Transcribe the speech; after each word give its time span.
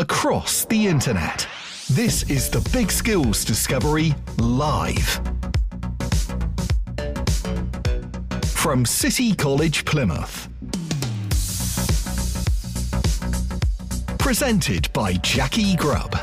across 0.00 0.64
the 0.64 0.86
internet. 0.86 1.46
This 1.90 2.22
is 2.30 2.48
the 2.48 2.66
Big 2.72 2.90
Skills 2.90 3.44
Discovery 3.44 4.14
Live. 4.38 5.20
From 8.46 8.86
City 8.86 9.34
College 9.34 9.84
Plymouth. 9.84 10.48
Presented 14.18 14.90
by 14.94 15.12
Jackie 15.22 15.76
Grubb. 15.76 16.16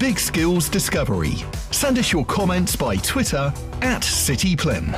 Big 0.00 0.18
Skills 0.18 0.70
Discovery. 0.70 1.34
Send 1.72 1.98
us 1.98 2.10
your 2.10 2.24
comments 2.24 2.74
by 2.74 2.96
Twitter 2.96 3.52
at 3.82 4.00
CityPlym. 4.00 4.94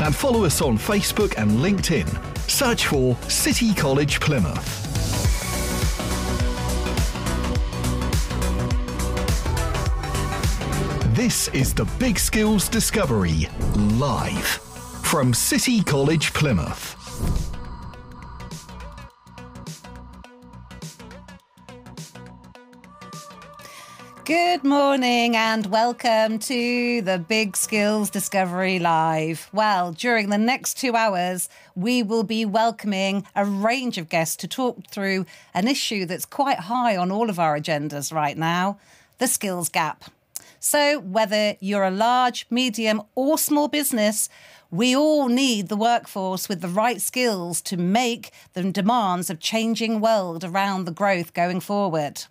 And 0.00 0.14
follow 0.14 0.44
us 0.44 0.62
on 0.62 0.78
Facebook 0.78 1.34
and 1.36 1.50
LinkedIn. 1.50 2.08
Search 2.48 2.86
for 2.86 3.16
City 3.28 3.74
College 3.74 4.20
Plymouth. 4.20 4.76
This 11.16 11.48
is 11.48 11.74
the 11.74 11.86
Big 11.98 12.16
Skills 12.20 12.68
Discovery 12.68 13.48
live 13.74 14.46
from 15.02 15.34
City 15.34 15.82
College 15.82 16.32
Plymouth. 16.32 16.99
Good 24.30 24.62
morning 24.62 25.34
and 25.34 25.66
welcome 25.66 26.38
to 26.38 27.02
the 27.02 27.18
Big 27.18 27.56
Skills 27.56 28.10
Discovery 28.10 28.78
Live. 28.78 29.50
Well, 29.52 29.90
during 29.90 30.30
the 30.30 30.38
next 30.38 30.74
two 30.74 30.94
hours, 30.94 31.48
we 31.74 32.04
will 32.04 32.22
be 32.22 32.44
welcoming 32.44 33.26
a 33.34 33.44
range 33.44 33.98
of 33.98 34.08
guests 34.08 34.36
to 34.36 34.46
talk 34.46 34.86
through 34.92 35.26
an 35.52 35.66
issue 35.66 36.06
that's 36.06 36.26
quite 36.26 36.60
high 36.60 36.96
on 36.96 37.10
all 37.10 37.28
of 37.28 37.40
our 37.40 37.58
agendas 37.58 38.12
right 38.12 38.38
now 38.38 38.78
the 39.18 39.26
skills 39.26 39.68
gap. 39.68 40.04
So, 40.60 41.00
whether 41.00 41.56
you're 41.58 41.82
a 41.82 41.90
large, 41.90 42.46
medium, 42.50 43.02
or 43.16 43.36
small 43.36 43.66
business, 43.66 44.28
we 44.70 44.94
all 44.94 45.26
need 45.26 45.68
the 45.68 45.76
workforce 45.76 46.48
with 46.48 46.60
the 46.60 46.68
right 46.68 47.00
skills 47.00 47.60
to 47.62 47.76
make 47.76 48.30
the 48.52 48.70
demands 48.70 49.28
of 49.28 49.40
changing 49.40 50.00
world 50.00 50.44
around 50.44 50.84
the 50.84 50.92
growth 50.92 51.34
going 51.34 51.58
forward. 51.58 52.26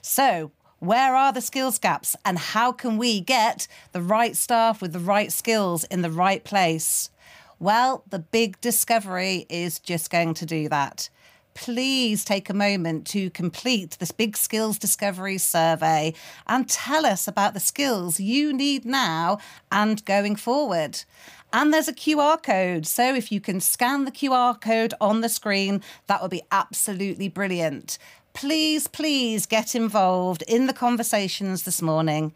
So, 0.00 0.52
where 0.80 1.14
are 1.14 1.32
the 1.32 1.42
skills 1.42 1.78
gaps 1.78 2.16
and 2.24 2.38
how 2.38 2.72
can 2.72 2.96
we 2.96 3.20
get 3.20 3.68
the 3.92 4.00
right 4.00 4.34
staff 4.34 4.80
with 4.80 4.92
the 4.92 4.98
right 4.98 5.30
skills 5.30 5.84
in 5.84 6.00
the 6.00 6.10
right 6.10 6.42
place? 6.42 7.10
Well, 7.58 8.02
the 8.08 8.18
big 8.18 8.58
discovery 8.62 9.44
is 9.50 9.78
just 9.78 10.10
going 10.10 10.32
to 10.34 10.46
do 10.46 10.70
that. 10.70 11.10
Please 11.52 12.24
take 12.24 12.48
a 12.48 12.54
moment 12.54 13.06
to 13.08 13.28
complete 13.28 13.98
this 13.98 14.12
big 14.12 14.38
skills 14.38 14.78
discovery 14.78 15.36
survey 15.36 16.14
and 16.46 16.66
tell 16.66 17.04
us 17.04 17.28
about 17.28 17.52
the 17.52 17.60
skills 17.60 18.18
you 18.18 18.50
need 18.50 18.86
now 18.86 19.38
and 19.70 20.02
going 20.06 20.36
forward. 20.36 21.04
And 21.52 21.74
there's 21.74 21.88
a 21.88 21.92
QR 21.92 22.42
code. 22.42 22.86
So 22.86 23.14
if 23.14 23.30
you 23.30 23.40
can 23.40 23.60
scan 23.60 24.04
the 24.06 24.12
QR 24.12 24.58
code 24.58 24.94
on 25.00 25.20
the 25.20 25.28
screen, 25.28 25.82
that 26.06 26.22
would 26.22 26.30
be 26.30 26.42
absolutely 26.50 27.28
brilliant 27.28 27.98
please, 28.32 28.86
please 28.86 29.46
get 29.46 29.74
involved 29.74 30.42
in 30.48 30.66
the 30.66 30.72
conversations 30.72 31.62
this 31.62 31.82
morning. 31.82 32.32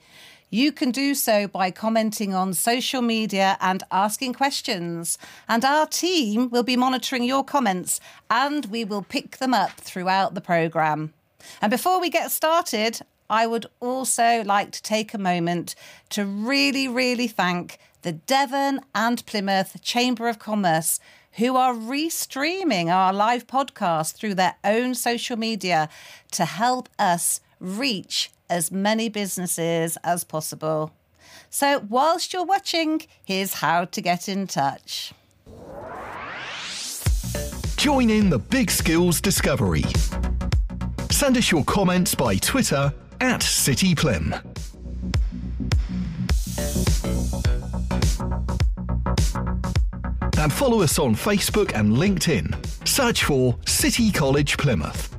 You 0.51 0.71
can 0.71 0.93
do 0.93 1.15
so 1.15 1.49
by 1.49 1.73
commenting 1.73 2.33
on 2.33 2.55
social 2.55 3.03
media 3.03 3.57
and 3.61 3.83
asking 3.91 4.35
questions. 4.35 5.19
And 5.49 5.65
our 5.65 5.87
team 5.87 6.49
will 6.51 6.63
be 6.63 6.77
monitoring 6.77 7.25
your 7.25 7.45
comments 7.45 8.01
and 8.31 8.67
we 8.67 8.85
will 8.85 9.03
pick 9.03 9.39
them 9.39 9.53
up 9.53 9.73
throughout 9.73 10.35
the 10.35 10.41
programme. 10.41 11.13
And 11.61 11.71
before 11.71 12.01
we 12.01 12.09
get 12.09 12.31
started, 12.31 13.01
I 13.29 13.47
would 13.47 13.67
also 13.81 14.45
like 14.45 14.71
to 14.73 14.83
take 14.83 15.13
a 15.13 15.19
moment 15.19 15.75
to 16.11 16.25
really, 16.25 16.87
really 16.87 17.27
thank 17.27 17.79
the 18.03 18.13
Devon 18.13 18.81
and 18.95 19.25
Plymouth 19.27 19.83
Chamber 19.83 20.29
of 20.29 20.39
Commerce 20.39 21.01
who 21.37 21.57
are 21.57 21.75
restreaming 21.75 22.87
our 22.87 23.13
live 23.13 23.47
podcast 23.47 24.15
through 24.15 24.35
their 24.35 24.57
own 24.65 24.95
social 24.95 25.37
media 25.37 25.89
to 26.33 26.45
help 26.45 26.89
us 26.99 27.41
reach 27.61 28.31
as 28.49 28.71
many 28.71 29.09
businesses 29.09 29.97
as 30.05 30.25
possible. 30.25 30.93
So, 31.51 31.85
whilst 31.89 32.33
you're 32.33 32.45
watching, 32.45 33.03
here's 33.25 33.55
how 33.55 33.85
to 33.87 34.01
get 34.01 34.29
in 34.29 34.47
touch. 34.47 35.13
Join 37.77 38.11
in 38.11 38.31
the 38.31 38.39
Big 38.39 38.71
Skills 38.71 39.21
Discovery. 39.21 39.85
Send 41.11 41.37
us 41.37 41.51
your 41.51 41.65
comments 41.65 42.15
by 42.15 42.37
Twitter 42.37 42.93
at 43.21 43.41
CityPlym. 43.41 44.54
And 50.45 50.53
follow 50.53 50.83
us 50.83 50.99
on 50.99 51.15
Facebook 51.15 51.75
and 51.75 51.97
LinkedIn. 51.97 52.55
Search 52.87 53.25
for 53.25 53.57
City 53.67 54.13
College 54.13 54.59
Plymouth. 54.59 55.14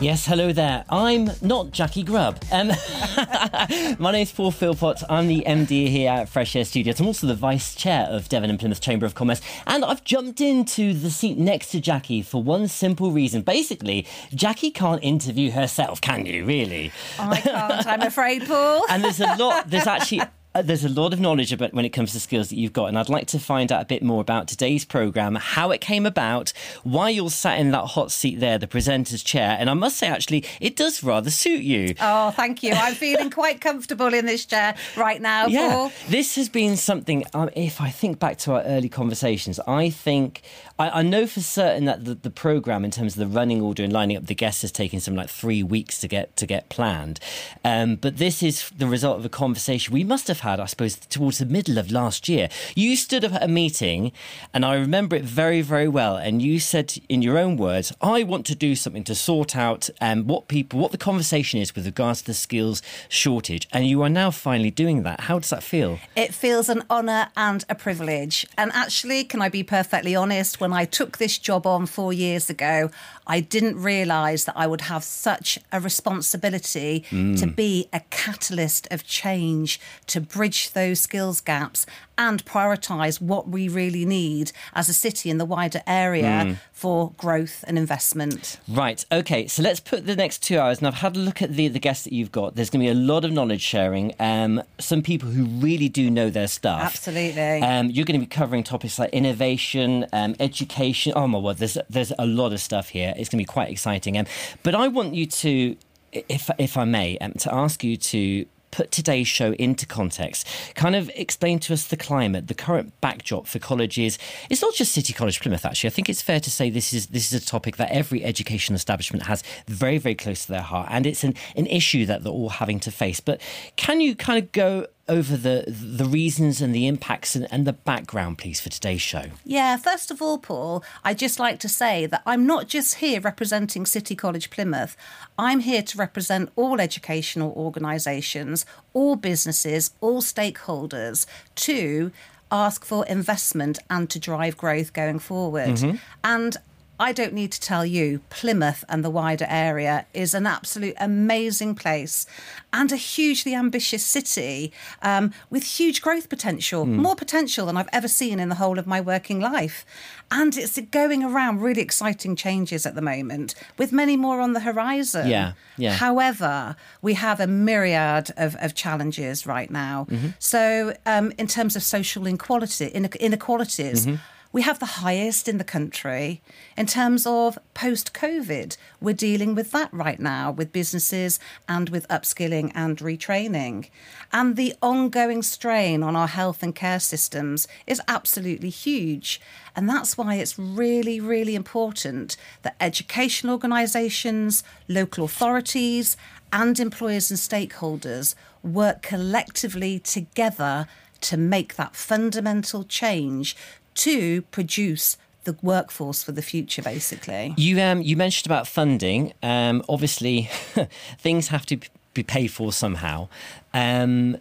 Yes, 0.00 0.24
hello 0.24 0.50
there. 0.50 0.86
I'm 0.88 1.30
not 1.42 1.72
Jackie 1.72 2.02
Grubb. 2.02 2.42
Um, 2.50 2.68
my 3.98 4.10
name's 4.12 4.32
Paul 4.32 4.50
Philpott. 4.50 5.02
I'm 5.10 5.28
the 5.28 5.44
MD 5.46 5.88
here 5.88 6.10
at 6.10 6.30
Fresh 6.30 6.56
Air 6.56 6.64
Studios. 6.64 6.98
I'm 7.00 7.06
also 7.06 7.26
the 7.26 7.34
Vice 7.34 7.74
Chair 7.74 8.06
of 8.08 8.26
Devon 8.30 8.48
and 8.48 8.58
Plymouth 8.58 8.80
Chamber 8.80 9.04
of 9.04 9.14
Commerce. 9.14 9.42
And 9.66 9.84
I've 9.84 10.02
jumped 10.02 10.40
into 10.40 10.94
the 10.94 11.10
seat 11.10 11.36
next 11.36 11.70
to 11.72 11.80
Jackie 11.82 12.22
for 12.22 12.42
one 12.42 12.66
simple 12.68 13.10
reason. 13.10 13.42
Basically, 13.42 14.06
Jackie 14.34 14.70
can't 14.70 15.04
interview 15.04 15.50
herself, 15.50 16.00
can 16.00 16.24
you, 16.24 16.46
really? 16.46 16.92
I 17.18 17.38
can't, 17.42 17.86
I'm 17.86 18.00
afraid, 18.06 18.46
Paul. 18.46 18.86
and 18.88 19.04
there's 19.04 19.20
a 19.20 19.36
lot, 19.36 19.68
there's 19.68 19.86
actually 19.86 20.22
there's 20.62 20.84
a 20.84 20.88
lot 20.88 21.12
of 21.12 21.20
knowledge 21.20 21.52
about 21.52 21.72
when 21.72 21.84
it 21.84 21.90
comes 21.90 22.12
to 22.12 22.20
skills 22.20 22.48
that 22.50 22.56
you've 22.56 22.72
got, 22.72 22.86
and 22.86 22.98
I'd 22.98 23.08
like 23.08 23.26
to 23.28 23.38
find 23.38 23.70
out 23.72 23.82
a 23.82 23.84
bit 23.84 24.02
more 24.02 24.20
about 24.20 24.48
today's 24.48 24.84
program, 24.84 25.34
how 25.36 25.70
it 25.70 25.80
came 25.80 26.06
about, 26.06 26.52
why 26.82 27.10
you're 27.10 27.30
sat 27.30 27.58
in 27.58 27.70
that 27.72 27.86
hot 27.86 28.10
seat 28.10 28.40
there, 28.40 28.58
the 28.58 28.66
presenter's 28.66 29.22
chair, 29.22 29.56
and 29.58 29.70
I 29.70 29.74
must 29.74 29.96
say, 29.96 30.08
actually, 30.08 30.44
it 30.60 30.76
does 30.76 31.02
rather 31.02 31.30
suit 31.30 31.62
you. 31.62 31.94
Oh, 32.00 32.30
thank 32.30 32.62
you. 32.62 32.72
I'm 32.72 32.94
feeling 32.94 33.30
quite 33.40 33.60
comfortable 33.60 34.12
in 34.12 34.26
this 34.26 34.46
chair 34.46 34.74
right 34.96 35.20
now, 35.20 35.46
yeah, 35.46 35.70
Paul. 35.70 35.92
This 36.08 36.36
has 36.36 36.48
been 36.48 36.76
something. 36.76 37.24
Um, 37.34 37.50
if 37.54 37.80
I 37.80 37.90
think 37.90 38.18
back 38.18 38.38
to 38.38 38.54
our 38.54 38.62
early 38.62 38.88
conversations, 38.88 39.60
I 39.60 39.90
think 39.90 40.42
I, 40.80 41.00
I 41.00 41.02
know 41.02 41.26
for 41.26 41.40
certain 41.40 41.84
that 41.84 42.06
the, 42.06 42.14
the 42.14 42.30
program, 42.30 42.84
in 42.86 42.90
terms 42.90 43.14
of 43.14 43.20
the 43.20 43.38
running 43.38 43.60
order 43.60 43.84
and 43.84 43.92
lining 43.92 44.16
up 44.16 44.26
the 44.26 44.34
guests, 44.34 44.62
has 44.62 44.72
taken 44.72 44.98
something 44.98 45.18
like 45.18 45.28
three 45.28 45.62
weeks 45.62 46.00
to 46.00 46.08
get 46.08 46.36
to 46.38 46.46
get 46.46 46.70
planned. 46.70 47.20
Um, 47.62 47.96
but 47.96 48.16
this 48.16 48.42
is 48.42 48.70
the 48.70 48.86
result 48.86 49.18
of 49.18 49.24
a 49.26 49.28
conversation 49.28 49.92
we 49.92 50.04
must 50.04 50.26
have 50.28 50.40
had, 50.40 50.49
I 50.58 50.66
suppose, 50.66 50.96
towards 50.96 51.38
the 51.38 51.46
middle 51.46 51.78
of 51.78 51.92
last 51.92 52.28
year. 52.28 52.48
You 52.74 52.96
stood 52.96 53.24
up 53.24 53.34
at 53.34 53.42
a 53.42 53.48
meeting, 53.48 54.12
and 54.52 54.64
I 54.64 54.74
remember 54.74 55.14
it 55.14 55.24
very, 55.24 55.60
very 55.60 55.86
well. 55.86 56.16
And 56.16 56.40
you 56.42 56.58
said, 56.58 56.94
in 57.08 57.22
your 57.22 57.38
own 57.38 57.56
words, 57.56 57.92
"I 58.00 58.22
want 58.22 58.46
to 58.46 58.54
do 58.54 58.74
something 58.74 59.04
to 59.04 59.14
sort 59.14 59.54
out 59.54 59.90
um, 60.00 60.26
what 60.26 60.48
people, 60.48 60.80
what 60.80 60.92
the 60.92 60.98
conversation 60.98 61.60
is 61.60 61.74
with 61.74 61.86
regards 61.86 62.20
to 62.22 62.26
the 62.26 62.34
skills 62.34 62.82
shortage." 63.08 63.68
And 63.72 63.86
you 63.86 64.02
are 64.02 64.08
now 64.08 64.30
finally 64.30 64.70
doing 64.70 65.02
that. 65.02 65.20
How 65.20 65.38
does 65.38 65.50
that 65.50 65.62
feel? 65.62 65.98
It 66.16 66.34
feels 66.34 66.68
an 66.68 66.82
honour 66.90 67.28
and 67.36 67.64
a 67.68 67.74
privilege. 67.74 68.46
And 68.56 68.72
actually, 68.72 69.24
can 69.24 69.42
I 69.42 69.48
be 69.48 69.62
perfectly 69.62 70.16
honest? 70.16 70.60
When 70.60 70.72
I 70.72 70.86
took 70.86 71.18
this 71.18 71.38
job 71.38 71.66
on 71.66 71.86
four 71.86 72.12
years 72.12 72.48
ago, 72.48 72.90
I 73.30 73.38
didn't 73.38 73.80
realise 73.80 74.42
that 74.44 74.56
I 74.56 74.66
would 74.66 74.80
have 74.82 75.04
such 75.04 75.60
a 75.70 75.78
responsibility 75.78 77.04
to 77.10 77.46
be 77.46 77.88
a 77.92 78.00
catalyst 78.10 78.88
of 78.90 79.06
change, 79.06 79.80
to 80.08 80.20
bridge 80.20 80.72
those 80.72 80.98
skills 80.98 81.40
gaps 81.40 81.86
and 82.18 82.44
prioritise 82.44 83.18
what 83.20 83.48
we 83.48 83.66
really 83.66 84.04
need 84.04 84.52
as 84.74 84.88
a 84.90 84.92
city 84.92 85.30
in 85.30 85.38
the 85.38 85.46
wider 85.46 85.80
area 85.86 86.58
for 86.72 87.12
growth 87.16 87.64
and 87.66 87.78
investment. 87.78 88.58
Right. 88.68 89.04
Okay. 89.10 89.46
So 89.46 89.62
let's 89.62 89.80
put 89.80 90.06
the 90.06 90.16
next 90.16 90.42
two 90.42 90.58
hours. 90.58 90.78
And 90.78 90.86
I've 90.86 90.94
had 90.94 91.16
a 91.16 91.18
look 91.18 91.40
at 91.40 91.54
the 91.54 91.68
the 91.68 91.78
guests 91.78 92.04
that 92.04 92.12
you've 92.12 92.32
got. 92.32 92.56
There's 92.56 92.68
going 92.68 92.84
to 92.84 92.92
be 92.92 92.98
a 92.98 93.02
lot 93.02 93.24
of 93.24 93.32
knowledge 93.32 93.62
sharing. 93.62 94.12
Um, 94.18 94.62
some 94.78 95.02
people 95.02 95.30
who 95.30 95.44
really 95.44 95.88
do 95.88 96.10
know 96.10 96.28
their 96.30 96.48
stuff. 96.48 96.82
Absolutely. 96.82 97.62
Um, 97.62 97.90
you're 97.90 98.04
going 98.04 98.20
to 98.20 98.26
be 98.26 98.34
covering 98.40 98.64
topics 98.64 98.98
like 98.98 99.10
innovation, 99.10 100.06
um, 100.12 100.34
education. 100.40 101.12
Oh 101.16 101.26
my 101.26 101.38
word! 101.38 101.56
There's 101.56 101.78
there's 101.88 102.12
a 102.18 102.26
lot 102.26 102.52
of 102.52 102.60
stuff 102.60 102.90
here. 102.90 103.14
It's 103.20 103.28
going 103.28 103.38
to 103.38 103.44
be 103.44 103.52
quite 103.52 103.70
exciting. 103.70 104.18
Um, 104.18 104.26
but 104.62 104.74
I 104.74 104.88
want 104.88 105.14
you 105.14 105.26
to, 105.26 105.76
if 106.12 106.50
if 106.58 106.76
I 106.76 106.84
may, 106.84 107.18
um, 107.18 107.32
to 107.34 107.54
ask 107.54 107.84
you 107.84 107.96
to 107.96 108.46
put 108.70 108.90
today's 108.90 109.26
show 109.26 109.52
into 109.54 109.86
context, 109.86 110.46
kind 110.74 110.94
of 110.94 111.10
explain 111.14 111.58
to 111.60 111.72
us 111.72 111.86
the 111.86 111.96
climate, 111.96 112.46
the 112.46 112.54
current 112.54 112.92
backdrop 113.00 113.46
for 113.46 113.58
colleges. 113.58 114.18
It's 114.48 114.62
not 114.62 114.74
just 114.74 114.92
City 114.92 115.12
College 115.12 115.40
Plymouth, 115.40 115.64
actually. 115.64 115.88
I 115.88 115.90
think 115.90 116.08
it's 116.08 116.22
fair 116.22 116.40
to 116.40 116.50
say 116.50 116.70
this 116.70 116.92
is 116.92 117.08
this 117.08 117.32
is 117.32 117.42
a 117.42 117.44
topic 117.44 117.76
that 117.76 117.90
every 117.90 118.24
educational 118.24 118.76
establishment 118.76 119.26
has 119.26 119.42
very, 119.66 119.98
very 119.98 120.14
close 120.14 120.44
to 120.46 120.52
their 120.52 120.62
heart, 120.62 120.88
and 120.90 121.06
it's 121.06 121.24
an, 121.24 121.34
an 121.56 121.66
issue 121.66 122.06
that 122.06 122.22
they're 122.22 122.32
all 122.32 122.50
having 122.50 122.80
to 122.80 122.90
face. 122.90 123.20
But 123.20 123.40
can 123.76 124.00
you 124.00 124.14
kind 124.14 124.42
of 124.42 124.52
go 124.52 124.86
over 125.10 125.36
the 125.36 125.64
the 125.66 126.04
reasons 126.04 126.62
and 126.62 126.74
the 126.74 126.86
impacts 126.86 127.34
and, 127.34 127.46
and 127.50 127.66
the 127.66 127.72
background, 127.72 128.38
please, 128.38 128.60
for 128.60 128.70
today's 128.70 129.02
show? 129.02 129.24
Yeah, 129.44 129.76
first 129.76 130.10
of 130.10 130.22
all, 130.22 130.38
Paul, 130.38 130.84
I'd 131.04 131.18
just 131.18 131.38
like 131.38 131.58
to 131.60 131.68
say 131.68 132.06
that 132.06 132.22
I'm 132.24 132.46
not 132.46 132.68
just 132.68 132.96
here 132.96 133.20
representing 133.20 133.84
City 133.84 134.14
College 134.14 134.48
Plymouth. 134.48 134.96
I'm 135.36 135.60
here 135.60 135.82
to 135.82 135.98
represent 135.98 136.50
all 136.54 136.80
educational 136.80 137.52
organisations, 137.52 138.64
all 138.94 139.16
businesses, 139.16 139.90
all 140.00 140.22
stakeholders 140.22 141.26
to 141.56 142.12
ask 142.52 142.84
for 142.84 143.04
investment 143.06 143.78
and 143.88 144.08
to 144.10 144.18
drive 144.18 144.56
growth 144.56 144.92
going 144.92 145.18
forward. 145.18 145.68
Mm-hmm. 145.68 145.96
And 146.24 146.56
I 147.00 147.12
don't 147.12 147.32
need 147.32 147.50
to 147.52 147.60
tell 147.60 147.86
you, 147.86 148.20
Plymouth 148.28 148.84
and 148.86 149.02
the 149.02 149.08
wider 149.08 149.46
area 149.48 150.04
is 150.12 150.34
an 150.34 150.46
absolute 150.46 150.94
amazing 151.00 151.74
place 151.74 152.26
and 152.74 152.92
a 152.92 152.96
hugely 152.96 153.54
ambitious 153.54 154.04
city 154.04 154.70
um, 155.00 155.32
with 155.48 155.62
huge 155.64 156.02
growth 156.02 156.28
potential, 156.28 156.84
more 156.84 157.16
potential 157.16 157.64
than 157.66 157.78
I've 157.78 157.88
ever 157.90 158.06
seen 158.06 158.38
in 158.38 158.50
the 158.50 158.56
whole 158.56 158.78
of 158.78 158.86
my 158.86 159.00
working 159.00 159.40
life. 159.40 159.86
And 160.30 160.56
it's 160.58 160.78
going 160.90 161.24
around 161.24 161.62
really 161.62 161.80
exciting 161.80 162.36
changes 162.36 162.84
at 162.84 162.94
the 162.94 163.02
moment, 163.02 163.54
with 163.78 163.92
many 163.92 164.18
more 164.18 164.40
on 164.40 164.52
the 164.52 164.60
horizon. 164.60 165.26
Yeah, 165.26 165.52
yeah. 165.78 165.94
However, 165.94 166.76
we 167.00 167.14
have 167.14 167.40
a 167.40 167.46
myriad 167.46 168.30
of, 168.36 168.56
of 168.60 168.74
challenges 168.74 169.46
right 169.46 169.70
now. 169.70 170.06
So, 170.38 170.94
um, 171.06 171.32
in 171.38 171.46
terms 171.46 171.76
of 171.76 171.82
social 171.82 172.26
inequality, 172.26 172.88
inequalities, 172.88 174.06
we 174.52 174.62
have 174.62 174.80
the 174.80 174.86
highest 174.86 175.48
in 175.48 175.58
the 175.58 175.64
country. 175.64 176.42
In 176.76 176.86
terms 176.86 177.24
of 177.24 177.58
post 177.72 178.12
COVID, 178.12 178.76
we're 179.00 179.14
dealing 179.14 179.54
with 179.54 179.70
that 179.70 179.92
right 179.92 180.18
now 180.18 180.50
with 180.50 180.72
businesses 180.72 181.38
and 181.68 181.88
with 181.88 182.08
upskilling 182.08 182.72
and 182.74 182.98
retraining. 182.98 183.88
And 184.32 184.56
the 184.56 184.74
ongoing 184.82 185.42
strain 185.42 186.02
on 186.02 186.16
our 186.16 186.26
health 186.26 186.64
and 186.64 186.74
care 186.74 186.98
systems 186.98 187.68
is 187.86 188.02
absolutely 188.08 188.70
huge. 188.70 189.40
And 189.76 189.88
that's 189.88 190.18
why 190.18 190.34
it's 190.34 190.58
really, 190.58 191.20
really 191.20 191.54
important 191.54 192.36
that 192.62 192.76
educational 192.80 193.52
organisations, 193.52 194.64
local 194.88 195.24
authorities, 195.24 196.16
and 196.52 196.80
employers 196.80 197.30
and 197.30 197.38
stakeholders 197.38 198.34
work 198.64 199.02
collectively 199.02 200.00
together 200.00 200.88
to 201.20 201.36
make 201.36 201.76
that 201.76 201.94
fundamental 201.94 202.84
change 202.84 203.56
to 203.94 204.42
produce 204.42 205.16
the 205.44 205.56
workforce 205.62 206.22
for 206.22 206.32
the 206.32 206.42
future, 206.42 206.82
basically. 206.82 207.54
You 207.56 207.80
um 207.80 208.02
you 208.02 208.16
mentioned 208.16 208.46
about 208.46 208.66
funding. 208.66 209.32
Um, 209.42 209.82
obviously, 209.88 210.50
things 211.18 211.48
have 211.48 211.66
to 211.66 211.78
be 212.14 212.22
paid 212.22 212.48
for 212.48 212.72
somehow. 212.72 213.28
Um, 213.72 214.36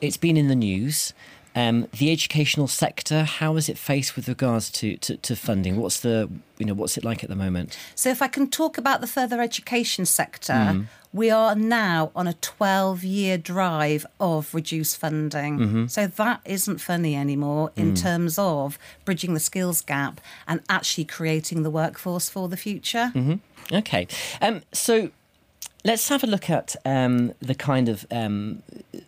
it's 0.00 0.16
been 0.16 0.36
in 0.36 0.48
the 0.48 0.56
news. 0.56 1.14
Um, 1.54 1.88
the 1.98 2.10
educational 2.10 2.66
sector, 2.66 3.24
how 3.24 3.56
is 3.56 3.68
it 3.68 3.78
faced 3.78 4.16
with 4.16 4.28
regards 4.28 4.70
to, 4.72 4.96
to, 4.98 5.16
to 5.18 5.36
funding? 5.36 5.76
What's 5.76 6.00
the 6.00 6.28
you 6.58 6.66
know 6.66 6.74
what's 6.74 6.96
it 6.96 7.04
like 7.04 7.22
at 7.22 7.30
the 7.30 7.36
moment? 7.36 7.76
So, 7.94 8.10
if 8.10 8.22
I 8.22 8.28
can 8.28 8.48
talk 8.48 8.78
about 8.78 9.00
the 9.00 9.06
further 9.06 9.40
education 9.40 10.04
sector, 10.06 10.86
we 11.12 11.30
are 11.30 11.54
now 11.54 12.10
on 12.16 12.26
a 12.26 12.34
12 12.34 13.04
year 13.04 13.38
drive 13.38 14.04
of 14.18 14.52
reduced 14.52 14.96
funding. 14.98 15.88
So, 15.88 16.06
that 16.06 16.40
isn't 16.44 16.78
funny 16.78 17.14
anymore 17.16 17.70
in 17.76 17.94
terms 17.94 18.38
of 18.38 18.78
bridging 19.04 19.34
the 19.34 19.40
skills 19.40 19.80
gap 19.80 20.20
and 20.48 20.60
actually 20.68 21.04
creating 21.04 21.62
the 21.62 21.70
workforce 21.70 22.28
for 22.28 22.48
the 22.48 22.56
future. 22.56 23.12
Okay, 23.72 24.06
um, 24.42 24.62
so 24.72 25.10
let's 25.84 26.08
have 26.08 26.24
a 26.24 26.26
look 26.26 26.48
at 26.50 26.74
um, 26.84 27.32
the 27.40 27.54
kind 27.54 27.88
of 27.88 28.06
um, 28.10 28.62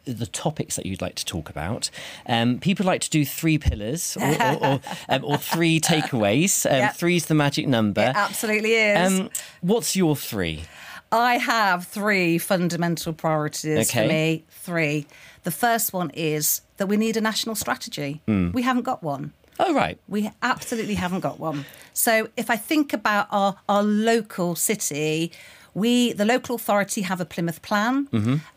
the 0.04 0.26
topics 0.26 0.76
that 0.76 0.86
you'd 0.86 1.00
like 1.02 1.14
to 1.16 1.24
talk 1.24 1.48
about. 1.50 1.90
Um, 2.26 2.58
people 2.58 2.84
like 2.86 3.00
to 3.02 3.10
do 3.10 3.24
three 3.24 3.58
pillars 3.58 4.16
or, 4.20 4.28
or, 4.42 4.64
or, 4.66 4.80
um, 5.08 5.24
or 5.24 5.36
three 5.38 5.80
takeaways. 5.80 6.64
Um, 6.70 6.76
Yep. 6.76 6.96
Three's 6.96 7.26
the 7.26 7.34
magic 7.34 7.66
number. 7.66 8.02
It 8.02 8.16
absolutely 8.16 8.74
is. 8.74 9.20
Um, 9.20 9.30
what's 9.62 9.96
your 9.96 10.14
three? 10.16 10.64
I 11.12 11.38
have 11.38 11.86
three 11.86 12.36
fundamental 12.38 13.12
priorities 13.12 13.88
Okay. 13.88 14.02
for 14.02 14.08
me. 14.12 14.44
Three. 14.50 15.06
The 15.44 15.50
first 15.52 15.92
one 15.92 16.10
is 16.14 16.60
that 16.76 16.86
we 16.88 16.96
need 16.96 17.16
a 17.16 17.20
national 17.20 17.54
strategy. 17.54 18.20
We 18.26 18.62
haven't 18.62 18.82
got 18.82 19.02
one. 19.02 19.32
Oh, 19.58 19.72
right. 19.72 19.98
We 20.08 20.30
absolutely 20.42 20.96
haven't 20.96 21.20
got 21.20 21.38
one. 21.40 21.64
So 21.94 22.28
if 22.36 22.50
I 22.50 22.56
think 22.56 22.92
about 22.92 23.28
our, 23.30 23.56
our 23.68 23.82
local 23.82 24.54
city, 24.56 25.32
we 25.76 26.14
the 26.14 26.24
local 26.24 26.54
authority 26.56 27.02
have 27.02 27.20
a 27.20 27.26
Plymouth 27.26 27.60
plan. 27.60 28.08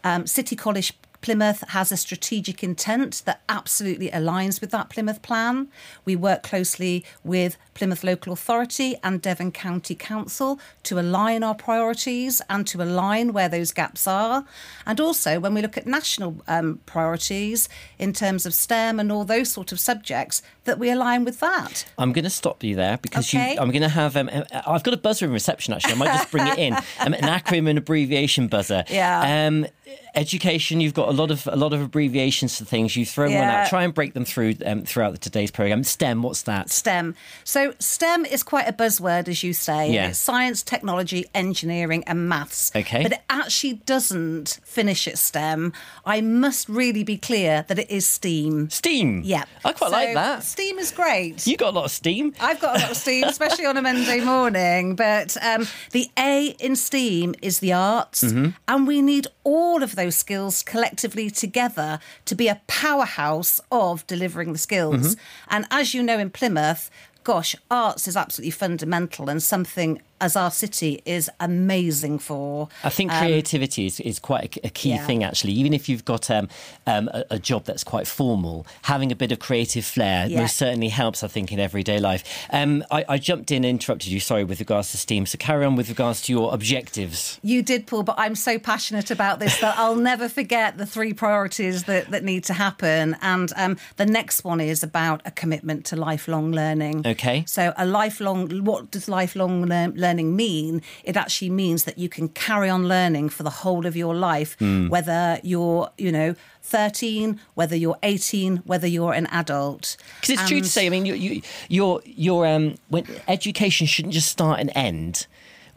Um, 0.03 0.25
city 0.25 0.55
College 0.55 0.93
Plymouth 1.21 1.63
has 1.69 1.91
a 1.91 1.97
strategic 1.97 2.63
intent 2.63 3.23
that 3.25 3.41
absolutely 3.49 4.09
aligns 4.09 4.61
with 4.61 4.71
that 4.71 4.89
Plymouth 4.89 5.21
plan. 5.21 5.67
We 6.05 6.15
work 6.15 6.43
closely 6.43 7.03
with 7.23 7.57
Plymouth 7.73 8.03
Local 8.03 8.31
Authority 8.31 8.95
and 9.03 9.21
Devon 9.21 9.51
County 9.51 9.95
Council 9.95 10.59
to 10.83 10.97
align 10.97 11.43
our 11.43 11.55
priorities 11.55 12.41
and 12.49 12.65
to 12.67 12.81
align 12.81 13.33
where 13.33 13.49
those 13.49 13.73
gaps 13.73 14.07
are. 14.07 14.45
And 14.85 14.99
also, 15.01 15.39
when 15.41 15.53
we 15.53 15.61
look 15.61 15.77
at 15.77 15.85
national 15.85 16.41
um, 16.47 16.79
priorities 16.85 17.67
in 17.97 18.13
terms 18.13 18.45
of 18.45 18.53
STEM 18.53 18.99
and 18.99 19.11
all 19.11 19.25
those 19.25 19.51
sort 19.51 19.73
of 19.73 19.79
subjects, 19.79 20.41
that 20.69 20.79
we 20.79 20.89
align 20.91 21.25
with 21.25 21.39
that. 21.41 21.85
I'm 21.97 22.13
going 22.13 22.23
to 22.25 22.29
stop 22.29 22.63
you 22.63 22.75
there 22.75 22.97
because 23.01 23.27
Okay. 23.33 23.53
you, 23.55 23.59
I'm 23.59 23.71
going 23.71 23.81
to 23.81 23.89
have. 23.89 24.15
Um, 24.15 24.29
uh, 24.31 24.43
I've 24.67 24.83
got 24.83 24.93
a 24.93 24.97
buzzer 24.97 25.25
in 25.25 25.31
reception. 25.33 25.73
Actually, 25.73 25.93
I 25.93 25.97
might 25.97 26.13
just 26.17 26.31
bring 26.31 26.47
it 26.47 26.57
in. 26.57 26.73
Um, 26.99 27.13
an 27.13 27.21
acronym 27.21 27.69
and 27.69 27.77
abbreviation 27.77 28.47
buzzer. 28.47 28.83
Yeah. 28.89 29.47
Um, 29.47 29.65
education. 30.15 30.81
You've 30.81 30.93
got 30.93 31.07
a 31.09 31.11
lot 31.11 31.31
of 31.31 31.47
a 31.47 31.55
lot 31.55 31.73
of 31.73 31.81
abbreviations 31.81 32.57
for 32.57 32.65
things. 32.65 32.95
You 32.95 33.05
throw 33.05 33.25
one 33.25 33.33
Yeah. 33.33 33.61
out. 33.63 33.69
Try 33.69 33.83
and 33.83 33.93
break 33.93 34.13
them 34.13 34.25
through 34.25 34.55
um, 34.65 34.83
throughout 34.83 35.11
the, 35.13 35.17
today's 35.17 35.51
program. 35.51 35.83
STEM. 35.83 36.21
What's 36.23 36.41
that? 36.43 36.69
STEM. 36.69 37.15
So 37.43 37.73
STEM 37.79 38.25
is 38.25 38.43
quite 38.43 38.67
a 38.67 38.73
buzzword, 38.73 39.27
as 39.27 39.43
you 39.43 39.53
say. 39.53 39.91
Yeah. 39.91 40.09
It's 40.09 40.19
science, 40.19 40.61
technology, 40.63 41.25
engineering, 41.33 42.03
and 42.05 42.27
maths. 42.27 42.71
Okay. 42.75 43.03
But 43.03 43.13
it 43.13 43.21
actually 43.29 43.73
doesn't 43.85 44.59
finish 44.63 45.07
at 45.07 45.17
STEM. 45.17 45.73
I 46.05 46.21
must 46.21 46.67
really 46.69 47.03
be 47.03 47.17
clear 47.17 47.65
that 47.67 47.79
it 47.79 47.89
is 47.89 48.07
STEAM. 48.07 48.69
Steam. 48.69 49.21
Yeah. 49.23 49.45
I 49.63 49.71
quite 49.73 49.89
So 49.89 49.95
like 49.95 50.13
that. 50.15 50.43
STEAM 50.59 50.77
is 50.79 50.91
great. 50.91 51.47
You 51.47 51.55
got 51.55 51.69
a 51.73 51.77
lot 51.77 51.85
of 51.85 51.91
steam. 51.91 52.33
I've 52.41 52.59
got 52.59 52.75
a 52.75 52.79
lot 52.81 52.91
of 52.91 52.97
steam, 52.97 53.23
especially 53.27 53.65
on 53.65 53.77
a 53.77 53.81
Monday 53.81 54.19
morning. 54.19 54.93
But 54.95 55.37
um, 55.41 55.65
the 55.91 56.09
A 56.19 56.47
in 56.59 56.75
STEAM 56.75 57.33
is 57.41 57.59
the 57.59 57.71
arts, 57.71 58.23
Mm-hmm. 58.23 58.49
and 58.67 58.85
we 58.85 59.01
need 59.01 59.27
all 59.45 59.81
of 59.83 59.95
those 59.95 60.17
skills 60.17 60.61
collectively 60.63 61.29
together 61.29 61.99
to 62.25 62.35
be 62.35 62.49
a 62.49 62.59
powerhouse 62.67 63.61
of 63.71 64.05
delivering 64.05 64.51
the 64.51 64.59
skills. 64.59 65.15
Mm-hmm. 65.15 65.53
And 65.55 65.65
as 65.71 65.93
you 65.93 66.03
know, 66.03 66.19
in 66.19 66.29
Plymouth, 66.29 66.91
gosh, 67.23 67.55
arts 67.71 68.05
is 68.07 68.17
absolutely 68.17 68.51
fundamental 68.51 69.29
and 69.29 69.41
something 69.41 70.01
as 70.21 70.35
our 70.35 70.51
city 70.51 71.01
is 71.05 71.29
amazing 71.39 72.19
for. 72.19 72.67
I 72.83 72.89
think 72.89 73.11
creativity 73.11 73.85
is, 73.85 73.99
is 73.99 74.19
quite 74.19 74.57
a, 74.57 74.67
a 74.67 74.69
key 74.69 74.91
Um, 74.93 74.97
yeah. 74.99 75.05
thing, 75.07 75.23
actually. 75.23 75.53
Even 75.53 75.73
if 75.73 75.87
you've 75.89 76.05
got 76.05 76.29
um, 76.31 76.47
um, 76.87 77.07
a, 77.13 77.23
a 77.31 77.39
job 77.39 77.65
that's 77.65 77.83
quite 77.83 78.07
formal, 78.07 78.65
having 78.83 79.11
a 79.11 79.15
bit 79.15 79.31
of 79.31 79.39
creative 79.39 79.85
flair 79.85 80.27
Yeah. 80.27 80.41
most 80.41 80.57
certainly 80.57 80.89
helps, 80.89 81.23
I 81.23 81.27
think, 81.27 81.51
in 81.51 81.59
everyday 81.59 81.99
life. 81.99 82.23
Um, 82.51 82.83
I, 82.91 83.05
I 83.07 83.17
jumped 83.17 83.51
in 83.51 83.57
and 83.63 83.69
interrupted 83.79 84.09
you, 84.09 84.19
sorry, 84.19 84.43
with 84.43 84.59
regards 84.59 84.91
to 84.91 84.97
STEAM. 84.97 85.25
So 85.27 85.37
carry 85.37 85.63
on 85.65 85.75
with 85.75 85.89
regards 85.89 86.21
to 86.23 86.33
your 86.33 86.53
objectives. 86.53 87.39
You 87.43 87.61
did, 87.61 87.85
Paul, 87.87 88.03
but 88.03 88.15
I'm 88.17 88.35
so 88.35 88.57
passionate 88.59 89.11
about 89.11 89.39
this 89.39 89.59
that 89.61 89.77
I'll 89.77 89.95
never 90.11 90.27
forget 90.29 90.77
the 90.77 90.85
three 90.85 91.13
priorities 91.13 91.83
that, 91.85 92.09
that 92.11 92.23
need 92.23 92.43
to 92.45 92.53
happen. 92.53 93.15
And 93.21 93.51
um, 93.55 93.77
the 93.97 94.05
next 94.05 94.43
one 94.43 94.59
is 94.61 94.83
about 94.83 95.21
a 95.25 95.31
commitment 95.31 95.85
to 95.85 95.95
lifelong 95.95 96.51
learning. 96.51 97.05
Okay. 97.05 97.43
So, 97.47 97.73
a 97.77 97.85
lifelong, 97.85 98.63
what 98.63 98.91
does 98.91 99.07
lifelong 99.07 99.65
learn, 99.65 99.93
learning 99.95 100.08
learning 100.09 100.35
mean? 100.35 100.81
It 101.03 101.15
actually 101.15 101.51
means 101.51 101.83
that 101.83 101.97
you 101.97 102.09
can 102.09 102.29
carry 102.29 102.69
on 102.69 102.87
learning 102.87 103.29
for 103.29 103.43
the 103.43 103.49
whole 103.49 103.85
of 103.85 103.95
your 103.95 104.15
life, 104.15 104.57
whether 104.89 105.39
you're, 105.43 105.89
you 105.97 106.11
know, 106.11 106.35
13, 106.63 107.39
whether 107.55 107.75
you're 107.75 107.97
18, 108.03 108.57
whether 108.65 108.87
you're 108.87 109.13
an 109.13 109.27
adult. 109.27 109.97
Because 110.21 110.29
it's 110.35 110.47
true 110.47 110.61
to 110.61 110.67
say, 110.67 110.85
I 110.85 110.89
mean, 110.89 111.05
you, 111.05 111.13
you, 111.13 111.41
your 111.67 112.01
your 112.05 112.45
um, 112.47 112.75
when 112.89 113.05
education 113.27 113.87
shouldn't 113.87 114.13
just 114.13 114.29
start 114.29 114.59
and 114.59 114.71
end 114.75 115.27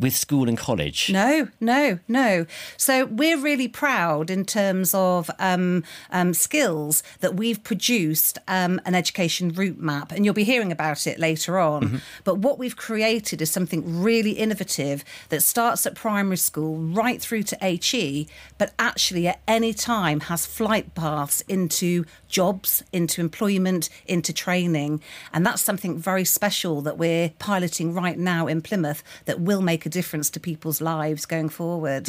with 0.02 0.14
school 0.14 0.48
and 0.48 0.58
college. 0.58 1.10
No, 1.10 1.48
no, 1.60 1.98
no. 2.08 2.46
So 2.76 3.06
we're 3.06 3.38
really 3.38 3.68
proud 3.68 4.30
in 4.30 4.44
terms 4.44 4.92
of 4.94 5.30
um, 5.38 5.84
um, 6.10 6.34
skills 6.34 7.02
that 7.20 7.34
we've 7.36 7.62
produced 7.62 8.38
um, 8.48 8.80
an 8.84 8.94
education 8.94 9.50
route 9.50 9.78
map, 9.78 10.12
and 10.12 10.24
you'll 10.24 10.34
be 10.34 10.44
hearing 10.44 10.72
about 10.72 11.06
it 11.06 11.18
later 11.18 11.58
on. 11.58 12.02
But 12.24 12.38
what 12.38 12.58
we've 12.58 12.76
created 12.76 13.40
is 13.40 13.50
something 13.50 14.02
really 14.02 14.32
innovative 14.32 15.04
that 15.28 15.42
starts 15.42 15.86
at 15.86 15.94
primary 15.94 16.36
school 16.36 16.76
right 16.78 17.20
through 17.20 17.44
to 17.44 17.56
HE, 17.60 18.28
but 18.58 18.72
actually 18.78 19.28
at 19.28 19.40
any 19.46 19.72
time 19.72 20.20
has 20.20 20.46
flight 20.46 20.94
paths 20.94 21.42
into 21.42 22.04
jobs, 22.32 22.82
into 22.92 23.20
employment, 23.20 23.88
into 24.06 24.32
training. 24.32 25.00
And 25.32 25.46
that's 25.46 25.62
something 25.62 25.96
very 25.98 26.24
special 26.24 26.80
that 26.82 26.98
we're 26.98 27.28
piloting 27.38 27.94
right 27.94 28.18
now 28.18 28.48
in 28.48 28.60
Plymouth 28.62 29.04
that 29.26 29.38
will 29.40 29.62
make 29.62 29.86
a 29.86 29.88
difference 29.88 30.28
to 30.30 30.40
people's 30.40 30.80
lives 30.80 31.26
going 31.26 31.50
forward. 31.50 32.08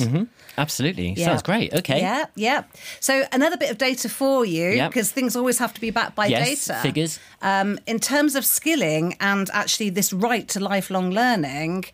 Absolutely, 0.57 1.13
Yeah. 1.13 1.25
sounds 1.27 1.43
great. 1.43 1.73
Okay, 1.73 1.99
Yeah, 2.01 2.25
yeah. 2.35 2.63
So 2.99 3.23
another 3.31 3.57
bit 3.57 3.69
of 3.69 3.77
data 3.77 4.09
for 4.09 4.45
you, 4.45 4.69
Yeah. 4.71 4.87
because 4.87 5.11
things 5.11 5.35
always 5.35 5.57
have 5.59 5.73
to 5.73 5.81
be 5.81 5.91
backed 5.91 6.15
by 6.15 6.27
yes, 6.27 6.65
data. 6.65 6.79
figures. 6.81 7.19
Um, 7.41 7.77
in 7.85 7.99
terms 7.99 8.35
of 8.35 8.45
skilling 8.45 9.15
and 9.19 9.49
actually 9.53 9.89
this 9.91 10.13
right 10.13 10.47
to 10.49 10.59
lifelong 10.59 11.11
learning, 11.11 11.85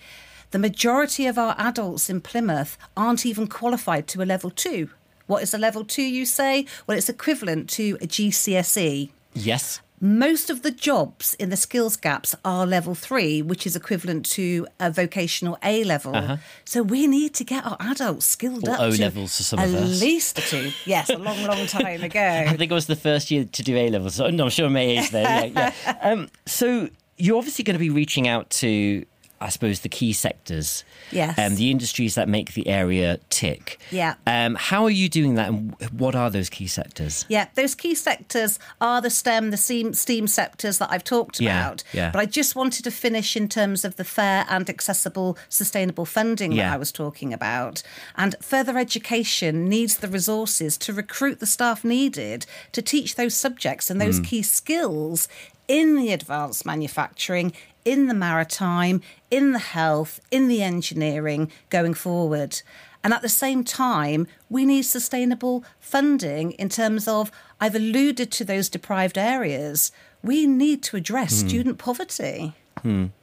the 0.51 0.59
majority 0.59 1.25
of 1.27 1.37
our 1.37 1.55
adults 1.57 2.09
in 2.09 2.21
Plymouth 2.21 2.77
aren't 2.95 3.25
even 3.25 3.47
qualified 3.47 4.07
to 4.07 4.21
a 4.21 4.25
level 4.25 4.51
two. 4.51 4.89
What 5.29 5.43
is 5.43 5.53
a 5.53 5.59
level 5.59 5.85
two, 5.85 6.01
you 6.01 6.25
say? 6.25 6.65
Well, 6.87 6.97
it's 6.97 7.07
equivalent 7.07 7.69
to 7.77 7.99
a 8.01 8.07
GCSE. 8.07 9.11
Yes, 9.35 9.79
Most 10.01 10.49
of 10.49 10.63
the 10.63 10.71
jobs 10.71 11.35
in 11.35 11.49
the 11.51 11.55
skills 11.55 11.95
gaps 11.97 12.33
are 12.43 12.65
level 12.65 12.95
three, 12.95 13.43
which 13.43 13.67
is 13.67 13.75
equivalent 13.75 14.25
to 14.31 14.65
a 14.79 14.89
vocational 14.89 15.55
A 15.63 15.83
level. 15.83 16.39
So 16.65 16.81
we 16.81 17.05
need 17.05 17.35
to 17.35 17.43
get 17.43 17.63
our 17.63 17.77
adults 17.79 18.25
skilled 18.25 18.67
Or 18.67 18.71
up 18.73 18.79
O 18.79 18.91
to 18.91 19.01
levels 19.01 19.37
for 19.37 19.43
some 19.43 19.59
at 19.59 19.69
of 19.69 19.75
us. 19.75 19.81
At 20.01 20.05
least 20.07 20.39
a 20.39 20.41
two. 20.41 20.71
Yes, 20.85 21.09
a 21.11 21.17
long, 21.17 21.43
long 21.43 21.67
time 21.67 22.01
ago. 22.01 22.19
I 22.47 22.55
think 22.57 22.71
it 22.71 22.73
was 22.73 22.87
the 22.87 22.95
first 22.95 23.29
year 23.29 23.45
to 23.45 23.61
do 23.63 23.77
A 23.77 23.89
levels. 23.89 24.15
So, 24.15 24.31
no, 24.31 24.45
I'm 24.45 24.49
sure 24.49 24.67
May 24.67 24.97
is 24.97 25.11
there. 25.11 25.45
Yeah, 25.45 25.71
yeah. 25.85 25.97
Um, 26.01 26.29
so 26.47 26.89
you're 27.17 27.37
obviously 27.37 27.63
going 27.65 27.75
to 27.75 27.79
be 27.79 27.91
reaching 27.91 28.27
out 28.27 28.49
to, 28.61 29.05
I 29.41 29.49
suppose, 29.49 29.79
the 29.81 29.89
key 29.89 30.13
sectors. 30.13 30.83
Yes. 31.11 31.37
Um, 31.39 31.55
the 31.55 31.71
industries 31.71 32.15
that 32.15 32.27
make 32.27 32.53
the 32.53 32.67
area 32.67 33.19
tick. 33.29 33.79
Yeah. 33.91 34.15
Um, 34.27 34.55
how 34.55 34.83
are 34.83 34.89
you 34.89 35.09
doing 35.09 35.35
that, 35.35 35.49
and 35.49 35.75
what 35.97 36.15
are 36.15 36.29
those 36.29 36.49
key 36.49 36.67
sectors? 36.67 37.25
Yeah, 37.29 37.47
those 37.55 37.75
key 37.75 37.95
sectors 37.95 38.59
are 38.81 39.01
the 39.01 39.09
STEM, 39.09 39.51
the 39.51 39.57
STEAM, 39.57 39.93
STEAM 39.93 40.27
sectors 40.27 40.77
that 40.79 40.89
I've 40.91 41.03
talked 41.03 41.39
Yeah, 41.39 41.65
about. 41.67 41.83
yeah. 41.93 42.11
But 42.11 42.19
I 42.19 42.25
just 42.25 42.55
wanted 42.55 42.83
to 42.83 42.91
finish 42.91 43.35
in 43.37 43.47
terms 43.49 43.85
of 43.85 43.95
the 43.95 44.03
fair 44.03 44.45
and 44.49 44.69
accessible 44.69 45.37
sustainable 45.49 46.05
funding 46.05 46.51
Yeah. 46.51 46.69
that 46.69 46.73
I 46.75 46.77
was 46.77 46.91
talking 46.91 47.33
about. 47.33 47.81
And 48.15 48.35
further 48.41 48.77
education 48.77 49.67
needs 49.69 49.97
the 49.97 50.07
resources 50.07 50.77
to 50.79 50.93
recruit 50.93 51.39
the 51.39 51.45
staff 51.45 51.83
needed 51.83 52.45
to 52.73 52.81
teach 52.81 53.15
those 53.15 53.33
subjects 53.35 53.89
and 53.89 53.99
those 54.01 54.19
key 54.19 54.41
skills 54.41 55.27
in 55.67 55.95
the 55.97 56.11
advanced 56.11 56.65
manufacturing, 56.65 57.53
in 57.85 58.07
the 58.07 58.13
maritime, 58.13 59.01
in 59.29 59.51
the 59.51 59.59
health, 59.59 60.19
in 60.31 60.47
the 60.47 60.61
engineering 60.61 61.51
going 61.69 61.93
forward. 61.93 62.61
And 63.03 63.13
at 63.13 63.21
the 63.21 63.29
same 63.29 63.63
time, 63.63 64.27
we 64.49 64.65
need 64.65 64.83
sustainable 64.83 65.63
funding 65.79 66.51
in 66.53 66.69
terms 66.69 67.07
of, 67.07 67.31
I've 67.61 67.75
alluded 67.75 68.31
to 68.31 68.43
those 68.43 68.69
deprived 68.69 69.17
areas. 69.17 69.91
We 70.21 70.45
need 70.45 70.83
to 70.83 70.97
address 70.97 71.33
student 71.33 71.77
poverty. 71.77 72.53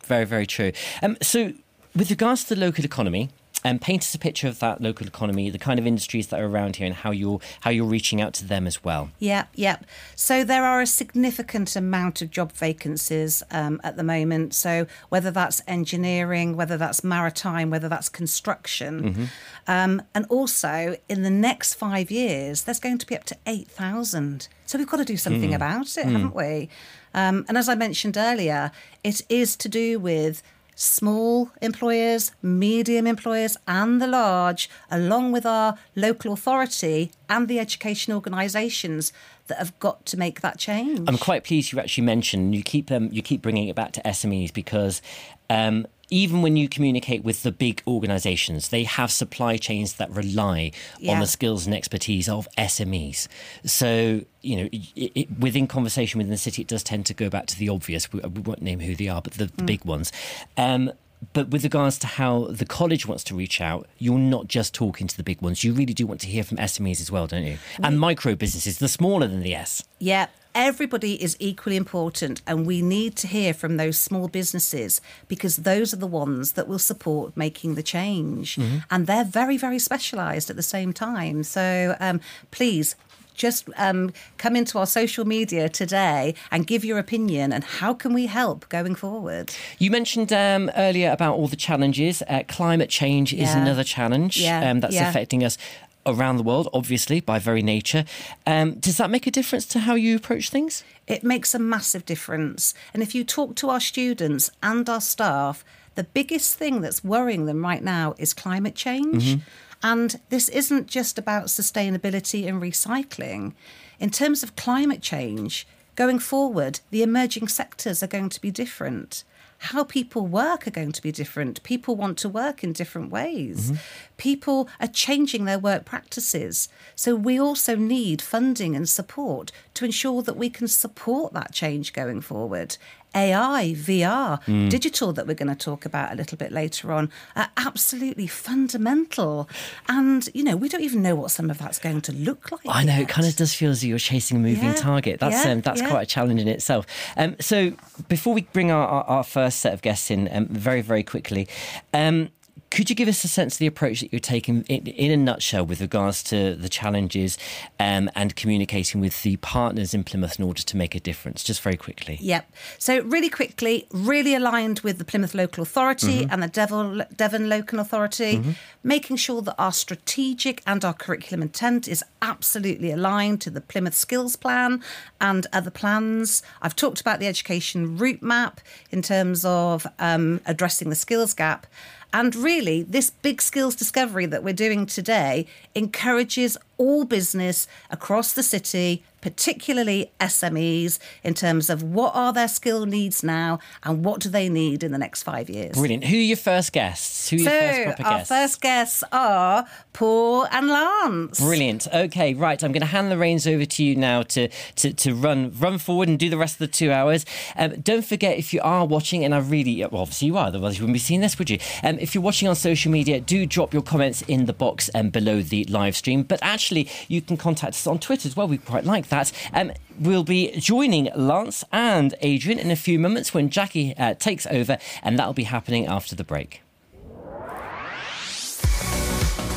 Very, 0.05 0.25
very 0.25 0.47
true. 0.47 0.73
Um, 1.03 1.17
so, 1.21 1.53
with 1.95 2.11
regards 2.11 2.45
to 2.45 2.55
the 2.55 2.61
local 2.61 2.85
economy, 2.85 3.31
um, 3.67 3.81
paint 3.81 4.03
us 4.03 4.15
a 4.15 4.19
picture 4.19 4.47
of 4.47 4.61
that 4.61 4.81
local 4.81 5.07
economy, 5.07 5.51
the 5.51 5.59
kind 5.59 5.81
of 5.81 5.87
industries 5.87 6.29
that 6.29 6.41
are 6.41 6.47
around 6.47 6.77
here, 6.77 6.87
and 6.87 6.95
how 6.95 7.11
you're 7.11 7.41
how 7.61 7.71
you're 7.71 7.85
reaching 7.85 8.21
out 8.21 8.33
to 8.35 8.45
them 8.47 8.67
as 8.67 8.85
well. 8.85 9.11
Yeah, 9.19 9.47
yeah. 9.55 9.79
So 10.15 10.45
there 10.45 10.65
are 10.65 10.81
a 10.81 10.87
significant 10.87 11.75
amount 11.75 12.23
of 12.23 12.31
job 12.31 12.53
vacancies 12.53 13.43
um, 13.51 13.81
at 13.83 13.97
the 13.97 14.05
moment. 14.05 14.55
So 14.55 14.87
whether 15.09 15.33
that's 15.33 15.63
engineering, 15.67 16.57
whether 16.57 16.77
that's 16.77 17.03
maritime, 17.03 17.71
whether 17.71 17.89
that's 17.89 18.09
construction, 18.09 19.29
um, 19.67 20.01
and 20.15 20.27
also 20.29 20.97
in 21.09 21.23
the 21.23 21.31
next 21.31 21.75
five 21.75 22.11
years, 22.11 22.63
there's 22.63 22.81
going 22.81 22.99
to 22.99 23.07
be 23.07 23.17
up 23.17 23.25
to 23.25 23.37
eight 23.47 23.69
thousand. 23.69 24.49
So 24.67 24.79
we've 24.79 24.89
got 24.89 24.99
to 24.99 25.05
do 25.05 25.17
something 25.17 25.55
about 25.55 25.97
it, 25.97 26.07
haven't 26.07 26.35
we? 26.35 26.69
Um, 27.15 27.47
and 27.49 27.57
as 27.57 27.69
I 27.69 27.75
mentioned 27.75 28.17
earlier, 28.17 28.71
it 29.03 29.23
is 29.29 29.57
to 29.57 29.69
do 29.69 29.99
with 29.99 30.43
small 30.77 31.51
employers, 31.61 32.31
medium 32.43 33.07
employers, 33.07 33.57
and 33.67 34.01
the 34.01 34.07
large, 34.07 34.71
along 34.91 35.33
with 35.33 35.45
our 35.45 35.77
local 35.97 36.33
authority 36.33 37.11
and 37.29 37.49
the 37.49 37.59
education 37.59 38.13
organisations 38.13 39.13
that 39.49 39.59
have 39.59 39.77
got 39.81 40.05
to 40.07 40.17
make 40.17 40.43
that 40.43 40.59
change. 40.59 41.01
I'm 41.09 41.19
quite 41.19 41.45
pleased 41.45 41.73
you 41.73 41.81
actually 41.81 42.05
mentioned 42.05 42.55
you 42.55 42.63
keep 42.63 42.91
um, 42.91 43.09
you 43.11 43.23
keep 43.23 43.43
bringing 43.43 43.69
it 43.69 43.75
back 43.75 43.93
to 43.93 44.03
SMEs 44.03 44.53
because 44.53 45.03
um, 45.49 45.87
even 46.11 46.43
when 46.43 46.57
you 46.57 46.69
communicate 46.69 47.25
with 47.25 47.43
the 47.43 47.53
big 47.53 47.83
organisations, 47.87 48.69
they 48.69 48.85
have 48.85 49.11
supply 49.11 49.57
chains 49.57 49.95
that 49.95 50.11
rely 50.11 50.73
on 51.09 51.21
the 51.21 51.27
skills 51.27 51.67
and 51.67 51.75
expertise 51.75 52.29
of 52.29 52.49
SMEs. 52.57 53.29
So 53.65 54.23
you 54.43 54.57
know, 54.57 54.69
it, 54.73 55.13
it, 55.15 55.39
within 55.39 55.67
conversation 55.67 56.19
within 56.19 56.31
the 56.31 56.39
city, 56.39 56.63
it 56.63 56.69
does 56.69 56.85
tend 56.85 57.05
to 57.07 57.15
go 57.15 57.29
back 57.29 57.47
to 57.47 57.59
the 57.59 57.69
obvious. 57.69 58.13
We, 58.13 58.21
we 58.21 58.41
won't 58.41 58.63
name 58.63 58.81
who 58.81 58.95
they 58.95 59.09
are, 59.09 59.21
but 59.21 59.35
the, 59.35 59.47
the 59.47 59.65
big 59.65 59.85
ones. 59.85 60.13
Um, 60.57 60.93
but 61.33 61.49
with 61.49 61.65
regards 61.65 61.99
to 62.01 62.07
how 62.07 62.47
the 62.51 62.67
college 62.67 63.07
wants 63.07 63.25
to 63.25 63.35
reach 63.35 63.61
out, 63.61 63.87
you're 63.99 64.19
not 64.19 64.49
just 64.49 64.75
talking 64.75 65.07
to 65.07 65.17
the 65.17 65.23
big 65.23 65.41
ones. 65.41 65.65
You 65.65 65.73
really 65.73 65.95
do 65.95 66.07
want 66.07 66.21
to 66.21 66.29
hear 66.29 66.45
from 66.45 66.59
SMEs 66.59 67.01
as 67.01 67.11
well, 67.11 67.27
don't 67.27 67.45
you? 67.45 67.59
And 67.83 67.99
micro 67.99 68.35
businesses, 68.35 68.79
the 68.79 68.89
smaller 68.89 69.27
than 69.27 69.41
the 69.41 69.55
S. 69.55 69.83
Yeah, 69.99 70.27
everybody 70.57 71.23
is 71.23 71.37
equally 71.39 71.77
important, 71.77 72.41
and 72.47 72.67
we 72.67 72.83
need 72.83 73.15
to 73.17 73.27
hear 73.29 73.53
from 73.55 73.77
those 73.77 73.99
small 73.99 74.27
businesses 74.27 75.01
because 75.29 75.59
those 75.59 75.93
are 75.93 75.99
the 75.99 76.07
ones 76.07 76.53
that 76.53 76.67
will 76.67 76.79
support 76.81 77.37
making 77.37 77.75
the 77.77 77.83
change. 77.83 78.59
And 78.91 79.07
they're 79.07 79.25
very, 79.25 79.57
very 79.59 79.79
specialised 79.79 80.51
at 80.51 80.57
the 80.57 80.63
same 80.63 80.93
time. 80.93 81.45
So 81.45 81.95
um, 82.01 82.21
please. 82.51 82.97
Just 83.35 83.69
um, 83.77 84.15
come 84.39 84.57
into 84.57 84.79
our 84.79 84.87
social 84.87 85.27
media 85.27 85.69
today 85.69 86.35
and 86.51 86.67
give 86.67 86.87
your 86.87 86.99
opinion 86.99 87.53
and 87.53 87.63
how 87.65 87.93
can 87.93 88.15
we 88.15 88.25
help 88.25 88.67
going 88.71 88.95
forward? 88.95 89.53
You 89.79 89.91
mentioned 89.91 90.33
um, 90.33 90.71
earlier 90.75 91.11
about 91.13 91.35
all 91.37 91.47
the 91.47 91.55
challenges. 91.57 92.23
Uh, 92.23 92.45
climate 92.49 92.89
change 92.89 93.35
is 93.35 93.55
another 93.55 93.85
challenge 93.85 94.39
Yeah, 94.41 94.71
um, 94.71 94.81
that's 94.81 94.95
yeah. 94.95 95.11
affecting 95.11 95.45
us 95.45 95.59
around 96.07 96.37
the 96.37 96.43
world, 96.43 96.69
obviously, 96.73 97.21
by 97.21 97.39
very 97.39 97.63
nature. 97.63 98.05
Um, 98.47 98.75
does 98.75 98.97
that 98.97 99.11
make 99.11 99.27
a 99.27 99.31
difference 99.31 99.67
to 99.67 99.81
how 99.81 99.95
you 99.95 100.17
approach 100.17 100.51
things? 100.51 100.85
It 101.07 101.25
makes 101.25 101.55
a 101.55 101.59
massive 101.59 102.07
difference. 102.07 102.75
And 102.95 103.03
if 103.03 103.15
you 103.15 103.25
talk 103.25 103.57
to 103.57 103.71
our 103.71 103.81
students 103.81 104.51
and 104.63 104.89
our 104.89 105.01
staff, 105.01 105.65
the 105.97 106.05
biggest 106.05 106.57
thing 106.57 106.81
that's 106.81 107.03
worrying 107.03 107.47
them 107.47 107.63
right 107.63 107.83
now 107.83 108.15
is 108.19 108.33
climate 108.35 108.75
change. 108.75 109.39
And 109.83 110.21
this 110.31 110.49
isn't 110.49 110.87
just 110.87 111.19
about 111.19 111.47
sustainability 111.47 112.49
and 112.49 112.63
recycling. 112.63 113.53
In 113.99 114.11
terms 114.11 114.43
of 114.43 114.57
climate 114.57 115.03
change, 115.03 115.67
going 115.95 116.19
forward, 116.19 116.81
the 116.91 117.03
emerging 117.03 117.49
sectors 117.49 118.03
are 118.03 118.09
going 118.09 118.29
to 118.31 118.41
be 118.41 118.51
different. 118.51 119.25
How 119.67 119.83
people 119.83 120.27
work 120.27 120.67
are 120.67 120.71
going 120.71 120.93
to 120.93 121.03
be 121.03 121.11
different. 121.11 121.63
People 121.63 121.97
want 121.97 122.19
to 122.19 122.29
work 122.29 122.63
in 122.63 122.73
different 122.73 123.11
ways. 123.11 123.71
Mm-hmm. 123.71 123.81
People 124.17 124.69
are 124.81 124.87
changing 124.87 125.45
their 125.45 125.59
work 125.59 125.85
practices. 125.85 126.69
So 126.95 127.17
we 127.17 127.41
also 127.41 127.75
need 127.75 128.23
funding 128.23 128.77
and 128.77 128.89
support 128.89 129.51
to 129.75 129.85
ensure 129.85 130.23
that 130.23 130.37
we 130.37 130.51
can 130.51 130.69
support 130.69 131.33
that 131.33 131.53
change 131.53 131.93
going 131.93 132.21
forward. 132.21 132.77
AI, 133.17 133.75
VR, 133.77 134.69
digital, 134.69 135.13
that 135.15 135.27
we're 135.27 135.35
going 135.35 135.49
to 135.49 135.55
talk 135.57 135.87
about 135.87 136.13
a 136.13 136.15
little 136.15 136.37
bit 136.37 136.53
later 136.53 136.93
on, 136.93 137.11
are 137.35 137.49
absolutely 137.57 138.27
fundamental. 138.27 139.49
And, 139.89 140.29
you 140.35 140.45
know, 140.45 140.57
we 140.57 140.69
don't 140.69 140.83
even 140.83 141.03
know 141.03 141.15
what 141.15 141.31
some 141.31 141.51
of 141.51 141.59
that's 141.59 141.79
going 141.79 142.03
to 142.03 142.13
look 142.13 142.53
like. 142.53 142.61
I 142.69 142.85
know 142.85 142.99
it 143.01 143.09
kind 143.09 143.27
of 143.27 143.35
does 143.37 143.55
feel 143.55 143.71
as 143.71 143.85
you're 143.85 143.99
chasing 143.99 144.37
a 144.37 144.41
moving 144.41 144.65
Yeah, 144.65 144.75
target. 144.75 145.21
That's 145.21 145.45
yeah, 145.45 145.53
um, 145.53 145.61
that's 145.63 145.81
yeah. 145.81 145.89
quite 145.89 146.03
a 146.03 146.07
challenge 146.07 146.41
in 146.41 146.49
itself. 146.49 146.87
Um, 147.17 147.37
so 147.41 147.73
before 148.09 148.35
we 148.35 148.43
bring 148.53 148.71
our, 148.71 148.87
our, 148.87 149.05
our 149.05 149.25
first 149.25 149.61
set 149.61 149.73
of 149.73 149.83
guests 149.83 150.11
in, 150.11 150.29
um, 150.31 150.47
very 150.49 150.83
very 150.83 151.03
quickly, 151.03 151.49
um, 151.95 152.29
could 152.71 152.91
you 152.91 152.97
give 152.97 153.09
us 153.09 153.23
a 153.25 153.29
sense 153.29 153.55
of 153.55 153.59
the 153.59 153.67
approach 153.67 154.01
that 154.01 154.13
you're 154.13 154.21
taking 154.21 154.63
in, 154.63 154.87
in 154.87 155.11
a 155.11 155.17
nutshell 155.17 155.65
with 155.65 155.81
regards 155.81 156.23
to 156.25 156.55
the 156.55 156.69
challenges 156.69 157.39
um, 157.79 158.11
and 158.15 158.37
communicating 158.37 159.01
with 159.01 159.23
the 159.23 159.37
partners 159.37 159.95
in 159.95 160.05
Plymouth 160.05 160.39
in 160.39 160.45
order 160.45 160.63
to 160.63 160.77
make 160.77 160.95
a 160.95 161.01
difference? 161.01 161.45
Just 161.45 161.63
very 161.63 161.77
quickly. 161.77 162.19
Yep. 162.21 162.51
So, 162.79 163.01
really 163.03 163.31
quickly, 163.31 163.87
really 163.93 164.35
aligned 164.35 164.81
with 164.81 164.99
the 164.99 165.05
Plymouth 165.05 165.35
Local 165.35 165.63
Authority 165.63 166.23
mm-hmm. 166.23 166.33
and 166.33 166.43
the 166.43 166.49
Devon, 166.49 167.05
Devon 167.17 167.49
Local 167.49 167.79
Authority, 167.79 168.39
mm-hmm. 168.39 168.51
making 168.83 169.17
sure 169.17 169.43
that 169.43 169.55
our 169.59 169.73
strategic 169.73 170.63
and 170.67 170.85
our 170.85 170.95
curriculum 170.95 171.43
intent 171.43 171.87
is 171.89 172.05
absolutely 172.21 172.91
aligned 172.91 173.41
to 173.43 173.51
the 173.51 173.61
Plymouth 173.61 173.95
Skills 173.95 174.37
Plan 174.37 174.83
and 175.21 175.47
other 175.53 175.71
plans. 175.71 176.43
I've 176.63 176.77
talked 176.77 177.01
about 177.01 177.21
the 177.21 177.27
education 177.27 177.97
route 177.97 178.23
map 178.23 178.61
in 178.91 179.03
terms 179.03 179.45
of 179.45 179.87
um, 179.99 180.41
addressing 180.47 180.91
the 180.91 180.97
skills 180.97 181.33
gap. 181.35 181.67
And 182.13 182.35
really, 182.35 182.83
this 182.83 183.11
big 183.11 183.43
skills 183.43 183.75
discovery 183.75 184.27
that 184.27 184.43
we're 184.43 184.55
doing 184.55 184.87
today 184.87 185.47
encourages 185.75 186.57
all 186.79 187.05
business 187.05 187.67
across 187.91 188.33
the 188.33 188.43
city, 188.43 189.05
particularly 189.21 190.13
SMEs, 190.21 190.99
in 191.25 191.35
terms 191.35 191.69
of 191.69 191.83
what 191.83 192.15
are 192.15 192.33
their 192.33 192.49
skill 192.49 192.87
needs 192.87 193.23
now 193.25 193.59
and 193.83 194.05
what 194.05 194.21
do 194.21 194.29
they 194.29 194.49
need 194.49 194.85
in 194.85 194.93
the 194.93 194.99
next 194.99 195.23
five 195.23 195.51
years. 195.51 195.77
Brilliant. 195.77 196.05
Who 196.05 196.17
are 196.17 196.21
your 196.21 196.37
first 196.37 196.73
guests? 196.73 197.29
Who 197.31 197.37
are 197.37 197.41
so, 197.41 197.51
your 197.51 197.61
first 197.61 197.85
proper 197.85 198.03
our 198.05 198.19
guests? 198.19 198.29
first 198.29 198.61
guests 198.61 199.05
are 199.11 199.67
Paul 199.93 200.47
and 200.53 200.69
Lance. 200.69 201.41
Brilliant. 201.41 201.89
Okay, 201.93 202.35
right. 202.35 202.63
I'm 202.63 202.73
going 202.73 202.83
to 202.83 202.87
hand 202.87 203.11
the 203.11 203.19
reins 203.19 203.47
over 203.47 203.65
to 203.65 203.85
you 203.85 203.97
now 203.97 204.23
to 204.23 204.49
to, 204.77 204.93
to 204.93 205.15
run 205.15 205.53
run 205.59 205.79
forward 205.79 206.09
and 206.09 206.19
do 206.19 206.31
the 206.31 206.37
rest 206.37 206.57
of 206.57 206.59
the 206.59 206.69
two 206.69 206.93
hours. 206.93 207.25
Um, 207.57 207.81
don't 207.81 208.05
forget 208.05 208.39
if 208.39 208.53
you 208.53 208.61
are 208.63 208.85
watching, 208.87 209.25
and 209.25 209.35
I 209.35 209.39
really, 209.39 209.81
well, 209.91 210.03
obviously 210.03 210.27
you 210.27 210.37
are, 210.37 210.47
otherwise 210.47 210.79
you 210.79 210.85
wouldn't 210.85 210.95
be 210.95 211.01
seeing 211.01 211.21
this, 211.21 211.39
would 211.39 211.51
you? 211.51 211.59
Um, 211.83 211.99
if 211.99 212.15
you're 212.15 212.23
watching 212.23 212.49
on 212.49 212.55
social 212.55 212.93
media, 212.93 213.21
do 213.21 213.47
drop 213.47 213.73
your 213.73 213.83
comments 213.83 214.23
in 214.23 214.47
the 214.47 214.53
box 214.53 214.91
um, 214.95 215.11
below 215.11 215.41
the 215.41 215.65
live 215.65 215.97
stream. 215.97 216.23
But 216.23 216.39
actually 216.43 216.66
you 216.71 217.21
can 217.21 217.37
contact 217.37 217.75
us 217.75 217.87
on 217.87 217.99
Twitter 217.99 218.29
as 218.29 218.37
well. 218.37 218.49
We 218.49 218.59
quite 218.59 218.85
like 218.85 219.09
that. 219.09 219.33
Um, 219.53 219.73
we'll 219.99 220.25
be 220.25 220.53
joining 220.59 221.11
Lance 221.15 221.65
and 221.73 222.15
Adrian 222.21 222.59
in 222.59 222.71
a 222.71 222.77
few 222.77 222.99
moments 222.99 223.33
when 223.33 223.51
Jackie 223.51 223.97
uh, 223.97 224.15
takes 224.15 224.47
over, 224.47 224.79
and 225.03 225.19
that'll 225.19 225.33
be 225.33 225.45
happening 225.45 225.87
after 225.87 226.15
the 226.15 226.25
break. 226.25 226.63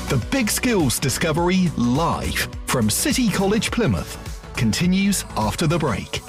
The 0.09 0.25
Big 0.31 0.49
Skills 0.49 0.97
Discovery 0.97 1.69
live 1.77 2.47
from 2.65 2.89
City 2.89 3.29
College 3.29 3.69
Plymouth 3.69 4.17
continues 4.55 5.23
after 5.37 5.67
the 5.67 5.77
break. 5.77 6.21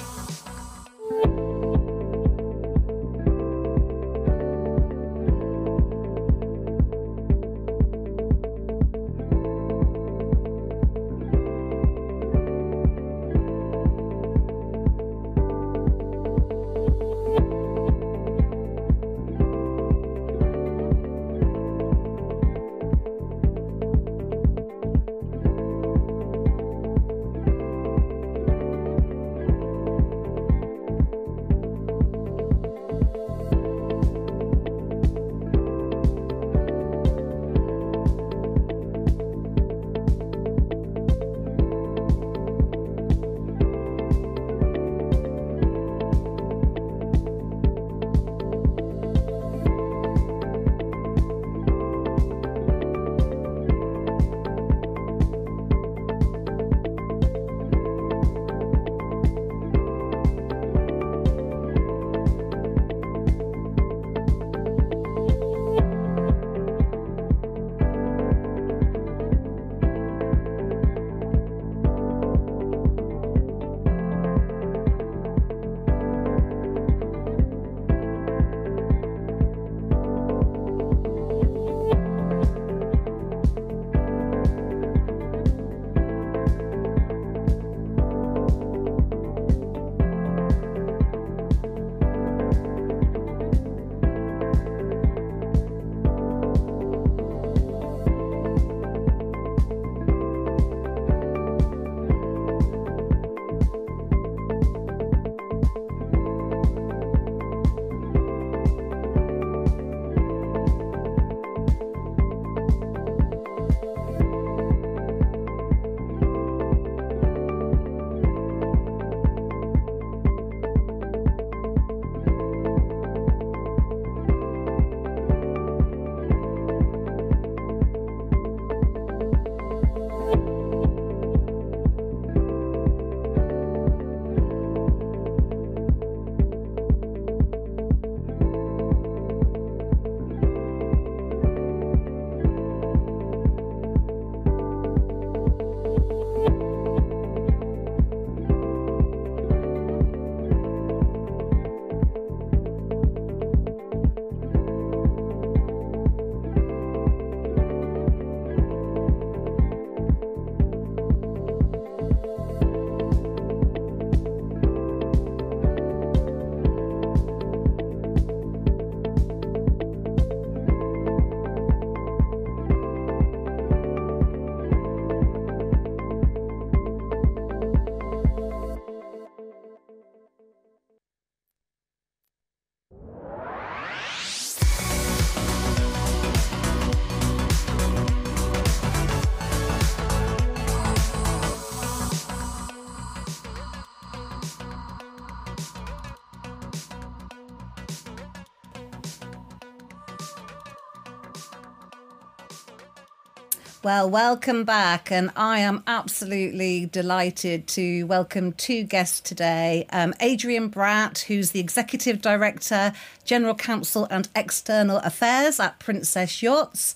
Well, 203.83 204.11
welcome 204.11 204.63
back. 204.63 205.11
And 205.11 205.31
I 205.35 205.57
am 205.57 205.81
absolutely 205.87 206.85
delighted 206.85 207.65
to 207.69 208.03
welcome 208.03 208.51
two 208.53 208.83
guests 208.83 209.19
today 209.19 209.87
um, 209.91 210.13
Adrian 210.19 210.69
Bratt, 210.69 211.23
who's 211.23 211.49
the 211.49 211.59
Executive 211.59 212.21
Director, 212.21 212.93
General 213.25 213.55
Counsel 213.55 214.07
and 214.11 214.29
External 214.35 214.97
Affairs 214.97 215.59
at 215.59 215.79
Princess 215.79 216.43
Yachts, 216.43 216.93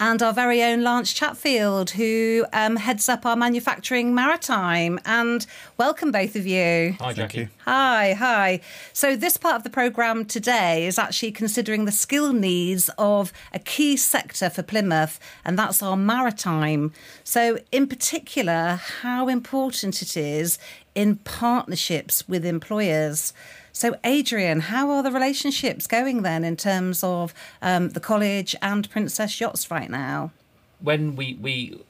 and 0.00 0.22
our 0.22 0.32
very 0.32 0.62
own 0.62 0.82
Lance 0.82 1.12
Chatfield, 1.12 1.90
who 1.90 2.46
um, 2.52 2.76
heads 2.76 3.08
up 3.08 3.26
our 3.26 3.36
manufacturing 3.36 4.14
maritime. 4.14 5.00
And 5.04 5.46
welcome, 5.76 6.12
both 6.12 6.36
of 6.36 6.46
you. 6.46 6.96
Hi, 7.00 7.12
Jackie. 7.12 7.48
Hi, 7.64 8.14
hi. 8.14 8.60
So, 8.92 9.16
this 9.16 9.36
part 9.36 9.56
of 9.56 9.62
the 9.64 9.70
programme 9.70 10.24
today 10.24 10.86
is 10.86 10.98
actually 10.98 11.32
considering 11.32 11.84
the 11.84 11.92
skill 11.92 12.32
needs 12.32 12.90
of 12.98 13.32
a 13.52 13.58
key 13.58 13.96
sector 13.96 14.50
for 14.50 14.62
Plymouth, 14.62 15.18
and 15.44 15.58
that's 15.58 15.82
our 15.82 15.96
maritime. 15.96 16.92
So, 17.24 17.58
in 17.72 17.86
particular, 17.86 18.80
how 19.02 19.28
important 19.28 20.02
it 20.02 20.16
is 20.16 20.58
in 20.94 21.16
partnerships 21.16 22.28
with 22.28 22.44
employers. 22.44 23.32
So, 23.78 23.94
Adrian, 24.02 24.58
how 24.58 24.90
are 24.90 25.04
the 25.04 25.12
relationships 25.12 25.86
going 25.86 26.22
then 26.22 26.42
in 26.42 26.56
terms 26.56 27.04
of 27.04 27.32
um, 27.62 27.90
the 27.90 28.00
college 28.00 28.56
and 28.60 28.90
Princess 28.90 29.40
Yachts 29.40 29.70
right 29.70 29.88
now? 29.88 30.32
When 30.80 31.14
we, 31.14 31.34
we, 31.40 31.80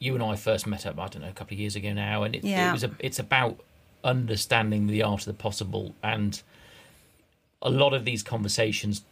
you 0.00 0.14
and 0.14 0.24
I 0.24 0.34
first 0.34 0.66
met 0.66 0.84
up, 0.86 0.98
I 0.98 1.06
don't 1.06 1.22
know, 1.22 1.28
a 1.28 1.32
couple 1.32 1.54
of 1.54 1.60
years 1.60 1.76
ago 1.76 1.92
now, 1.92 2.24
and 2.24 2.34
it, 2.34 2.42
Yeah. 2.42 2.70
it 2.70 2.72
was 2.72 2.82
a, 2.82 2.90
it's 2.98 3.20
about 3.20 3.60
understanding 4.02 4.88
the 4.88 5.04
art 5.04 5.20
of 5.20 5.26
the 5.26 5.34
possible, 5.34 5.94
and 6.02 6.42
a 7.62 7.70
lot 7.70 7.94
of 7.94 8.04
these 8.04 8.24
conversations, 8.24 9.02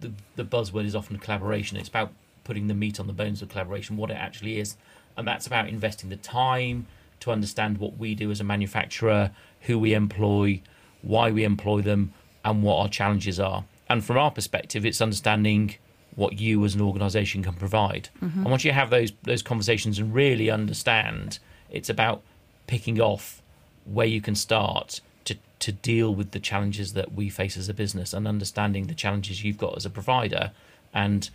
the 0.00 0.12
the 0.36 0.44
buzzword 0.44 0.86
is 0.86 0.96
often 0.96 1.18
collaboration. 1.18 1.76
It's 1.76 1.90
about 1.90 2.10
putting 2.44 2.68
the 2.68 2.74
meat 2.74 2.98
on 2.98 3.06
the 3.06 3.12
bones 3.12 3.42
of 3.42 3.50
collaboration, 3.50 3.98
what 3.98 4.10
it 4.10 4.16
actually 4.16 4.58
is, 4.58 4.78
and 5.14 5.28
that's 5.28 5.46
about 5.46 5.68
investing 5.68 6.08
the 6.08 6.16
time 6.16 6.86
to 7.20 7.30
understand 7.30 7.76
what 7.76 7.98
we 7.98 8.14
do 8.14 8.30
as 8.30 8.40
a 8.40 8.44
manufacturer, 8.44 9.30
who 9.66 9.78
we 9.78 9.92
employ, 9.92 10.62
why 11.02 11.30
we 11.30 11.44
employ 11.44 11.82
them, 11.82 12.12
and 12.44 12.62
what 12.62 12.76
our 12.76 12.88
challenges 12.88 13.40
are. 13.40 13.64
And 13.88 14.04
from 14.04 14.16
our 14.16 14.30
perspective, 14.30 14.84
it's 14.84 15.00
understanding 15.00 15.76
what 16.14 16.40
you 16.40 16.64
as 16.64 16.74
an 16.74 16.80
organisation 16.80 17.42
can 17.42 17.52
provide. 17.52 18.08
Mm-hmm. 18.22 18.40
And 18.40 18.50
once 18.50 18.64
you 18.64 18.72
have 18.72 18.90
those 18.90 19.12
those 19.22 19.42
conversations 19.42 19.98
and 19.98 20.14
really 20.14 20.50
understand, 20.50 21.38
it's 21.70 21.88
about 21.88 22.22
picking 22.66 23.00
off 23.00 23.42
where 23.84 24.06
you 24.06 24.20
can 24.20 24.34
start 24.34 25.00
to 25.24 25.36
to 25.60 25.72
deal 25.72 26.14
with 26.14 26.30
the 26.32 26.40
challenges 26.40 26.94
that 26.94 27.12
we 27.12 27.28
face 27.28 27.56
as 27.56 27.68
a 27.68 27.74
business 27.74 28.12
and 28.12 28.26
understanding 28.26 28.86
the 28.86 28.94
challenges 28.94 29.44
you've 29.44 29.58
got 29.58 29.76
as 29.76 29.86
a 29.86 29.90
provider 29.90 30.52
and 30.92 31.30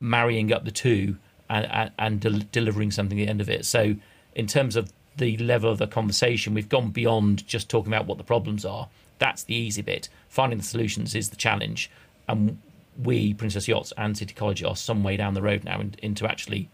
marrying 0.00 0.52
up 0.52 0.64
the 0.64 0.70
two 0.70 1.16
and, 1.48 1.66
and, 1.66 1.90
and 1.98 2.20
del- 2.20 2.42
delivering 2.52 2.90
something 2.90 3.18
at 3.20 3.26
the 3.26 3.30
end 3.30 3.40
of 3.40 3.48
it. 3.48 3.64
So, 3.64 3.96
in 4.34 4.46
terms 4.46 4.76
of 4.76 4.92
the 5.16 5.36
level 5.38 5.70
of 5.70 5.78
the 5.78 5.86
conversation, 5.86 6.54
we've 6.54 6.68
gone 6.68 6.90
beyond 6.90 7.46
just 7.46 7.68
talking 7.68 7.92
about 7.92 8.06
what 8.06 8.18
the 8.18 8.24
problems 8.24 8.64
are. 8.64 8.88
That's 9.18 9.42
the 9.44 9.54
easy 9.54 9.82
bit. 9.82 10.08
Finding 10.28 10.58
the 10.58 10.64
solutions 10.64 11.14
is 11.14 11.30
the 11.30 11.36
challenge. 11.36 11.90
And 12.28 12.58
we, 13.02 13.34
Princess 13.34 13.68
Yachts 13.68 13.92
and 13.96 14.16
City 14.16 14.34
College, 14.34 14.62
are 14.62 14.76
some 14.76 15.02
way 15.02 15.16
down 15.16 15.34
the 15.34 15.42
road 15.42 15.64
now 15.64 15.80
in, 15.80 15.94
into 16.02 16.26
actually 16.26 16.68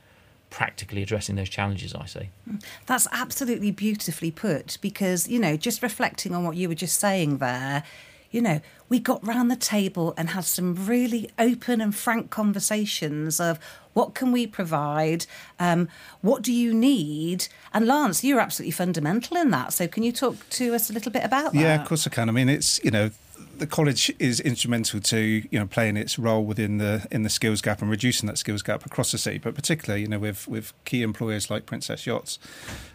practically 0.51 1.03
addressing 1.03 1.37
those 1.37 1.49
challenges, 1.49 1.95
I 1.95 2.07
say. 2.07 2.29
That's 2.87 3.09
absolutely 3.11 3.71
beautifully 3.71 4.31
put 4.31 4.77
because, 4.81 5.27
you 5.27 5.39
know, 5.39 5.57
just 5.57 5.83
reflecting 5.83 6.35
on 6.35 6.45
what 6.45 6.57
you 6.57 6.69
were 6.69 6.75
just 6.75 7.01
saying 7.01 7.39
there, 7.39 7.85
you 8.33 8.41
know, 8.43 8.61
we 8.89 8.99
got 8.99 9.25
round 9.25 9.51
the 9.51 9.57
table 9.57 10.15
and 10.17 10.31
had 10.31 10.45
some 10.45 10.87
really 10.87 11.31
open 11.39 11.81
and 11.81 11.95
frank 11.95 12.31
conversations 12.31 13.39
of 13.39 13.61
what 13.93 14.15
can 14.15 14.33
we 14.33 14.47
provide, 14.47 15.27
um, 15.61 15.89
what 16.23 16.43
do 16.43 16.53
you 16.53 16.75
need, 16.75 17.47
and 17.75 17.87
Lance, 17.87 18.25
you're 18.25 18.41
absolutely 18.41 18.73
fundamental 18.73 19.37
in 19.37 19.51
that. 19.51 19.73
So, 19.75 19.87
can 19.87 20.03
you 20.03 20.13
talk 20.13 20.49
to 20.51 20.75
us 20.75 20.91
a 20.91 20.93
little 20.93 21.13
bit 21.13 21.25
about 21.25 21.53
that? 21.53 21.61
Yeah, 21.61 21.81
of 21.81 21.87
course 21.87 22.07
I 22.07 22.11
can. 22.11 22.29
I 22.29 22.33
mean, 22.33 22.49
it's 22.49 22.83
you 22.83 22.91
know, 22.91 23.11
the 23.59 23.67
college 23.67 24.13
is 24.19 24.41
instrumental 24.41 25.01
to 25.01 25.19
you 25.51 25.59
know 25.59 25.67
playing 25.67 25.97
its 25.97 26.19
role 26.19 26.45
within 26.45 26.79
the 26.79 27.07
in 27.11 27.23
the 27.23 27.31
skills 27.31 27.61
gap 27.61 27.81
and 27.81 27.91
reducing 27.91 28.27
that 28.27 28.39
skills 28.39 28.63
gap 28.63 28.85
across 28.87 29.13
the 29.13 29.19
city, 29.19 29.39
but 29.39 29.55
particularly 29.55 30.03
you 30.03 30.09
know 30.09 30.19
with 30.19 30.49
with 30.49 30.73
key 30.85 31.03
employers 31.03 31.51
like 31.51 31.67
Princess 31.67 32.07
Yachts. 32.07 32.39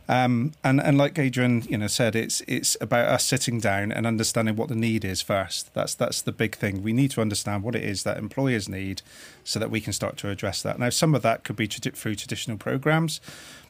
Um, 0.09 0.53
and 0.63 0.81
and 0.81 0.97
like 0.97 1.19
Adrian, 1.19 1.63
you 1.63 1.77
know, 1.77 1.87
said 1.87 2.15
it's 2.15 2.41
it's 2.47 2.77
about 2.79 3.07
us 3.07 3.25
sitting 3.25 3.59
down 3.59 3.91
and 3.91 4.07
understanding 4.07 4.55
what 4.55 4.69
the 4.69 4.75
need 4.75 5.03
is 5.03 5.21
first. 5.21 5.73
That's 5.73 5.95
that's 5.95 6.21
the 6.21 6.31
big 6.31 6.55
thing. 6.55 6.81
We 6.81 6.93
need 6.93 7.11
to 7.11 7.21
understand 7.21 7.63
what 7.63 7.75
it 7.75 7.83
is 7.83 8.03
that 8.03 8.17
employers 8.17 8.69
need, 8.69 9.01
so 9.47 9.59
that 9.59 9.71
we 9.71 9.79
can 9.79 9.93
start 9.93 10.17
to 10.17 10.29
address 10.29 10.61
that. 10.61 10.77
Now, 10.77 10.89
some 10.89 11.15
of 11.15 11.21
that 11.21 11.45
could 11.45 11.55
be 11.55 11.69
tradi- 11.69 11.95
through 11.95 12.15
traditional 12.15 12.57
programs, 12.57 13.21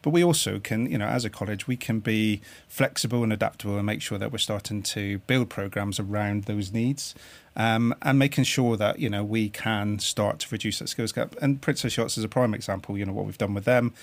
but 0.02 0.10
we 0.10 0.24
also 0.24 0.58
can, 0.58 0.90
you 0.90 0.98
know, 0.98 1.06
as 1.06 1.24
a 1.24 1.30
college, 1.30 1.68
we 1.68 1.78
can 1.78 2.00
be 2.00 2.42
flexible 2.68 3.22
and 3.22 3.32
adaptable 3.32 3.78
and 3.78 3.86
make 3.86 4.02
sure 4.02 4.18
that 4.18 4.32
we're 4.32 4.40
starting 4.40 4.82
to 4.82 5.20
build 5.20 5.50
programs 5.52 6.00
around 6.00 6.46
those 6.46 6.74
needs. 6.74 7.13
Um, 7.56 7.96
and 8.04 8.20
making 8.20 8.44
sure 8.44 8.78
that 8.78 9.00
you 9.00 9.10
know 9.10 9.24
we 9.24 9.50
can 9.50 9.98
start 9.98 10.38
to 10.42 10.48
reduce 10.52 10.78
that 10.78 10.90
skills 10.90 11.12
gap. 11.12 11.36
And 11.42 11.60
Princess 11.60 11.98
Yachts 11.98 12.16
is 12.16 12.24
a 12.24 12.28
prime 12.28 12.54
example. 12.54 12.96
You 13.00 13.06
know 13.08 13.13
what 13.13 13.26
we've 13.26 13.36
done 13.36 13.56
with 13.56 13.66
them, 13.66 13.96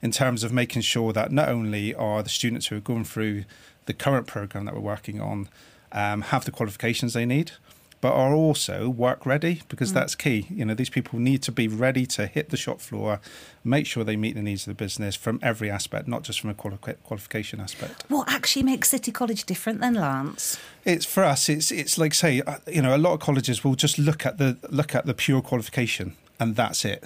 in 0.00 0.12
terms 0.12 0.42
of 0.42 0.50
making 0.50 0.80
sure 0.80 1.12
that 1.12 1.30
not 1.30 1.50
only 1.50 1.94
are 1.94 2.22
the 2.22 2.30
students 2.30 2.68
who 2.68 2.76
are 2.78 2.80
going 2.80 3.04
through 3.04 3.44
the 3.84 3.92
current 3.92 4.26
program 4.26 4.64
that 4.64 4.74
we're 4.74 4.80
working 4.80 5.20
on 5.20 5.50
um, 5.92 6.22
have 6.22 6.46
the 6.46 6.50
qualifications 6.50 7.12
they 7.12 7.26
need, 7.26 7.52
but 8.02 8.12
are 8.12 8.34
also 8.34 8.90
work 8.90 9.24
ready 9.24 9.62
because 9.68 9.92
that's 9.92 10.16
key. 10.16 10.46
You 10.50 10.64
know, 10.64 10.74
these 10.74 10.90
people 10.90 11.20
need 11.20 11.40
to 11.44 11.52
be 11.52 11.68
ready 11.68 12.04
to 12.06 12.26
hit 12.26 12.50
the 12.50 12.56
shop 12.56 12.80
floor, 12.80 13.20
make 13.62 13.86
sure 13.86 14.02
they 14.02 14.16
meet 14.16 14.34
the 14.34 14.42
needs 14.42 14.66
of 14.66 14.76
the 14.76 14.84
business 14.84 15.14
from 15.14 15.38
every 15.40 15.70
aspect, 15.70 16.08
not 16.08 16.24
just 16.24 16.40
from 16.40 16.50
a 16.50 16.54
quali- 16.54 16.96
qualification 17.04 17.60
aspect. 17.60 18.04
What 18.08 18.28
actually 18.28 18.64
makes 18.64 18.90
City 18.90 19.12
College 19.12 19.44
different 19.44 19.80
then, 19.80 19.94
Lance? 19.94 20.58
It's 20.84 21.06
for 21.06 21.22
us. 21.22 21.48
It's 21.48 21.70
it's 21.70 21.96
like 21.96 22.12
say, 22.12 22.42
uh, 22.42 22.58
you 22.66 22.82
know, 22.82 22.94
a 22.94 22.98
lot 22.98 23.14
of 23.14 23.20
colleges 23.20 23.62
will 23.62 23.76
just 23.76 24.00
look 24.00 24.26
at 24.26 24.36
the 24.36 24.58
look 24.68 24.96
at 24.96 25.06
the 25.06 25.14
pure 25.14 25.40
qualification 25.40 26.16
and 26.40 26.56
that's 26.56 26.84
it. 26.84 27.04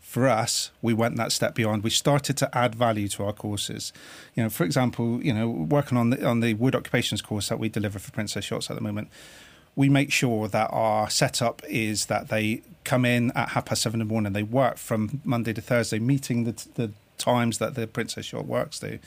For 0.00 0.28
us, 0.28 0.70
we 0.82 0.92
went 0.92 1.16
that 1.16 1.32
step 1.32 1.54
beyond. 1.54 1.82
We 1.82 1.90
started 1.90 2.36
to 2.36 2.56
add 2.56 2.74
value 2.74 3.08
to 3.08 3.24
our 3.24 3.32
courses. 3.32 3.92
You 4.36 4.44
know, 4.44 4.50
for 4.50 4.62
example, 4.62 5.20
you 5.24 5.32
know, 5.32 5.48
working 5.48 5.96
on 5.96 6.10
the 6.10 6.24
on 6.24 6.40
the 6.40 6.52
wood 6.54 6.74
occupations 6.74 7.22
course 7.22 7.48
that 7.48 7.58
we 7.58 7.70
deliver 7.70 7.98
for 7.98 8.12
Princess 8.12 8.50
Yachts 8.50 8.70
at 8.70 8.76
the 8.76 8.82
moment, 8.82 9.08
we 9.76 9.88
make 9.88 10.12
sure 10.12 10.48
that 10.48 10.68
our 10.72 11.10
setup 11.10 11.62
is 11.68 12.06
that 12.06 12.28
they 12.28 12.62
come 12.84 13.04
in 13.04 13.30
at 13.32 13.50
half 13.50 13.66
past 13.66 13.82
seven 13.82 14.00
in 14.00 14.06
the 14.06 14.12
morning. 14.12 14.32
They 14.32 14.42
work 14.42 14.76
from 14.76 15.20
Monday 15.24 15.52
to 15.52 15.60
Thursday, 15.60 15.98
meeting 15.98 16.44
the 16.44 16.52
the 16.74 16.92
times 17.16 17.58
that 17.58 17.74
the 17.74 17.86
Princess 17.86 18.32
Yacht 18.32 18.46
works 18.46 18.78
to 18.80 18.98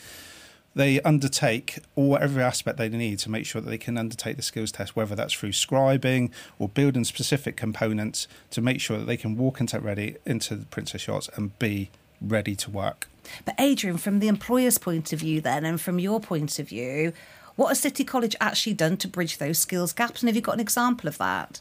they 0.77 1.01
undertake 1.01 1.79
all 1.95 2.17
every 2.17 2.43
aspect 2.43 2.77
they 2.77 2.87
need 2.87 3.19
to 3.19 3.31
make 3.31 3.45
sure 3.45 3.59
that 3.59 3.69
they 3.69 3.77
can 3.79 3.97
undertake 3.97 4.37
the 4.37 4.43
skills 4.43 4.71
test, 4.71 4.95
whether 4.95 5.15
that's 5.15 5.33
through 5.33 5.51
scribing 5.51 6.29
or 6.59 6.69
building 6.69 7.03
specific 7.03 7.57
components 7.57 8.27
to 8.51 8.61
make 8.61 8.79
sure 8.79 8.99
that 8.99 9.05
they 9.05 9.17
can 9.17 9.35
walk 9.35 9.59
into 9.59 9.79
ready 9.79 10.17
into 10.25 10.55
the 10.55 10.65
Princess 10.67 11.07
Yachts 11.07 11.29
and 11.35 11.57
be 11.57 11.89
ready 12.21 12.55
to 12.55 12.69
work. 12.69 13.07
But 13.43 13.55
Adrian, 13.59 13.97
from 13.97 14.19
the 14.19 14.27
employer's 14.27 14.77
point 14.77 15.11
of 15.11 15.19
view, 15.19 15.41
then, 15.41 15.65
and 15.65 15.81
from 15.81 15.99
your 15.99 16.19
point 16.19 16.59
of 16.59 16.69
view, 16.69 17.11
what 17.57 17.67
has 17.69 17.79
City 17.79 18.05
College 18.05 18.35
actually 18.39 18.75
done 18.75 18.97
to 18.97 19.07
bridge 19.07 19.39
those 19.39 19.59
skills 19.59 19.91
gaps? 19.91 20.21
And 20.21 20.29
have 20.29 20.35
you 20.35 20.41
got 20.41 20.53
an 20.53 20.61
example 20.61 21.09
of 21.09 21.17
that? 21.17 21.59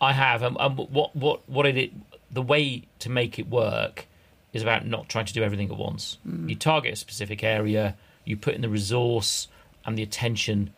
I 0.00 0.12
have. 0.12 0.42
Um, 0.42 0.56
um, 0.58 0.76
what 0.76 1.14
what 1.14 1.48
what 1.48 1.66
it 1.66 1.92
the 2.30 2.42
way 2.42 2.82
to 2.98 3.08
make 3.08 3.38
it 3.38 3.48
work 3.48 4.06
is 4.52 4.62
about 4.62 4.86
not 4.86 5.08
trying 5.08 5.26
to 5.26 5.32
do 5.32 5.42
everything 5.42 5.70
at 5.70 5.76
once. 5.76 6.18
You 6.48 6.56
target 6.56 6.94
a 6.94 6.96
specific 6.96 7.44
area, 7.44 7.96
you 8.24 8.36
put 8.36 8.54
in 8.54 8.62
the 8.62 8.68
resource 8.68 9.48
and 9.84 9.96
the 9.96 10.02
attention 10.02 10.72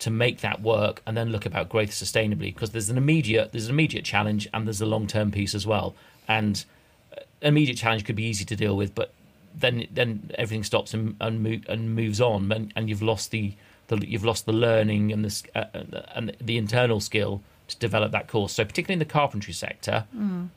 to 0.00 0.10
make 0.10 0.40
that 0.40 0.60
work, 0.60 1.00
and 1.06 1.16
then 1.16 1.30
look 1.30 1.46
about 1.46 1.68
growth 1.68 1.90
sustainably. 1.90 2.52
Because 2.52 2.70
there's 2.70 2.90
an 2.90 2.98
immediate 2.98 3.52
there's 3.52 3.66
an 3.66 3.72
immediate 3.72 4.04
challenge 4.04 4.48
and 4.52 4.66
there's 4.66 4.80
a 4.80 4.86
long 4.86 5.06
term 5.06 5.30
piece 5.30 5.54
as 5.54 5.66
well. 5.66 5.94
And 6.26 6.64
uh, 7.12 7.20
an 7.42 7.48
immediate 7.48 7.76
challenge 7.76 8.04
could 8.04 8.16
be 8.16 8.24
easy 8.24 8.44
to 8.46 8.56
deal 8.56 8.76
with, 8.76 8.94
but 8.94 9.12
then 9.54 9.86
then 9.90 10.30
everything 10.36 10.64
stops 10.64 10.94
and 10.94 11.16
and, 11.20 11.42
move, 11.42 11.66
and 11.68 11.94
moves 11.94 12.20
on, 12.20 12.50
and, 12.50 12.72
and 12.74 12.88
you've 12.88 13.02
lost 13.02 13.30
the, 13.30 13.54
the 13.88 14.08
you've 14.08 14.24
lost 14.24 14.46
the 14.46 14.52
learning 14.52 15.12
and 15.12 15.24
the 15.24 15.50
uh, 15.54 15.64
uh, 15.74 16.02
and 16.14 16.36
the 16.40 16.58
internal 16.58 17.00
skill 17.00 17.42
to 17.68 17.76
develop 17.78 18.12
that 18.12 18.28
course. 18.28 18.52
So 18.52 18.64
particularly 18.64 18.94
in 18.94 18.98
the 18.98 19.12
carpentry 19.12 19.54
sector, 19.54 20.04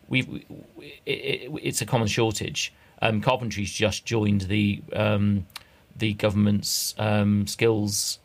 we've 0.10 0.28
we, 0.28 0.46
it, 1.06 1.12
it, 1.12 1.52
it's 1.64 1.82
a 1.82 1.86
common 1.86 2.08
shortage. 2.08 2.74
Um, 3.02 3.22
carpentry's 3.22 3.72
just 3.72 4.06
joined 4.06 4.42
the 4.42 4.82
um, 4.94 5.46
the 5.96 6.14
government's 6.14 6.96
um, 6.98 7.48
skills 7.48 8.20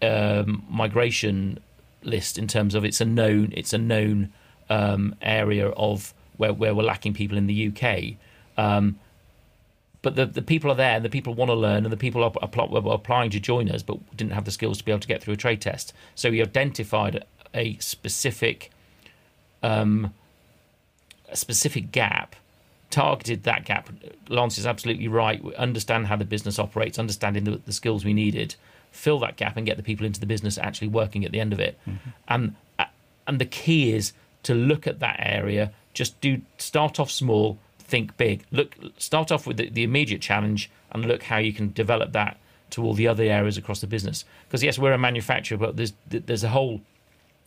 um, 0.00 0.64
migration 0.68 1.58
list 2.02 2.38
in 2.38 2.46
terms 2.48 2.74
of 2.74 2.84
it's 2.84 3.00
a 3.00 3.04
known 3.04 3.52
it's 3.56 3.72
a 3.72 3.78
known 3.78 4.32
um, 4.70 5.14
area 5.22 5.68
of 5.68 6.14
where, 6.36 6.52
where 6.52 6.74
we're 6.74 6.82
lacking 6.82 7.14
people 7.14 7.36
in 7.36 7.46
the 7.46 7.68
UK. 7.68 8.16
But 10.02 10.16
the, 10.16 10.26
the 10.26 10.42
people 10.42 10.70
are 10.70 10.74
there 10.74 10.96
and 10.96 11.04
the 11.04 11.08
people 11.10 11.32
want 11.32 11.48
to 11.50 11.54
learn 11.54 11.84
and 11.84 11.92
the 11.92 11.96
people 11.96 12.24
are, 12.24 12.32
were 12.68 12.92
applying 12.92 13.30
to 13.30 13.40
join 13.40 13.70
us 13.70 13.82
but 13.82 13.98
didn't 14.16 14.32
have 14.32 14.44
the 14.44 14.50
skills 14.50 14.78
to 14.78 14.84
be 14.84 14.90
able 14.90 15.00
to 15.00 15.08
get 15.08 15.22
through 15.22 15.34
a 15.34 15.36
trade 15.36 15.60
test. 15.60 15.92
So 16.16 16.30
we 16.30 16.42
identified 16.42 17.24
a 17.54 17.76
specific 17.78 18.70
um, 19.62 20.12
a 21.28 21.36
specific 21.36 21.92
gap 21.92 22.36
targeted 22.90 23.44
that 23.44 23.64
gap. 23.64 23.88
Lance 24.28 24.58
is 24.58 24.66
absolutely 24.66 25.08
right. 25.08 25.42
We 25.42 25.54
understand 25.54 26.08
how 26.08 26.16
the 26.16 26.24
business 26.24 26.58
operates, 26.58 26.98
understanding 26.98 27.44
the, 27.44 27.60
the 27.64 27.72
skills 27.72 28.04
we 28.04 28.12
needed, 28.12 28.54
fill 28.90 29.18
that 29.20 29.36
gap 29.36 29.56
and 29.56 29.64
get 29.64 29.76
the 29.76 29.82
people 29.82 30.04
into 30.04 30.20
the 30.20 30.26
business 30.26 30.58
actually 30.58 30.88
working 30.88 31.24
at 31.24 31.32
the 31.32 31.40
end 31.40 31.52
of 31.52 31.60
it. 31.60 31.78
Mm-hmm. 31.88 32.10
And 32.28 32.54
uh, 32.78 32.84
and 33.26 33.38
the 33.38 33.46
key 33.46 33.92
is 33.92 34.12
to 34.42 34.54
look 34.54 34.86
at 34.86 35.00
that 35.00 35.16
area. 35.20 35.72
Just 35.94 36.20
do 36.20 36.42
start 36.58 37.00
off 37.00 37.10
small, 37.10 37.58
think 37.92 38.16
big. 38.16 38.44
Look, 38.50 38.74
start 38.96 39.30
off 39.30 39.46
with 39.46 39.58
the, 39.58 39.68
the 39.68 39.82
immediate 39.82 40.22
challenge 40.22 40.70
and 40.90 41.04
look 41.04 41.24
how 41.24 41.36
you 41.36 41.52
can 41.52 41.72
develop 41.74 42.12
that 42.12 42.38
to 42.70 42.82
all 42.82 42.94
the 42.94 43.06
other 43.06 43.22
areas 43.22 43.58
across 43.58 43.82
the 43.82 43.86
business. 43.86 44.24
Because 44.48 44.62
yes, 44.64 44.78
we're 44.78 44.94
a 44.94 44.98
manufacturer, 44.98 45.58
but 45.58 45.76
there's 45.76 45.92
there's 46.08 46.42
a 46.42 46.48
whole 46.48 46.80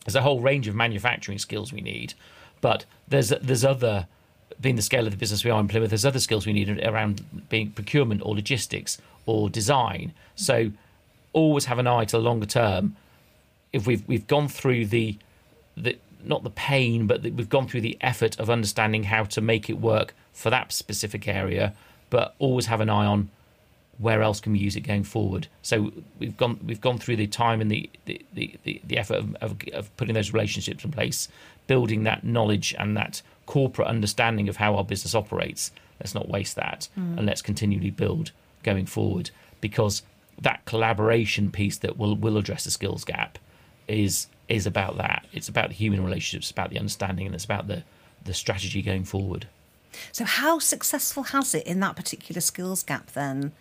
there's 0.04 0.14
a 0.14 0.22
whole 0.22 0.40
range 0.40 0.68
of 0.68 0.74
manufacturing 0.76 1.38
skills 1.38 1.72
we 1.72 1.80
need, 1.80 2.14
but 2.60 2.86
there's 3.08 3.30
there's 3.42 3.64
other 3.64 4.06
being 4.60 4.76
the 4.76 4.82
scale 4.82 5.04
of 5.04 5.10
the 5.10 5.18
business 5.18 5.44
we 5.44 5.50
are 5.50 5.60
in 5.60 5.66
Plymouth, 5.66 5.90
there's 5.90 6.04
other 6.06 6.20
skills 6.20 6.46
we 6.46 6.52
need 6.52 6.68
around 6.86 7.48
being 7.48 7.72
procurement 7.72 8.22
or 8.24 8.32
logistics 8.32 8.98
or 9.26 9.50
design. 9.50 10.14
So 10.36 10.70
always 11.32 11.64
have 11.64 11.80
an 11.80 11.88
eye 11.88 12.04
to 12.04 12.16
the 12.16 12.22
longer 12.22 12.46
term. 12.46 12.94
If 13.72 13.84
we've 13.88 14.06
we've 14.06 14.28
gone 14.28 14.46
through 14.46 14.86
the 14.86 15.18
the 15.76 15.98
not 16.22 16.44
the 16.44 16.50
pain, 16.50 17.08
but 17.08 17.24
the, 17.24 17.30
we've 17.30 17.48
gone 17.48 17.66
through 17.66 17.82
the 17.82 17.98
effort 18.00 18.38
of 18.38 18.48
understanding 18.48 19.02
how 19.04 19.24
to 19.24 19.40
make 19.40 19.68
it 19.68 19.78
work 19.80 20.14
for 20.36 20.50
that 20.50 20.70
specific 20.70 21.26
area, 21.26 21.72
but 22.10 22.34
always 22.38 22.66
have 22.66 22.80
an 22.80 22.90
eye 22.90 23.06
on 23.06 23.30
where 23.98 24.20
else 24.20 24.38
can 24.38 24.52
we 24.52 24.58
use 24.58 24.76
it 24.76 24.82
going 24.82 25.02
forward. 25.02 25.48
So 25.62 25.90
we've 26.18 26.36
gone 26.36 26.60
we've 26.64 26.80
gone 26.80 26.98
through 26.98 27.16
the 27.16 27.26
time 27.26 27.62
and 27.62 27.70
the 27.70 27.88
the, 28.04 28.20
the, 28.34 28.80
the 28.84 28.98
effort 28.98 29.16
of, 29.16 29.34
of, 29.36 29.56
of 29.72 29.96
putting 29.96 30.14
those 30.14 30.34
relationships 30.34 30.84
in 30.84 30.92
place, 30.92 31.28
building 31.66 32.04
that 32.04 32.22
knowledge 32.22 32.74
and 32.78 32.96
that 32.96 33.22
corporate 33.46 33.88
understanding 33.88 34.48
of 34.48 34.56
how 34.56 34.76
our 34.76 34.84
business 34.84 35.14
operates. 35.14 35.72
Let's 35.98 36.14
not 36.14 36.28
waste 36.28 36.56
that, 36.56 36.88
mm. 36.98 37.16
and 37.16 37.24
let's 37.24 37.40
continually 37.40 37.90
build 37.90 38.32
going 38.62 38.84
forward 38.84 39.30
because 39.62 40.02
that 40.38 40.66
collaboration 40.66 41.50
piece 41.50 41.78
that 41.78 41.96
will 41.96 42.14
will 42.14 42.36
address 42.36 42.64
the 42.64 42.70
skills 42.70 43.04
gap 43.04 43.38
is 43.88 44.26
is 44.48 44.66
about 44.66 44.98
that. 44.98 45.24
It's 45.32 45.48
about 45.48 45.68
the 45.68 45.74
human 45.74 46.04
relationships, 46.04 46.50
about 46.50 46.68
the 46.68 46.78
understanding, 46.78 47.24
and 47.24 47.34
it's 47.34 47.46
about 47.46 47.68
the 47.68 47.84
the 48.24 48.34
strategy 48.34 48.82
going 48.82 49.04
forward. 49.04 49.46
So, 50.12 50.24
how 50.24 50.58
successful 50.58 51.24
has 51.24 51.54
it 51.54 51.66
in 51.66 51.80
that 51.80 51.96
particular 51.96 52.40
skills 52.40 52.82
gap 52.82 53.12
then? 53.12 53.52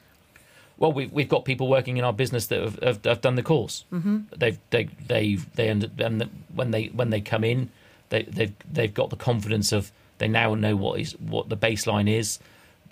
Well, 0.77 0.91
we've 0.91 1.11
we've 1.11 1.29
got 1.29 1.45
people 1.45 1.67
working 1.67 1.97
in 1.97 2.03
our 2.03 2.13
business 2.13 2.47
that 2.47 2.61
have, 2.61 2.79
have, 2.79 3.05
have 3.05 3.21
done 3.21 3.35
the 3.35 3.43
course. 3.43 3.85
Mm-hmm. 3.93 4.19
They've 4.35 4.59
they 4.69 4.89
they 5.07 5.35
they 5.55 5.69
end 5.69 5.89
and 5.99 6.29
when 6.53 6.71
they 6.71 6.87
when 6.87 7.09
they 7.09 7.21
come 7.21 7.43
in, 7.43 7.69
they 8.09 8.23
they've 8.23 8.53
they've 8.71 8.93
got 8.93 9.09
the 9.09 9.15
confidence 9.15 9.71
of 9.71 9.91
they 10.17 10.27
now 10.27 10.55
know 10.55 10.75
what 10.75 10.99
is 10.99 11.13
what 11.13 11.49
the 11.49 11.57
baseline 11.57 12.09
is. 12.09 12.39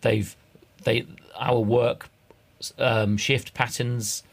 They've 0.01 0.35
they 0.83 1.05
our 1.35 1.59
work 1.59 2.09
um, 2.77 3.17
shift 3.17 3.53
patterns. 3.53 4.23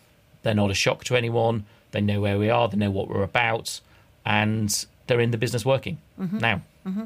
They're 0.43 0.55
not 0.55 0.71
a 0.71 0.75
shock 0.75 1.05
to 1.05 1.17
anyone. 1.17 1.67
They 1.91 2.01
know 2.01 2.21
where 2.21 2.39
we 2.39 2.51
are. 2.51 2.69
They 2.69 2.77
know 2.77 2.91
what 2.91 3.09
we're 3.09 3.23
about, 3.23 3.81
and 4.25 4.87
they're 5.07 5.21
in 5.21 5.33
the 5.33 5.39
business 5.39 5.65
working 5.65 5.99
mm-hmm. 6.19 6.39
now. 6.39 6.63
Mm-hmm. 6.87 7.05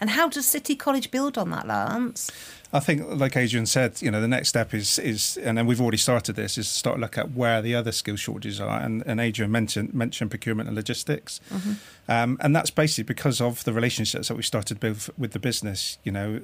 And 0.00 0.10
how 0.10 0.28
does 0.28 0.46
City 0.46 0.76
College 0.76 1.10
build 1.10 1.38
on 1.38 1.50
that, 1.50 1.66
Lance? 1.66 2.30
I 2.74 2.80
think, 2.80 3.04
like 3.08 3.36
Adrian 3.36 3.66
said, 3.66 4.02
you 4.02 4.10
know, 4.10 4.20
the 4.20 4.26
next 4.26 4.48
step 4.48 4.74
is 4.74 4.98
is, 4.98 5.36
and 5.36 5.56
then 5.56 5.64
we've 5.64 5.80
already 5.80 5.96
started 5.96 6.34
this, 6.34 6.58
is 6.58 6.66
to 6.66 6.74
start 6.74 6.96
to 6.96 7.00
look 7.00 7.16
at 7.16 7.30
where 7.30 7.62
the 7.62 7.72
other 7.72 7.92
skill 7.92 8.16
shortages 8.16 8.60
are. 8.60 8.80
And, 8.80 9.04
and 9.06 9.20
Adrian 9.20 9.52
mentioned 9.52 9.94
mentioned 9.94 10.30
procurement 10.30 10.68
and 10.68 10.74
logistics, 10.74 11.40
mm-hmm. 11.52 11.74
um, 12.08 12.36
and 12.40 12.54
that's 12.54 12.70
basically 12.70 13.04
because 13.04 13.40
of 13.40 13.62
the 13.62 13.72
relationships 13.72 14.26
that 14.26 14.34
we 14.34 14.42
started 14.42 14.82
with 14.82 15.08
with 15.16 15.30
the 15.32 15.38
business. 15.38 15.98
You 16.02 16.10
know, 16.10 16.40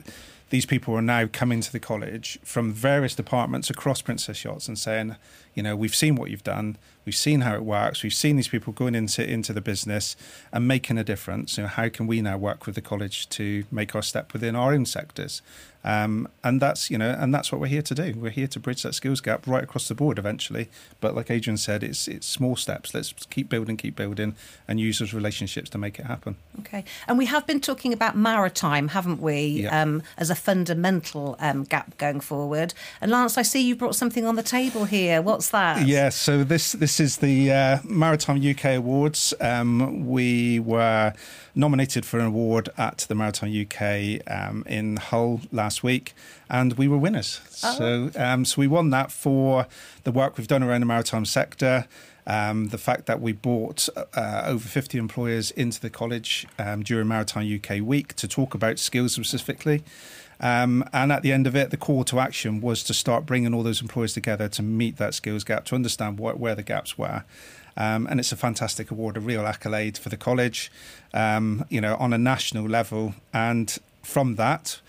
these 0.50 0.66
people 0.66 0.94
are 0.94 1.02
now 1.02 1.26
coming 1.26 1.62
to 1.62 1.72
the 1.72 1.80
college 1.80 2.38
from 2.44 2.72
various 2.72 3.16
departments 3.16 3.68
across 3.68 4.00
Princess 4.00 4.44
Yachts 4.44 4.68
and 4.68 4.78
saying, 4.78 5.16
you 5.54 5.62
know, 5.62 5.76
we've 5.76 5.94
seen 5.94 6.14
what 6.14 6.30
you've 6.30 6.44
done, 6.44 6.76
we've 7.04 7.14
seen 7.14 7.40
how 7.40 7.54
it 7.54 7.64
works, 7.64 8.02
we've 8.02 8.14
seen 8.14 8.36
these 8.36 8.48
people 8.48 8.72
going 8.72 8.94
into 8.94 9.28
into 9.28 9.52
the 9.52 9.60
business 9.60 10.16
and 10.52 10.66
making 10.66 10.98
a 10.98 11.04
difference. 11.04 11.56
You 11.56 11.64
know, 11.64 11.68
how 11.68 11.88
can 11.88 12.06
we 12.06 12.20
now 12.22 12.38
work 12.38 12.66
with 12.66 12.74
the 12.74 12.80
college 12.80 13.28
to 13.30 13.64
make 13.70 13.94
our 13.94 14.02
step 14.02 14.32
within 14.32 14.54
our 14.54 14.72
own 14.72 14.86
sectors? 14.86 15.42
Um, 15.82 16.28
and 16.44 16.60
that's 16.60 16.90
you 16.90 16.98
know, 16.98 17.16
and 17.18 17.34
that's 17.34 17.50
what 17.50 17.60
we're 17.60 17.68
here 17.68 17.82
to 17.82 17.94
do. 17.94 18.14
We're 18.16 18.30
here 18.30 18.46
to 18.48 18.60
bridge 18.60 18.82
that 18.82 18.94
skills 18.94 19.20
gap 19.20 19.46
right 19.46 19.64
across 19.64 19.88
the 19.88 19.94
board 19.94 20.18
eventually. 20.18 20.68
But 21.00 21.14
like 21.14 21.30
Adrian 21.30 21.56
said, 21.56 21.82
it's 21.82 22.06
it's 22.06 22.26
small 22.26 22.56
steps. 22.56 22.92
Let's 22.92 23.12
keep 23.30 23.48
building, 23.48 23.78
keep 23.78 23.96
building, 23.96 24.34
and 24.68 24.78
use 24.78 24.98
those 24.98 25.14
relationships 25.14 25.70
to 25.70 25.78
make 25.78 25.98
it 25.98 26.04
happen. 26.04 26.36
Okay, 26.60 26.84
and 27.08 27.16
we 27.16 27.26
have 27.26 27.46
been 27.46 27.60
talking 27.60 27.94
about 27.94 28.14
maritime, 28.14 28.88
haven't 28.88 29.22
we, 29.22 29.62
yeah. 29.62 29.82
um, 29.82 30.02
as 30.18 30.28
a 30.28 30.34
fundamental 30.34 31.36
um, 31.38 31.64
gap 31.64 31.96
going 31.96 32.20
forward. 32.20 32.74
And 33.00 33.10
Lance, 33.10 33.38
I 33.38 33.42
see 33.42 33.62
you 33.62 33.74
brought 33.74 33.94
something 33.94 34.26
on 34.26 34.36
the 34.36 34.42
table 34.42 34.84
here. 34.84 35.22
What's 35.40 35.52
that? 35.52 35.86
Yeah, 35.86 36.10
so 36.10 36.44
this 36.44 36.72
this 36.72 37.00
is 37.00 37.16
the 37.16 37.50
uh, 37.50 37.78
Maritime 37.84 38.46
UK 38.46 38.76
Awards. 38.76 39.32
Um, 39.40 40.06
we 40.06 40.60
were 40.60 41.14
nominated 41.54 42.04
for 42.04 42.18
an 42.18 42.26
award 42.26 42.68
at 42.76 43.06
the 43.08 43.14
Maritime 43.14 43.48
UK 43.48 44.20
um, 44.30 44.64
in 44.66 44.98
Hull 44.98 45.40
last 45.50 45.82
week, 45.82 46.12
and 46.50 46.74
we 46.74 46.88
were 46.88 46.98
winners. 46.98 47.40
Oh. 47.64 47.72
So, 47.72 48.10
um, 48.22 48.44
so 48.44 48.60
we 48.60 48.66
won 48.66 48.90
that 48.90 49.10
for 49.10 49.66
the 50.04 50.12
work 50.12 50.36
we've 50.36 50.46
done 50.46 50.62
around 50.62 50.80
the 50.80 50.86
maritime 50.86 51.24
sector. 51.24 51.86
Um, 52.26 52.68
the 52.68 52.76
fact 52.76 53.06
that 53.06 53.22
we 53.22 53.32
brought 53.32 53.88
uh, 53.96 54.42
over 54.44 54.68
50 54.68 54.98
employers 54.98 55.52
into 55.52 55.80
the 55.80 55.88
college 55.88 56.46
um, 56.58 56.82
during 56.82 57.08
Maritime 57.08 57.50
UK 57.50 57.80
Week 57.80 58.14
to 58.16 58.28
talk 58.28 58.52
about 58.52 58.78
skills 58.78 59.14
specifically. 59.14 59.82
Um, 60.40 60.84
and 60.92 61.12
at 61.12 61.22
the 61.22 61.32
end 61.32 61.46
of 61.46 61.54
it, 61.54 61.70
the 61.70 61.76
call 61.76 62.02
to 62.04 62.18
action 62.18 62.60
was 62.60 62.82
to 62.84 62.94
start 62.94 63.26
bringing 63.26 63.52
all 63.54 63.62
those 63.62 63.82
employers 63.82 64.14
together 64.14 64.48
to 64.48 64.62
meet 64.62 64.96
that 64.96 65.14
skills 65.14 65.44
gap, 65.44 65.66
to 65.66 65.74
understand 65.74 66.18
what, 66.18 66.40
where 66.40 66.54
the 66.54 66.62
gaps 66.62 66.96
were. 66.96 67.24
Um, 67.76 68.06
and 68.10 68.18
it's 68.18 68.32
a 68.32 68.36
fantastic 68.36 68.90
award, 68.90 69.16
a 69.16 69.20
real 69.20 69.46
accolade 69.46 69.96
for 69.96 70.08
the 70.08 70.16
college, 70.16 70.72
um, 71.14 71.64
you 71.68 71.80
know, 71.80 71.96
on 71.96 72.12
a 72.12 72.18
national 72.18 72.66
level. 72.68 73.14
And 73.32 73.78
from 74.02 74.36
that, 74.36 74.80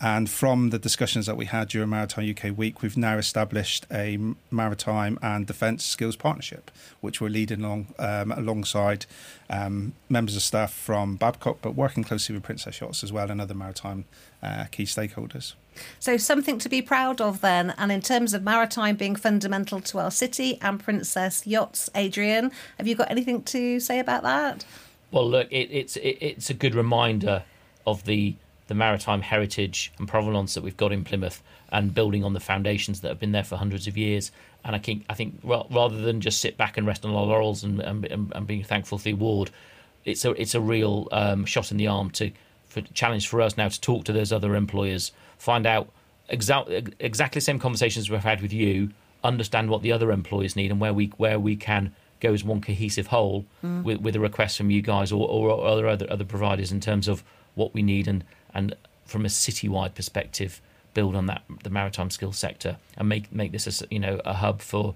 and 0.00 0.30
from 0.30 0.70
the 0.70 0.78
discussions 0.78 1.26
that 1.26 1.36
we 1.36 1.44
had 1.44 1.68
during 1.68 1.90
Maritime 1.90 2.30
UK 2.30 2.56
Week, 2.56 2.80
we've 2.80 2.96
now 2.96 3.18
established 3.18 3.86
a 3.92 4.18
maritime 4.50 5.18
and 5.20 5.46
defence 5.46 5.84
skills 5.84 6.16
partnership, 6.16 6.70
which 7.02 7.20
we're 7.20 7.28
leading 7.28 7.62
along 7.62 7.88
um, 7.98 8.32
alongside 8.32 9.04
um, 9.50 9.92
members 10.08 10.36
of 10.36 10.42
staff 10.42 10.72
from 10.72 11.16
Babcock, 11.16 11.58
but 11.60 11.74
working 11.74 12.02
closely 12.02 12.34
with 12.34 12.42
Princess 12.42 12.80
Yachts 12.80 13.04
as 13.04 13.12
well 13.12 13.30
and 13.30 13.42
other 13.42 13.52
maritime 13.52 14.06
uh, 14.42 14.64
key 14.70 14.84
stakeholders. 14.84 15.52
So, 15.98 16.16
something 16.16 16.58
to 16.58 16.68
be 16.70 16.80
proud 16.80 17.20
of 17.20 17.42
then. 17.42 17.74
And 17.76 17.92
in 17.92 18.00
terms 18.00 18.32
of 18.32 18.42
maritime 18.42 18.96
being 18.96 19.16
fundamental 19.16 19.82
to 19.82 19.98
our 19.98 20.10
city 20.10 20.58
and 20.62 20.82
Princess 20.82 21.46
Yachts, 21.46 21.90
Adrian, 21.94 22.52
have 22.78 22.86
you 22.86 22.94
got 22.94 23.10
anything 23.10 23.42
to 23.44 23.78
say 23.80 23.98
about 23.98 24.22
that? 24.22 24.64
Well, 25.10 25.28
look, 25.28 25.48
it, 25.50 25.68
it's 25.70 25.96
it, 25.96 26.16
it's 26.20 26.48
a 26.48 26.54
good 26.54 26.74
reminder 26.74 27.44
of 27.86 28.04
the 28.04 28.36
the 28.70 28.74
maritime 28.76 29.20
heritage 29.20 29.92
and 29.98 30.06
provenance 30.06 30.54
that 30.54 30.62
we've 30.62 30.76
got 30.76 30.92
in 30.92 31.02
Plymouth 31.02 31.42
and 31.72 31.92
building 31.92 32.22
on 32.22 32.34
the 32.34 32.40
foundations 32.40 33.00
that 33.00 33.08
have 33.08 33.18
been 33.18 33.32
there 33.32 33.42
for 33.42 33.56
hundreds 33.56 33.88
of 33.88 33.96
years. 33.96 34.30
And 34.64 34.76
I 34.76 34.78
think 34.78 35.04
I 35.08 35.14
think 35.14 35.40
rather 35.42 36.00
than 36.00 36.20
just 36.20 36.40
sit 36.40 36.56
back 36.56 36.76
and 36.78 36.86
rest 36.86 37.04
on 37.04 37.12
our 37.12 37.24
laurels 37.24 37.64
and, 37.64 37.80
and, 37.80 38.06
and 38.06 38.46
being 38.46 38.62
thankful 38.62 38.96
for 38.96 39.02
the 39.02 39.10
award, 39.10 39.50
it's 40.04 40.24
a 40.24 40.30
it's 40.40 40.54
a 40.54 40.60
real 40.60 41.08
um, 41.10 41.44
shot 41.46 41.72
in 41.72 41.78
the 41.78 41.88
arm 41.88 42.10
to 42.10 42.30
for 42.68 42.80
challenge 42.94 43.26
for 43.26 43.40
us 43.40 43.56
now 43.56 43.66
to 43.66 43.80
talk 43.80 44.04
to 44.04 44.12
those 44.12 44.30
other 44.32 44.54
employers, 44.54 45.10
find 45.36 45.66
out 45.66 45.90
exa- 46.32 46.94
exactly 47.00 47.40
the 47.40 47.44
same 47.44 47.58
conversations 47.58 48.08
we've 48.08 48.20
had 48.20 48.40
with 48.40 48.52
you, 48.52 48.90
understand 49.24 49.68
what 49.68 49.82
the 49.82 49.90
other 49.90 50.12
employers 50.12 50.54
need 50.54 50.70
and 50.70 50.80
where 50.80 50.94
we 50.94 51.06
where 51.16 51.40
we 51.40 51.56
can 51.56 51.92
go 52.20 52.32
as 52.32 52.44
one 52.44 52.60
cohesive 52.60 53.08
whole 53.08 53.44
mm. 53.64 53.82
with, 53.82 54.00
with 54.00 54.14
a 54.14 54.20
request 54.20 54.58
from 54.58 54.70
you 54.70 54.80
guys 54.80 55.10
or, 55.10 55.28
or 55.28 55.66
other, 55.66 55.88
other 55.88 56.06
other 56.08 56.24
providers 56.24 56.70
in 56.70 56.78
terms 56.78 57.08
of 57.08 57.24
what 57.56 57.74
we 57.74 57.82
need 57.82 58.06
and 58.06 58.22
and 58.54 58.74
from 59.04 59.24
a 59.24 59.28
citywide 59.28 59.94
perspective, 59.94 60.60
build 60.94 61.14
on 61.14 61.26
that 61.26 61.42
the 61.62 61.70
maritime 61.70 62.10
skills 62.10 62.38
sector 62.38 62.76
and 62.96 63.08
make 63.08 63.32
make 63.32 63.52
this 63.52 63.82
a 63.82 63.86
you 63.90 63.98
know 63.98 64.20
a 64.24 64.34
hub 64.34 64.60
for 64.60 64.94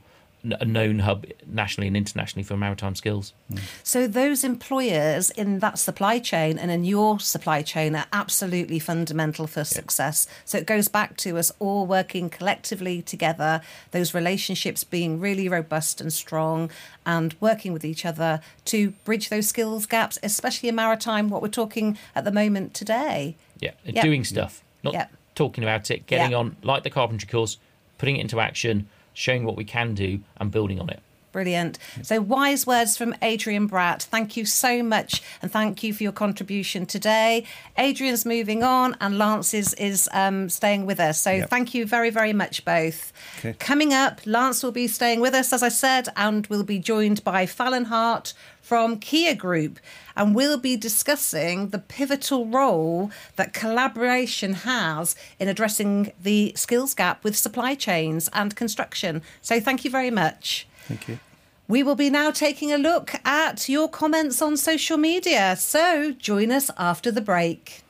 a 0.61 0.65
known 0.65 0.99
hub 1.01 1.25
nationally 1.47 1.89
and 1.89 1.97
internationally 1.97 2.43
for 2.43 2.57
maritime 2.57 2.95
skills. 2.95 3.33
Mm. 3.51 3.61
So 3.83 4.07
those 4.07 4.45
employers 4.45 5.31
in 5.31 5.61
that 5.61 5.79
supply 5.79 6.19
chain 6.19 6.59
and 6.59 6.71
in 6.71 6.85
your 6.85 7.19
supply 7.19 7.63
chain 7.63 7.97
are 7.97 8.07
absolutely 8.13 8.79
fundamental 8.79 9.47
for 9.47 9.65
success. 9.65 10.27
So 10.45 10.59
it 10.59 10.67
goes 10.67 10.89
back 10.89 11.17
to 11.19 11.39
us 11.39 11.51
all 11.59 11.87
working 11.87 12.29
collectively 12.29 13.01
together, 13.01 13.63
those 13.93 14.13
relationships 14.13 14.85
being 14.85 15.19
really 15.19 15.49
robust 15.49 16.01
and 16.01 16.13
strong 16.13 16.71
and 17.07 17.35
working 17.41 17.73
with 17.73 17.85
each 17.85 18.05
other 18.05 18.41
to 18.67 18.91
bridge 19.05 19.31
those 19.31 19.49
skills 19.49 19.87
gaps, 19.87 20.19
especially 20.23 20.69
in 20.69 20.75
maritime 20.75 21.31
what 21.31 21.41
we're 21.41 21.49
talking 21.49 21.97
at 22.15 22.25
the 22.25 22.33
moment 22.33 22.75
today. 22.75 23.37
Yeah, 23.61 23.73
yep. 23.85 24.05
doing 24.05 24.25
stuff, 24.25 24.63
not 24.83 24.95
yep. 24.95 25.13
talking 25.35 25.65
about 25.65 25.91
it, 25.91 26.07
getting 26.07 26.33
yep. 26.33 26.41
on 26.41 26.57
like 26.63 26.83
the 26.83 26.91
carpentry 26.91 27.29
course, 27.29 27.59
putting 27.99 28.17
it 28.17 28.21
into 28.21 28.41
action 28.41 28.89
showing 29.15 29.45
what 29.45 29.57
we 29.57 29.65
can 29.65 29.95
do 29.95 30.21
and 30.37 30.51
building 30.51 30.81
on 30.81 30.91
it. 30.91 31.01
Brilliant. 31.35 31.79
So, 32.03 32.21
wise 32.21 32.65
words 32.65 32.97
from 32.97 33.13
Adrian 33.21 33.69
Bratt. 33.69 34.05
Thank 34.05 34.37
you 34.37 34.45
so 34.45 34.85
much, 34.85 35.21
and 35.43 35.51
thank 35.51 35.83
you 35.83 35.93
for 35.93 36.05
your 36.05 36.13
contribution 36.13 36.87
today. 36.87 37.45
Adrian's 37.77 38.25
moving 38.25 38.63
on, 38.63 38.97
and 39.01 39.19
Lance 39.19 39.53
is 39.53 39.75
is 39.75 40.09
um, 40.13 40.49
staying 40.49 40.87
with 40.87 41.01
us. 41.01 41.21
So, 41.21 41.33
Yep. 41.33 41.51
thank 41.51 41.75
you 41.75 41.87
very 41.87 42.11
very 42.11 42.33
much 42.33 42.65
both. 42.65 43.13
Okay. 43.41 43.55
Coming 43.59 43.93
up, 43.93 44.21
Lance 44.25 44.63
will 44.63 44.71
be 44.71 44.87
staying 44.87 45.19
with 45.19 45.35
us, 45.35 45.53
as 45.53 45.65
I 45.65 45.71
said, 45.71 46.09
and 46.17 46.47
we'll 46.47 46.63
be 46.63 46.79
joined 46.79 47.25
by 47.25 47.47
Fallon 47.47 47.87
Hart 47.87 48.33
from 48.63 49.01
Kier 49.01 49.37
Group, 49.37 49.81
and 50.17 50.37
we'll 50.37 50.57
be 50.57 50.77
discussing 50.77 51.71
the 51.71 51.81
pivotal 51.81 52.47
role 52.47 53.11
that 53.35 53.53
collaboration 53.53 54.53
has 54.55 55.17
in 55.41 55.49
addressing 55.49 56.13
the 56.23 56.53
skills 56.55 56.95
gap 56.95 57.25
with 57.25 57.37
supply 57.37 57.75
chains 57.75 58.31
and 58.33 58.55
construction. 58.55 59.21
So, 59.43 59.59
thank 59.59 59.85
you 59.85 59.91
very 59.91 60.13
much. 60.13 60.69
Thank 60.89 61.09
you. 61.09 61.19
We 61.67 61.83
will 61.83 61.95
be 61.95 62.11
now 62.11 62.31
taking 62.31 62.73
a 62.73 62.79
look 62.79 63.15
at 63.25 63.69
your 63.69 63.89
comments 63.89 64.43
on 64.43 64.57
social 64.57 64.99
media. 64.99 65.57
So 65.57 66.13
join 66.13 66.53
us 66.53 66.71
after 66.77 67.11
the 67.11 67.23
break. 67.23 67.83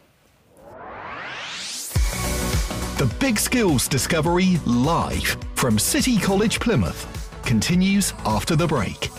The 2.98 3.12
Big 3.18 3.38
Skills 3.40 3.88
Discovery 3.88 4.60
live 4.64 5.36
from 5.56 5.78
City 5.80 6.16
College 6.16 6.60
Plymouth 6.60 7.04
continues 7.44 8.14
after 8.24 8.54
the 8.54 8.68
break. 8.68 9.10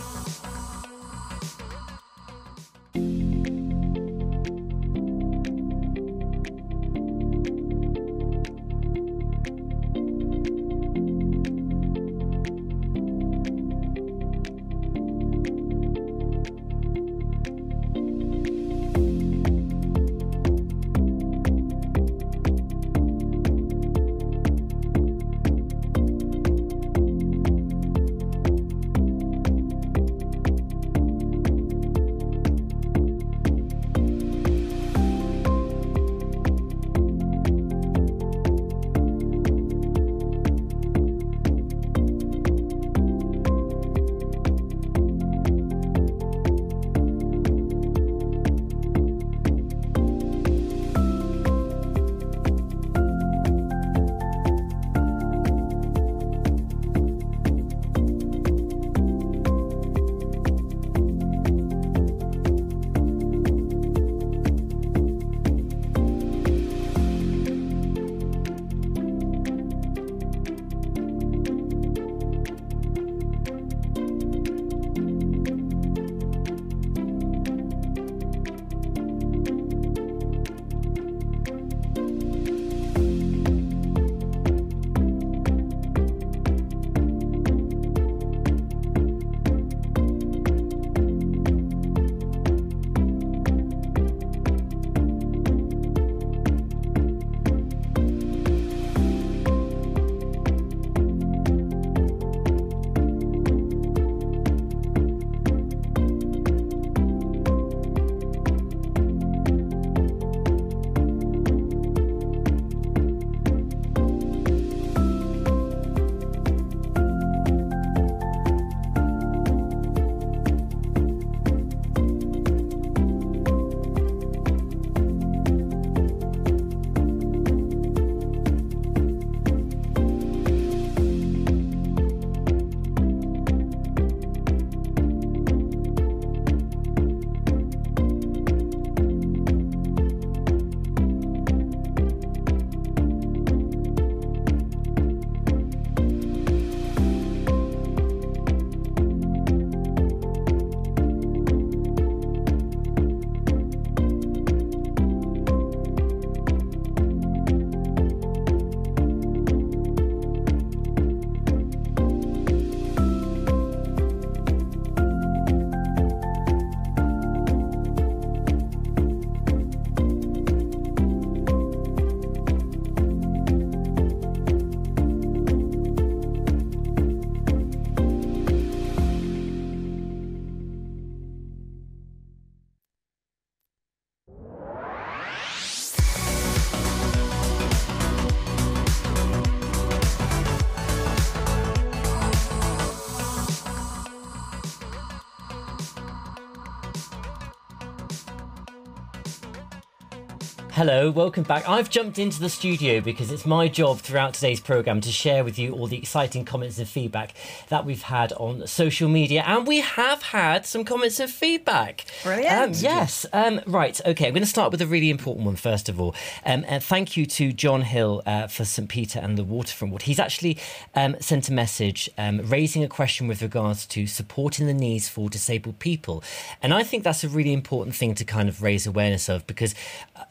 Hello, 200.75 201.09
welcome 201.09 201.45
back. 201.45 201.69
I've 201.69 201.89
jumped 201.89 202.19
into 202.19 202.41
the 202.41 202.49
studio 202.49 202.99
because 202.99 203.31
it's 203.31 203.45
my 203.45 203.69
job 203.69 203.99
throughout 203.99 204.33
today's 204.33 204.59
programme 204.59 204.99
to 204.99 205.09
share 205.09 205.45
with 205.45 205.57
you 205.57 205.71
all 205.71 205.87
the 205.87 205.97
exciting 205.97 206.43
comments 206.43 206.77
and 206.79 206.85
feedback 206.85 207.33
that 207.69 207.85
we've 207.85 208.01
had 208.01 208.33
on 208.33 208.67
social 208.67 209.07
media. 209.07 209.41
And 209.47 209.65
we 209.65 209.79
have 209.79 210.21
had 210.21 210.65
some 210.65 210.83
comments 210.83 211.17
and 211.21 211.31
feedback. 211.31 212.03
Brilliant. 212.23 212.53
Um, 212.53 212.71
yes. 212.73 213.25
Um, 213.31 213.61
right. 213.65 214.01
Okay. 214.05 214.27
I'm 214.27 214.33
going 214.33 214.43
to 214.43 214.49
start 214.49 214.73
with 214.73 214.81
a 214.81 214.85
really 214.85 215.09
important 215.09 215.45
one, 215.45 215.55
first 215.55 215.87
of 215.87 215.97
all. 215.97 216.13
Um, 216.45 216.65
and 216.67 216.83
thank 216.83 217.15
you 217.15 217.25
to 217.25 217.53
John 217.53 217.83
Hill 217.83 218.21
uh, 218.25 218.47
for 218.47 218.65
St. 218.65 218.89
Peter 218.89 219.19
and 219.19 219.37
the 219.37 219.45
Waterfront 219.45 219.93
Ward. 219.93 220.01
He's 220.01 220.19
actually 220.19 220.57
um, 220.93 221.15
sent 221.21 221.47
a 221.47 221.53
message 221.53 222.09
um, 222.17 222.41
raising 222.43 222.83
a 222.83 222.89
question 222.89 223.29
with 223.29 223.41
regards 223.41 223.85
to 223.85 224.07
supporting 224.07 224.67
the 224.67 224.73
needs 224.73 225.07
for 225.07 225.29
disabled 225.29 225.79
people. 225.79 226.21
And 226.61 226.73
I 226.73 226.83
think 226.83 227.05
that's 227.05 227.23
a 227.23 227.29
really 227.29 227.53
important 227.53 227.95
thing 227.95 228.13
to 228.15 228.25
kind 228.25 228.49
of 228.49 228.61
raise 228.61 228.85
awareness 228.85 229.29
of 229.29 229.47
because 229.47 229.73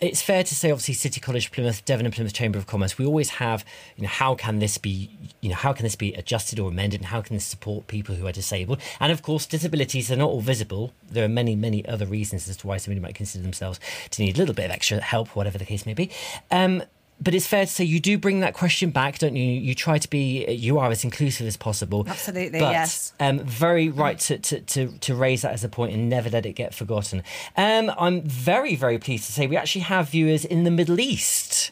it's 0.00 0.20
fair 0.35 0.35
to 0.46 0.54
say, 0.54 0.70
obviously, 0.70 0.94
City 0.94 1.20
College 1.20 1.50
Plymouth, 1.50 1.85
Devon 1.85 2.07
and 2.07 2.14
Plymouth 2.14 2.33
Chamber 2.33 2.59
of 2.59 2.66
Commerce, 2.66 2.98
we 2.98 3.07
always 3.07 3.30
have, 3.30 3.64
you 3.96 4.02
know, 4.02 4.09
how 4.09 4.35
can 4.35 4.59
this 4.59 4.78
be, 4.78 5.11
you 5.40 5.48
know, 5.48 5.54
how 5.57 5.72
can 5.72 5.85
this 5.85 5.96
be 5.96 6.14
adjusted 6.14 6.59
or 6.59 6.68
amended 6.68 7.00
and 7.00 7.07
how 7.09 7.20
can 7.20 7.37
this 7.37 7.44
support 7.44 7.87
people 7.87 8.14
who 8.14 8.26
are 8.26 8.33
disabled? 8.33 8.80
And 9.00 9.12
of 9.12 9.22
course, 9.22 9.46
disabilities 9.46 10.11
are 10.11 10.16
not 10.16 10.30
all 10.30 10.40
visible. 10.40 10.92
There 11.11 11.24
are 11.24 11.28
many, 11.28 11.57
many 11.57 11.87
other 11.87 12.07
reasons 12.07 12.48
as 12.48 12.57
to 12.59 12.66
why 12.66 12.76
somebody 12.76 13.00
might 13.00 13.14
consider 13.14 13.42
themselves 13.42 13.80
to 14.11 14.22
need 14.22 14.37
a 14.37 14.38
little 14.38 14.54
bit 14.54 14.66
of 14.66 14.70
extra 14.70 15.00
help, 15.00 15.28
whatever 15.37 15.59
the 15.59 15.64
case 15.64 15.87
may 15.87 15.94
be. 15.94 16.11
Um, 16.50 16.83
but 17.20 17.35
it's 17.35 17.46
fair 17.46 17.64
to 17.64 17.70
say 17.70 17.85
you 17.85 18.00
do 18.00 18.18
bring 18.18 18.40
that 18.40 18.55
question 18.55 18.90
back, 18.90 19.18
don't 19.18 19.37
you? 19.37 19.44
You 19.44 19.74
try 19.74 19.98
to 19.98 20.11
be, 20.11 20.50
you 20.50 20.79
are 20.79 20.90
as 20.90 21.05
inclusive 21.05 21.46
as 21.46 21.57
possible. 21.57 22.05
Absolutely, 22.07 22.61
but, 22.61 22.72
yes. 22.72 23.12
Um, 23.20 23.40
very 23.40 23.88
right 23.88 24.18
to, 24.20 24.38
to, 24.38 24.61
to, 24.61 24.88
to 24.98 25.14
raise 25.14 25.42
that 25.42 25.53
as 25.53 25.64
a 25.64 25.68
point 25.68 25.94
and 25.94 26.09
never 26.09 26.29
let 26.29 26.44
it 26.46 26.53
get 26.53 26.74
forgotten. 26.74 27.22
Um, 27.57 27.92
I'm 27.98 28.23
very, 28.23 28.77
very 28.77 28.98
pleased 28.98 29.27
to 29.27 29.33
say 29.33 29.46
we 29.46 29.56
actually 29.56 29.83
have 29.83 30.10
viewers 30.10 30.44
in 30.44 30.65
the 30.65 30.71
Middle 30.71 31.00
East. 31.00 31.71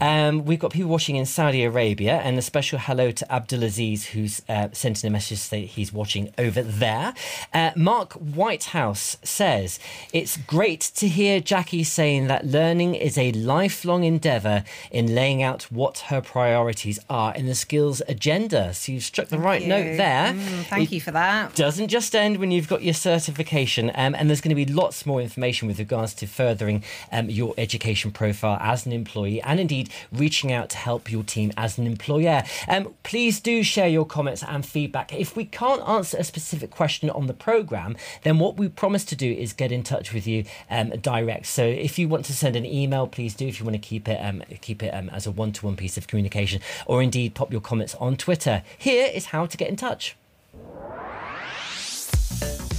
Um, 0.00 0.44
we've 0.44 0.58
got 0.58 0.72
people 0.72 0.90
watching 0.90 1.16
in 1.16 1.24
Saudi 1.24 1.64
Arabia, 1.64 2.18
and 2.18 2.38
a 2.38 2.42
special 2.42 2.78
hello 2.78 3.10
to 3.10 3.24
Abdulaziz, 3.30 4.06
who's 4.06 4.42
uh, 4.48 4.68
sent 4.72 5.02
in 5.02 5.08
a 5.08 5.10
message 5.10 5.38
to 5.38 5.44
say 5.44 5.64
he's 5.64 5.92
watching 5.92 6.32
over 6.36 6.62
there. 6.62 7.14
Uh, 7.54 7.70
Mark 7.76 8.12
Whitehouse 8.12 9.16
says, 9.22 9.78
It's 10.12 10.36
great 10.36 10.80
to 10.96 11.08
hear 11.08 11.40
Jackie 11.40 11.82
saying 11.82 12.26
that 12.26 12.46
learning 12.46 12.94
is 12.94 13.16
a 13.16 13.32
lifelong 13.32 14.04
endeavour 14.04 14.64
in 14.90 15.14
laying 15.14 15.42
out 15.42 15.64
what 15.64 15.98
her 16.08 16.20
priorities 16.20 16.98
are 17.08 17.34
in 17.34 17.46
the 17.46 17.54
skills 17.54 18.02
agenda. 18.06 18.74
So 18.74 18.92
you've 18.92 19.02
struck 19.02 19.28
the 19.28 19.38
right 19.38 19.62
you. 19.62 19.68
note 19.68 19.96
there. 19.96 20.34
Mm, 20.34 20.64
thank 20.64 20.92
It 20.92 20.94
you 20.96 21.00
for 21.00 21.12
that. 21.12 21.54
Doesn't 21.54 21.88
just 21.88 22.14
end 22.14 22.36
when 22.36 22.50
you've 22.50 22.68
got 22.68 22.82
your 22.82 22.94
certification, 22.94 23.90
um, 23.94 24.14
and 24.14 24.28
there's 24.28 24.42
going 24.42 24.54
to 24.54 24.66
be 24.66 24.70
lots 24.70 25.06
more 25.06 25.22
information 25.22 25.68
with 25.68 25.78
regards 25.78 26.12
to 26.14 26.26
furthering 26.26 26.84
um, 27.10 27.30
your 27.30 27.54
education 27.56 28.10
profile 28.10 28.58
as 28.60 28.84
an 28.84 28.92
employee 28.92 29.40
and 29.40 29.58
indeed 29.58 29.85
reaching 30.12 30.52
out 30.52 30.70
to 30.70 30.76
help 30.76 31.10
your 31.10 31.22
team 31.22 31.52
as 31.56 31.78
an 31.78 31.86
employer. 31.86 32.42
Um, 32.68 32.94
please 33.02 33.40
do 33.40 33.62
share 33.62 33.88
your 33.88 34.04
comments 34.04 34.42
and 34.42 34.64
feedback. 34.64 35.12
If 35.12 35.36
we 35.36 35.44
can't 35.44 35.86
answer 35.88 36.16
a 36.18 36.24
specific 36.24 36.70
question 36.70 37.10
on 37.10 37.26
the 37.26 37.34
programme, 37.34 37.96
then 38.22 38.38
what 38.38 38.56
we 38.56 38.68
promise 38.68 39.04
to 39.06 39.16
do 39.16 39.30
is 39.30 39.52
get 39.52 39.72
in 39.72 39.82
touch 39.82 40.12
with 40.12 40.26
you 40.26 40.44
um, 40.70 40.90
direct. 40.90 41.46
So 41.46 41.64
if 41.64 41.98
you 41.98 42.08
want 42.08 42.24
to 42.26 42.32
send 42.32 42.56
an 42.56 42.66
email, 42.66 43.06
please 43.06 43.34
do. 43.34 43.46
If 43.46 43.58
you 43.58 43.64
want 43.64 43.74
to 43.74 43.88
keep 43.88 44.08
it 44.08 44.18
um, 44.22 44.42
keep 44.60 44.82
it 44.82 44.88
um, 44.88 45.08
as 45.10 45.26
a 45.26 45.30
one 45.30 45.52
to 45.52 45.66
one 45.66 45.76
piece 45.76 45.96
of 45.96 46.06
communication, 46.06 46.60
or 46.86 47.02
indeed 47.02 47.34
pop 47.34 47.52
your 47.52 47.60
comments 47.60 47.94
on 47.96 48.16
Twitter. 48.16 48.62
Here 48.78 49.10
is 49.12 49.26
how 49.26 49.46
to 49.46 49.56
get 49.56 49.68
in 49.68 49.76
touch. 49.76 50.16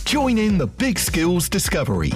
Join 0.05 0.37
in 0.37 0.57
the 0.57 0.67
Big 0.67 0.97
Skills 0.97 1.49
Discovery. 1.49 2.13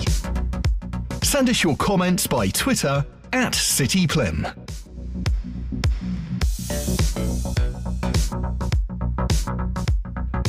Send 1.22 1.50
us 1.50 1.64
your 1.64 1.76
comments 1.76 2.26
by 2.26 2.48
Twitter 2.50 3.06
at 3.34 3.54
CityPlym. 3.54 4.54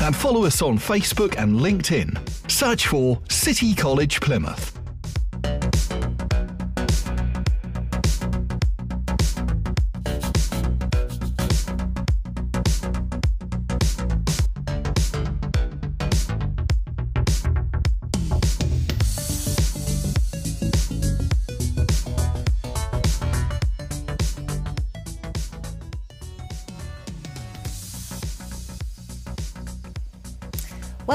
And 0.01 0.17
follow 0.17 0.45
us 0.45 0.61
on 0.63 0.79
Facebook 0.79 1.37
and 1.39 1.61
LinkedIn. 1.61 2.51
Search 2.51 2.89
for 2.89 3.21
City 3.29 3.75
College 3.75 4.21
Plymouth. 4.21 4.82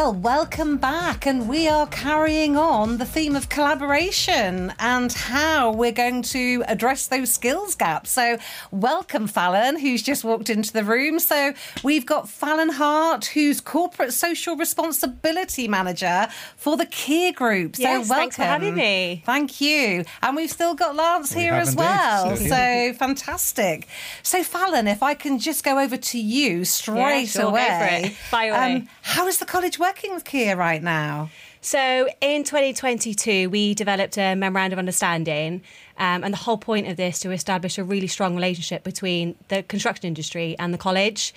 Well, 0.08 0.14
welcome 0.16 0.78
back, 0.78 1.26
and 1.26 1.50
we 1.50 1.68
are 1.68 1.86
carrying 1.88 2.56
on 2.56 2.98
the 2.98 3.04
theme 3.04 3.36
of 3.36 3.50
collaboration 3.50 4.72
and 4.80 5.12
how 5.12 5.74
we're 5.74 5.92
going 5.92 6.22
to 6.22 6.64
address 6.66 7.08
those 7.08 7.30
skills 7.34 7.76
gaps. 7.76 8.12
So, 8.12 8.38
welcome, 8.72 9.28
Fallon, 9.28 9.78
who's 9.78 10.02
just 10.02 10.24
walked 10.24 10.50
into 10.50 10.72
the 10.72 10.86
room. 10.86 11.20
So, 11.20 11.52
we've 11.84 12.06
got 12.06 12.30
Fallon 12.30 12.70
Hart, 12.70 13.26
who's 13.26 13.60
Corporate 13.60 14.14
Social 14.14 14.56
Responsibility 14.56 15.68
Manager 15.68 16.30
for 16.56 16.78
the 16.78 16.86
Kier 16.86 17.36
Group. 17.36 17.76
So, 17.76 17.82
Yes, 17.82 18.08
welcome. 18.08 18.16
thanks 18.16 18.36
for 18.38 18.44
having 18.44 18.76
me. 18.76 19.24
Thank 19.26 19.60
you. 19.60 20.06
And 20.22 20.38
we've 20.38 20.50
still 20.50 20.74
got 20.74 20.96
Lance 20.96 21.36
We 21.36 21.42
here 21.42 21.54
as 21.56 21.72
indeed. 21.74 21.80
well. 21.82 22.38
So, 22.38 22.46
So, 22.48 22.94
fantastic. 22.94 23.90
So, 24.24 24.42
Fallon, 24.42 24.88
if 24.88 25.04
I 25.04 25.16
can 25.16 25.38
just 25.38 25.66
go 25.66 25.78
over 25.80 25.98
to 25.98 26.18
you 26.18 26.64
straight 26.64 27.26
sure, 27.28 27.42
go 27.42 27.48
for 27.50 27.52
away. 27.52 28.02
it. 28.06 28.14
Fire 28.14 28.52
away. 28.54 28.76
Um, 28.78 28.88
how 29.02 29.28
is 29.28 29.40
the 29.40 29.46
college 29.46 29.78
working 29.78 29.97
with 30.04 30.24
Kier 30.24 30.58
right 30.58 30.82
now? 30.82 31.30
So 31.62 32.08
in 32.22 32.44
2022, 32.44 33.50
we 33.50 33.74
developed 33.74 34.18
a 34.18 34.36
memorandum 34.36 34.78
of 34.78 34.80
understanding, 34.80 35.62
um, 35.98 36.24
and 36.24 36.34
the 36.34 36.38
whole 36.38 36.58
point 36.58 36.88
of 36.88 36.98
this 36.98 37.20
to 37.20 37.32
establish 37.32 37.78
a 37.78 37.84
really 37.84 38.08
strong 38.08 38.36
relationship 38.36 38.84
between 38.84 39.36
the 39.50 39.64
construction 39.64 40.08
industry 40.08 40.56
and 40.60 40.74
the 40.74 40.78
college. 40.78 41.34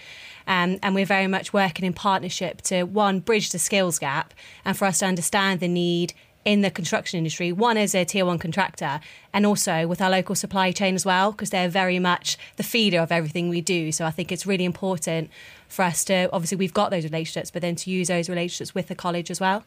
Um, 0.46 0.78
and 0.82 0.94
we're 0.94 1.06
very 1.06 1.26
much 1.26 1.52
working 1.52 1.84
in 1.84 1.92
partnership 1.92 2.62
to 2.62 2.84
one 2.84 3.20
bridge 3.20 3.50
the 3.50 3.58
skills 3.58 3.98
gap, 3.98 4.34
and 4.64 4.76
for 4.76 4.84
us 4.84 4.98
to 4.98 5.06
understand 5.06 5.60
the 5.60 5.68
need 5.68 6.12
in 6.44 6.62
the 6.62 6.70
construction 6.70 7.18
industry, 7.18 7.52
one 7.52 7.76
as 7.76 7.94
a 7.94 8.04
tier 8.04 8.24
one 8.24 8.38
contractor, 8.38 9.00
and 9.32 9.44
also 9.44 9.86
with 9.86 10.00
our 10.00 10.10
local 10.10 10.34
supply 10.34 10.72
chain 10.72 10.94
as 10.94 11.04
well, 11.04 11.32
because 11.32 11.50
they're 11.50 11.68
very 11.68 11.98
much 11.98 12.38
the 12.56 12.62
feeder 12.62 13.00
of 13.00 13.12
everything 13.12 13.48
we 13.48 13.60
do. 13.60 13.92
So 13.92 14.06
I 14.06 14.10
think 14.10 14.32
it's 14.32 14.46
really 14.46 14.64
important 14.64 15.30
for 15.70 15.82
us 15.82 16.04
to 16.04 16.28
obviously 16.32 16.56
we've 16.56 16.74
got 16.74 16.90
those 16.90 17.04
relationships, 17.04 17.50
but 17.50 17.62
then 17.62 17.76
to 17.76 17.90
use 17.90 18.08
those 18.08 18.28
relationships 18.28 18.74
with 18.74 18.88
the 18.88 18.94
college 18.94 19.30
as 19.30 19.40
well. 19.40 19.64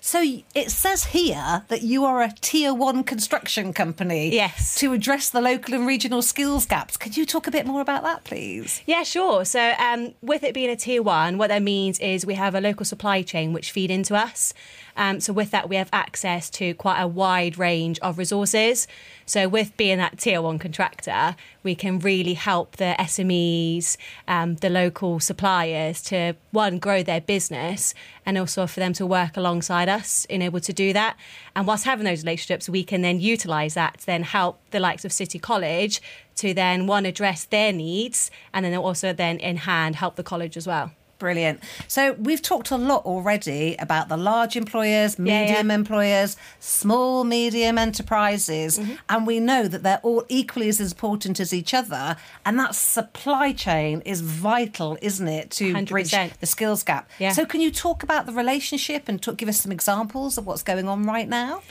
So 0.00 0.24
it 0.54 0.70
says 0.70 1.04
here 1.06 1.64
that 1.68 1.82
you 1.82 2.04
are 2.04 2.22
a 2.22 2.32
tier 2.40 2.72
one 2.72 3.04
construction 3.04 3.72
company. 3.72 4.32
Yes. 4.32 4.74
To 4.76 4.92
address 4.92 5.28
the 5.28 5.40
local 5.40 5.74
and 5.74 5.86
regional 5.86 6.22
skills 6.22 6.64
gaps. 6.64 6.96
Could 6.96 7.16
you 7.16 7.26
talk 7.26 7.46
a 7.46 7.50
bit 7.50 7.66
more 7.66 7.80
about 7.80 8.02
that, 8.04 8.24
please? 8.24 8.82
Yeah, 8.86 9.02
sure. 9.02 9.44
So, 9.44 9.72
um, 9.78 10.14
with 10.22 10.42
it 10.44 10.54
being 10.54 10.70
a 10.70 10.76
tier 10.76 11.02
one, 11.02 11.36
what 11.36 11.48
that 11.48 11.62
means 11.62 11.98
is 11.98 12.24
we 12.24 12.34
have 12.34 12.54
a 12.54 12.60
local 12.60 12.86
supply 12.86 13.22
chain 13.22 13.52
which 13.52 13.72
feed 13.72 13.90
into 13.90 14.14
us. 14.14 14.54
Um, 15.00 15.18
so, 15.18 15.32
with 15.32 15.50
that, 15.52 15.70
we 15.70 15.76
have 15.76 15.88
access 15.94 16.50
to 16.50 16.74
quite 16.74 17.00
a 17.00 17.08
wide 17.08 17.56
range 17.56 17.98
of 18.00 18.18
resources. 18.18 18.86
So, 19.24 19.48
with 19.48 19.74
being 19.78 19.96
that 19.96 20.18
tier 20.18 20.42
one 20.42 20.58
contractor, 20.58 21.36
we 21.62 21.74
can 21.74 21.98
really 22.00 22.34
help 22.34 22.76
the 22.76 22.94
SMEs, 22.98 23.96
um, 24.28 24.56
the 24.56 24.68
local 24.68 25.18
suppliers 25.18 26.02
to 26.02 26.36
one, 26.50 26.78
grow 26.78 27.02
their 27.02 27.22
business 27.22 27.94
and 28.26 28.36
also 28.36 28.66
for 28.66 28.80
them 28.80 28.92
to 28.92 29.06
work 29.06 29.38
alongside 29.38 29.88
us 29.88 30.26
in 30.26 30.42
able 30.42 30.60
to 30.60 30.72
do 30.74 30.92
that. 30.92 31.16
And 31.56 31.66
whilst 31.66 31.84
having 31.86 32.04
those 32.04 32.22
relationships, 32.22 32.68
we 32.68 32.84
can 32.84 33.00
then 33.00 33.20
utilise 33.20 33.72
that 33.74 34.00
to 34.00 34.06
then 34.06 34.22
help 34.22 34.60
the 34.70 34.80
likes 34.80 35.06
of 35.06 35.12
City 35.14 35.38
College 35.38 36.02
to 36.36 36.52
then 36.52 36.86
one 36.86 37.06
address 37.06 37.44
their 37.44 37.72
needs 37.72 38.30
and 38.52 38.66
then 38.66 38.74
also 38.76 39.14
then 39.14 39.38
in 39.38 39.56
hand 39.56 39.96
help 39.96 40.16
the 40.16 40.22
college 40.22 40.58
as 40.58 40.66
well. 40.66 40.92
Brilliant. 41.20 41.60
So 41.86 42.14
we've 42.14 42.42
talked 42.42 42.72
a 42.72 42.76
lot 42.76 43.04
already 43.04 43.76
about 43.78 44.08
the 44.08 44.16
large 44.16 44.56
employers, 44.56 45.18
medium 45.18 45.68
yeah. 45.68 45.74
employers, 45.74 46.36
small, 46.58 47.22
medium 47.22 47.78
enterprises, 47.78 48.78
Mm-hmm. 48.80 48.94
and 49.10 49.26
we 49.26 49.38
know 49.38 49.68
that 49.68 49.82
they're 49.82 50.00
all 50.02 50.24
equally 50.28 50.68
as 50.68 50.80
important 50.80 51.38
as 51.38 51.52
each 51.52 51.74
other. 51.74 52.16
And 52.46 52.58
that 52.58 52.74
supply 52.74 53.52
chain 53.52 54.00
is 54.06 54.20
vital, 54.22 54.96
isn't 55.02 55.28
it, 55.28 55.50
to 55.52 55.84
bridge 55.84 56.10
100%. 56.12 56.38
the 56.38 56.46
skills 56.46 56.82
gap? 56.82 57.08
Yeah. 57.18 57.32
So 57.32 57.44
can 57.44 57.60
you 57.60 57.70
talk 57.70 58.02
about 58.02 58.26
the 58.26 58.32
relationship 58.32 59.08
and 59.08 59.20
talk, 59.20 59.36
give 59.36 59.48
us 59.48 59.60
some 59.60 59.72
examples 59.72 60.38
of 60.38 60.46
what's 60.46 60.62
going 60.62 60.88
on 60.88 61.04
right 61.04 61.28
now? 61.28 61.62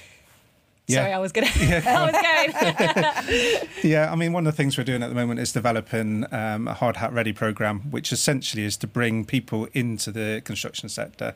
Yeah. 0.90 1.02
Sorry, 1.02 1.14
I 1.14 1.20
was 1.20 1.32
gonna. 1.32 1.48
I 1.86 2.12
was 2.12 3.28
going. 3.30 3.70
Yeah, 3.84 4.12
I 4.12 4.16
mean, 4.16 4.34
one 4.34 4.46
of 4.46 4.54
the 4.54 4.58
things 4.58 4.78
we're 4.78 4.84
doing 4.84 5.04
at 5.04 5.10
the 5.10 5.16
moment 5.16 5.40
is 5.40 5.54
developing 5.54 6.26
um, 6.34 6.68
a 6.68 6.74
hard 6.74 6.98
hat 6.98 7.14
ready 7.14 7.32
program, 7.32 7.92
which 7.92 8.12
essentially 8.12 8.64
is 8.64 8.76
to 8.78 8.88
bring 8.88 9.24
people 9.24 9.68
into 9.74 10.12
the 10.12 10.42
construction 10.44 10.90
sector, 10.90 11.34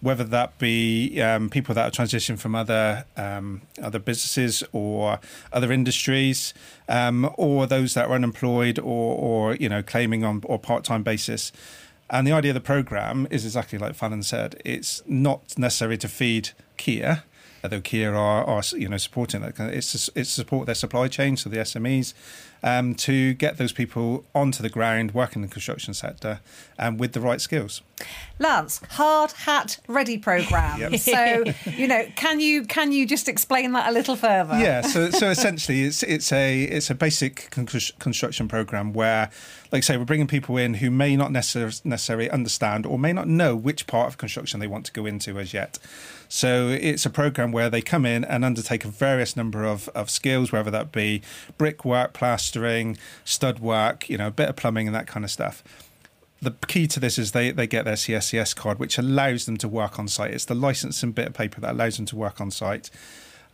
whether 0.00 0.24
that 0.24 0.58
be 0.58 1.20
um, 1.20 1.50
people 1.50 1.74
that 1.74 1.86
are 1.86 1.90
transitioned 1.90 2.38
from 2.38 2.54
other 2.54 3.04
um, 3.16 3.60
other 3.80 3.98
businesses 3.98 4.64
or 4.72 5.20
other 5.52 5.70
industries, 5.70 6.54
um, 6.88 7.30
or 7.36 7.66
those 7.66 7.92
that 7.94 8.08
are 8.08 8.14
unemployed 8.14 8.78
or, 8.78 9.16
or 9.16 9.54
you 9.56 9.68
know 9.68 9.82
claiming 9.82 10.24
on 10.24 10.42
or 10.46 10.58
part 10.58 10.82
time 10.82 11.02
basis. 11.02 11.52
And 12.08 12.26
the 12.26 12.32
idea 12.32 12.50
of 12.50 12.54
the 12.54 12.60
program 12.60 13.26
is 13.30 13.44
exactly 13.44 13.78
like 13.78 13.94
Fallon 13.94 14.22
said. 14.22 14.60
It's 14.64 15.02
not 15.06 15.58
necessary 15.58 15.96
to 15.98 16.08
feed 16.08 16.50
Kier, 16.78 17.22
although 17.64 17.80
Kier 17.80 18.14
are, 18.14 18.44
are 18.44 18.62
you 18.76 18.88
know 18.88 18.98
supporting 18.98 19.40
that. 19.40 19.58
It's 19.58 20.10
it's 20.14 20.30
support 20.30 20.66
their 20.66 20.74
supply 20.74 21.08
chain, 21.08 21.36
so 21.36 21.48
the 21.48 21.56
SMEs, 21.56 22.12
um, 22.62 22.94
to 22.96 23.34
get 23.34 23.56
those 23.56 23.72
people 23.72 24.24
onto 24.34 24.62
the 24.62 24.68
ground, 24.68 25.12
working 25.12 25.42
in 25.42 25.48
the 25.48 25.52
construction 25.52 25.94
sector, 25.94 26.40
and 26.78 27.00
with 27.00 27.12
the 27.12 27.20
right 27.20 27.40
skills. 27.40 27.82
Lance, 28.38 28.80
hard 28.90 29.32
hat 29.32 29.78
ready 29.88 30.18
program. 30.18 30.74
Yep. 30.84 31.00
So, 31.00 31.44
you 31.70 31.86
know, 31.86 32.06
can 32.16 32.40
you 32.40 32.64
can 32.64 32.92
you 32.92 33.06
just 33.06 33.28
explain 33.28 33.72
that 33.72 33.88
a 33.88 33.92
little 33.92 34.16
further? 34.16 34.58
Yeah, 34.58 34.82
so 34.82 35.10
so 35.10 35.30
essentially, 35.30 35.82
it's 35.82 36.02
it's 36.02 36.32
a 36.32 36.64
it's 36.64 36.90
a 36.90 36.94
basic 36.94 37.48
con- 37.50 37.68
construction 37.98 38.48
program 38.48 38.92
where, 38.92 39.30
like 39.72 39.78
I 39.78 39.80
say, 39.80 39.96
we're 39.96 40.04
bringing 40.04 40.26
people 40.26 40.56
in 40.56 40.74
who 40.74 40.90
may 40.90 41.16
not 41.16 41.32
necessarily 41.32 41.74
necessarily 41.84 42.30
understand 42.30 42.84
or 42.86 42.98
may 42.98 43.12
not 43.12 43.28
know 43.28 43.56
which 43.56 43.86
part 43.86 44.08
of 44.08 44.18
construction 44.18 44.60
they 44.60 44.66
want 44.66 44.84
to 44.86 44.92
go 44.92 45.06
into 45.06 45.38
as 45.38 45.54
yet. 45.54 45.78
So 46.34 46.66
it's 46.66 47.06
a 47.06 47.10
program 47.10 47.52
where 47.52 47.70
they 47.70 47.80
come 47.80 48.04
in 48.04 48.24
and 48.24 48.44
undertake 48.44 48.84
a 48.84 48.88
various 48.88 49.36
number 49.36 49.62
of, 49.62 49.88
of 49.90 50.10
skills, 50.10 50.50
whether 50.50 50.68
that 50.68 50.90
be 50.90 51.22
brickwork, 51.58 52.12
plastering, 52.12 52.98
stud 53.24 53.60
work, 53.60 54.10
you 54.10 54.18
know, 54.18 54.26
a 54.26 54.32
bit 54.32 54.48
of 54.48 54.56
plumbing 54.56 54.88
and 54.88 54.96
that 54.96 55.06
kind 55.06 55.24
of 55.24 55.30
stuff 55.30 55.62
the 56.42 56.50
key 56.66 56.86
to 56.86 57.00
this 57.00 57.18
is 57.18 57.32
they, 57.32 57.52
they 57.52 57.66
get 57.66 57.86
their 57.86 57.94
CSCS 57.94 58.54
card, 58.54 58.78
which 58.78 58.98
allows 58.98 59.46
them 59.46 59.56
to 59.56 59.66
work 59.66 59.98
on 59.98 60.08
site. 60.08 60.32
It's 60.32 60.44
the 60.44 60.54
licensing 60.54 61.12
bit 61.12 61.28
of 61.28 61.32
paper 61.32 61.58
that 61.62 61.70
allows 61.70 61.96
them 61.96 62.04
to 62.06 62.16
work 62.16 62.38
on 62.38 62.50
site. 62.50 62.90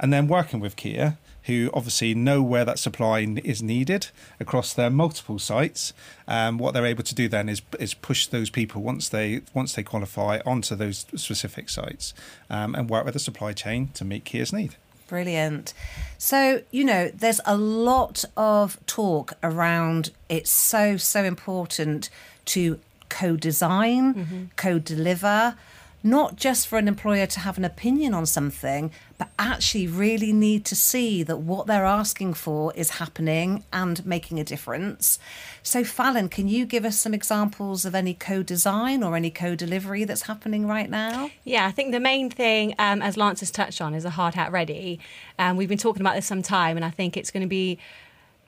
And 0.00 0.12
then 0.12 0.26
working 0.26 0.58
with 0.58 0.74
Kier, 0.74 1.16
who 1.44 1.70
obviously 1.74 2.14
know 2.14 2.42
where 2.42 2.64
that 2.64 2.78
supply 2.78 3.20
is 3.44 3.62
needed 3.62 4.08
across 4.38 4.74
their 4.74 4.90
multiple 4.90 5.38
sites. 5.38 5.92
Um, 6.28 6.58
what 6.58 6.74
they're 6.74 6.86
able 6.86 7.04
to 7.04 7.14
do 7.14 7.28
then 7.28 7.48
is 7.48 7.62
is 7.78 7.94
push 7.94 8.26
those 8.26 8.50
people 8.50 8.82
once 8.82 9.08
they 9.08 9.42
once 9.54 9.74
they 9.74 9.82
qualify 9.82 10.40
onto 10.44 10.74
those 10.74 11.06
specific 11.16 11.68
sites 11.68 12.14
um, 12.48 12.74
and 12.74 12.88
work 12.88 13.04
with 13.04 13.14
the 13.14 13.20
supply 13.20 13.52
chain 13.52 13.90
to 13.94 14.04
meet 14.04 14.24
Kier's 14.24 14.52
need. 14.52 14.76
Brilliant. 15.10 15.74
So, 16.18 16.62
you 16.70 16.84
know, 16.84 17.10
there's 17.12 17.40
a 17.44 17.56
lot 17.56 18.24
of 18.36 18.78
talk 18.86 19.32
around 19.42 20.12
it's 20.28 20.52
so, 20.52 20.96
so 20.96 21.24
important 21.24 22.10
to 22.44 22.78
co 23.08 23.34
design, 23.34 24.14
mm-hmm. 24.14 24.44
co 24.54 24.78
deliver, 24.78 25.56
not 26.04 26.36
just 26.36 26.68
for 26.68 26.78
an 26.78 26.86
employer 26.86 27.26
to 27.26 27.40
have 27.40 27.58
an 27.58 27.64
opinion 27.64 28.14
on 28.14 28.24
something, 28.24 28.92
but 29.20 29.28
actually 29.38 29.86
really 29.86 30.32
need 30.32 30.64
to 30.64 30.74
see 30.74 31.22
that 31.22 31.36
what 31.36 31.66
they're 31.66 31.84
asking 31.84 32.32
for 32.32 32.72
is 32.74 32.92
happening 32.92 33.62
and 33.70 34.04
making 34.06 34.40
a 34.40 34.44
difference. 34.44 35.18
So, 35.62 35.84
Fallon, 35.84 36.30
can 36.30 36.48
you 36.48 36.64
give 36.64 36.86
us 36.86 36.98
some 36.98 37.12
examples 37.12 37.84
of 37.84 37.94
any 37.94 38.14
co 38.14 38.42
design 38.42 39.02
or 39.02 39.16
any 39.16 39.30
co 39.30 39.54
delivery 39.54 40.04
that's 40.04 40.22
happening 40.22 40.66
right 40.66 40.88
now? 40.88 41.30
Yeah, 41.44 41.66
I 41.66 41.70
think 41.70 41.92
the 41.92 42.00
main 42.00 42.30
thing, 42.30 42.74
um, 42.78 43.02
as 43.02 43.18
Lance 43.18 43.40
has 43.40 43.50
touched 43.50 43.82
on, 43.82 43.92
is 43.92 44.06
a 44.06 44.10
hard 44.10 44.34
hat 44.34 44.52
ready. 44.52 44.98
Um, 45.38 45.58
we've 45.58 45.68
been 45.68 45.76
talking 45.76 46.00
about 46.00 46.14
this 46.14 46.24
some 46.24 46.40
time, 46.40 46.78
and 46.78 46.84
I 46.84 46.90
think 46.90 47.18
it's 47.18 47.30
going 47.30 47.42
to 47.42 47.46
be 47.46 47.78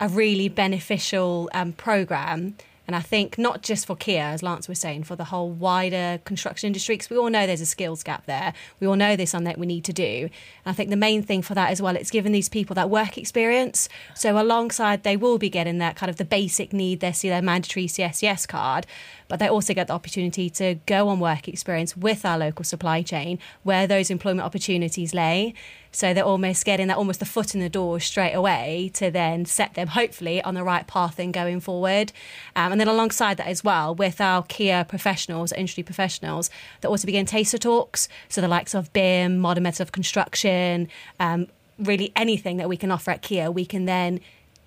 a 0.01 0.09
really 0.09 0.49
beneficial 0.49 1.51
um, 1.53 1.75
program 1.75 2.57
and 2.87 2.97
I 2.97 3.01
think 3.01 3.39
not 3.39 3.63
just 3.63 3.87
for 3.87 3.97
Kier, 3.97 4.33
as 4.33 4.43
Lance 4.43 4.69
was 4.69 4.79
saying, 4.79 5.05
for 5.05 5.15
the 5.15 5.25
whole 5.25 5.51
wider 5.51 6.21
construction 6.25 6.67
industry, 6.67 6.95
because 6.95 7.11
we 7.11 7.17
all 7.17 7.31
know 7.31 7.47
there's 7.47 7.61
a 7.61 7.67
skills 7.67 8.03
gap 8.03 8.27
there. 8.27 8.53
We 8.81 8.87
all 8.87 8.97
know 8.97 9.15
there's 9.15 9.31
something 9.31 9.47
that 9.47 9.59
we 9.59 9.67
need 9.67 9.85
to 9.85 9.93
do. 9.93 10.29
And 10.65 10.67
I 10.67 10.73
think 10.73 10.91
the 10.91 10.97
main 10.97 11.23
thing 11.23 11.43
for 11.43 11.55
that 11.55 11.71
as 11.71 11.81
well, 11.81 11.95
it's 11.95 12.11
given 12.11 12.33
these 12.33 12.49
people 12.49 12.75
that 12.75 12.91
work 12.91 13.17
experience. 13.17 13.89
So 14.15 14.39
alongside, 14.39 15.05
they 15.05 15.17
will 15.17 15.39
be 15.39 15.49
getting 15.49 15.79
that 15.79 15.95
kind 15.97 16.11
of 16.11 16.17
the 16.17 16.25
basic 16.25 16.73
need, 16.73 17.01
they 17.01 17.13
see 17.13 17.29
their 17.29 17.43
mandatory 17.43 17.87
CSCS 17.87 18.49
card, 18.49 18.87
but 19.29 19.39
they 19.39 19.49
also 19.49 19.75
get 19.75 19.87
the 19.87 19.95
opportunity 19.95 20.51
to 20.51 20.75
go 20.87 21.09
on 21.09 21.21
work 21.21 21.49
experience 21.49 21.97
with 21.97 22.25
our 22.25 22.37
local 22.37 22.65
supply 22.65 23.03
chain 23.03 23.39
where 23.63 23.87
those 23.87 24.11
employment 24.11 24.45
opportunities 24.45 25.15
lay. 25.15 25.55
So 25.93 26.15
they're 26.15 26.25
almost 26.25 26.65
getting 26.65 26.89
that 26.89 26.97
almost 26.97 27.21
the 27.21 27.27
foot 27.27 27.55
in 27.55 27.61
the 27.61 27.69
door 27.69 28.01
straight 28.01 28.33
away 28.33 28.91
to 28.95 29.11
then 29.11 29.45
set 29.45 29.75
them 29.75 29.89
hopefully 29.89 30.43
on 30.43 30.55
the 30.55 30.65
right 30.65 30.87
path 30.87 31.21
in 31.21 31.33
going 31.33 31.61
forward. 31.61 32.13
Um, 32.57 32.73
and 32.73 32.81
then 32.81 32.89
alongside 32.89 33.37
that 33.37 33.47
as 33.47 33.63
well, 33.63 33.95
with 33.95 34.21
our 34.21 34.43
Kier 34.43 34.89
professionals, 34.89 35.53
industry 35.53 35.83
professionals, 35.83 36.51
that 36.81 36.89
also 36.89 37.07
begin 37.07 37.27
taster 37.27 37.59
talks. 37.59 38.09
So 38.29 38.41
the 38.41 38.49
likes 38.49 38.75
of 38.75 38.93
BIM, 38.93 39.39
modern 39.39 39.65
methods 39.65 39.81
of 39.81 39.93
construction, 39.93 40.89
um, 41.21 41.47
really 41.79 42.13
anything 42.17 42.57
that 42.57 42.69
we 42.69 42.77
can 42.77 42.91
offer 42.91 43.11
at 43.11 43.23
Kier, 43.23 43.53
we 43.53 43.67
can 43.67 43.85
then 43.85 44.21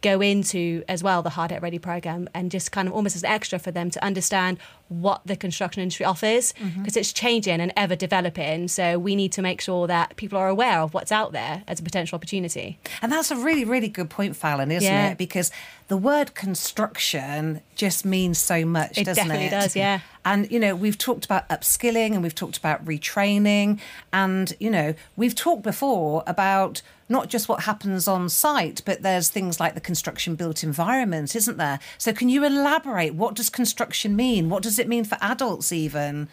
go 0.05 0.21
into 0.21 0.83
as 0.87 1.01
well 1.01 1.23
the 1.23 1.31
Hard 1.31 1.49
Hat 1.49 1.63
Ready 1.63 1.79
program 1.79 2.29
and 2.35 2.51
just 2.51 2.71
kind 2.71 2.87
of 2.87 2.93
almost 2.93 3.15
as 3.15 3.23
an 3.23 3.29
extra 3.29 3.57
for 3.57 3.71
them 3.71 3.89
to 3.89 4.03
understand 4.05 4.59
what 4.87 5.19
the 5.25 5.35
construction 5.35 5.81
industry 5.81 6.05
offers 6.05 6.53
because 6.53 6.71
mm-hmm. 6.71 6.99
it's 6.99 7.11
changing 7.11 7.59
and 7.59 7.73
ever 7.75 7.95
developing. 7.95 8.67
So 8.67 8.99
we 8.99 9.15
need 9.15 9.31
to 9.31 9.41
make 9.41 9.61
sure 9.61 9.87
that 9.87 10.15
people 10.15 10.37
are 10.37 10.47
aware 10.47 10.79
of 10.79 10.93
what's 10.93 11.11
out 11.11 11.31
there 11.31 11.63
as 11.67 11.79
a 11.79 11.83
potential 11.83 12.15
opportunity. 12.15 12.77
And 13.01 13.11
that's 13.11 13.31
a 13.31 13.35
really, 13.35 13.65
really 13.65 13.87
good 13.87 14.11
point, 14.11 14.35
Fallon, 14.35 14.71
isn't 14.71 14.87
yeah. 14.87 15.09
it? 15.09 15.17
Because 15.17 15.49
the 15.87 15.97
word 15.97 16.35
construction 16.35 17.61
just 17.75 18.05
means 18.05 18.37
so 18.37 18.63
much, 18.63 18.99
it 18.99 19.05
doesn't 19.05 19.23
it? 19.23 19.25
It 19.25 19.33
definitely 19.33 19.49
does, 19.49 19.75
yeah. 19.75 20.01
And, 20.23 20.51
you 20.51 20.59
know, 20.59 20.75
we've 20.75 20.99
talked 20.99 21.25
about 21.25 21.49
upskilling 21.49 22.13
and 22.13 22.21
we've 22.21 22.35
talked 22.35 22.57
about 22.57 22.85
retraining. 22.85 23.79
And, 24.13 24.53
you 24.59 24.69
know, 24.69 24.93
we've 25.15 25.35
talked 25.35 25.63
before 25.63 26.23
about 26.27 26.83
not 27.07 27.29
just 27.29 27.47
what 27.47 27.63
happens 27.63 28.07
on 28.07 28.29
site, 28.29 28.81
but 28.85 29.01
there's 29.01 29.29
things 29.29 29.59
like 29.59 29.75
the 29.75 29.81
construction 29.81 30.35
built 30.35 30.63
environment, 30.63 31.35
isn't 31.35 31.57
there? 31.57 31.79
So 31.97 32.13
can 32.13 32.29
you 32.29 32.43
elaborate? 32.43 33.13
What 33.13 33.35
does 33.35 33.49
construction 33.49 34.15
mean? 34.15 34.49
What 34.49 34.63
does 34.63 34.79
it 34.79 34.87
mean 34.87 35.03
for 35.03 35.17
adults 35.21 35.71
even? 35.71 36.27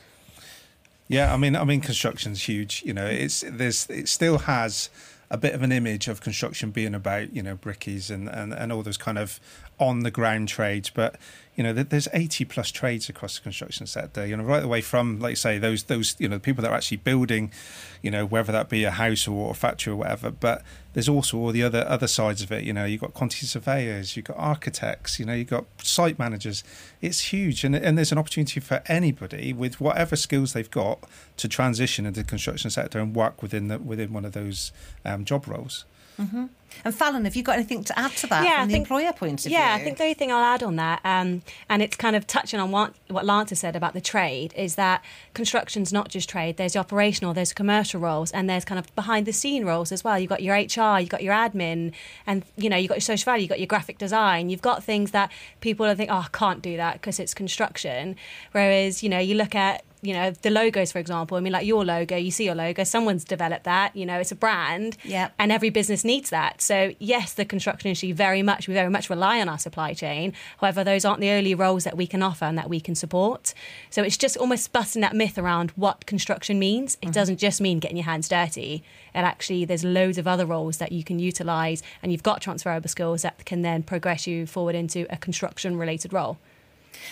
Yeah, 1.09 1.35
I 1.35 1.37
mean, 1.37 1.57
I 1.57 1.65
mean, 1.65 1.81
construction's 1.81 2.49
huge. 2.49 2.83
You 2.87 2.95
know, 2.95 3.07
it's 3.07 3.45
there's 3.47 3.87
it 3.91 4.09
still 4.09 4.39
has 4.39 4.89
a 5.31 5.37
bit 5.37 5.55
of 5.55 5.63
an 5.63 5.73
image 5.73 6.09
of 6.09 6.21
construction 6.21 6.71
being 6.71 6.95
about 6.95 7.35
you 7.35 7.43
know 7.43 7.57
brickies 7.57 8.11
and 8.11 8.29
and, 8.29 8.53
and 8.55 8.73
all 8.73 8.83
those 8.83 8.97
kind 8.97 9.19
of 9.19 9.41
on 9.89 10.01
the 10.01 10.11
ground 10.11 10.49
trades, 10.49 10.91
but 10.91 11.17
you 11.55 11.63
know, 11.63 11.75
there's 11.75 12.09
80 12.15 12.47
plus 12.47 12.71
trades 12.71 13.11
across 13.11 13.37
the 13.37 13.43
construction 13.43 13.87
sector. 13.87 14.27
You 14.27 14.39
know, 14.39 14.43
right 14.43 14.65
away 14.65 14.81
from, 14.81 15.21
like 15.21 15.37
say, 15.37 15.59
those 15.59 15.85
those 15.85 16.17
you 16.19 16.27
know 16.27 16.39
people 16.39 16.63
that 16.63 16.71
are 16.71 16.75
actually 16.75 16.97
building, 16.97 17.53
you 18.01 18.11
know, 18.11 18.25
whether 18.25 18.51
that 18.53 18.71
be 18.71 18.85
a 18.85 18.91
house 18.91 19.29
or 19.29 19.51
a 19.51 19.55
factory 19.55 19.93
or 19.93 19.97
whatever. 19.97 20.31
But 20.31 20.63
there's 20.95 21.11
also 21.11 21.37
all 21.37 21.53
the 21.53 21.63
other 21.63 21.85
other 21.87 22.07
sides 22.07 22.41
of 22.41 22.51
it. 22.53 22.65
You 22.65 22.73
know, 22.73 22.87
you've 22.87 23.03
got 23.03 23.13
quantity 23.13 23.45
surveyors, 23.45 24.17
you've 24.17 24.25
got 24.25 24.39
architects, 24.39 25.19
you 25.19 25.27
know, 25.27 25.35
you've 25.35 25.51
got 25.51 25.67
site 25.83 26.19
managers. 26.19 26.65
It's 27.03 27.33
huge, 27.35 27.65
and 27.65 27.77
and 27.77 27.99
there's 27.99 28.13
an 28.13 28.19
opportunity 28.19 28.59
for 28.59 28.83
anybody 28.87 29.53
with 29.53 29.79
whatever 29.79 30.17
skills 30.17 30.55
they've 30.55 30.71
got 30.71 31.01
to 31.37 31.49
transition 31.49 32.07
into 32.07 32.23
the 32.23 32.27
construction 32.27 32.71
sector 32.71 32.99
and 32.99 33.15
work 33.15 33.43
within 33.43 33.69
the 33.69 33.79
within 33.79 34.15
one 34.15 34.25
of 34.25 34.33
those 34.33 34.73
um, 35.05 35.27
job 35.27 35.47
roles. 35.47 35.85
Mm-hmm. 36.21 36.47
And 36.85 36.95
Fallon, 36.95 37.25
have 37.25 37.37
you 37.37 37.43
got 37.43 37.57
anything 37.57 37.85
to 37.85 37.99
add 37.99 38.13
to 38.13 38.27
that 38.29 38.45
yeah, 38.45 38.61
from 38.61 38.69
the 38.69 38.73
think, 38.73 38.85
employer 38.85 39.13
point 39.13 39.47
of 39.47 39.53
yeah, 39.53 39.59
view? 39.59 39.67
Yeah, 39.67 39.75
I 39.75 39.85
think 39.85 39.99
the 39.99 40.05
only 40.05 40.15
thing 40.15 40.33
I'll 40.33 40.43
add 40.45 40.63
on 40.63 40.77
that, 40.77 41.01
um, 41.05 41.43
and 41.69 41.83
it's 41.83 41.97
kind 41.97 42.17
of 42.17 42.27
touching 42.27 42.59
on 42.59 42.71
what, 42.71 42.95
what 43.09 43.25
Lance 43.25 43.51
has 43.51 43.61
said 43.61 43.77
about 43.77 43.95
the 43.95 44.01
trade, 44.01 44.53
is 44.57 44.75
that 44.77 45.05
construction's 45.35 45.93
not 45.93 46.09
just 46.09 46.29
trade. 46.29 46.57
There's 46.57 46.73
the 46.73 46.81
operational, 46.81 47.35
there's 47.35 47.53
commercial 47.53 48.01
roles, 48.01 48.33
and 48.33 48.49
there's 48.49 48.65
kind 48.65 48.79
of 48.79 48.93
behind 48.95 49.27
the 49.27 49.33
scene 49.33 49.65
roles 49.65 49.93
as 49.93 50.03
well. 50.03 50.19
You've 50.19 50.31
got 50.31 50.43
your 50.43 50.55
HR, 50.55 50.99
you've 50.99 51.09
got 51.09 51.23
your 51.23 51.35
admin, 51.35 51.93
and 52.27 52.45
you 52.57 52.69
know 52.69 52.77
you've 52.77 52.89
got 52.89 52.97
your 52.97 53.03
social 53.03 53.27
value, 53.27 53.43
you've 53.43 53.51
got 53.51 53.61
your 53.61 53.67
graphic 53.67 53.99
design. 53.99 54.51
You've 54.51 54.63
got 54.63 54.83
things 54.83 55.13
that 55.13 55.31
people 55.61 55.87
are 55.87 55.95
think, 55.95 56.11
oh, 56.11 56.17
I 56.17 56.29
can't 56.33 56.63
do 56.63 56.77
that 56.77 56.95
because 56.95 57.21
it's 57.21 57.35
construction. 57.35 58.17
Whereas 58.53 59.03
you 59.03 59.09
know 59.09 59.19
you 59.19 59.35
look 59.35 59.55
at 59.55 59.85
you 60.03 60.13
know 60.13 60.31
the 60.43 60.51
logos 60.51 60.91
for 60.91 60.99
example 60.99 61.37
i 61.37 61.41
mean 61.41 61.53
like 61.53 61.65
your 61.65 61.85
logo 61.85 62.17
you 62.17 62.31
see 62.31 62.45
your 62.45 62.57
logo 62.57 62.83
someone's 62.83 63.25
developed 63.25 63.65
that 63.65 63.95
you 63.95 64.05
know 64.05 64.19
it's 64.19 64.33
a 64.33 64.35
brand 64.35 64.97
yeah 65.05 65.31
and 65.39 65.53
every 65.53 65.71
business 65.71 66.05
needs 66.05 66.31
that. 66.31 66.61
So 66.61 66.93
yes 66.99 67.35
the 67.35 67.45
construction 67.45 67.89
industry 67.89 68.13
very 68.13 68.43
much 68.43 68.69
we 68.69 68.75
very 68.75 68.89
much 68.91 69.11
rely 69.11 69.41
on 69.41 69.49
our 69.49 69.59
supply 69.59 69.95
chain. 69.95 70.33
However 70.59 70.85
those 70.85 71.05
aren't 71.05 71.21
the 71.21 71.31
only 71.31 71.55
roles 71.55 71.85
that 71.85 71.97
we 71.97 72.07
can 72.07 72.23
offer 72.23 72.45
and 72.45 72.59
that 72.59 72.69
we 72.69 72.81
can 72.81 72.95
support. 72.95 73.55
So 73.91 74.03
it's 74.03 74.17
just 74.17 74.37
almost 74.37 74.73
busting 74.73 75.03
that 75.03 75.15
myth 75.15 75.39
around 75.39 75.71
what 75.73 76.07
construction 76.07 76.59
means. 76.59 76.95
It 76.95 77.07
mm-hmm. 77.07 77.13
doesn't 77.13 77.37
just 77.39 77.61
mean 77.61 77.79
getting 77.79 77.97
your 77.97 78.07
hands 78.07 78.29
dirty. 78.29 78.83
And 79.15 79.27
actually 79.27 79.65
there's 79.65 79.85
loads 79.85 80.19
of 80.19 80.27
other 80.27 80.47
roles 80.47 80.79
that 80.79 80.93
you 80.93 81.05
can 81.05 81.19
utilize 81.19 81.83
and 82.03 82.13
you've 82.13 82.23
got 82.23 82.41
transferable 82.41 82.89
skills 82.89 83.23
that 83.23 83.45
can 83.45 83.63
then 83.63 83.83
progress 83.83 84.27
you 84.27 84.47
forward 84.47 84.75
into 84.75 85.07
a 85.11 85.17
construction 85.17 85.77
related 85.77 86.13
role. 86.13 86.39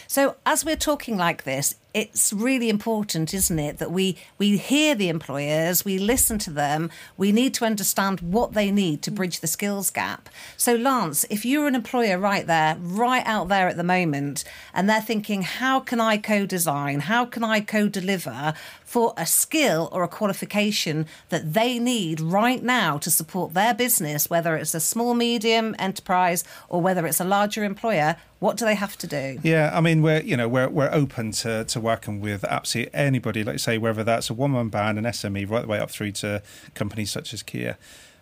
So, 0.07 0.37
as 0.45 0.65
we're 0.65 0.77
talking 0.77 1.17
like 1.17 1.45
this, 1.45 1.75
it's 1.93 2.33
really 2.33 2.69
important, 2.69 3.35
isn't 3.35 3.59
it, 3.59 3.79
that 3.79 3.91
we 3.91 4.17
we 4.39 4.57
hear 4.57 4.95
the 4.95 5.09
employers, 5.09 5.85
we 5.85 5.99
listen 5.99 6.39
to 6.41 6.51
them, 6.51 6.91
we 7.17 7.33
need 7.33 7.55
to 7.55 7.65
understand 7.65 8.21
what 8.21 8.53
they 8.53 8.71
need 8.71 9.03
to 9.03 9.11
bridge 9.11 9.41
the 9.41 9.47
skills 9.47 9.91
gap. 9.91 10.29
So, 10.57 10.75
Lance, 10.75 11.25
if 11.31 11.45
you're 11.45 11.67
an 11.67 11.75
employer 11.75 12.19
right 12.19 12.47
there, 12.47 12.77
right 12.81 13.27
out 13.27 13.49
there 13.49 13.69
at 13.69 13.77
the 13.77 13.85
moment, 13.85 14.45
and 14.73 14.89
they're 14.89 15.01
thinking, 15.01 15.43
how 15.43 15.81
can 15.81 16.01
I 16.01 16.17
co-design, 16.17 17.01
how 17.01 17.25
can 17.25 17.45
I 17.45 17.61
co-deliver 17.61 18.55
for 18.85 19.15
a 19.17 19.25
skill 19.25 19.89
or 19.93 20.03
a 20.03 20.09
qualification 20.09 21.07
that 21.29 21.53
they 21.55 21.79
need 21.79 22.21
right 22.21 22.61
now 22.61 22.99
to 22.99 23.09
support 23.09 23.55
their 23.55 23.73
business, 23.73 24.29
whether 24.29 24.57
it's 24.57 24.75
a 24.75 24.81
small, 24.81 25.15
medium 25.15 25.77
enterprise 25.79 26.43
or 26.69 26.81
whether 26.81 27.07
it's 27.07 27.21
a 27.21 27.25
larger 27.25 27.63
employer, 27.63 28.17
what 28.41 28.57
do 28.57 28.65
they 28.65 28.75
have 28.75 28.97
to 28.99 29.07
do? 29.07 29.39
Yeah, 29.43 29.71
I 29.73 29.81
mean, 29.81 30.03
we're 30.03 30.23
you 30.23 30.37
know 30.37 30.49
we're 30.49 30.69
we're 30.69 30.91
open 30.93 31.31
to 31.33 31.65
to 31.65 31.80
working 31.81 32.21
with 32.21 32.45
absolutely 32.45 32.95
anybody. 32.95 33.45
Like 33.45 33.59
say, 33.59 33.79
whether 33.79 34.05
that's 34.05 34.31
a 34.31 34.35
one 34.35 34.53
man 34.53 34.69
band, 34.69 34.99
an 34.99 35.05
SME, 35.05 35.49
right 35.51 35.63
the 35.63 35.69
way 35.69 35.79
up 35.79 35.91
through 35.91 36.13
to 36.13 36.43
companies 36.75 37.11
such 37.11 37.35
as 37.35 37.43
Kier. 37.43 37.77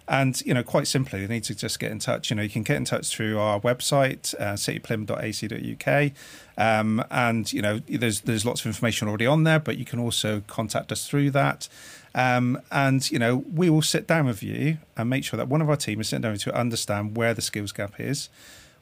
And 0.09 0.41
you 0.47 0.55
know, 0.55 0.63
quite 0.63 0.87
simply, 0.87 1.27
they 1.27 1.35
need 1.35 1.45
to 1.45 1.55
just 1.55 1.79
get 1.79 1.93
in 1.93 1.99
touch. 1.99 2.31
You 2.31 2.37
know, 2.37 2.43
you 2.43 2.49
can 2.49 2.63
get 2.63 2.79
in 2.79 2.87
touch 2.87 3.09
through 3.09 3.39
our 3.39 3.61
website, 3.61 4.35
uh, 4.41 4.57
um, 6.57 7.05
and 7.11 7.53
you 7.53 7.61
know, 7.61 7.79
there's 7.87 8.23
there's 8.23 8.47
lots 8.47 8.63
of 8.63 8.67
information 8.67 9.07
already 9.07 9.27
on 9.27 9.45
there. 9.45 9.61
But 9.61 9.77
you 9.77 9.85
can 9.85 9.99
also 9.99 10.43
contact 10.47 10.91
us 10.93 11.07
through 11.07 11.33
that. 11.33 11.69
Um, 12.15 12.61
and 12.73 13.09
you 13.11 13.19
know, 13.19 13.45
we 13.53 13.69
will 13.69 13.83
sit 13.83 14.07
down 14.07 14.25
with 14.25 14.43
you 14.43 14.79
and 14.97 15.11
make 15.11 15.25
sure 15.25 15.37
that 15.37 15.49
one 15.49 15.61
of 15.61 15.69
our 15.69 15.77
team 15.77 16.01
is 16.01 16.09
sitting 16.09 16.23
down 16.23 16.39
to 16.39 16.59
understand 16.59 17.15
where 17.15 17.35
the 17.35 17.43
skills 17.43 17.73
gap 17.73 18.01
is 18.01 18.31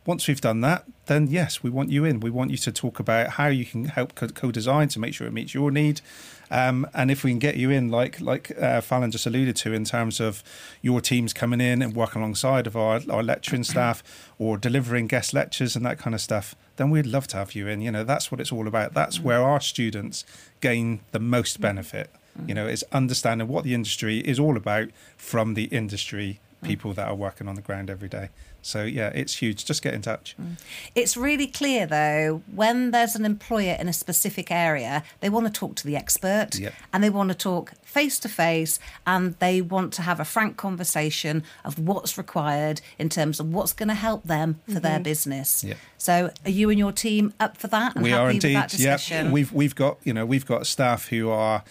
Once 0.06 0.28
we've 0.28 0.40
done 0.40 0.60
that, 0.60 0.84
then 1.06 1.26
yes, 1.26 1.62
we 1.62 1.70
want 1.70 1.90
you 1.90 2.04
in. 2.04 2.20
We 2.20 2.30
want 2.30 2.52
you 2.52 2.56
to 2.58 2.72
talk 2.72 3.00
about 3.00 3.30
how 3.30 3.48
you 3.48 3.64
can 3.64 3.86
help 3.86 4.14
co 4.14 4.52
design 4.52 4.88
to 4.88 5.00
make 5.00 5.14
sure 5.14 5.26
it 5.26 5.32
meets 5.32 5.52
your 5.52 5.70
need. 5.70 6.00
Um, 6.48 6.86
and 6.94 7.10
if 7.10 7.24
we 7.24 7.32
can 7.32 7.40
get 7.40 7.56
you 7.56 7.70
in, 7.70 7.90
like 7.90 8.20
like 8.20 8.52
uh, 8.60 8.80
Fallon 8.80 9.10
just 9.10 9.26
alluded 9.26 9.56
to, 9.56 9.72
in 9.72 9.84
terms 9.84 10.20
of 10.20 10.44
your 10.80 11.00
teams 11.00 11.32
coming 11.32 11.60
in 11.60 11.82
and 11.82 11.94
working 11.94 12.22
alongside 12.22 12.68
of 12.68 12.76
our, 12.76 13.00
our 13.10 13.22
lecturing 13.22 13.64
staff 13.72 14.02
or 14.38 14.56
delivering 14.56 15.08
guest 15.08 15.34
lectures 15.34 15.74
and 15.74 15.84
that 15.84 15.98
kind 15.98 16.14
of 16.14 16.20
stuff, 16.20 16.54
then 16.76 16.90
we'd 16.90 17.06
love 17.06 17.26
to 17.28 17.36
have 17.36 17.54
you 17.54 17.66
in. 17.66 17.80
You 17.80 17.90
know, 17.90 18.04
that's 18.04 18.30
what 18.30 18.40
it's 18.40 18.52
all 18.52 18.68
about. 18.68 18.94
That's 18.94 19.18
where 19.18 19.42
our 19.42 19.60
students 19.60 20.24
gain 20.60 21.00
the 21.10 21.20
most 21.20 21.60
benefit. 21.60 22.10
You 22.46 22.54
know, 22.54 22.66
it's 22.66 22.84
understanding 22.92 23.48
what 23.48 23.64
the 23.64 23.72
industry 23.72 24.18
is 24.18 24.38
all 24.38 24.56
about 24.56 24.90
from 25.16 25.54
the 25.54 25.64
industry 25.64 26.38
people 26.62 26.92
that 26.92 27.08
are 27.08 27.14
working 27.14 27.48
on 27.48 27.54
the 27.54 27.62
ground 27.62 27.88
every 27.88 28.08
day. 28.08 28.28
So 28.66 28.82
yeah, 28.82 29.10
it's 29.14 29.34
huge. 29.34 29.64
Just 29.64 29.82
get 29.82 29.94
in 29.94 30.02
touch. 30.02 30.34
Mm. 30.40 30.56
It's 30.94 31.16
really 31.16 31.46
clear 31.46 31.86
though, 31.86 32.42
when 32.52 32.90
there's 32.90 33.14
an 33.14 33.24
employer 33.24 33.76
in 33.78 33.88
a 33.88 33.92
specific 33.92 34.50
area, 34.50 35.04
they 35.20 35.28
want 35.28 35.46
to 35.46 35.52
talk 35.52 35.76
to 35.76 35.86
the 35.86 35.96
expert 35.96 36.58
Yep. 36.58 36.74
and 36.92 37.04
they 37.04 37.10
want 37.10 37.28
to 37.30 37.34
talk 37.36 37.72
face 37.82 38.18
to 38.20 38.28
face 38.28 38.78
and 39.06 39.34
they 39.38 39.62
want 39.62 39.92
to 39.94 40.02
have 40.02 40.18
a 40.20 40.24
frank 40.24 40.56
conversation 40.56 41.44
of 41.64 41.78
what's 41.78 42.18
required 42.18 42.80
in 42.98 43.08
terms 43.08 43.38
of 43.40 43.52
what's 43.52 43.72
going 43.72 43.88
to 43.88 43.94
help 43.94 44.24
them 44.24 44.60
for 44.66 44.72
mm-hmm. 44.72 44.80
their 44.80 45.00
business. 45.00 45.62
Yep. 45.62 45.76
So 45.98 46.30
are 46.44 46.50
you 46.50 46.68
and 46.70 46.78
your 46.78 46.92
team 46.92 47.32
up 47.38 47.56
for 47.56 47.68
that? 47.68 47.94
And 47.94 48.02
we 48.02 48.10
happy 48.10 48.20
are 48.20 48.26
with 48.26 48.34
indeed. 48.36 48.56
that 48.56 48.72
Yeah, 48.78 48.96
discussion? 48.96 49.30
we've 49.32 49.52
we've 49.52 49.74
got 49.74 49.98
you 50.04 50.12
know 50.12 50.26
we've 50.26 50.46
got 50.46 50.66
staff 50.66 51.08
who 51.08 51.30
are 51.30 51.62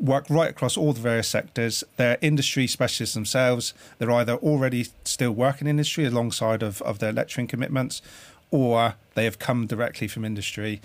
work 0.00 0.26
right 0.30 0.50
across 0.50 0.76
all 0.76 0.92
the 0.92 1.00
various 1.00 1.28
sectors. 1.28 1.84
They're 1.96 2.18
industry 2.20 2.66
specialists 2.66 3.14
themselves. 3.14 3.74
They're 3.98 4.10
either 4.10 4.34
already 4.34 4.86
still 5.04 5.32
working 5.32 5.66
in 5.66 5.70
industry 5.70 6.06
alongside 6.06 6.62
of, 6.62 6.80
of 6.82 6.98
their 6.98 7.12
lecturing 7.12 7.46
commitments, 7.46 8.00
or 8.50 8.94
they 9.14 9.24
have 9.24 9.38
come 9.38 9.66
directly 9.66 10.08
from 10.08 10.24
industry. 10.24 10.80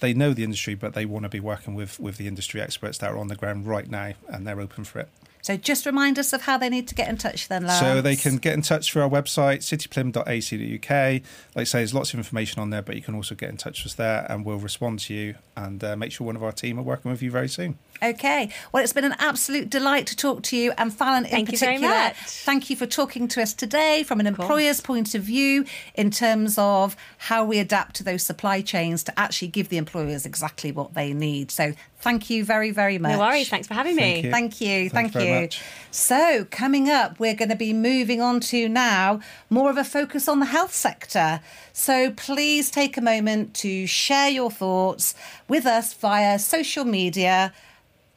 They 0.00 0.12
know 0.12 0.32
the 0.32 0.44
industry, 0.44 0.74
but 0.74 0.94
they 0.94 1.06
want 1.06 1.24
to 1.24 1.28
be 1.28 1.40
working 1.40 1.74
with 1.74 1.98
with 2.00 2.16
the 2.16 2.26
industry 2.26 2.60
experts 2.60 2.98
that 2.98 3.10
are 3.10 3.18
on 3.18 3.28
the 3.28 3.36
ground 3.36 3.66
right 3.66 3.90
now, 3.90 4.12
and 4.28 4.46
they're 4.46 4.60
open 4.60 4.84
for 4.84 5.00
it. 5.00 5.08
So 5.46 5.56
just 5.56 5.86
remind 5.86 6.18
us 6.18 6.32
of 6.32 6.42
how 6.42 6.58
they 6.58 6.68
need 6.68 6.88
to 6.88 6.94
get 6.96 7.08
in 7.08 7.16
touch 7.18 7.46
then, 7.46 7.68
Lance. 7.68 7.78
So 7.78 8.02
they 8.02 8.16
can 8.16 8.38
get 8.38 8.54
in 8.54 8.62
touch 8.62 8.90
through 8.90 9.02
our 9.02 9.08
website, 9.08 9.58
cityplym.ac.uk. 9.58 11.22
Like 11.54 11.60
I 11.60 11.62
say, 11.62 11.78
there's 11.78 11.94
lots 11.94 12.12
of 12.12 12.18
information 12.18 12.60
on 12.60 12.70
there, 12.70 12.82
but 12.82 12.96
you 12.96 13.02
can 13.02 13.14
also 13.14 13.36
get 13.36 13.50
in 13.50 13.56
touch 13.56 13.84
with 13.84 13.92
us 13.92 13.94
there 13.94 14.26
and 14.28 14.44
we'll 14.44 14.58
respond 14.58 14.98
to 15.00 15.14
you 15.14 15.36
and 15.56 15.84
uh, 15.84 15.94
make 15.96 16.10
sure 16.10 16.26
one 16.26 16.34
of 16.34 16.42
our 16.42 16.50
team 16.50 16.80
are 16.80 16.82
working 16.82 17.12
with 17.12 17.22
you 17.22 17.30
very 17.30 17.48
soon. 17.48 17.78
Okay. 18.02 18.50
Well, 18.72 18.82
it's 18.82 18.92
been 18.92 19.04
an 19.04 19.16
absolute 19.18 19.70
delight 19.70 20.06
to 20.08 20.16
talk 20.16 20.42
to 20.44 20.56
you 20.56 20.72
and 20.76 20.92
Fallon 20.92 21.24
in 21.24 21.30
Thank 21.30 21.52
you 21.52 21.58
very 21.58 21.76
particular. 21.76 21.94
much. 21.94 22.16
Thank 22.16 22.70
you 22.70 22.76
for 22.76 22.86
talking 22.86 23.28
to 23.28 23.42
us 23.42 23.54
today 23.54 24.02
from 24.02 24.20
an 24.20 24.26
employer's 24.26 24.80
point 24.80 25.14
of 25.14 25.22
view 25.22 25.64
in 25.94 26.10
terms 26.10 26.56
of 26.58 26.96
how 27.18 27.44
we 27.44 27.58
adapt 27.58 27.96
to 27.96 28.04
those 28.04 28.22
supply 28.22 28.60
chains 28.60 29.02
to 29.04 29.18
actually 29.18 29.48
give 29.48 29.68
the 29.68 29.76
employers 29.76 30.26
exactly 30.26 30.72
what 30.72 30.94
they 30.94 31.12
need. 31.12 31.50
So 31.50 31.72
thank 32.00 32.30
you 32.30 32.44
very, 32.44 32.70
very 32.70 32.98
much. 32.98 33.12
No 33.12 33.18
worries. 33.18 33.48
Thanks 33.48 33.66
for 33.66 33.74
having 33.74 33.96
Thank 33.96 34.22
me. 34.22 34.26
you. 34.26 34.30
Thank 34.30 34.60
you. 34.60 34.90
Thank 34.90 35.12
very 35.12 35.28
you. 35.28 35.40
much. 35.42 35.62
So, 35.90 36.46
coming 36.50 36.90
up, 36.90 37.18
we're 37.18 37.34
going 37.34 37.48
to 37.48 37.56
be 37.56 37.72
moving 37.72 38.20
on 38.20 38.40
to 38.40 38.68
now 38.68 39.20
more 39.48 39.70
of 39.70 39.78
a 39.78 39.84
focus 39.84 40.28
on 40.28 40.40
the 40.40 40.46
health 40.46 40.74
sector. 40.74 41.40
So, 41.72 42.10
please 42.10 42.70
take 42.70 42.96
a 42.96 43.00
moment 43.00 43.54
to 43.54 43.86
share 43.86 44.28
your 44.28 44.50
thoughts 44.50 45.14
with 45.48 45.64
us 45.66 45.94
via 45.94 46.38
social 46.38 46.84
media. 46.84 47.52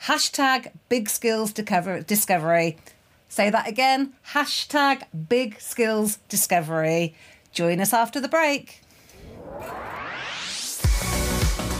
Hashtag 0.03 0.71
Big 0.87 1.09
Skills 1.09 1.51
Discovery. 1.53 2.77
Say 3.27 3.49
that 3.49 3.67
again. 3.67 4.13
Hashtag 4.33 5.03
Big 5.27 5.59
Skills 5.59 6.17
Discovery. 6.29 7.15
Join 7.51 7.79
us 7.79 7.93
after 7.93 8.19
the 8.21 8.27
break. 8.27 8.81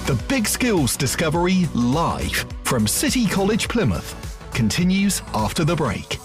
The 0.06 0.22
Big 0.28 0.48
Skills 0.48 0.98
Discovery 0.98 1.66
live 1.74 2.46
from 2.64 2.88
City 2.88 3.26
College 3.28 3.68
Plymouth 3.68 4.16
continues 4.54 5.22
after 5.34 5.64
the 5.64 5.76
break. 5.76 6.20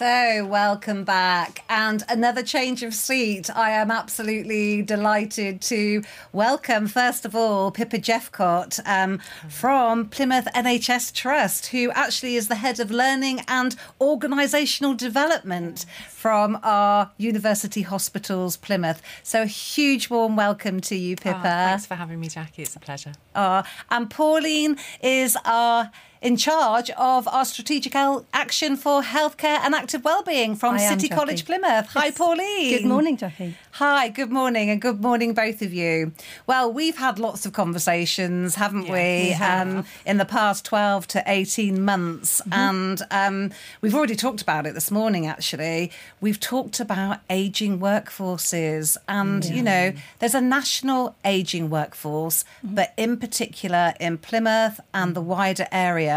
So, 0.00 0.46
welcome 0.46 1.04
back. 1.04 1.62
And 1.68 2.02
another 2.08 2.42
change 2.42 2.82
of 2.82 2.94
seat. 2.94 3.54
I 3.54 3.72
am 3.72 3.90
absolutely 3.90 4.80
delighted 4.80 5.60
to 5.60 6.02
welcome, 6.32 6.86
first 6.86 7.26
of 7.26 7.36
all, 7.36 7.70
Pippa 7.70 7.98
Jeffcott 7.98 8.80
um, 8.86 9.18
from 9.50 10.08
Plymouth 10.08 10.48
NHS 10.54 11.12
Trust, 11.12 11.66
who 11.66 11.90
actually 11.90 12.36
is 12.36 12.48
the 12.48 12.54
head 12.54 12.80
of 12.80 12.90
learning 12.90 13.42
and 13.46 13.76
organisational 14.00 14.96
development 14.96 15.84
from 16.08 16.58
our 16.62 17.10
University 17.18 17.82
Hospitals 17.82 18.56
Plymouth. 18.56 19.02
So, 19.22 19.42
a 19.42 19.46
huge 19.46 20.08
warm 20.08 20.34
welcome 20.34 20.80
to 20.80 20.96
you, 20.96 21.16
Pippa. 21.16 21.40
Oh, 21.40 21.42
thanks 21.42 21.84
for 21.84 21.96
having 21.96 22.20
me, 22.20 22.28
Jackie. 22.28 22.62
It's 22.62 22.74
a 22.74 22.80
pleasure. 22.80 23.12
Uh, 23.34 23.64
and 23.90 24.08
Pauline 24.08 24.78
is 25.02 25.36
our 25.44 25.90
in 26.22 26.36
charge 26.36 26.90
of 26.98 27.26
our 27.28 27.44
strategic 27.44 27.94
action 27.96 28.76
for 28.76 29.00
healthcare 29.02 29.58
and 29.64 29.74
active 29.74 30.04
wellbeing 30.04 30.54
from 30.54 30.74
I 30.74 30.78
City. 30.88 31.08
College 31.08 31.44
Plymouth. 31.46 31.86
Hi, 31.94 32.06
Yes. 32.06 32.18
Pauline. 32.18 32.70
Good 32.78 32.84
morning, 32.86 33.16
Jackie. 33.16 33.54
Hi, 33.72 34.08
good 34.08 34.30
morning, 34.30 34.68
and 34.68 34.80
good 34.82 35.00
morning, 35.00 35.32
both 35.32 35.62
of 35.62 35.72
you. 35.72 36.12
Well, 36.46 36.70
we've 36.72 36.96
had 36.98 37.18
lots 37.18 37.46
of 37.46 37.52
conversations, 37.52 38.56
haven't 38.56 38.86
Yeah, 38.86 38.92
we, 38.92 38.98
we 39.28 39.30
have. 39.30 39.68
um, 39.68 39.84
in 40.04 40.18
the 40.18 40.24
past 40.26 40.64
12 40.66 41.06
to 41.08 41.22
18 41.26 41.82
months? 41.82 42.40
Mm-hmm. 42.42 42.52
And 42.52 43.02
um, 43.10 43.50
we've 43.80 43.94
already 43.94 44.16
talked 44.16 44.42
about 44.42 44.66
it 44.66 44.74
this 44.74 44.90
morning, 44.90 45.26
actually. 45.26 45.90
We've 46.20 46.38
talked 46.40 46.80
about 46.80 47.20
ageing 47.30 47.78
workforces, 47.78 48.96
and, 49.08 49.44
you 49.44 49.62
know, 49.62 49.92
there's 50.18 50.34
a 50.34 50.40
national 50.40 51.16
ageing 51.24 51.70
workforce, 51.70 52.44
Mm-hmm. 52.64 52.74
but 52.74 52.92
in 52.96 53.16
particular 53.16 53.94
in 54.00 54.18
Plymouth 54.18 54.80
and 54.92 55.14
the 55.14 55.20
wider 55.20 55.66
area, 55.72 56.09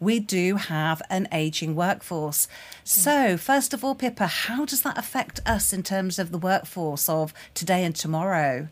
we 0.00 0.18
do 0.18 0.56
have 0.56 1.00
an 1.08 1.28
ageing 1.30 1.76
workforce. 1.76 2.48
So, 2.82 3.36
first 3.36 3.72
of 3.72 3.84
all, 3.84 3.94
Pippa, 3.94 4.26
how 4.26 4.64
does 4.64 4.82
that 4.82 4.98
affect 4.98 5.38
us 5.46 5.72
in 5.72 5.84
terms 5.84 6.18
of 6.18 6.32
the 6.32 6.38
workforce 6.38 7.08
of 7.08 7.32
today 7.54 7.84
and 7.84 7.94
tomorrow? 7.94 8.68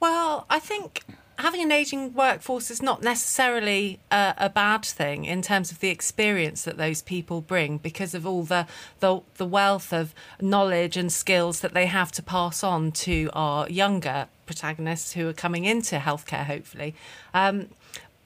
Well, 0.00 0.46
I 0.48 0.60
think 0.60 1.02
having 1.38 1.62
an 1.62 1.72
aging 1.72 2.14
workforce 2.14 2.70
is 2.70 2.82
not 2.82 3.02
necessarily 3.02 4.00
a, 4.10 4.34
a 4.38 4.50
bad 4.50 4.84
thing 4.84 5.24
in 5.24 5.40
terms 5.40 5.70
of 5.70 5.78
the 5.80 5.88
experience 5.88 6.62
that 6.62 6.76
those 6.76 7.00
people 7.02 7.40
bring 7.40 7.78
because 7.78 8.14
of 8.14 8.26
all 8.26 8.42
the, 8.42 8.66
the 9.00 9.20
the 9.36 9.46
wealth 9.46 9.92
of 9.92 10.14
knowledge 10.40 10.96
and 10.96 11.12
skills 11.12 11.60
that 11.60 11.74
they 11.74 11.86
have 11.86 12.10
to 12.12 12.22
pass 12.22 12.64
on 12.64 12.90
to 12.90 13.30
our 13.32 13.68
younger 13.68 14.26
protagonists 14.46 15.12
who 15.12 15.28
are 15.28 15.32
coming 15.32 15.64
into 15.64 15.96
healthcare 15.96 16.44
hopefully 16.44 16.94
um, 17.34 17.68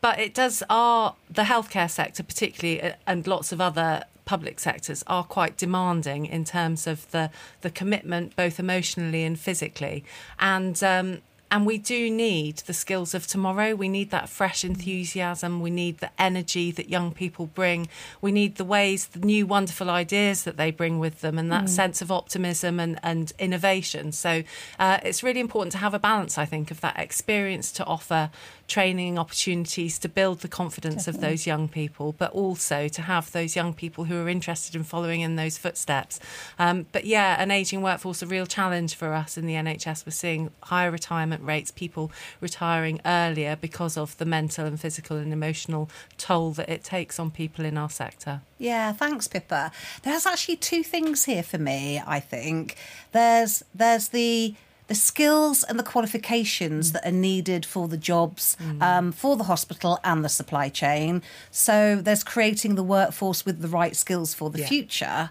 but 0.03 0.19
it 0.19 0.35
does 0.35 0.63
our 0.69 1.15
the 1.31 1.45
healthcare 1.45 1.91
sector 1.91 2.23
particularly 2.23 2.83
uh, 2.83 2.93
and 3.07 3.27
lots 3.27 3.53
of 3.53 3.61
other 3.63 4.05
public 4.27 4.61
sectors 4.61 5.03
are 5.07 5.25
quite 5.25 5.57
demanding 5.57 6.27
in 6.27 6.45
terms 6.45 6.87
of 6.87 7.11
the 7.13 7.31
the 7.63 7.71
commitment 7.71 8.37
both 8.37 8.61
emotionally 8.61 9.25
and 9.25 9.39
physically 9.41 10.05
and 10.39 10.83
um, 10.83 11.23
and 11.53 11.67
we 11.67 11.77
do 11.77 12.11
need 12.11 12.57
the 12.61 12.73
skills 12.73 13.13
of 13.13 13.27
tomorrow. 13.27 13.75
We 13.75 13.91
need 13.91 14.11
that 14.11 14.31
fresh 14.31 14.65
enthusiasm. 14.65 15.61
We 15.61 15.69
need 15.69 15.99
the 15.99 16.11
energy 16.19 16.71
that 16.71 16.89
young 16.89 17.13
people 17.13 17.45
bring. 17.45 17.89
We 18.23 18.33
need 18.33 18.57
the 18.57 18.65
ways, 18.65 19.05
the 19.05 19.19
new 19.19 19.45
wonderful 19.47 19.91
ideas 19.91 20.45
that 20.45 20.57
they 20.57 20.71
bring 20.71 20.99
with 20.99 21.21
them, 21.21 21.39
and 21.39 21.53
that 21.53 21.69
sense 21.69 22.01
of 22.01 22.11
optimism 22.11 22.81
and, 22.81 22.99
and 23.03 23.35
innovation. 23.39 24.13
So 24.13 24.45
uh, 24.79 25.01
it's 25.03 25.23
really 25.23 25.41
important 25.41 25.73
to 25.73 25.79
have 25.79 25.93
a 25.93 25.99
balance, 25.99 26.39
I 26.39 26.47
think, 26.47 26.71
of 26.71 26.81
that 26.81 26.99
experience 26.99 27.71
to 27.73 27.85
offer 27.85 28.31
training 28.73 29.19
opportunities 29.19 29.99
to 29.99 30.09
build 30.09 30.41
the 30.41 30.49
confidence 30.49 31.07
of 31.07 31.21
those 31.21 31.47
young 31.47 31.69
people, 31.69 32.15
but 32.17 32.33
also 32.33 32.89
to 32.89 33.03
have 33.03 33.31
those 33.33 33.55
young 33.55 33.75
people 33.75 34.05
who 34.05 34.17
are 34.17 34.31
interested 34.31 34.75
in 34.75 34.83
following 34.83 35.21
in 35.21 35.37
those 35.37 35.59
footsteps. 35.59 36.19
Um, 36.59 36.87
but 36.91 37.05
yeah, 37.05 37.37
an 37.39 37.51
ageing 37.51 37.83
workforce 37.83 38.23
a 38.23 38.27
real 38.27 38.47
challenge 38.47 38.95
for 38.95 39.13
us 39.13 39.37
in 39.37 39.45
the 39.45 39.53
NHS. 39.53 40.07
We're 40.07 40.13
seeing 40.13 40.53
higher 40.63 40.91
retirement 40.91 41.45
rates, 41.45 41.71
people 41.71 42.11
retiring 42.41 42.99
earlier 43.05 43.57
because 43.57 43.99
of 43.99 44.17
the 44.17 44.25
mental 44.25 44.65
and 44.65 44.81
physical 44.81 45.19
and 45.19 45.35
emotional 45.35 45.91
toll 46.17 46.53
that 46.53 46.71
it 46.71 46.83
takes 46.83 47.19
on 47.19 47.31
people 47.31 47.67
in 47.67 47.77
our 47.77 47.91
sector. 47.91 48.41
Yeah, 48.57 48.95
thanks, 48.95 49.29
Pippa. 49.29 49.71
There's 50.03 50.25
actually 50.25 50.57
two 50.57 50.83
things 50.83 51.27
here 51.27 51.43
for 51.43 51.59
me. 51.59 52.03
I 52.07 52.21
think 52.21 52.77
there's 53.13 53.63
there's 53.75 54.09
the 54.09 54.55
the 54.89 54.95
skills 54.95 55.63
and 55.63 55.79
the 55.79 55.83
qualifications 55.83 56.91
mm. 56.91 56.93
that 56.95 57.07
are 57.07 57.13
needed 57.13 57.65
for 57.65 57.89
the 57.89 57.97
jobs 57.97 58.57
mm. 58.61 58.83
um, 58.83 59.13
for 59.13 59.37
the 59.37 59.45
hospital 59.45 59.99
and 60.05 60.25
the 60.25 60.29
supply 60.29 60.69
chain. 60.69 61.23
So 61.51 61.97
there's 61.97 62.25
creating 62.25 62.75
the 62.75 62.83
workforce 62.83 63.45
with 63.45 63.63
the 63.63 63.69
right 63.69 63.97
skills 63.97 64.35
for 64.35 64.51
the 64.51 64.61
Yeah. 64.61 64.69
future. 64.69 65.31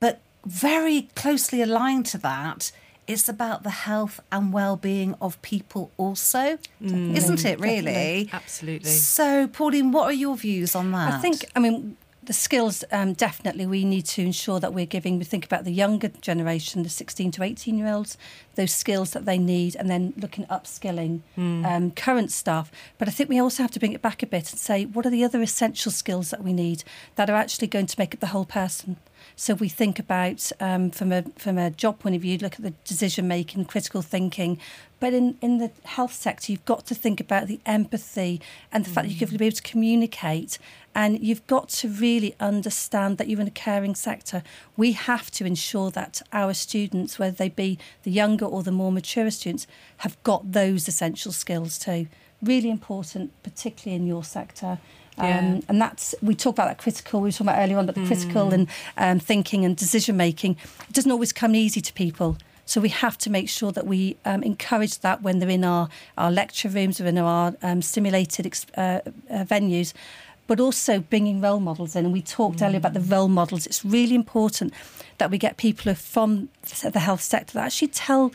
But 0.00 0.20
very 0.44 1.08
closely 1.14 1.62
aligned 1.62 2.06
to 2.06 2.18
that, 2.18 2.72
it's 3.06 3.28
about 3.28 3.62
the 3.62 3.70
health 3.70 4.20
and 4.30 4.52
well-being 4.52 5.14
of 5.20 5.40
people 5.40 5.90
also, 5.96 6.58
mm. 6.82 7.16
isn't 7.16 7.44
it? 7.44 7.58
Really, 7.58 8.28
Absolutely. 8.32 8.90
So, 8.90 9.46
Pauline, 9.46 9.92
what 9.92 10.04
are 10.04 10.12
your 10.12 10.36
views 10.36 10.74
on 10.74 10.92
that? 10.92 11.14
I 11.14 11.18
think, 11.18 11.44
I 11.56 11.58
mean, 11.58 11.96
the 12.28 12.34
skills 12.34 12.84
um, 12.92 13.14
definitely 13.14 13.64
we 13.64 13.86
need 13.86 14.04
to 14.04 14.20
ensure 14.20 14.60
that 14.60 14.74
we're 14.74 14.84
giving. 14.84 15.18
We 15.18 15.24
think 15.24 15.46
about 15.46 15.64
the 15.64 15.72
younger 15.72 16.08
generation, 16.08 16.82
the 16.82 16.90
16 16.90 17.30
to 17.32 17.42
18 17.42 17.78
year 17.78 17.88
olds, 17.88 18.18
those 18.54 18.74
skills 18.74 19.12
that 19.12 19.24
they 19.24 19.38
need, 19.38 19.74
and 19.74 19.88
then 19.88 20.12
looking 20.14 20.44
at 20.44 20.50
upskilling 20.50 21.22
um, 21.64 21.90
current 21.90 22.30
staff. 22.30 22.70
But 22.98 23.08
I 23.08 23.12
think 23.12 23.30
we 23.30 23.38
also 23.38 23.62
have 23.62 23.70
to 23.70 23.80
bring 23.80 23.94
it 23.94 24.02
back 24.02 24.22
a 24.22 24.26
bit 24.26 24.50
and 24.50 24.60
say, 24.60 24.84
what 24.84 25.06
are 25.06 25.10
the 25.10 25.24
other 25.24 25.40
essential 25.40 25.90
skills 25.90 26.28
that 26.28 26.44
we 26.44 26.52
need 26.52 26.84
that 27.16 27.30
are 27.30 27.36
actually 27.36 27.68
going 27.68 27.86
to 27.86 27.98
make 27.98 28.12
up 28.12 28.20
the 28.20 28.26
whole 28.26 28.44
person? 28.44 28.98
So 29.34 29.54
we 29.54 29.68
think 29.70 29.98
about 29.98 30.52
um, 30.60 30.90
from 30.90 31.12
a 31.12 31.22
from 31.36 31.58
a 31.58 31.70
job 31.70 31.98
point 31.98 32.14
of 32.14 32.22
view, 32.22 32.38
look 32.38 32.54
at 32.54 32.62
the 32.62 32.74
decision 32.84 33.26
making, 33.26 33.64
critical 33.64 34.02
thinking. 34.02 34.60
But 35.00 35.14
in, 35.14 35.38
in 35.40 35.58
the 35.58 35.70
health 35.84 36.12
sector, 36.12 36.50
you've 36.50 36.64
got 36.64 36.84
to 36.86 36.94
think 36.94 37.20
about 37.20 37.46
the 37.46 37.60
empathy 37.64 38.40
and 38.72 38.84
the 38.84 38.90
fact 38.90 39.06
that 39.06 39.12
you've 39.12 39.20
got 39.20 39.30
to 39.30 39.38
be 39.38 39.46
able 39.46 39.56
to 39.56 39.62
communicate. 39.62 40.58
And 40.98 41.20
you've 41.20 41.46
got 41.46 41.68
to 41.68 41.88
really 41.88 42.34
understand 42.40 43.18
that 43.18 43.28
you're 43.28 43.40
in 43.40 43.46
a 43.46 43.52
caring 43.52 43.94
sector. 43.94 44.42
We 44.76 44.92
have 44.92 45.30
to 45.30 45.44
ensure 45.44 45.92
that 45.92 46.22
our 46.32 46.52
students, 46.54 47.20
whether 47.20 47.36
they 47.36 47.50
be 47.50 47.78
the 48.02 48.10
younger 48.10 48.44
or 48.44 48.64
the 48.64 48.72
more 48.72 48.90
mature 48.90 49.30
students, 49.30 49.68
have 49.98 50.20
got 50.24 50.50
those 50.50 50.88
essential 50.88 51.30
skills 51.30 51.78
too. 51.78 52.08
Really 52.42 52.68
important, 52.68 53.30
particularly 53.44 53.94
in 53.94 54.08
your 54.08 54.24
sector. 54.24 54.80
Yeah. 55.16 55.38
Um, 55.38 55.62
and 55.68 55.80
that's 55.80 56.16
we 56.20 56.34
talked 56.34 56.58
about 56.58 56.66
that 56.66 56.78
critical. 56.78 57.20
We 57.20 57.28
were 57.28 57.32
talking 57.32 57.46
about 57.46 57.62
earlier 57.62 57.78
on 57.78 57.84
about 57.84 57.94
the 57.94 58.04
critical 58.04 58.52
and 58.52 58.66
um, 58.96 59.20
thinking 59.20 59.64
and 59.64 59.76
decision 59.76 60.16
making. 60.16 60.56
It 60.88 60.94
doesn't 60.94 61.12
always 61.12 61.32
come 61.32 61.54
easy 61.54 61.80
to 61.80 61.92
people. 61.92 62.38
So 62.68 62.82
we 62.82 62.90
have 62.90 63.16
to 63.18 63.30
make 63.30 63.48
sure 63.48 63.72
that 63.72 63.86
we 63.86 64.18
um, 64.26 64.42
encourage 64.42 64.98
that 64.98 65.22
when 65.22 65.38
they're 65.38 65.48
in 65.48 65.64
our, 65.64 65.88
our 66.18 66.30
lecture 66.30 66.68
rooms 66.68 67.00
or 67.00 67.06
in 67.06 67.16
our 67.16 67.54
um, 67.62 67.80
simulated 67.80 68.46
uh, 68.76 68.80
uh, 68.80 69.00
venues, 69.30 69.94
but 70.48 70.58
also 70.58 70.98
bringing 70.98 71.40
role 71.40 71.60
models 71.60 71.94
in. 71.94 72.04
And 72.04 72.12
we 72.12 72.22
talked 72.22 72.60
earlier 72.60 72.78
about 72.78 72.94
the 72.94 73.00
mm. 73.00 73.12
role 73.12 73.28
models. 73.28 73.66
It's 73.66 73.84
really 73.84 74.16
important 74.16 74.74
that 75.18 75.30
we 75.30 75.38
get 75.38 75.58
people 75.58 75.94
from 75.94 76.48
the 76.82 76.98
health 76.98 77.20
sector 77.20 77.52
that 77.54 77.66
actually 77.66 77.88
tell 77.88 78.32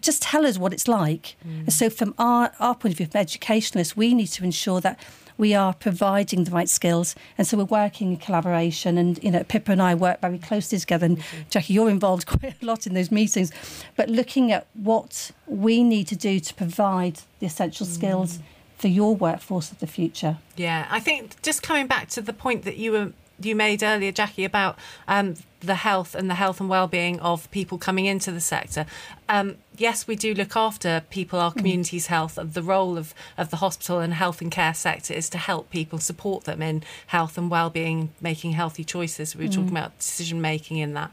just 0.00 0.22
tell 0.22 0.46
us 0.46 0.56
what 0.56 0.72
it's 0.72 0.88
like. 0.88 1.36
And 1.44 1.72
so, 1.72 1.90
from 1.90 2.14
our, 2.16 2.50
our 2.58 2.74
point 2.74 2.94
of 2.94 2.96
view, 2.96 3.06
from 3.06 3.20
educationalists, 3.20 3.94
we 3.94 4.14
need 4.14 4.28
to 4.28 4.42
ensure 4.42 4.80
that 4.80 4.98
we 5.36 5.54
are 5.54 5.74
providing 5.74 6.44
the 6.44 6.50
right 6.50 6.68
skills. 6.68 7.14
And 7.36 7.46
so, 7.46 7.58
we're 7.58 7.64
working 7.64 8.12
in 8.12 8.16
collaboration. 8.16 8.96
And, 8.96 9.22
you 9.22 9.30
know, 9.30 9.44
Pippa 9.44 9.70
and 9.70 9.82
I 9.82 9.94
work 9.94 10.22
very 10.22 10.38
closely 10.38 10.78
together. 10.78 11.04
And, 11.04 11.18
mm-hmm. 11.18 11.42
Jackie, 11.50 11.74
you're 11.74 11.90
involved 11.90 12.26
quite 12.40 12.54
a 12.62 12.64
lot 12.64 12.86
in 12.86 12.94
those 12.94 13.10
meetings. 13.10 13.52
But 13.94 14.08
looking 14.08 14.50
at 14.50 14.66
what 14.72 15.30
we 15.46 15.84
need 15.84 16.08
to 16.08 16.16
do 16.16 16.40
to 16.40 16.54
provide 16.54 17.20
the 17.40 17.46
essential 17.46 17.84
skills 17.84 18.38
mm. 18.38 18.42
For 18.82 18.88
your 18.88 19.14
workforce 19.14 19.70
of 19.70 19.78
the 19.78 19.86
future. 19.86 20.38
Yeah, 20.56 20.88
I 20.90 20.98
think 20.98 21.40
just 21.40 21.62
coming 21.62 21.86
back 21.86 22.08
to 22.08 22.20
the 22.20 22.32
point 22.32 22.64
that 22.64 22.76
you 22.78 22.90
were 22.90 23.12
you 23.40 23.54
made 23.54 23.82
earlier, 23.82 24.10
Jackie, 24.10 24.44
about 24.44 24.76
um, 25.06 25.36
the 25.62 25.76
health 25.76 26.14
and 26.14 26.28
the 26.28 26.34
health 26.34 26.60
and 26.60 26.68
well-being 26.68 27.20
of 27.20 27.50
people 27.50 27.78
coming 27.78 28.06
into 28.06 28.30
the 28.32 28.40
sector. 28.40 28.86
Um, 29.28 29.56
yes, 29.76 30.06
we 30.06 30.16
do 30.16 30.34
look 30.34 30.56
after 30.56 31.02
people, 31.10 31.38
our 31.38 31.52
community's 31.52 32.08
health. 32.08 32.38
The 32.40 32.62
role 32.62 32.98
of, 32.98 33.14
of 33.38 33.50
the 33.50 33.56
hospital 33.56 34.00
and 34.00 34.14
health 34.14 34.40
and 34.40 34.50
care 34.50 34.74
sector 34.74 35.14
is 35.14 35.28
to 35.30 35.38
help 35.38 35.70
people, 35.70 35.98
support 35.98 36.44
them 36.44 36.60
in 36.60 36.82
health 37.06 37.38
and 37.38 37.50
well-being, 37.50 38.10
making 38.20 38.52
healthy 38.52 38.84
choices. 38.84 39.36
We 39.36 39.46
were 39.46 39.52
talking 39.52 39.70
about 39.70 39.98
decision 39.98 40.40
making 40.40 40.78
in 40.78 40.94
that. 40.94 41.10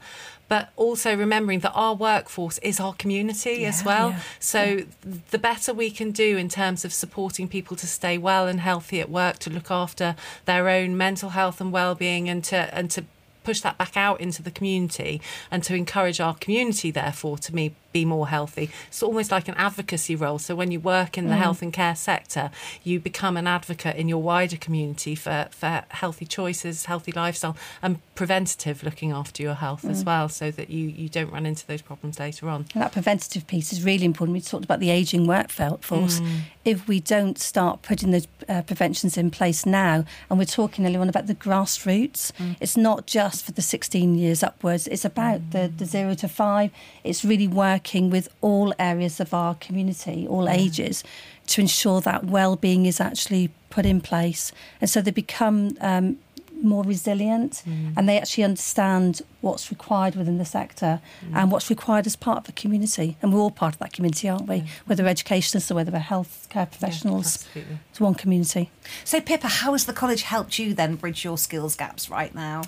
But 0.48 0.70
also 0.76 1.16
remembering 1.16 1.60
that 1.60 1.74
our 1.74 1.94
workforce 1.94 2.58
is 2.60 2.80
our 2.80 2.94
community 2.94 3.66
as 3.66 3.84
well. 3.86 4.10
yeah, 4.10 4.20
So 4.40 4.82
the 5.30 5.38
better 5.38 5.74
we 5.74 5.92
can 5.92 6.10
do 6.12 6.38
in 6.38 6.50
terms 6.50 6.84
of 6.84 6.92
supporting 6.92 7.48
people 7.48 7.78
to 7.78 7.86
stay 7.86 8.18
well 8.18 8.48
and 8.48 8.60
healthy 8.60 9.00
at 9.00 9.12
work, 9.12 9.38
to 9.40 9.52
look 9.52 9.70
after 9.70 10.16
their 10.46 10.68
own 10.68 10.98
mental 10.98 11.30
health 11.30 11.62
and 11.62 11.72
well-being, 11.72 12.28
and 12.28 12.44
to 12.46 12.76
and 12.76 12.90
to 12.92 13.06
push 13.50 13.62
that 13.62 13.80
back 13.80 13.98
out 13.98 14.22
into 14.22 14.44
the 14.44 14.52
community 14.52 15.20
and 15.50 15.64
to 15.64 15.74
encourage 15.74 16.20
our 16.22 16.36
community 16.36 16.92
therefore 16.92 17.36
to 17.36 17.56
me 17.56 17.74
be 17.92 18.06
more 18.06 18.28
healthy. 18.28 18.70
It's 18.88 19.02
almost 19.04 19.32
like 19.32 19.48
an 19.48 19.56
advocacy 19.56 20.16
role. 20.16 20.40
So 20.40 20.56
when 20.56 20.72
you 20.72 20.80
work 20.80 21.18
in 21.18 21.28
the 21.28 21.36
Mm. 21.36 21.40
health 21.40 21.62
and 21.62 21.74
care 21.74 21.96
sector, 21.96 22.52
you 22.84 23.00
become 23.00 23.36
an 23.38 23.48
advocate 23.48 23.96
in 23.96 24.08
your 24.08 24.22
wider 24.22 24.58
community 24.58 25.16
for, 25.16 25.48
for 25.52 25.84
healthy 25.90 26.26
choices, 26.26 26.86
healthy 26.86 27.12
lifestyle, 27.12 27.56
and 27.82 28.00
preventative 28.16 28.84
looking 28.84 29.12
after 29.12 29.42
your 29.42 29.56
health 29.56 29.84
Mm. 29.84 29.92
as 29.92 30.04
well, 30.04 30.30
so 30.30 30.52
that 30.52 30.70
you, 30.70 30.88
you 30.88 31.10
don't 31.10 31.32
run 31.32 31.46
into 31.46 31.66
those 31.66 31.82
problems 31.82 32.20
later 32.20 32.50
on. 32.50 32.66
And 32.74 32.84
that 32.84 32.92
preventative 32.92 33.48
piece 33.48 33.72
is 33.74 33.84
really 33.84 34.06
important. 34.06 34.34
We 34.36 34.42
talked 34.42 34.66
about 34.66 34.80
the 34.80 34.90
ageing 34.92 35.26
workforce. 35.26 36.22
If 36.66 36.88
we 36.88 37.00
don't 37.00 37.40
start 37.40 37.82
putting 37.82 38.12
those 38.12 38.28
uh, 38.48 38.62
preventions 38.64 39.18
in 39.18 39.32
place 39.32 39.66
now, 39.66 40.04
and 40.30 40.38
we're 40.38 40.46
talking 40.46 40.86
earlier 40.86 41.00
on 41.02 41.10
about 41.10 41.26
the 41.28 41.34
grassroots, 41.36 42.32
it's 42.60 42.78
not 42.78 43.08
just 43.08 43.46
for 43.46 43.52
the 43.54 43.62
16 43.62 44.16
years 44.16 44.44
upwards, 44.44 44.88
it's 44.88 45.06
about 45.06 45.52
the, 45.52 45.72
the 45.76 45.86
zero 45.86 46.14
to 46.16 46.28
five. 46.28 46.72
It's 47.04 47.24
really 47.26 47.48
working 47.48 47.79
with 48.10 48.30
all 48.42 48.74
areas 48.78 49.20
of 49.20 49.34
our 49.34 49.56
community, 49.56 50.28
all 50.28 50.50
ages, 50.50 51.04
to 51.48 51.62
ensure 51.62 52.02
that 52.02 52.26
well-being 52.26 52.86
is 52.86 53.00
actually 53.00 53.52
put 53.70 53.86
in 53.86 54.02
place. 54.02 54.52
And 54.82 54.90
so 54.90 55.02
they 55.02 55.12
become 55.12 55.78
um, 55.82 56.18
more 56.62 56.84
resilient 56.84 57.64
and 57.96 58.08
they 58.08 58.20
actually 58.20 58.44
understand 58.44 59.22
what's 59.42 59.70
required 59.70 60.16
within 60.16 60.38
the 60.38 60.46
sector 60.46 61.00
and 61.34 61.52
what's 61.52 61.70
required 61.70 62.06
as 62.06 62.16
part 62.16 62.40
of 62.40 62.44
the 62.46 62.52
community. 62.52 63.18
And 63.22 63.34
we're 63.34 63.40
all 63.40 63.52
part 63.52 63.74
of 63.74 63.80
that 63.80 63.94
community, 63.94 64.28
aren't 64.28 64.48
we? 64.48 64.66
Whether 64.86 65.04
we're 65.04 65.10
educationists 65.10 65.72
or 65.72 65.76
whether 65.76 65.92
we're 65.92 66.00
healthcare 66.00 66.70
professionals. 66.70 67.46
absolutely. 67.46 67.80
it's 67.90 68.00
one 68.00 68.16
community. 68.16 68.72
So, 69.04 69.22
Pippa, 69.22 69.48
how 69.48 69.72
has 69.74 69.86
the 69.86 69.94
college 69.94 70.24
helped 70.24 70.60
you 70.60 70.74
then 70.74 70.96
bridge 70.96 71.24
your 71.24 71.38
skills 71.38 71.76
gaps 71.76 72.10
right 72.10 72.34
now? 72.34 72.64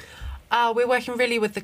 Uh, 0.51 0.73
we're 0.75 0.87
working 0.87 1.15
really 1.15 1.39
with 1.39 1.53
the 1.53 1.63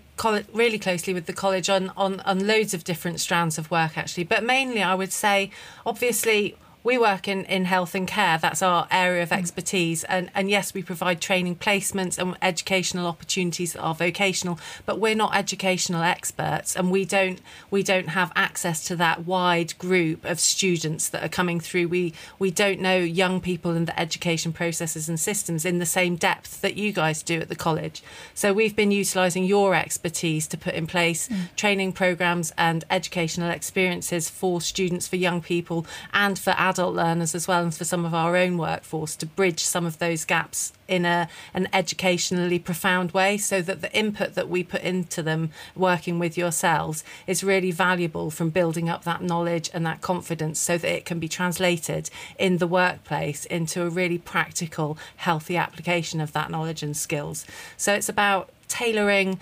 really 0.54 0.80
closely 0.80 1.14
with 1.14 1.26
the 1.26 1.34
college 1.34 1.70
on, 1.70 1.92
on 1.98 2.22
on 2.22 2.48
loads 2.48 2.74
of 2.74 2.86
different 2.86 3.20
strands 3.20 3.58
of 3.58 3.70
work 3.70 3.98
actually, 3.98 4.24
but 4.24 4.44
mainly 4.44 4.82
I 4.82 4.96
would 4.96 5.12
say, 5.12 5.52
obviously. 5.86 6.56
We 6.88 6.98
work 6.98 7.28
in, 7.28 7.44
in 7.44 7.66
health 7.66 7.96
and 7.96 8.08
care. 8.08 8.38
That's 8.38 8.62
our 8.62 8.88
area 8.90 9.22
of 9.22 9.32
mm. 9.32 9.38
expertise. 9.38 10.06
And, 10.06 10.32
and 10.34 10.50
yes, 10.50 10.74
we 10.74 10.82
provide 10.82 11.20
training 11.20 11.58
placements 11.58 12.18
and 12.18 12.38
educational 12.42 13.08
opportunities 13.08 13.74
that 13.74 13.82
are 13.82 13.94
vocational, 13.94 14.58
but 14.86 14.98
we're 14.98 15.14
not 15.14 15.36
educational 15.36 16.02
experts 16.02 16.78
and 16.78 16.90
we 16.90 17.04
don't 17.04 17.42
we 17.70 17.84
don't 17.84 18.08
have 18.12 18.32
access 18.38 18.86
to 18.86 18.96
that 18.96 19.26
wide 19.26 19.78
group 19.78 20.24
of 20.24 20.40
students 20.40 21.10
that 21.10 21.26
are 21.26 21.28
coming 21.28 21.60
through. 21.60 21.90
We 21.90 22.14
we 22.40 22.52
don't 22.52 22.80
know 22.80 22.96
young 22.96 23.42
people 23.42 23.72
and 23.72 23.86
the 23.86 24.00
education 24.00 24.54
processes 24.54 25.10
and 25.10 25.20
systems 25.20 25.66
in 25.66 25.80
the 25.80 25.86
same 25.86 26.16
depth 26.16 26.62
that 26.62 26.78
you 26.78 26.94
guys 26.94 27.22
do 27.22 27.42
at 27.42 27.50
the 27.50 27.56
college. 27.58 28.02
So 28.34 28.54
we've 28.54 28.78
been 28.78 28.92
utilising 28.92 29.44
your 29.44 29.76
expertise 29.76 30.48
to 30.48 30.58
put 30.58 30.74
in 30.74 30.88
place 30.88 31.28
mm. 31.28 31.54
training 31.58 31.92
programs 31.92 32.54
and 32.58 32.86
educational 32.90 33.50
experiences 33.50 34.30
for 34.30 34.62
students, 34.62 35.06
for 35.06 35.18
young 35.18 35.42
people, 35.42 35.86
and 36.14 36.40
for 36.40 36.52
adult 36.78 36.96
learners 36.96 37.34
as 37.34 37.48
well, 37.48 37.64
and 37.64 37.74
for 37.74 37.86
some 37.86 38.06
of 38.06 38.14
our 38.14 38.36
own 38.36 38.58
workforce 38.58 39.16
to 39.16 39.26
bridge 39.26 39.64
some 39.64 39.86
of 39.86 39.98
those 39.98 40.26
gaps 40.26 40.74
in 40.88 41.06
a 41.06 41.28
an 41.54 41.68
educationally 41.74 42.60
profound 42.60 43.12
way, 43.12 43.38
so 43.38 43.62
that 43.62 43.82
the 43.82 43.92
input 43.98 44.36
that 44.36 44.48
we 44.48 44.64
put 44.64 44.82
into 44.82 45.24
them 45.24 45.50
working 45.76 46.20
with 46.20 46.38
yourselves 46.38 47.04
is 47.26 47.44
really 47.44 47.72
valuable 47.72 48.30
from 48.30 48.50
building 48.50 48.88
up 48.88 49.04
that 49.04 49.22
knowledge 49.22 49.70
and 49.74 49.86
that 49.86 50.02
confidence, 50.02 50.60
so 50.60 50.78
that 50.78 50.92
it 50.92 51.06
can 51.06 51.20
be 51.20 51.28
translated 51.28 52.10
in 52.38 52.58
the 52.58 52.68
workplace 52.68 53.46
into 53.46 53.82
a 53.84 53.90
really 53.90 54.18
practical, 54.18 54.98
healthy 55.18 55.58
application 55.58 56.22
of 56.22 56.32
that 56.34 56.52
knowledge 56.52 56.84
and 56.84 56.96
skills. 56.96 57.46
So 57.76 57.94
it's 57.94 58.10
about 58.10 58.50
tailoring 58.68 59.40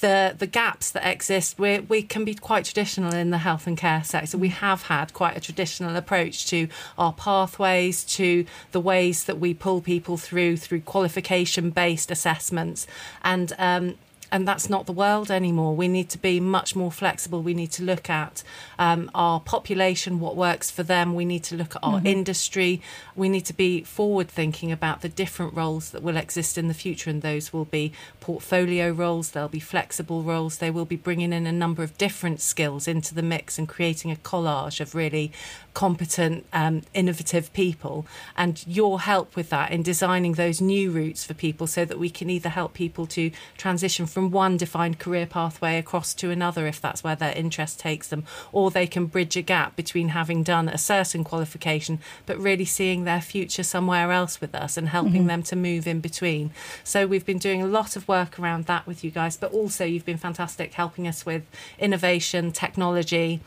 the 0.00 0.34
the 0.36 0.46
gaps 0.46 0.90
that 0.90 1.06
exist 1.06 1.58
we 1.58 1.80
we 1.80 2.02
can 2.02 2.24
be 2.24 2.34
quite 2.34 2.64
traditional 2.64 3.14
in 3.14 3.30
the 3.30 3.38
health 3.38 3.66
and 3.66 3.76
care 3.76 4.02
sector. 4.04 4.38
We 4.38 4.48
have 4.48 4.82
had 4.82 5.12
quite 5.12 5.36
a 5.36 5.40
traditional 5.40 5.96
approach 5.96 6.46
to 6.48 6.68
our 6.98 7.12
pathways 7.12 8.04
to 8.04 8.46
the 8.72 8.80
ways 8.80 9.24
that 9.24 9.38
we 9.38 9.54
pull 9.54 9.80
people 9.80 10.16
through 10.16 10.56
through 10.58 10.82
qualification 10.82 11.70
based 11.70 12.10
assessments. 12.10 12.86
And 13.22 13.52
um 13.58 13.94
and 14.32 14.46
that's 14.46 14.68
not 14.68 14.86
the 14.86 14.92
world 14.92 15.30
anymore. 15.30 15.76
We 15.76 15.88
need 15.88 16.08
to 16.10 16.18
be 16.18 16.40
much 16.40 16.74
more 16.74 16.90
flexible. 16.90 17.42
We 17.42 17.54
need 17.54 17.72
to 17.72 17.82
look 17.82 18.10
at 18.10 18.42
um, 18.78 19.10
our 19.14 19.40
population, 19.40 20.20
what 20.20 20.36
works 20.36 20.70
for 20.70 20.82
them. 20.82 21.14
We 21.14 21.24
need 21.24 21.44
to 21.44 21.56
look 21.56 21.76
at 21.76 21.82
our 21.82 22.00
industry. 22.04 22.82
We 23.14 23.28
need 23.28 23.44
to 23.46 23.54
be 23.54 23.82
forward 23.82 24.28
thinking 24.28 24.72
about 24.72 25.02
the 25.02 25.08
different 25.08 25.54
roles 25.54 25.90
that 25.90 26.02
will 26.02 26.16
exist 26.16 26.58
in 26.58 26.68
the 26.68 26.74
future. 26.74 27.10
And 27.10 27.22
those 27.22 27.52
will 27.52 27.64
be 27.64 27.92
portfolio 28.20 28.90
roles, 28.90 29.30
they'll 29.30 29.48
be 29.48 29.60
flexible 29.60 30.22
roles. 30.22 30.58
They 30.58 30.70
will 30.70 30.84
be 30.84 30.96
bringing 30.96 31.32
in 31.32 31.46
a 31.46 31.52
number 31.52 31.82
of 31.82 31.96
different 31.96 32.40
skills 32.40 32.88
into 32.88 33.14
the 33.14 33.22
mix 33.22 33.58
and 33.58 33.68
creating 33.68 34.10
a 34.10 34.16
collage 34.16 34.80
of 34.80 34.94
really 34.94 35.32
competent, 35.74 36.46
um, 36.52 36.82
innovative 36.94 37.52
people. 37.52 38.06
And 38.36 38.64
your 38.66 39.00
help 39.00 39.36
with 39.36 39.50
that 39.50 39.70
in 39.70 39.82
designing 39.82 40.32
those 40.32 40.60
new 40.60 40.90
routes 40.90 41.24
for 41.24 41.34
people 41.34 41.66
so 41.66 41.84
that 41.84 41.98
we 41.98 42.10
can 42.10 42.30
either 42.30 42.48
help 42.48 42.74
people 42.74 43.06
to 43.08 43.30
transition 43.56 44.06
from 44.16 44.30
one 44.30 44.56
defined 44.56 44.98
career 44.98 45.26
pathway 45.26 45.76
across 45.76 46.14
to 46.14 46.30
another 46.30 46.66
if 46.66 46.80
that's 46.80 47.04
where 47.04 47.16
their 47.16 47.36
interest 47.36 47.78
takes 47.78 48.08
them, 48.08 48.24
or 48.50 48.70
they 48.70 48.86
can 48.86 49.04
bridge 49.04 49.36
a 49.36 49.42
gap 49.42 49.76
between 49.76 50.08
having 50.08 50.42
done 50.42 50.70
a 50.70 50.78
certain 50.78 51.22
qualification 51.22 51.98
but 52.24 52.38
really 52.38 52.64
seeing 52.64 53.04
their 53.04 53.20
future 53.20 53.62
somewhere 53.62 54.10
else 54.10 54.40
with 54.40 54.54
us 54.54 54.78
and 54.78 54.88
helping 54.88 55.12
mm-hmm. 55.12 55.26
them 55.26 55.42
to 55.42 55.54
move 55.54 55.86
in 55.86 56.00
between. 56.00 56.50
So 56.82 57.06
we've 57.06 57.26
been 57.26 57.36
doing 57.36 57.60
a 57.60 57.66
lot 57.66 57.94
of 57.94 58.08
work 58.08 58.38
around 58.38 58.64
that 58.64 58.86
with 58.86 59.04
you 59.04 59.10
guys, 59.10 59.36
but 59.36 59.52
also 59.52 59.84
you've 59.84 60.06
been 60.06 60.16
fantastic 60.16 60.72
helping 60.72 61.06
us 61.06 61.26
with 61.26 61.44
innovation, 61.78 62.52
technology, 62.52 63.42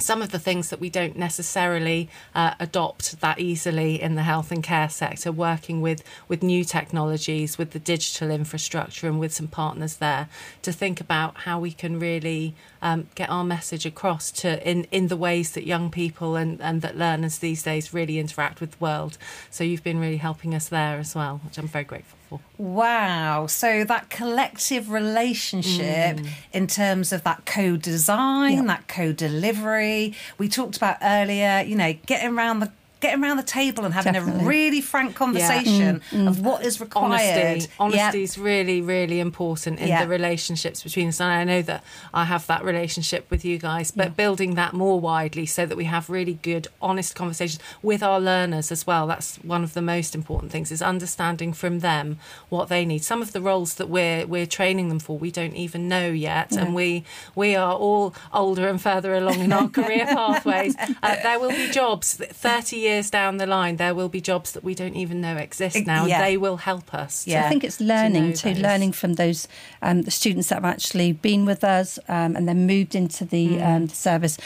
some 0.00 0.22
of 0.22 0.30
the 0.30 0.38
things 0.38 0.70
that 0.70 0.78
we 0.78 0.88
don't 0.88 1.16
necessarily 1.16 2.08
uh, 2.34 2.54
adopt 2.60 3.20
that 3.20 3.40
easily 3.40 4.00
in 4.00 4.14
the 4.14 4.22
health 4.22 4.52
and 4.52 4.62
care 4.62 4.88
sector, 4.88 5.32
working 5.32 5.80
with, 5.80 6.04
with 6.28 6.40
new 6.40 6.64
technologies, 6.64 7.58
with 7.58 7.72
the 7.72 7.80
digital 7.80 8.30
infrastructure, 8.30 9.08
and 9.08 9.18
with 9.18 9.32
some 9.32 9.48
partners 9.48 9.96
there 9.96 10.28
to 10.62 10.72
think 10.72 11.00
about 11.00 11.38
how 11.38 11.58
we 11.58 11.72
can 11.72 11.98
really 11.98 12.54
um, 12.80 13.08
get 13.16 13.28
our 13.28 13.42
message 13.42 13.84
across 13.84 14.30
to 14.30 14.68
in, 14.68 14.84
in 14.92 15.08
the 15.08 15.16
ways 15.16 15.52
that 15.52 15.66
young 15.66 15.90
people 15.90 16.36
and, 16.36 16.60
and 16.62 16.80
that 16.82 16.96
learners 16.96 17.38
these 17.38 17.64
days 17.64 17.92
really 17.92 18.20
interact 18.20 18.60
with 18.60 18.72
the 18.72 18.78
world. 18.78 19.18
So 19.50 19.64
you've 19.64 19.82
been 19.82 19.98
really 19.98 20.18
helping 20.18 20.54
us 20.54 20.68
there 20.68 20.98
as 20.98 21.16
well, 21.16 21.40
which 21.44 21.58
I'm 21.58 21.66
very 21.66 21.84
grateful 21.84 22.17
Wow. 22.58 23.46
So 23.46 23.84
that 23.84 24.10
collective 24.10 24.90
relationship 24.90 26.16
mm. 26.16 26.28
in 26.52 26.66
terms 26.66 27.12
of 27.12 27.22
that 27.24 27.46
co-design, 27.46 28.56
Yeah. 28.56 28.62
that 28.62 28.88
co-delivery. 28.88 30.14
We 30.38 30.48
talked 30.48 30.76
about 30.76 30.98
earlier, 31.02 31.62
you 31.66 31.76
know, 31.76 31.94
getting 32.06 32.36
around 32.36 32.60
the 32.60 32.72
getting 33.00 33.22
around 33.22 33.36
the 33.36 33.42
table 33.42 33.84
and 33.84 33.94
having 33.94 34.12
Definitely. 34.14 34.44
a 34.44 34.48
really 34.48 34.80
frank 34.80 35.14
conversation 35.14 36.02
of 36.12 36.40
what 36.44 36.64
is 36.64 36.80
required. 36.80 37.12
Honesty, 37.12 37.70
honesty 37.78 38.18
Yeah. 38.18 38.24
is 38.24 38.36
really, 38.38 38.80
really 38.80 39.20
important 39.20 39.78
in 39.78 39.88
Yeah. 39.88 40.02
the 40.02 40.08
relationships 40.08 40.82
between 40.82 41.08
us. 41.08 41.20
And 41.20 41.30
I 41.30 41.44
know 41.44 41.62
that 41.62 41.84
I 42.12 42.24
have 42.24 42.46
that 42.48 42.64
relationship 42.64 43.30
with 43.30 43.44
you 43.44 43.58
guys, 43.58 43.92
but 43.92 44.16
building 44.16 44.54
that 44.56 44.72
more 44.74 44.98
widely 44.98 45.46
so 45.46 45.64
that 45.64 45.76
we 45.76 45.84
have 45.84 46.10
really 46.10 46.38
good, 46.42 46.66
honest 46.82 47.14
conversations 47.14 47.60
with 47.82 48.02
our 48.02 48.18
learners 48.20 48.72
as 48.72 48.84
well. 48.86 49.06
That's 49.06 49.36
one 49.44 49.62
of 49.62 49.74
the 49.74 49.82
most 49.82 50.16
important 50.16 50.50
things 50.50 50.72
is 50.72 50.82
understanding 50.82 51.52
from 51.52 51.78
them 51.78 52.18
what 52.48 52.68
they 52.68 52.84
need. 52.84 53.04
Some 53.04 53.22
of 53.22 53.32
the 53.32 53.40
roles 53.40 53.74
that 53.74 53.88
we're 53.88 54.26
we're 54.26 54.46
training 54.46 54.88
them 54.88 54.98
for, 54.98 55.16
we 55.16 55.30
don't 55.30 55.54
even 55.54 55.88
know 55.88 56.08
yet, 56.08 56.50
and 56.56 56.74
we 56.74 57.04
we 57.36 57.54
are 57.54 57.74
all 57.74 58.12
older 58.34 58.66
and 58.68 58.82
further 58.82 59.14
along 59.14 59.38
in 59.40 59.52
our 59.52 59.68
career 59.78 60.04
pathways. 60.06 60.74
Uh, 61.02 61.14
there 61.22 61.38
will 61.38 61.50
be 61.50 61.70
jobs 61.70 62.14
thirty 62.16 62.76
years 62.76 62.87
down 63.10 63.36
the 63.38 63.46
line. 63.46 63.76
There 63.76 63.94
will 63.94 64.08
be 64.08 64.20
jobs 64.20 64.52
that 64.52 64.62
we 64.64 64.74
don't 64.74 64.96
even 64.96 65.20
know 65.20 65.36
exist 65.36 65.86
now. 65.86 66.06
Yeah. 66.06 66.16
and 66.16 66.24
They 66.26 66.36
will 66.36 66.56
help 66.58 66.92
us. 66.94 67.24
to- 67.24 67.30
Yeah. 67.30 67.44
I 67.46 67.48
think 67.48 67.64
it's 67.64 67.80
learning 67.80 68.28
know 68.30 68.34
too, 68.34 68.54
learning 68.54 68.92
from 68.92 69.14
those 69.14 69.48
um, 69.82 70.02
the 70.02 70.10
students 70.10 70.48
that 70.48 70.56
have 70.56 70.64
actually 70.64 71.12
been 71.12 71.44
with 71.46 71.62
us 71.64 71.98
um, 72.08 72.36
and 72.36 72.46
then 72.48 72.66
moved 72.66 72.94
into 72.94 73.24
the, 73.24 73.60
um, 73.62 73.86
the 73.86 73.94
service. 73.94 74.36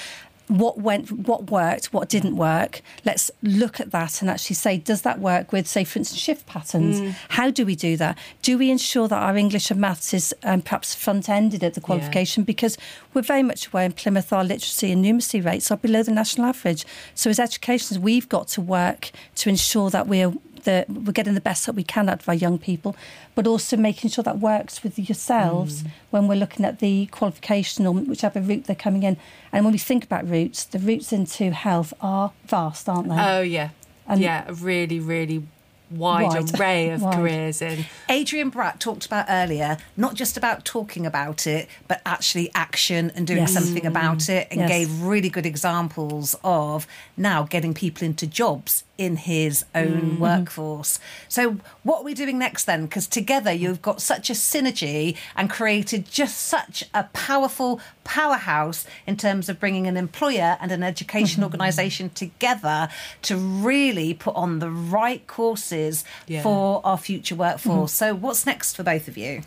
What 0.52 0.78
went, 0.78 1.10
what 1.10 1.50
worked, 1.50 1.92
what 1.94 2.08
didn't 2.08 2.36
work. 2.36 2.82
Let's 3.04 3.30
look 3.42 3.80
at 3.80 3.90
that 3.90 4.20
and 4.20 4.28
actually 4.30 4.56
say, 4.56 4.76
does 4.76 5.02
that 5.02 5.18
work 5.18 5.50
with, 5.50 5.66
say, 5.66 5.84
for 5.84 5.98
instance, 5.98 6.20
shift 6.20 6.46
patterns? 6.46 7.16
How 7.30 7.50
do 7.50 7.64
we 7.64 7.74
do 7.74 7.96
that? 7.96 8.18
Do 8.42 8.58
we 8.58 8.70
ensure 8.70 9.08
that 9.08 9.16
our 9.16 9.36
English 9.36 9.70
and 9.70 9.80
maths 9.80 10.12
is 10.12 10.34
um, 10.42 10.60
perhaps 10.60 10.94
front 10.94 11.28
ended 11.28 11.64
at 11.64 11.72
the 11.74 11.80
qualification? 11.80 12.44
Because 12.44 12.76
we're 13.14 13.22
very 13.22 13.42
much 13.42 13.68
aware 13.68 13.84
in 13.84 13.92
Plymouth 13.92 14.32
our 14.32 14.44
literacy 14.44 14.92
and 14.92 15.02
numeracy 15.02 15.44
rates 15.44 15.70
are 15.70 15.78
below 15.78 16.02
the 16.02 16.12
national 16.12 16.46
average. 16.46 16.84
So 17.14 17.30
as 17.30 17.40
educationists, 17.40 17.98
we've 17.98 18.28
got 18.28 18.48
to 18.48 18.60
work 18.60 19.10
to 19.36 19.48
ensure 19.48 19.88
that 19.90 20.06
we're 20.06 20.32
the, 20.64 20.84
we're 20.88 21.12
getting 21.12 21.34
the 21.34 21.40
best 21.40 21.66
that 21.66 21.74
we 21.74 21.84
can 21.84 22.08
out 22.08 22.20
of 22.22 22.28
our 22.28 22.34
young 22.34 22.58
people, 22.58 22.96
but 23.34 23.46
also 23.46 23.76
making 23.76 24.10
sure 24.10 24.24
that 24.24 24.38
works 24.38 24.82
with 24.82 24.98
yourselves 24.98 25.82
mm. 25.82 25.90
when 26.10 26.28
we're 26.28 26.34
looking 26.36 26.64
at 26.64 26.78
the 26.78 27.06
qualification 27.06 27.86
or 27.86 27.94
whichever 27.94 28.40
route 28.40 28.64
they're 28.64 28.76
coming 28.76 29.02
in. 29.02 29.16
And 29.52 29.64
when 29.64 29.72
we 29.72 29.78
think 29.78 30.04
about 30.04 30.28
routes, 30.28 30.64
the 30.64 30.78
routes 30.78 31.12
into 31.12 31.50
health 31.52 31.92
are 32.00 32.32
vast, 32.46 32.88
aren't 32.88 33.08
they? 33.08 33.16
Oh 33.18 33.42
yeah, 33.42 33.70
And- 34.06 34.20
yeah, 34.20 34.48
really, 34.60 35.00
really 35.00 35.46
wide, 35.90 36.24
Wide. 36.24 36.58
array 36.58 36.90
of 36.90 37.02
Wide. 37.06 37.14
careers 37.16 37.62
in. 37.62 37.84
Adrian 38.08 38.50
Bratt 38.50 38.78
talked 38.78 39.06
about 39.06 39.26
earlier, 39.28 39.76
not 39.96 40.14
just 40.14 40.36
about 40.36 40.64
talking 40.64 41.06
about 41.06 41.46
it, 41.46 41.68
but 41.88 42.00
actually 42.06 42.50
action 42.54 43.12
and 43.14 43.26
doing 43.26 43.40
Yes. 43.40 43.52
something 43.52 43.84
about 43.86 44.18
mm. 44.18 44.28
it, 44.30 44.48
and 44.50 44.60
Yes. 44.60 44.68
gave 44.70 45.02
really 45.02 45.28
good 45.28 45.46
examples 45.46 46.34
of 46.42 46.86
now 47.16 47.42
getting 47.42 47.74
people 47.74 48.04
into 48.06 48.26
jobs 48.26 48.84
in 48.98 49.16
his 49.16 49.64
own 49.74 50.00
mm-hmm. 50.02 50.18
workforce. 50.18 51.00
So, 51.28 51.58
what 51.82 52.00
are 52.00 52.04
we 52.04 52.14
doing 52.14 52.38
next 52.38 52.64
then? 52.64 52.84
Because 52.84 53.06
together 53.06 53.52
you've 53.52 53.82
got 53.82 54.00
such 54.00 54.30
a 54.30 54.34
synergy 54.34 55.16
and 55.34 55.50
created 55.50 56.06
just 56.06 56.38
such 56.38 56.84
a 56.92 57.04
powerful 57.12 57.80
powerhouse 58.04 58.86
in 59.06 59.16
terms 59.16 59.48
of 59.48 59.58
bringing 59.58 59.86
an 59.86 59.96
employer 59.96 60.58
and 60.60 60.70
an 60.70 60.82
education 60.82 61.36
mm-hmm. 61.36 61.52
organisation 61.52 62.10
together 62.10 62.88
to 63.22 63.36
really 63.36 64.14
put 64.14 64.36
on 64.36 64.58
the 64.58 64.70
right 64.70 65.26
courses 65.26 66.04
Yeah. 66.26 66.42
for 66.42 66.80
our 66.84 66.98
future 66.98 67.34
workforce. 67.34 67.92
Mm-hmm. 67.92 68.04
So, 68.04 68.14
what's 68.14 68.46
next 68.46 68.76
for 68.76 68.82
both 68.82 69.08
of 69.08 69.16
you? 69.16 69.42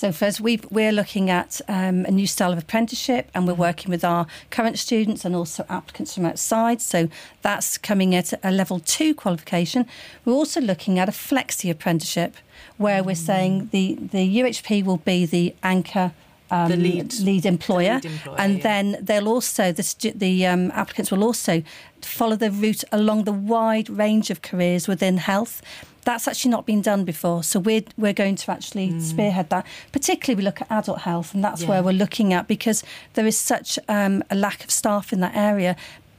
So 0.00 0.12
first, 0.12 0.40
we 0.40 0.58
we're 0.70 0.92
looking 0.92 1.28
at 1.28 1.60
um, 1.68 2.06
a 2.06 2.10
new 2.10 2.26
style 2.26 2.54
of 2.54 2.58
apprenticeship, 2.58 3.30
and 3.34 3.46
we're 3.46 3.52
working 3.52 3.90
with 3.90 4.02
our 4.02 4.26
current 4.48 4.78
students 4.78 5.26
and 5.26 5.36
also 5.36 5.66
applicants 5.68 6.14
from 6.14 6.24
outside. 6.24 6.80
So 6.80 7.10
that's 7.42 7.76
coming 7.76 8.14
at 8.14 8.32
a 8.42 8.50
level 8.50 8.80
two 8.80 9.14
qualification. 9.14 9.84
We're 10.24 10.32
also 10.32 10.62
looking 10.62 10.98
at 10.98 11.10
a 11.10 11.12
flexi 11.12 11.70
apprenticeship, 11.70 12.36
where 12.78 13.04
we're 13.04 13.14
saying 13.14 13.68
the 13.72 13.98
the 14.10 14.40
UHP 14.40 14.82
will 14.86 15.02
be 15.04 15.26
the 15.26 15.54
anchor. 15.62 16.12
Um, 16.52 16.68
The 16.68 16.76
lead- 16.76 17.20
lead 17.20 17.46
employer, 17.46 18.00
the 18.00 18.08
lead 18.08 18.12
employer, 18.12 18.36
and 18.38 18.56
yeah. 18.56 18.62
then 18.62 18.96
they'll 19.04 19.28
also 19.28 19.70
the 19.70 20.12
the 20.16 20.46
um, 20.46 20.70
applicants 20.70 21.10
will 21.12 21.22
also 21.22 21.62
follow 22.00 22.36
the 22.36 22.50
route 22.50 22.84
along 22.90 23.24
the 23.24 23.32
wide 23.32 23.88
range 23.90 24.30
of 24.30 24.40
careers 24.40 24.88
within 24.88 25.18
health. 25.18 25.62
That's 26.10 26.26
actually 26.26 26.50
not 26.50 26.66
been 26.66 26.82
done 26.82 27.04
before, 27.04 27.44
so 27.44 27.60
we're 27.60 27.84
we're 27.96 28.12
going 28.12 28.34
to 28.34 28.50
actually 28.50 28.98
spearhead 29.00 29.48
that. 29.50 29.64
Particularly, 29.92 30.38
we 30.40 30.42
look 30.44 30.60
at 30.60 30.68
adult 30.68 31.02
health, 31.02 31.34
and 31.34 31.44
that's 31.44 31.62
Yeah. 31.62 31.68
where 31.68 31.82
we're 31.84 31.92
looking 32.04 32.32
at 32.32 32.48
because 32.48 32.82
there 33.14 33.28
is 33.28 33.38
such 33.38 33.78
um, 33.88 34.24
a 34.28 34.34
lack 34.34 34.64
of 34.64 34.72
staff 34.72 35.12
in 35.12 35.20
that 35.20 35.36
area. 35.36 35.76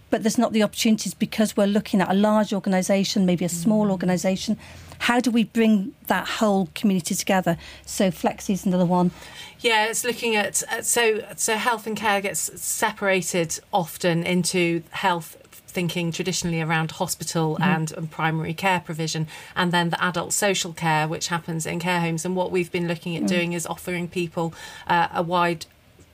But 0.10 0.24
there's 0.24 0.38
not 0.38 0.54
the 0.54 0.64
opportunities 0.64 1.14
because 1.14 1.58
we're 1.58 1.68
looking 1.68 2.00
at 2.00 2.10
a 2.10 2.14
large 2.14 2.54
organisation, 2.54 3.26
maybe 3.26 3.44
a 3.44 3.50
small 3.50 3.92
organisation. 3.92 4.58
How 5.00 5.20
do 5.20 5.30
we 5.30 5.44
bring 5.44 5.94
that 6.08 6.26
whole 6.40 6.70
community 6.74 7.14
together? 7.16 7.58
So 7.86 8.12
Flexi 8.12 8.52
is 8.54 8.66
another 8.66 8.86
one. 8.86 9.12
Yeah, 9.60 9.88
it's 9.88 10.06
looking 10.06 10.38
at 10.38 10.64
so 10.86 11.22
so 11.36 11.58
health 11.58 11.86
and 11.86 11.98
care 11.98 12.22
gets 12.22 12.62
separated 12.62 13.60
often 13.74 14.24
into 14.24 14.84
health 14.92 15.36
thinking 15.72 16.12
traditionally 16.12 16.62
around 16.62 16.92
hospital 16.92 17.58
and, 17.62 17.92
and 17.94 18.12
primary 18.12 18.54
care 18.54 18.80
provision 18.80 19.28
and 19.56 19.72
then 19.72 19.90
the 19.90 20.04
adult 20.04 20.34
social 20.34 20.74
care 20.74 21.08
which 21.08 21.28
happens 21.28 21.66
in 21.66 21.80
care 21.80 22.02
homes. 22.02 22.26
And 22.26 22.36
what 22.36 22.52
we've 22.52 22.72
been 22.72 22.88
looking 22.88 23.18
at 23.18 23.26
doing 23.26 23.54
is 23.54 23.66
offering 23.66 24.08
people 24.08 24.54
uh, 24.88 25.08
a 25.14 25.24
wide 25.24 25.66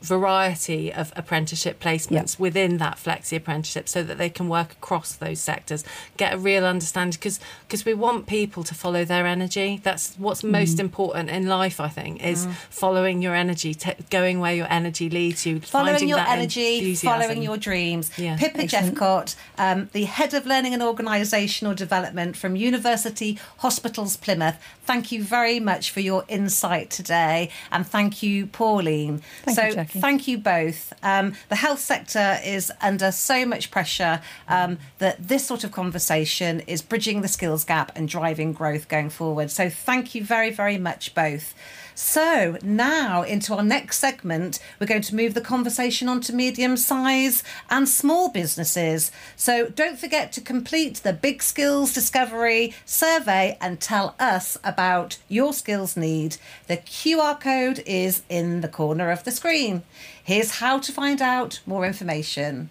variety 0.01 0.91
of 0.93 1.11
apprenticeship 1.15 1.79
placements 1.79 2.39
within 2.39 2.77
that 2.77 2.97
flexi 2.97 3.37
apprenticeship 3.37 3.89
so 3.89 4.03
that 4.03 4.17
they 4.17 4.29
can 4.29 4.47
work 4.47 4.73
across 4.73 5.13
those 5.13 5.39
sectors 5.39 5.83
get 6.17 6.33
a 6.33 6.37
real 6.37 6.65
understanding 6.65 7.17
because 7.17 7.39
because 7.67 7.85
we 7.85 7.93
want 7.93 8.27
people 8.27 8.63
to 8.63 8.73
follow 8.73 9.03
their 9.03 9.25
energy 9.25 9.79
that's 9.83 10.15
what's 10.17 10.43
most 10.43 10.79
important 10.79 11.29
in 11.29 11.47
life 11.47 11.79
i 11.79 11.87
think 11.87 12.23
is 12.23 12.47
following 12.69 13.21
your 13.21 13.35
energy 13.35 13.73
t- 13.73 13.93
going 14.09 14.39
where 14.39 14.53
your 14.53 14.67
energy 14.69 15.09
leads 15.09 15.45
you 15.45 15.59
Following 15.59 16.07
your 16.07 16.19
energy, 16.19 16.77
enthusiasm. 16.77 17.07
following 17.21 17.43
your 17.43 17.57
dreams. 17.57 18.11
Yeah. 18.17 18.37
Pippa 18.37 18.61
Excellent. 18.61 18.97
Jeffcott, 18.97 19.35
um, 19.57 19.89
the 19.93 20.05
head 20.05 20.33
of 20.33 20.45
learning 20.45 20.73
and 20.73 20.81
organisational 20.81 21.75
development 21.75 22.35
from 22.37 22.55
University 22.55 23.37
Hospitals 23.59 24.17
Plymouth. 24.17 24.57
Thank 24.85 25.11
you 25.11 25.23
very 25.23 25.59
much 25.59 25.91
for 25.91 25.99
your 25.99 26.23
insight 26.27 26.89
today, 26.89 27.49
and 27.71 27.85
thank 27.85 28.23
you, 28.23 28.47
Pauline. 28.47 29.21
Thank 29.43 29.57
so 29.57 29.65
you, 29.67 29.73
Thank 29.89 30.27
you 30.27 30.37
both. 30.37 30.93
Um, 31.03 31.33
the 31.49 31.55
health 31.55 31.79
sector 31.79 32.39
is 32.43 32.71
under 32.81 33.11
so 33.11 33.45
much 33.45 33.71
pressure 33.71 34.21
um, 34.47 34.77
that 34.99 35.27
this 35.27 35.45
sort 35.45 35.63
of 35.63 35.71
conversation 35.71 36.61
is 36.61 36.81
bridging 36.81 37.21
the 37.21 37.27
skills 37.27 37.63
gap 37.63 37.91
and 37.95 38.07
driving 38.07 38.53
growth 38.53 38.87
going 38.87 39.09
forward. 39.09 39.51
So 39.51 39.69
thank 39.69 40.15
you 40.15 40.23
very, 40.23 40.51
very 40.51 40.77
much 40.77 41.13
both. 41.15 41.53
So 41.99 42.59
now 42.61 43.23
into 43.23 43.55
our 43.55 43.63
next 43.63 43.97
segment, 43.97 44.59
we're 44.79 44.85
going 44.85 45.01
to 45.01 45.15
move 45.15 45.33
the 45.33 45.41
conversation 45.41 46.07
on 46.07 46.21
to 46.21 46.31
medium 46.31 46.77
size 46.77 47.43
and 47.71 47.89
small 47.89 48.29
businesses. 48.29 49.11
So 49.35 49.69
don't 49.69 49.97
forget 49.97 50.31
to 50.33 50.41
complete 50.41 50.97
the 50.97 51.11
Big 51.11 51.41
Skills 51.41 51.95
Discovery 51.95 52.75
survey 52.85 53.57
and 53.59 53.79
tell 53.79 54.13
us 54.19 54.59
about 54.63 55.17
your 55.27 55.53
skills 55.53 55.97
need. 55.97 56.37
The 56.67 56.77
QR 56.77 57.41
code 57.41 57.81
is 57.87 58.21
in 58.29 58.61
the 58.61 58.67
corner 58.67 59.09
of 59.09 59.23
the 59.23 59.31
screen. 59.31 59.81
Here's 60.23 60.59
how 60.59 60.77
to 60.77 60.91
find 60.91 61.19
out 61.19 61.61
more 61.65 61.83
information. 61.83 62.69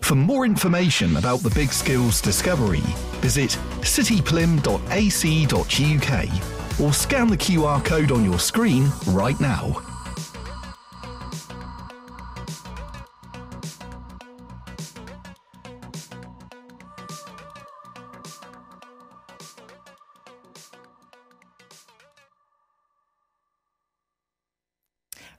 For 0.00 0.16
more 0.16 0.44
information 0.44 1.16
about 1.16 1.44
the 1.44 1.50
Big 1.50 1.70
Skills 1.70 2.20
Discovery, 2.20 2.82
visit 3.20 3.50
cityplym.ac.uk 3.82 6.57
or 6.80 6.92
scan 6.92 7.28
the 7.28 7.36
QR 7.36 7.84
code 7.84 8.12
on 8.12 8.24
your 8.24 8.38
screen 8.38 8.90
right 9.08 9.38
now. 9.40 9.82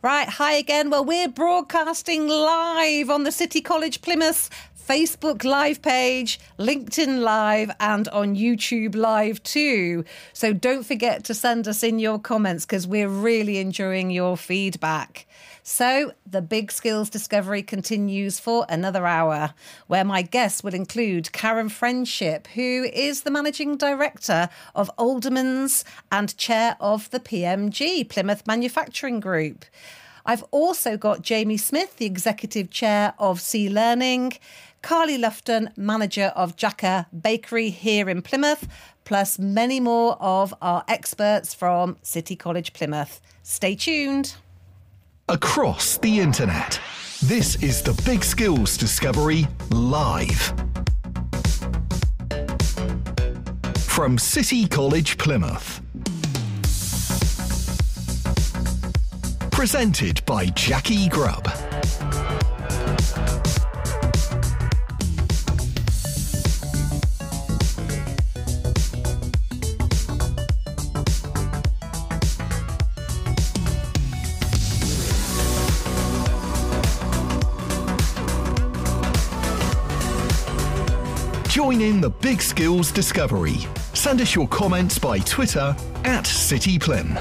Right, 0.02 0.30
hi 0.30 0.54
again. 0.54 0.90
Well, 0.90 1.04
we're 1.04 1.28
broadcasting 1.28 2.30
live 2.30 3.10
on 3.10 3.24
the 3.26 3.34
City 3.34 3.60
College 3.60 4.02
Plymouth 4.02 4.50
Facebook 4.90 5.44
Live 5.44 5.84
page, 5.84 6.40
LinkedIn 6.58 7.22
Live, 7.22 7.70
and 7.80 8.08
on 8.08 8.36
YouTube 8.36 8.96
Live 8.96 9.44
too. 9.44 10.04
So 10.34 10.52
don't 10.52 10.84
forget 10.84 11.24
to 11.26 11.36
send 11.36 11.68
us 11.68 11.84
in 11.84 12.00
your 12.00 12.18
comments 12.18 12.66
because 12.66 12.88
we're 12.88 13.08
really 13.08 13.60
enjoying 13.60 14.10
your 14.10 14.36
feedback. 14.36 15.28
So 15.62 16.14
the 16.26 16.42
Big 16.42 16.72
Skills 16.72 17.12
Discovery 17.12 17.62
continues 17.62 18.40
for 18.40 18.66
another 18.68 19.06
hour, 19.06 19.54
where 19.86 20.04
my 20.04 20.24
guests 20.24 20.64
will 20.64 20.74
include 20.74 21.32
Karen 21.34 21.70
Friendship, 21.70 22.48
who 22.48 22.90
is 22.92 23.22
the 23.22 23.30
Managing 23.30 23.78
Director 23.78 24.50
of 24.74 24.90
Aldermans 24.98 25.84
and 26.12 26.36
Chair 26.36 26.76
of 26.80 27.12
the 27.12 27.20
PMG, 27.20 28.10
Plymouth 28.10 28.48
Manufacturing 28.48 29.20
Group. 29.20 29.66
I've 30.26 30.44
also 30.52 30.98
got 30.98 31.22
Jamie 31.24 31.58
Smith, 31.58 31.98
the 31.98 32.06
Executive 32.06 32.70
Chair 32.70 33.14
of 33.18 33.42
C 33.42 33.70
Learning, 33.70 34.34
Carly 34.82 35.18
Lufton, 35.18 35.72
Manager 35.76 36.32
of 36.36 36.56
Jacka 36.56 37.08
Bakery 37.22 37.70
here 37.70 38.10
in 38.10 38.22
Plymouth, 38.22 38.68
plus 39.04 39.38
many 39.38 39.80
more 39.80 40.16
of 40.22 40.54
our 40.62 40.84
experts 40.88 41.54
from 41.54 41.98
City 42.02 42.36
College 42.36 42.74
Plymouth. 42.74 43.22
Stay 43.44 43.76
tuned. 43.76 44.36
Across 45.28 45.98
the 45.98 46.20
internet. 46.20 46.80
This 47.24 47.62
is 47.62 47.82
the 47.82 48.00
Big 48.06 48.24
Skills 48.24 48.78
Discovery 48.78 49.46
live. 49.72 50.54
From 53.80 54.18
City 54.18 54.66
College 54.66 55.18
Plymouth. 55.18 55.82
Presented 59.52 60.26
by 60.26 60.46
Jackie 60.56 61.10
Grubb. 61.10 61.50
Join 81.60 81.82
in 81.82 82.00
the 82.00 82.10
Big 82.10 82.42
Skills 82.42 82.90
Discovery. 82.90 83.58
Send 83.94 84.22
us 84.22 84.34
your 84.34 84.48
comments 84.48 84.98
by 84.98 85.20
Twitter 85.20 85.76
at 86.06 86.24
CityPlym. 86.24 87.18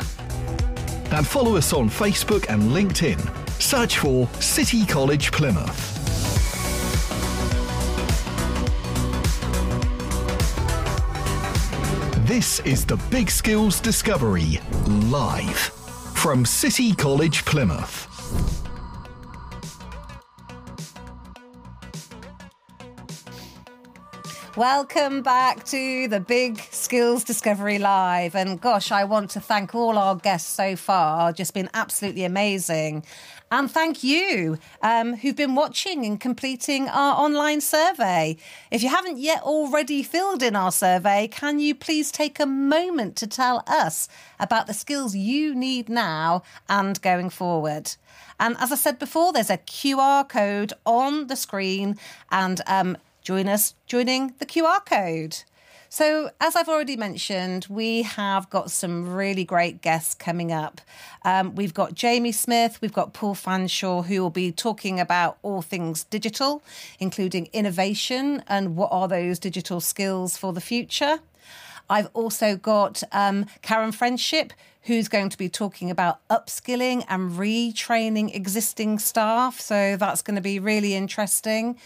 And 1.13 1.27
follow 1.27 1.57
us 1.57 1.73
on 1.73 1.91
Facebook 1.91 2.49
and 2.49 2.63
LinkedIn. 2.63 3.19
Search 3.61 3.99
for 3.99 4.29
City 4.35 4.87
College 4.87 5.33
Plymouth. 5.33 5.97
This 12.29 12.61
is 12.61 12.87
the 12.87 12.97
Big 13.11 13.33
Skills 13.33 13.81
Discovery 13.81 14.61
live 14.87 15.59
from 16.15 16.47
City 16.47 16.95
College 16.95 17.45
Plymouth. 17.45 18.68
Welcome 24.59 25.23
back 25.23 25.63
to 25.67 26.09
the 26.09 26.19
Big 26.19 26.59
Skills 26.73 27.23
Discovery 27.23 27.79
Live. 27.79 28.35
And 28.35 28.61
gosh, 28.61 28.91
I 28.91 29.05
want 29.05 29.31
to 29.31 29.41
thank 29.41 29.73
all 29.73 29.97
our 29.97 30.17
guests 30.17 30.53
so 30.53 30.75
far. 30.75 31.33
Just 31.33 31.55
been 31.55 31.71
absolutely 31.75 32.25
amazing. 32.25 33.05
And 33.53 33.71
thank 33.71 34.03
you 34.03 34.59
um, 34.83 35.15
who've 35.15 35.37
been 35.37 35.55
watching 35.55 36.05
and 36.05 36.21
completing 36.21 36.89
our 36.89 37.15
online 37.23 37.61
survey. 37.61 38.37
If 38.73 38.83
you 38.83 38.89
haven't 38.89 39.19
yet 39.19 39.45
already 39.45 40.03
filled 40.03 40.43
in 40.43 40.57
our 40.57 40.73
survey, 40.73 41.29
can 41.29 41.61
you 41.61 41.73
please 41.77 42.11
take 42.11 42.41
a 42.41 42.47
moment 42.47 43.15
to 43.19 43.29
tell 43.29 43.63
us 43.69 44.09
about 44.41 44.67
the 44.67 44.75
skills 44.75 45.15
you 45.15 45.55
need 45.55 45.89
now 45.89 46.43
and 46.69 47.01
going 47.01 47.31
forward? 47.31 47.95
And 48.41 48.57
as 48.59 48.73
I 48.73 48.75
said 48.75 48.99
before, 48.99 49.33
there's 49.33 49.51
a 49.51 49.59
QR 49.59 50.29
code 50.29 50.73
on 50.85 51.29
the 51.29 51.37
screen, 51.37 51.97
and 52.31 52.61
um, 52.67 52.97
join 53.29 53.47
us 53.47 53.75
joining 53.87 54.33
the 54.39 54.47
QR 54.47 54.83
code. 54.87 55.37
So, 55.91 56.31
as 56.41 56.57
I've 56.57 56.71
already 56.71 56.97
mentioned, 56.97 57.67
we 57.69 58.01
have 58.01 58.49
got 58.49 58.71
some 58.71 59.15
really 59.15 59.45
great 59.45 59.83
guests 59.83 60.15
coming 60.15 60.51
up. 60.51 60.81
Um, 61.27 61.55
we've 61.55 61.75
got 61.75 61.93
Jamie 61.93 62.33
Smith, 62.33 62.79
we've 62.81 62.95
got 62.95 63.13
Paul 63.13 63.35
Fanshawe, 63.35 64.07
who 64.07 64.23
will 64.23 64.31
be 64.31 64.51
talking 64.51 64.99
about 64.99 65.37
all 65.43 65.61
things 65.61 66.05
digital, 66.05 66.63
including 67.01 67.51
innovation 67.53 68.43
and 68.49 68.77
what 68.77 68.89
are 68.93 69.09
those 69.09 69.39
digital 69.39 69.83
skills 69.83 70.39
for 70.39 70.55
the 70.55 70.63
future. 70.63 71.19
I've 71.91 72.09
also 72.15 72.57
got 72.57 73.03
um, 73.13 73.45
Karen 73.61 73.93
Friendship, 73.93 74.55
who's 74.83 75.09
going 75.09 75.29
to 75.29 75.37
be 75.37 75.51
talking 75.51 75.91
about 75.91 76.27
upskilling 76.29 77.05
and 77.09 77.33
retraining 77.33 78.35
existing 78.35 78.99
staff. 78.99 79.61
So 79.61 79.97
that's 79.97 80.23
going 80.23 80.37
to 80.37 80.43
be 80.43 80.59
really 80.59 80.95
interesting. 80.95 81.77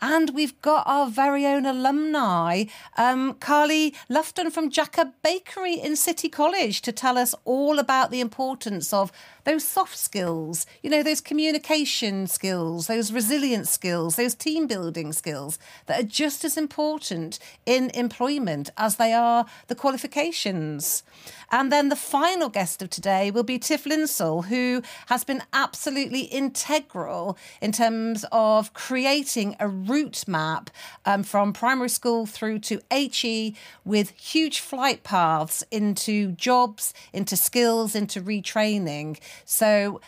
And 0.00 0.30
we've 0.30 0.60
got 0.60 0.86
our 0.86 1.08
very 1.08 1.46
own 1.46 1.64
alumni, 1.64 2.64
um, 2.96 3.34
Carly 3.34 3.94
Lufton 4.08 4.50
from 4.50 4.70
Jacka 4.70 5.12
Bakery 5.22 5.74
in 5.74 5.96
City 5.96 6.28
College, 6.28 6.82
to 6.82 6.92
tell 6.92 7.16
us 7.16 7.34
all 7.44 7.78
about 7.78 8.10
the 8.10 8.20
importance 8.20 8.92
of 8.92 9.10
those 9.46 9.64
soft 9.64 9.96
skills, 9.96 10.66
you 10.82 10.90
know, 10.90 11.04
those 11.04 11.20
communication 11.20 12.26
skills, 12.26 12.88
those 12.88 13.12
resilience 13.12 13.70
skills, 13.70 14.16
those 14.16 14.34
team 14.34 14.66
building 14.66 15.12
skills 15.12 15.56
that 15.86 16.00
are 16.00 16.06
just 16.06 16.44
as 16.44 16.56
important 16.56 17.38
in 17.64 17.88
employment 17.90 18.70
as 18.76 18.96
they 18.96 19.12
are 19.12 19.46
the 19.68 19.74
qualifications. 19.76 21.04
And 21.52 21.70
then 21.70 21.90
the 21.90 21.96
final 21.96 22.48
guest 22.48 22.82
of 22.82 22.90
today 22.90 23.30
will 23.30 23.44
be 23.44 23.58
Tiff 23.58 23.84
Linsell, 23.84 24.46
who 24.46 24.82
has 25.06 25.22
been 25.22 25.44
absolutely 25.52 26.22
integral 26.22 27.38
in 27.60 27.70
terms 27.70 28.24
of 28.32 28.74
creating 28.74 29.54
a 29.60 29.68
route 29.68 30.26
map 30.26 30.70
um, 31.04 31.22
from 31.22 31.52
primary 31.52 31.88
school 31.88 32.26
through 32.26 32.58
to 32.60 32.80
HE 32.90 33.54
with 33.84 34.10
huge 34.10 34.58
flight 34.58 35.04
paths 35.04 35.62
into 35.70 36.32
jobs, 36.32 36.92
into 37.12 37.36
skills, 37.36 37.94
into 37.94 38.20
retraining. 38.20 39.16
So 39.44 40.00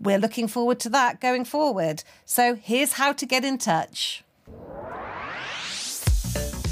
we're 0.00 0.18
looking 0.18 0.48
forward 0.48 0.80
to 0.80 0.88
that 0.90 1.20
going 1.20 1.44
forward. 1.44 2.04
So 2.24 2.54
here's 2.54 2.94
how 2.94 3.12
to 3.12 3.26
get 3.26 3.44
in 3.44 3.58
touch. 3.58 4.22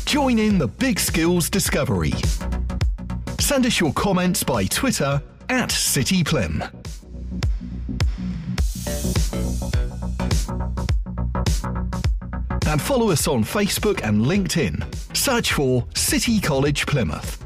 Join 0.05 0.39
in 0.39 0.59
the 0.59 0.69
Big 0.69 1.01
Skills 1.01 1.49
Discovery. 1.49 2.13
Send 3.39 3.65
us 3.67 3.81
your 3.81 3.93
comments 3.95 4.43
by 4.43 4.67
Twitter 4.67 5.23
at 5.49 5.71
CityPlym. 5.71 6.71
And 12.67 12.81
follow 12.81 13.11
us 13.11 13.27
on 13.29 13.45
Facebook 13.45 14.03
and 14.03 14.25
LinkedIn. 14.25 15.17
Search 15.17 15.53
for 15.53 15.87
City 15.95 16.41
College 16.41 16.87
Plymouth. 16.87 17.42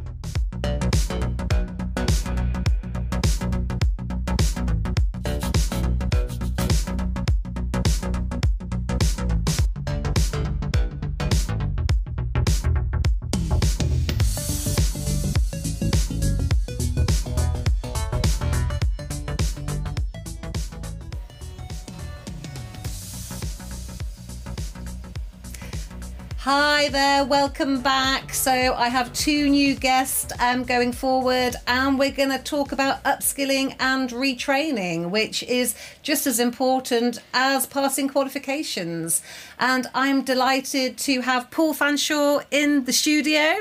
There, 26.96 27.26
welcome 27.26 27.82
back. 27.82 28.32
So, 28.32 28.72
I 28.72 28.88
have 28.88 29.12
two 29.12 29.50
new 29.50 29.74
guests 29.74 30.32
um, 30.40 30.64
going 30.64 30.92
forward, 30.92 31.54
and 31.66 31.98
we're 31.98 32.10
going 32.10 32.30
to 32.30 32.38
talk 32.38 32.72
about 32.72 33.04
upskilling 33.04 33.76
and 33.78 34.08
retraining, 34.08 35.10
which 35.10 35.42
is 35.42 35.74
just 36.02 36.26
as 36.26 36.40
important 36.40 37.18
as 37.34 37.66
passing 37.66 38.08
qualifications. 38.08 39.20
And 39.58 39.86
I'm 39.94 40.22
delighted 40.22 40.96
to 41.00 41.20
have 41.20 41.50
Paul 41.50 41.74
Fanshawe 41.74 42.46
in 42.50 42.84
the 42.86 42.94
studio, 42.94 43.56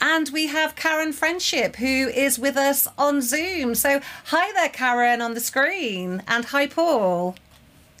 and 0.00 0.30
we 0.30 0.46
have 0.46 0.74
Karen 0.74 1.12
Friendship, 1.12 1.76
who 1.76 2.08
is 2.08 2.38
with 2.38 2.56
us 2.56 2.88
on 2.96 3.20
Zoom. 3.20 3.74
So, 3.74 4.00
hi 4.24 4.50
there, 4.54 4.70
Karen, 4.70 5.20
on 5.20 5.34
the 5.34 5.40
screen, 5.40 6.22
and 6.26 6.46
hi, 6.46 6.66
Paul. 6.66 7.36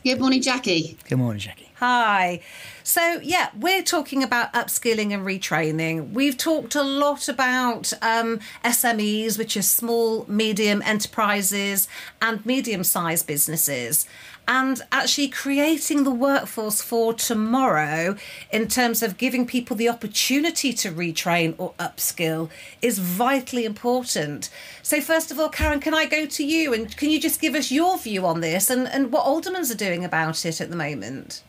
Good 0.02 0.18
morning, 0.18 0.40
Jackie. 0.40 0.96
Good 1.06 1.18
morning, 1.18 1.40
Jackie. 1.40 1.67
Hi. 1.80 2.40
So, 2.82 3.20
yeah, 3.22 3.50
we're 3.56 3.84
talking 3.84 4.24
about 4.24 4.52
upskilling 4.52 5.14
and 5.14 5.24
retraining. 5.24 6.10
We've 6.10 6.36
talked 6.36 6.74
a 6.74 6.82
lot 6.82 7.28
about 7.28 7.92
um, 8.02 8.40
SMEs, 8.64 9.38
which 9.38 9.56
are 9.56 9.62
small, 9.62 10.24
medium 10.26 10.82
enterprises 10.82 11.86
and 12.20 12.44
medium 12.44 12.82
sized 12.82 13.28
businesses, 13.28 14.06
and 14.48 14.82
actually 14.90 15.28
creating 15.28 16.02
the 16.02 16.10
workforce 16.10 16.82
for 16.82 17.14
tomorrow 17.14 18.16
in 18.50 18.66
terms 18.66 19.00
of 19.00 19.16
giving 19.16 19.46
people 19.46 19.76
the 19.76 19.88
opportunity 19.88 20.72
to 20.72 20.90
retrain 20.90 21.54
or 21.58 21.74
upskill 21.78 22.50
is 22.82 22.98
vitally 22.98 23.64
important. 23.64 24.50
So, 24.82 25.00
first 25.00 25.30
of 25.30 25.38
all, 25.38 25.48
Karen, 25.48 25.78
can 25.78 25.94
I 25.94 26.06
go 26.06 26.26
to 26.26 26.44
you 26.44 26.74
and 26.74 26.96
can 26.96 27.10
you 27.10 27.20
just 27.20 27.40
give 27.40 27.54
us 27.54 27.70
your 27.70 27.98
view 27.98 28.26
on 28.26 28.40
this 28.40 28.68
and, 28.68 28.88
and 28.88 29.12
what 29.12 29.26
Aldermans 29.26 29.72
are 29.72 29.78
doing 29.78 30.04
about 30.04 30.44
it 30.44 30.60
at 30.60 30.70
the 30.70 30.76
moment? 30.76 31.44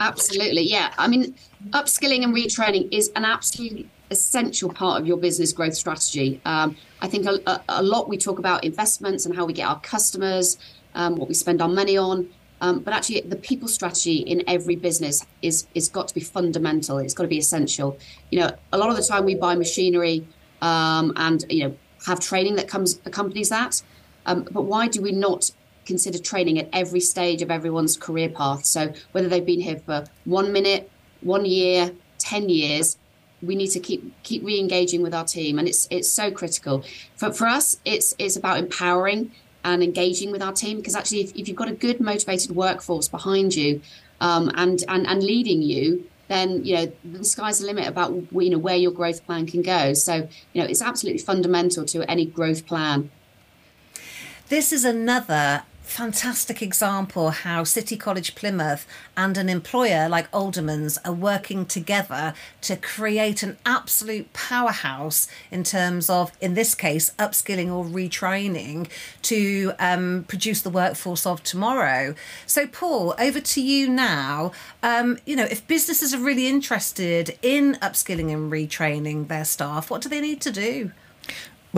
Absolutely, 0.00 0.62
yeah. 0.62 0.94
I 0.96 1.08
mean, 1.08 1.34
upskilling 1.70 2.22
and 2.22 2.32
retraining 2.32 2.88
is 2.92 3.10
an 3.16 3.24
absolutely 3.24 3.90
essential 4.12 4.72
part 4.72 5.00
of 5.00 5.08
your 5.08 5.16
business 5.16 5.52
growth 5.52 5.74
strategy. 5.74 6.40
Um, 6.44 6.76
I 7.02 7.08
think 7.08 7.26
a, 7.26 7.60
a, 7.68 7.82
lot 7.82 8.08
we 8.08 8.16
talk 8.16 8.38
about 8.38 8.62
investments 8.62 9.26
and 9.26 9.34
how 9.34 9.44
we 9.44 9.52
get 9.52 9.66
our 9.66 9.80
customers, 9.80 10.56
um, 10.94 11.16
what 11.16 11.26
we 11.26 11.34
spend 11.34 11.60
our 11.60 11.68
money 11.68 11.96
on, 11.98 12.30
um, 12.60 12.78
but 12.78 12.94
actually 12.94 13.22
the 13.22 13.34
people 13.34 13.66
strategy 13.66 14.18
in 14.18 14.44
every 14.46 14.76
business 14.76 15.26
is 15.42 15.66
is 15.74 15.88
got 15.88 16.06
to 16.06 16.14
be 16.14 16.20
fundamental. 16.20 16.98
It's 16.98 17.12
got 17.12 17.24
to 17.24 17.28
be 17.28 17.38
essential. 17.38 17.98
You 18.30 18.38
know, 18.38 18.50
a 18.72 18.78
lot 18.78 18.90
of 18.90 18.96
the 18.96 19.02
time 19.02 19.24
we 19.24 19.34
buy 19.34 19.56
machinery 19.56 20.24
um, 20.62 21.12
and 21.16 21.44
you 21.50 21.64
know 21.64 21.76
have 22.06 22.20
training 22.20 22.54
that 22.54 22.68
comes 22.68 23.00
accompanies 23.04 23.48
that, 23.48 23.82
um, 24.26 24.46
but 24.52 24.62
why 24.62 24.86
do 24.86 25.02
we 25.02 25.10
not 25.10 25.50
consider 25.88 26.18
training 26.18 26.60
at 26.60 26.68
every 26.72 27.00
stage 27.00 27.42
of 27.42 27.50
everyone's 27.50 27.96
career 27.96 28.28
path. 28.28 28.64
So 28.64 28.92
whether 29.12 29.28
they've 29.28 29.50
been 29.54 29.60
here 29.60 29.80
for 29.84 30.04
one 30.24 30.52
minute, 30.52 30.88
one 31.22 31.44
year, 31.44 31.90
ten 32.18 32.48
years, 32.48 32.96
we 33.42 33.54
need 33.56 33.68
to 33.68 33.80
keep 33.80 34.00
keep 34.22 34.44
re-engaging 34.44 35.02
with 35.02 35.14
our 35.14 35.24
team, 35.24 35.58
and 35.58 35.66
it's 35.66 35.88
it's 35.90 36.08
so 36.08 36.30
critical. 36.30 36.84
For 37.16 37.32
for 37.32 37.46
us, 37.46 37.80
it's 37.84 38.14
it's 38.18 38.36
about 38.36 38.58
empowering 38.58 39.32
and 39.64 39.82
engaging 39.82 40.30
with 40.30 40.42
our 40.42 40.52
team 40.52 40.76
because 40.76 40.94
actually, 40.94 41.22
if, 41.22 41.34
if 41.36 41.48
you've 41.48 41.56
got 41.56 41.68
a 41.68 41.74
good 41.74 42.00
motivated 42.00 42.54
workforce 42.54 43.08
behind 43.08 43.54
you, 43.54 43.80
um, 44.20 44.50
and 44.54 44.84
and 44.88 45.06
and 45.06 45.22
leading 45.22 45.62
you, 45.62 46.04
then 46.28 46.64
you 46.64 46.74
know 46.76 46.92
the 47.04 47.24
sky's 47.24 47.58
the 47.60 47.66
limit 47.66 47.86
about 47.86 48.10
you 48.32 48.50
know 48.50 48.58
where 48.58 48.76
your 48.76 48.92
growth 48.92 49.24
plan 49.26 49.46
can 49.46 49.62
go. 49.62 49.94
So 49.94 50.28
you 50.52 50.62
know 50.62 50.68
it's 50.68 50.82
absolutely 50.82 51.22
fundamental 51.22 51.84
to 51.86 52.08
any 52.10 52.26
growth 52.26 52.66
plan. 52.66 53.10
This 54.48 54.72
is 54.72 54.84
another 54.84 55.62
fantastic 55.88 56.62
example 56.62 57.30
how 57.30 57.64
City 57.64 57.96
College 57.96 58.34
Plymouth 58.34 58.86
and 59.16 59.38
an 59.38 59.48
employer 59.48 60.08
like 60.08 60.30
Aldermans 60.30 60.98
are 61.04 61.12
working 61.12 61.64
together 61.64 62.34
to 62.60 62.76
create 62.76 63.42
an 63.42 63.56
absolute 63.64 64.32
powerhouse 64.32 65.28
in 65.50 65.64
terms 65.64 66.10
of, 66.10 66.30
in 66.40 66.54
this 66.54 66.74
case, 66.74 67.10
upskilling 67.18 67.72
or 67.72 67.84
retraining 67.84 68.88
to 69.22 69.72
um, 69.78 70.24
produce 70.28 70.62
the 70.62 70.70
workforce 70.70 71.24
of 71.24 71.42
tomorrow. 71.42 72.14
So, 72.46 72.66
Paul, 72.66 73.14
over 73.18 73.40
to 73.40 73.62
you 73.62 73.88
now. 73.88 74.52
Um, 74.82 75.18
you 75.24 75.36
know, 75.36 75.46
if 75.50 75.66
businesses 75.66 76.12
are 76.12 76.18
really 76.18 76.48
interested 76.48 77.38
in 77.42 77.74
upskilling 77.76 78.32
and 78.32 78.52
retraining 78.52 79.28
their 79.28 79.44
staff, 79.44 79.90
what 79.90 80.02
do 80.02 80.08
they 80.08 80.20
need 80.20 80.40
to 80.42 80.50
do? 80.50 80.92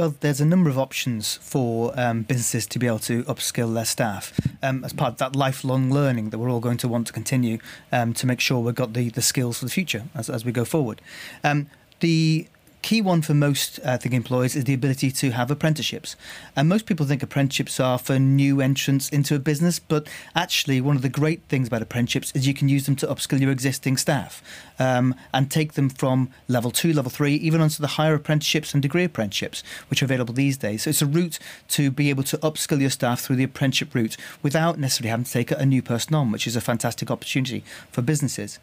Well, 0.01 0.15
there's 0.21 0.41
a 0.41 0.47
number 0.47 0.71
of 0.71 0.79
options 0.79 1.37
for 1.43 1.93
um, 1.95 2.23
businesses 2.23 2.67
to 2.69 2.79
be 2.79 2.87
able 2.87 3.01
to 3.01 3.23
upskill 3.25 3.75
their 3.75 3.85
staff 3.85 4.33
um, 4.63 4.83
as 4.83 4.95
part 4.95 5.13
of 5.13 5.19
that 5.19 5.37
lifelong 5.37 5.93
learning 5.93 6.31
that 6.31 6.39
we're 6.39 6.49
all 6.49 6.59
going 6.59 6.79
to 6.79 6.89
want 6.89 7.07
to 7.09 7.13
continue 7.13 7.59
um, 7.93 8.15
to 8.15 8.27
make 8.27 8.41
sure 8.41 8.61
we've 8.61 8.75
got 8.75 8.95
the, 8.95 9.11
the 9.11 9.21
skills 9.21 9.59
for 9.59 9.67
the 9.67 9.71
future 9.71 10.05
as, 10.15 10.31
as 10.31 10.43
we 10.43 10.53
go 10.53 10.65
forward. 10.65 11.03
Um, 11.45 11.69
the 11.99 12.49
key 12.83 13.03
one 13.03 13.21
for 13.21 13.35
most 13.35 13.79
uh, 13.81 13.91
I 13.91 13.97
think 13.99 14.15
employers 14.15 14.57
is 14.57 14.65
the 14.65 14.73
ability 14.73 15.11
to 15.11 15.33
have 15.33 15.51
apprenticeships. 15.51 16.17
And 16.57 16.69
most 16.69 16.87
people 16.87 17.05
think 17.05 17.23
apprenticeships 17.23 17.79
are 17.79 17.99
for 17.99 18.19
new 18.19 18.61
entrants 18.61 19.11
into 19.11 19.35
a 19.35 19.39
business, 19.39 19.79
but 19.79 20.09
actually 20.35 20.81
one 20.81 20.97
of 20.97 21.03
the 21.03 21.09
great 21.09 21.43
things 21.49 21.69
about 21.69 21.83
apprenticeships 21.83 22.33
is 22.35 22.47
you 22.47 22.55
can 22.55 22.69
use 22.69 22.87
them 22.87 22.97
to 22.97 23.07
upskill 23.07 23.41
your 23.41 23.51
existing 23.51 23.97
staff 23.97 24.43
um, 24.81 25.15
and 25.33 25.51
take 25.51 25.75
them 25.75 25.89
from 25.89 26.31
level 26.49 26.73
two, 26.73 26.93
level 26.93 27.11
three, 27.11 27.35
even 27.35 27.61
onto 27.61 27.81
the 27.81 27.87
higher 27.87 28.15
apprenticeships 28.15 28.73
and 28.73 28.83
degree 28.83 29.05
apprenticeships, 29.05 29.63
which 29.89 30.03
are 30.03 30.07
available 30.07 30.35
these 30.35 30.57
days. 30.57 30.83
So 30.83 30.91
it's 30.91 31.03
a 31.03 31.07
route 31.07 31.39
to 31.69 31.91
be 31.91 32.11
able 32.11 32.25
to 32.25 32.39
upskill 32.39 32.81
your 32.81 32.91
staff 32.91 33.21
through 33.21 33.37
the 33.37 33.45
apprenticeship 33.45 33.95
route 33.95 34.17
without 34.43 34.79
necessarily 34.79 35.11
having 35.11 35.25
to 35.25 35.33
take 35.33 35.51
a 35.53 35.67
new 35.67 35.83
person 35.83 36.15
on, 36.15 36.33
which 36.33 36.47
is 36.47 36.57
a 36.57 36.61
fantastic 36.61 37.11
opportunity 37.11 37.63
for 37.93 38.03
businesses. 38.03 38.59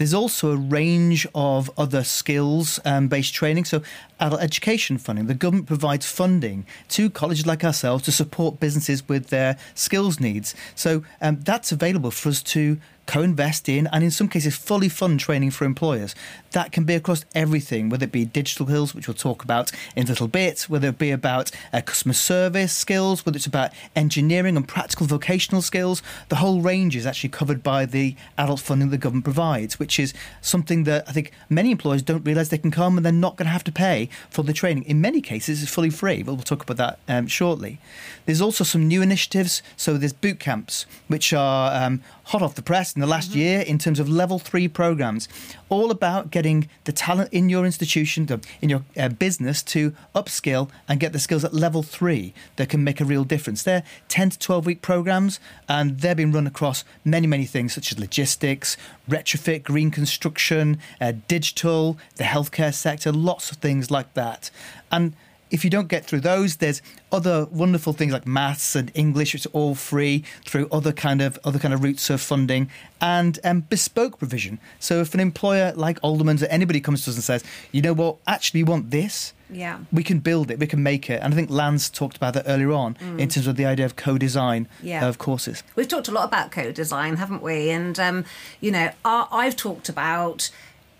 There's 0.00 0.14
also 0.14 0.52
a 0.52 0.56
range 0.56 1.26
of 1.34 1.70
other 1.76 2.04
skills 2.04 2.80
um, 2.86 3.08
based 3.08 3.34
training. 3.34 3.66
So, 3.66 3.82
adult 4.18 4.40
education 4.40 4.96
funding. 4.96 5.26
The 5.26 5.34
government 5.34 5.66
provides 5.66 6.06
funding 6.06 6.64
to 6.88 7.10
colleges 7.10 7.46
like 7.46 7.62
ourselves 7.62 8.04
to 8.04 8.12
support 8.12 8.60
businesses 8.60 9.06
with 9.06 9.26
their 9.26 9.58
skills 9.74 10.18
needs. 10.18 10.54
So, 10.74 11.04
um, 11.20 11.40
that's 11.40 11.70
available 11.70 12.10
for 12.10 12.30
us 12.30 12.42
to 12.44 12.78
co-invest 13.06 13.68
in 13.68 13.86
and 13.88 14.04
in 14.04 14.10
some 14.10 14.28
cases 14.28 14.56
fully 14.56 14.88
fund 14.88 15.20
training 15.20 15.50
for 15.50 15.64
employers. 15.64 16.14
That 16.52 16.72
can 16.72 16.84
be 16.84 16.94
across 16.94 17.24
everything, 17.34 17.88
whether 17.88 18.04
it 18.04 18.12
be 18.12 18.24
digital 18.24 18.66
skills, 18.66 18.94
which 18.94 19.08
we'll 19.08 19.14
talk 19.14 19.42
about 19.42 19.72
in 19.96 20.04
a 20.04 20.08
little 20.08 20.28
bit, 20.28 20.62
whether 20.62 20.88
it 20.88 20.98
be 20.98 21.10
about 21.10 21.50
uh, 21.72 21.80
customer 21.80 22.14
service 22.14 22.72
skills, 22.72 23.24
whether 23.24 23.36
it's 23.36 23.46
about 23.46 23.72
engineering 23.94 24.56
and 24.56 24.66
practical 24.66 25.06
vocational 25.06 25.62
skills. 25.62 26.02
The 26.28 26.36
whole 26.36 26.60
range 26.60 26.96
is 26.96 27.06
actually 27.06 27.30
covered 27.30 27.62
by 27.62 27.86
the 27.86 28.16
adult 28.38 28.60
funding 28.60 28.90
the 28.90 28.98
government 28.98 29.24
provides, 29.24 29.78
which 29.78 29.98
is 29.98 30.14
something 30.40 30.84
that 30.84 31.08
I 31.08 31.12
think 31.12 31.32
many 31.48 31.70
employers 31.70 32.02
don't 32.02 32.24
realise 32.24 32.48
they 32.48 32.58
can 32.58 32.70
come 32.70 32.96
and 32.96 33.04
they're 33.04 33.12
not 33.12 33.36
going 33.36 33.46
to 33.46 33.52
have 33.52 33.64
to 33.64 33.72
pay 33.72 34.08
for 34.28 34.42
the 34.42 34.52
training. 34.52 34.84
In 34.84 35.00
many 35.00 35.20
cases, 35.20 35.62
it's 35.62 35.72
fully 35.72 35.90
free, 35.90 36.22
but 36.22 36.34
we'll 36.34 36.42
talk 36.42 36.62
about 36.62 36.76
that 36.76 36.98
um, 37.08 37.26
shortly. 37.26 37.78
There's 38.26 38.40
also 38.40 38.64
some 38.64 38.86
new 38.86 39.02
initiatives. 39.02 39.62
So 39.76 39.96
there's 39.96 40.12
boot 40.12 40.38
camps, 40.38 40.86
which 41.08 41.32
are 41.32 41.72
um, 41.74 42.02
hot 42.24 42.42
off 42.42 42.54
the 42.54 42.62
press 42.62 42.89
in 42.94 43.00
the 43.00 43.06
last 43.06 43.30
mm-hmm. 43.30 43.38
year 43.38 43.60
in 43.60 43.78
terms 43.78 43.98
of 44.00 44.08
level 44.08 44.38
three 44.38 44.68
programs, 44.68 45.28
all 45.68 45.90
about 45.90 46.30
getting 46.30 46.68
the 46.84 46.92
talent 46.92 47.32
in 47.32 47.48
your 47.48 47.64
institution, 47.64 48.28
in 48.60 48.68
your 48.68 48.82
uh, 48.96 49.08
business 49.08 49.62
to 49.62 49.94
upskill 50.14 50.70
and 50.88 51.00
get 51.00 51.12
the 51.12 51.18
skills 51.18 51.44
at 51.44 51.54
level 51.54 51.82
three 51.82 52.34
that 52.56 52.68
can 52.68 52.82
make 52.82 53.00
a 53.00 53.04
real 53.04 53.24
difference. 53.24 53.62
They're 53.62 53.84
10 54.08 54.30
to 54.30 54.38
12 54.38 54.66
week 54.66 54.82
programs 54.82 55.40
and 55.68 56.00
they're 56.00 56.14
being 56.14 56.32
run 56.32 56.46
across 56.46 56.84
many, 57.04 57.26
many 57.26 57.46
things 57.46 57.72
such 57.72 57.92
as 57.92 57.98
logistics, 57.98 58.76
retrofit, 59.08 59.62
green 59.62 59.90
construction, 59.90 60.78
uh, 61.00 61.12
digital, 61.28 61.98
the 62.16 62.24
healthcare 62.24 62.74
sector, 62.74 63.12
lots 63.12 63.50
of 63.50 63.58
things 63.58 63.90
like 63.90 64.12
that. 64.14 64.50
And 64.90 65.14
if 65.50 65.64
you 65.64 65.70
don't 65.70 65.88
get 65.88 66.04
through 66.04 66.20
those, 66.20 66.56
there's 66.56 66.80
other 67.12 67.46
wonderful 67.50 67.92
things 67.92 68.12
like 68.12 68.26
maths 68.26 68.76
and 68.76 68.90
English, 68.94 69.34
which 69.34 69.46
are 69.46 69.50
all 69.50 69.74
free 69.74 70.24
through 70.44 70.68
other 70.70 70.92
kind 70.92 71.20
of 71.20 71.38
other 71.44 71.58
kind 71.58 71.74
of 71.74 71.82
routes 71.82 72.08
of 72.10 72.20
funding 72.20 72.70
and 73.00 73.38
um, 73.44 73.60
bespoke 73.62 74.18
provision. 74.18 74.58
So 74.78 75.00
if 75.00 75.14
an 75.14 75.20
employer 75.20 75.72
like 75.74 75.98
Alderman's 76.02 76.42
or 76.42 76.46
anybody 76.46 76.80
comes 76.80 77.04
to 77.04 77.10
us 77.10 77.16
and 77.16 77.24
says, 77.24 77.44
you 77.72 77.82
know 77.82 77.92
what, 77.92 78.16
actually 78.26 78.62
we 78.62 78.70
want 78.70 78.90
this, 78.90 79.32
yeah, 79.52 79.80
we 79.92 80.04
can 80.04 80.20
build 80.20 80.50
it, 80.50 80.58
we 80.58 80.66
can 80.66 80.82
make 80.82 81.10
it. 81.10 81.20
And 81.22 81.32
I 81.34 81.36
think 81.36 81.50
Lance 81.50 81.90
talked 81.90 82.16
about 82.16 82.34
that 82.34 82.44
earlier 82.46 82.72
on 82.72 82.94
mm. 82.94 83.18
in 83.18 83.28
terms 83.28 83.46
of 83.46 83.56
the 83.56 83.66
idea 83.66 83.84
of 83.84 83.96
co-design 83.96 84.68
yeah. 84.82 85.06
of 85.06 85.18
courses. 85.18 85.64
We've 85.74 85.88
talked 85.88 86.08
a 86.08 86.12
lot 86.12 86.24
about 86.24 86.52
co-design, 86.52 87.16
haven't 87.16 87.42
we? 87.42 87.70
And 87.70 87.98
um, 87.98 88.24
you 88.60 88.70
know, 88.70 88.90
I've 89.04 89.56
talked 89.56 89.88
about 89.88 90.50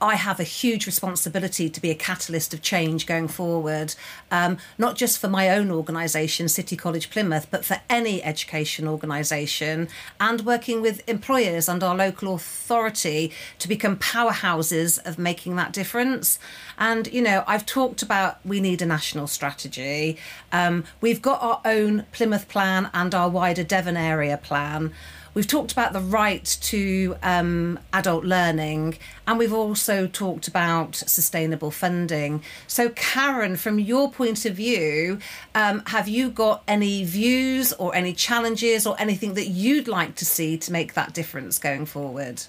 I 0.00 0.14
have 0.14 0.40
a 0.40 0.44
huge 0.44 0.86
responsibility 0.86 1.68
to 1.68 1.80
be 1.80 1.90
a 1.90 1.94
catalyst 1.94 2.54
of 2.54 2.62
change 2.62 3.06
going 3.06 3.28
forward, 3.28 3.94
um, 4.30 4.58
not 4.78 4.96
just 4.96 5.18
for 5.18 5.28
my 5.28 5.50
own 5.50 5.70
organisation, 5.70 6.48
City 6.48 6.76
College 6.76 7.10
Plymouth, 7.10 7.48
but 7.50 7.64
for 7.64 7.80
any 7.90 8.22
education 8.22 8.88
organisation, 8.88 9.88
and 10.18 10.40
working 10.42 10.80
with 10.80 11.06
employers 11.08 11.68
and 11.68 11.82
our 11.82 11.94
local 11.94 12.34
authority 12.34 13.32
to 13.58 13.68
become 13.68 13.96
powerhouses 13.96 14.98
of 15.06 15.18
making 15.18 15.56
that 15.56 15.72
difference. 15.72 16.38
And, 16.78 17.06
you 17.12 17.20
know, 17.20 17.44
I've 17.46 17.66
talked 17.66 18.02
about 18.02 18.38
we 18.44 18.60
need 18.60 18.80
a 18.80 18.86
national 18.86 19.26
strategy. 19.26 20.16
Um, 20.50 20.84
we've 21.00 21.20
got 21.20 21.42
our 21.42 21.60
own 21.64 22.06
Plymouth 22.12 22.48
plan 22.48 22.90
and 22.94 23.14
our 23.14 23.28
wider 23.28 23.64
Devon 23.64 23.96
area 23.96 24.38
plan. 24.38 24.92
We've 25.32 25.46
talked 25.46 25.70
about 25.70 25.92
the 25.92 26.00
right 26.00 26.44
to 26.62 27.16
um, 27.22 27.78
adult 27.92 28.24
learning, 28.24 28.98
and 29.28 29.38
we've 29.38 29.52
also 29.52 30.08
talked 30.08 30.48
about 30.48 30.96
sustainable 30.96 31.70
funding. 31.70 32.42
So, 32.66 32.88
Karen, 32.90 33.54
from 33.56 33.78
your 33.78 34.10
point 34.10 34.44
of 34.44 34.54
view, 34.56 35.20
um, 35.54 35.82
have 35.86 36.08
you 36.08 36.30
got 36.30 36.64
any 36.66 37.04
views 37.04 37.72
or 37.74 37.94
any 37.94 38.12
challenges 38.12 38.86
or 38.86 38.96
anything 38.98 39.34
that 39.34 39.46
you'd 39.46 39.86
like 39.86 40.16
to 40.16 40.24
see 40.24 40.56
to 40.58 40.72
make 40.72 40.94
that 40.94 41.14
difference 41.14 41.60
going 41.60 41.86
forward? 41.86 42.42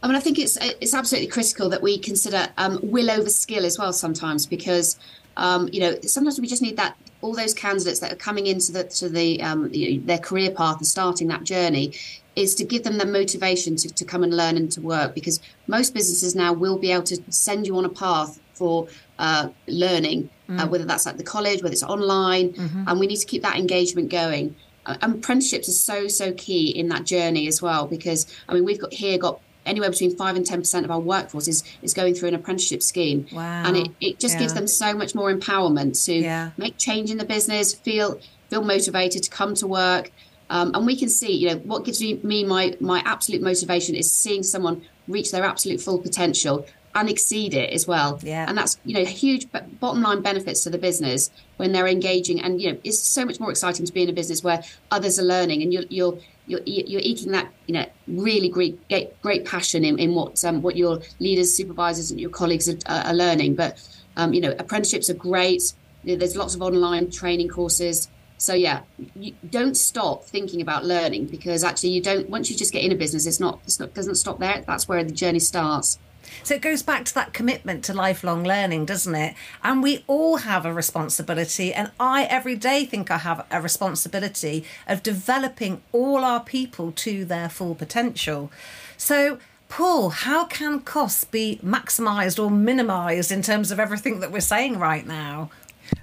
I 0.00 0.06
mean, 0.06 0.14
I 0.14 0.20
think 0.20 0.38
it's 0.38 0.56
it's 0.60 0.94
absolutely 0.94 1.28
critical 1.28 1.68
that 1.70 1.82
we 1.82 1.98
consider 1.98 2.48
um, 2.56 2.78
will 2.82 3.10
over 3.10 3.30
skill 3.30 3.66
as 3.66 3.78
well 3.78 3.92
sometimes 3.92 4.46
because 4.46 4.96
um, 5.36 5.68
you 5.72 5.80
know 5.80 5.98
sometimes 6.02 6.40
we 6.40 6.46
just 6.46 6.62
need 6.62 6.76
that 6.76 6.96
all 7.20 7.34
those 7.34 7.54
candidates 7.54 8.00
that 8.00 8.12
are 8.12 8.16
coming 8.16 8.46
into 8.46 8.72
the 8.72 8.84
to 8.84 9.08
the 9.08 9.42
um, 9.42 9.70
their 10.06 10.18
career 10.18 10.50
path 10.50 10.76
and 10.78 10.86
starting 10.86 11.28
that 11.28 11.44
journey 11.44 11.92
is 12.36 12.54
to 12.54 12.64
give 12.64 12.84
them 12.84 12.98
the 12.98 13.06
motivation 13.06 13.74
to, 13.74 13.92
to 13.92 14.04
come 14.04 14.22
and 14.22 14.36
learn 14.36 14.56
and 14.56 14.70
to 14.70 14.80
work 14.80 15.14
because 15.14 15.40
most 15.66 15.92
businesses 15.92 16.36
now 16.36 16.52
will 16.52 16.78
be 16.78 16.92
able 16.92 17.02
to 17.02 17.20
send 17.30 17.66
you 17.66 17.76
on 17.76 17.84
a 17.84 17.88
path 17.88 18.40
for 18.54 18.86
uh, 19.18 19.48
learning, 19.66 20.30
uh, 20.48 20.52
mm. 20.52 20.64
uh, 20.64 20.68
whether 20.68 20.84
that's 20.84 21.06
at 21.06 21.18
the 21.18 21.24
college, 21.24 21.62
whether 21.62 21.72
it's 21.72 21.82
online, 21.82 22.52
mm-hmm. 22.52 22.84
and 22.86 23.00
we 23.00 23.06
need 23.06 23.16
to 23.16 23.26
keep 23.26 23.42
that 23.42 23.56
engagement 23.56 24.08
going. 24.08 24.54
Uh, 24.86 24.96
apprenticeships 25.02 25.68
are 25.68 25.72
so 25.72 26.08
so 26.08 26.32
key 26.32 26.70
in 26.70 26.88
that 26.88 27.04
journey 27.04 27.46
as 27.46 27.60
well 27.60 27.86
because 27.86 28.26
I 28.48 28.54
mean 28.54 28.64
we've 28.64 28.80
got 28.80 28.92
here 28.92 29.18
got 29.18 29.40
anywhere 29.68 29.90
between 29.90 30.16
five 30.16 30.36
and 30.36 30.44
ten 30.44 30.60
percent 30.60 30.84
of 30.84 30.90
our 30.90 31.00
workforce 31.00 31.48
is 31.48 31.62
is 31.82 31.94
going 31.94 32.14
through 32.14 32.28
an 32.28 32.34
apprenticeship 32.34 32.82
scheme. 32.82 33.26
Wow. 33.32 33.64
And 33.66 33.76
it, 33.76 33.88
it 34.00 34.18
just 34.18 34.34
yeah. 34.34 34.40
gives 34.40 34.54
them 34.54 34.66
so 34.66 34.94
much 34.94 35.14
more 35.14 35.32
empowerment 35.32 36.04
to 36.06 36.14
yeah. 36.14 36.50
make 36.56 36.78
change 36.78 37.10
in 37.10 37.18
the 37.18 37.24
business, 37.24 37.74
feel 37.74 38.20
feel 38.50 38.62
motivated 38.62 39.22
to 39.22 39.30
come 39.30 39.54
to 39.56 39.66
work. 39.66 40.10
Um, 40.50 40.70
and 40.74 40.86
we 40.86 40.96
can 40.96 41.10
see, 41.10 41.32
you 41.32 41.50
know, 41.50 41.56
what 41.58 41.84
gives 41.84 42.00
me, 42.00 42.20
me 42.22 42.44
my 42.44 42.76
my 42.80 43.02
absolute 43.04 43.42
motivation 43.42 43.94
is 43.94 44.10
seeing 44.10 44.42
someone 44.42 44.82
reach 45.06 45.30
their 45.30 45.44
absolute 45.44 45.80
full 45.80 45.98
potential 45.98 46.66
and 46.94 47.08
exceed 47.08 47.54
it 47.54 47.70
as 47.70 47.86
well. 47.86 48.18
Yeah. 48.22 48.46
And 48.48 48.56
that's 48.56 48.78
you 48.84 48.94
know 48.94 49.04
huge 49.04 49.46
bottom 49.80 50.02
line 50.02 50.22
benefits 50.22 50.64
to 50.64 50.70
the 50.70 50.78
business 50.78 51.30
when 51.56 51.72
they're 51.72 51.86
engaging. 51.86 52.40
And 52.40 52.60
you 52.60 52.72
know, 52.72 52.78
it's 52.84 52.98
so 52.98 53.24
much 53.24 53.38
more 53.40 53.50
exciting 53.50 53.86
to 53.86 53.92
be 53.92 54.02
in 54.02 54.08
a 54.08 54.12
business 54.12 54.42
where 54.42 54.62
others 54.90 55.18
are 55.18 55.24
learning 55.24 55.62
and 55.62 55.72
you're 55.72 55.84
you're 55.88 56.18
you're, 56.48 56.62
you're 56.64 57.00
eking 57.02 57.32
that 57.32 57.52
you 57.66 57.74
know 57.74 57.86
really 58.08 58.48
great 58.48 58.80
great 59.22 59.44
passion 59.44 59.84
in, 59.84 59.98
in 59.98 60.14
what 60.14 60.42
um, 60.44 60.62
what 60.62 60.76
your 60.76 61.00
leaders, 61.20 61.54
supervisors, 61.54 62.10
and 62.10 62.18
your 62.18 62.30
colleagues 62.30 62.68
are, 62.68 62.78
are 62.88 63.14
learning. 63.14 63.54
But 63.54 63.80
um, 64.16 64.32
you 64.32 64.40
know, 64.40 64.54
apprenticeships 64.58 65.08
are 65.10 65.14
great. 65.14 65.72
There's 66.04 66.36
lots 66.36 66.54
of 66.54 66.62
online 66.62 67.10
training 67.10 67.48
courses. 67.48 68.08
So 68.38 68.54
yeah, 68.54 68.82
you 69.14 69.34
don't 69.50 69.76
stop 69.76 70.24
thinking 70.24 70.62
about 70.62 70.84
learning 70.84 71.26
because 71.26 71.62
actually 71.64 71.90
you 71.90 72.00
don't. 72.00 72.28
Once 72.30 72.50
you 72.50 72.56
just 72.56 72.72
get 72.72 72.82
in 72.82 72.92
a 72.92 72.96
business, 72.96 73.26
it's 73.26 73.40
not. 73.40 73.60
It's 73.64 73.78
not 73.78 73.94
doesn't 73.94 74.14
stop 74.14 74.38
there. 74.38 74.64
That's 74.66 74.88
where 74.88 75.04
the 75.04 75.12
journey 75.12 75.40
starts. 75.40 75.98
So 76.42 76.54
it 76.54 76.62
goes 76.62 76.82
back 76.82 77.04
to 77.06 77.14
that 77.14 77.32
commitment 77.32 77.84
to 77.84 77.94
lifelong 77.94 78.44
learning, 78.44 78.86
doesn't 78.86 79.14
it? 79.14 79.34
And 79.62 79.82
we 79.82 80.04
all 80.06 80.38
have 80.38 80.64
a 80.64 80.72
responsibility. 80.72 81.72
And 81.72 81.90
I 81.98 82.24
every 82.24 82.56
day 82.56 82.84
think 82.84 83.10
I 83.10 83.18
have 83.18 83.46
a 83.50 83.60
responsibility 83.60 84.64
of 84.86 85.02
developing 85.02 85.82
all 85.92 86.24
our 86.24 86.40
people 86.40 86.92
to 86.92 87.24
their 87.24 87.48
full 87.48 87.74
potential. 87.74 88.50
So, 88.96 89.38
Paul, 89.68 90.10
how 90.10 90.46
can 90.46 90.80
costs 90.80 91.24
be 91.24 91.60
maximised 91.62 92.42
or 92.42 92.50
minimised 92.50 93.30
in 93.30 93.42
terms 93.42 93.70
of 93.70 93.78
everything 93.78 94.20
that 94.20 94.32
we're 94.32 94.40
saying 94.40 94.78
right 94.78 95.06
now? 95.06 95.50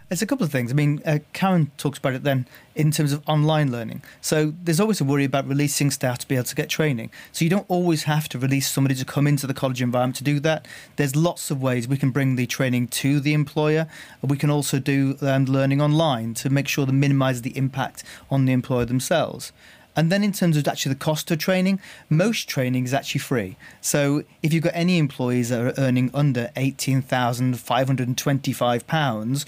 There's 0.09 0.21
a 0.21 0.27
couple 0.27 0.45
of 0.45 0.51
things. 0.51 0.71
I 0.71 0.75
mean, 0.75 1.01
uh, 1.05 1.19
Karen 1.33 1.71
talks 1.77 1.97
about 1.97 2.13
it 2.13 2.23
then 2.23 2.47
in 2.75 2.91
terms 2.91 3.11
of 3.11 3.27
online 3.27 3.71
learning. 3.71 4.03
So 4.21 4.53
there's 4.63 4.79
always 4.79 5.01
a 5.01 5.03
worry 5.03 5.23
about 5.23 5.47
releasing 5.47 5.89
staff 5.89 6.19
to 6.19 6.27
be 6.27 6.35
able 6.35 6.45
to 6.45 6.55
get 6.55 6.69
training. 6.69 7.09
So 7.31 7.43
you 7.43 7.49
don't 7.49 7.65
always 7.69 8.03
have 8.03 8.29
to 8.29 8.39
release 8.39 8.69
somebody 8.69 8.95
to 8.95 9.05
come 9.05 9.25
into 9.25 9.47
the 9.47 9.53
college 9.53 9.81
environment 9.81 10.17
to 10.17 10.23
do 10.23 10.39
that. 10.41 10.67
There's 10.95 11.15
lots 11.15 11.49
of 11.49 11.61
ways 11.61 11.87
we 11.87 11.97
can 11.97 12.11
bring 12.11 12.35
the 12.35 12.45
training 12.45 12.89
to 12.89 13.19
the 13.19 13.33
employer. 13.33 13.87
We 14.21 14.37
can 14.37 14.49
also 14.49 14.79
do 14.79 15.17
um, 15.21 15.45
learning 15.45 15.81
online 15.81 16.33
to 16.35 16.49
make 16.49 16.67
sure 16.67 16.85
to 16.85 16.91
minimise 16.91 17.41
the 17.41 17.57
impact 17.57 18.03
on 18.29 18.45
the 18.45 18.53
employer 18.53 18.85
themselves. 18.85 19.51
And 19.95 20.11
then 20.11 20.23
in 20.23 20.33
terms 20.33 20.57
of 20.57 20.67
actually 20.67 20.93
the 20.93 20.99
cost 20.99 21.31
of 21.31 21.39
training, 21.39 21.79
most 22.09 22.49
training 22.49 22.83
is 22.83 22.93
actually 22.93 23.19
free. 23.19 23.55
So 23.79 24.23
if 24.43 24.51
you've 24.51 24.63
got 24.63 24.75
any 24.75 24.97
employees 24.97 25.47
that 25.49 25.61
are 25.61 25.73
earning 25.77 26.11
under 26.13 26.51
£18,525, 26.57 29.45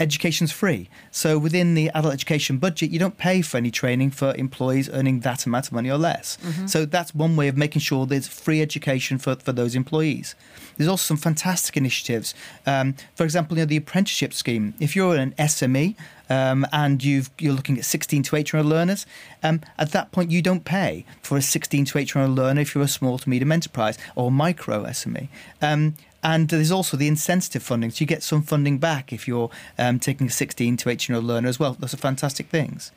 education's 0.00 0.50
free. 0.50 0.88
So 1.10 1.38
within 1.38 1.74
the 1.74 1.90
adult 1.90 2.14
education 2.14 2.58
budget, 2.58 2.90
you 2.90 2.98
don't 2.98 3.18
pay 3.18 3.42
for 3.42 3.58
any 3.58 3.70
training 3.70 4.10
for 4.10 4.34
employees 4.34 4.88
earning 4.90 5.20
that 5.20 5.46
amount 5.46 5.68
of 5.68 5.72
money 5.72 5.90
or 5.90 5.98
less. 5.98 6.38
Mm-hmm. 6.38 6.66
So 6.66 6.86
that's 6.86 7.14
one 7.14 7.36
way 7.36 7.48
of 7.48 7.56
making 7.56 7.80
sure 7.80 8.06
there's 8.06 8.26
free 8.26 8.62
education 8.62 9.18
for, 9.18 9.36
for 9.36 9.52
those 9.52 9.74
employees. 9.76 10.34
There's 10.76 10.88
also 10.88 11.02
some 11.02 11.16
fantastic 11.18 11.76
initiatives. 11.76 12.34
Um, 12.66 12.94
for 13.14 13.24
example, 13.24 13.56
you 13.56 13.62
know, 13.62 13.68
the 13.68 13.76
apprenticeship 13.76 14.32
scheme. 14.32 14.74
If 14.80 14.96
you're 14.96 15.16
an 15.16 15.32
SME, 15.38 15.94
um, 16.30 16.64
and 16.72 17.02
you've, 17.02 17.28
you're 17.38 17.52
looking 17.52 17.76
at 17.76 17.84
16 17.84 18.22
to 18.22 18.36
18 18.36 18.56
year 18.56 18.64
old 18.64 18.70
learners, 18.70 19.04
um, 19.42 19.60
at 19.76 19.92
that 19.92 20.12
point 20.12 20.30
you 20.30 20.40
don't 20.40 20.64
pay 20.64 21.04
for 21.22 21.36
a 21.36 21.42
16 21.42 21.84
to 21.86 21.98
18 21.98 22.20
year 22.20 22.28
old 22.28 22.38
learner 22.38 22.60
if 22.60 22.74
you're 22.74 22.84
a 22.84 22.88
small 22.88 23.18
to 23.18 23.28
medium 23.28 23.52
enterprise 23.52 23.98
or 24.14 24.30
micro 24.30 24.84
SME. 24.84 25.28
And 26.22 26.48
there's 26.48 26.70
also 26.70 26.96
the 26.96 27.08
incentive 27.08 27.62
funding. 27.62 27.90
So 27.90 28.02
you 28.02 28.06
get 28.06 28.22
some 28.22 28.42
funding 28.42 28.78
back 28.78 29.12
if 29.12 29.26
you're 29.26 29.50
um, 29.78 29.98
taking 29.98 30.26
a 30.26 30.30
16 30.30 30.76
to 30.78 30.90
18 30.90 31.14
year 31.14 31.16
old 31.16 31.24
learner 31.24 31.48
as 31.48 31.58
well. 31.58 31.74
Those 31.78 31.94
are 31.94 31.98
fantastic 31.98 32.48
things. 32.48 32.92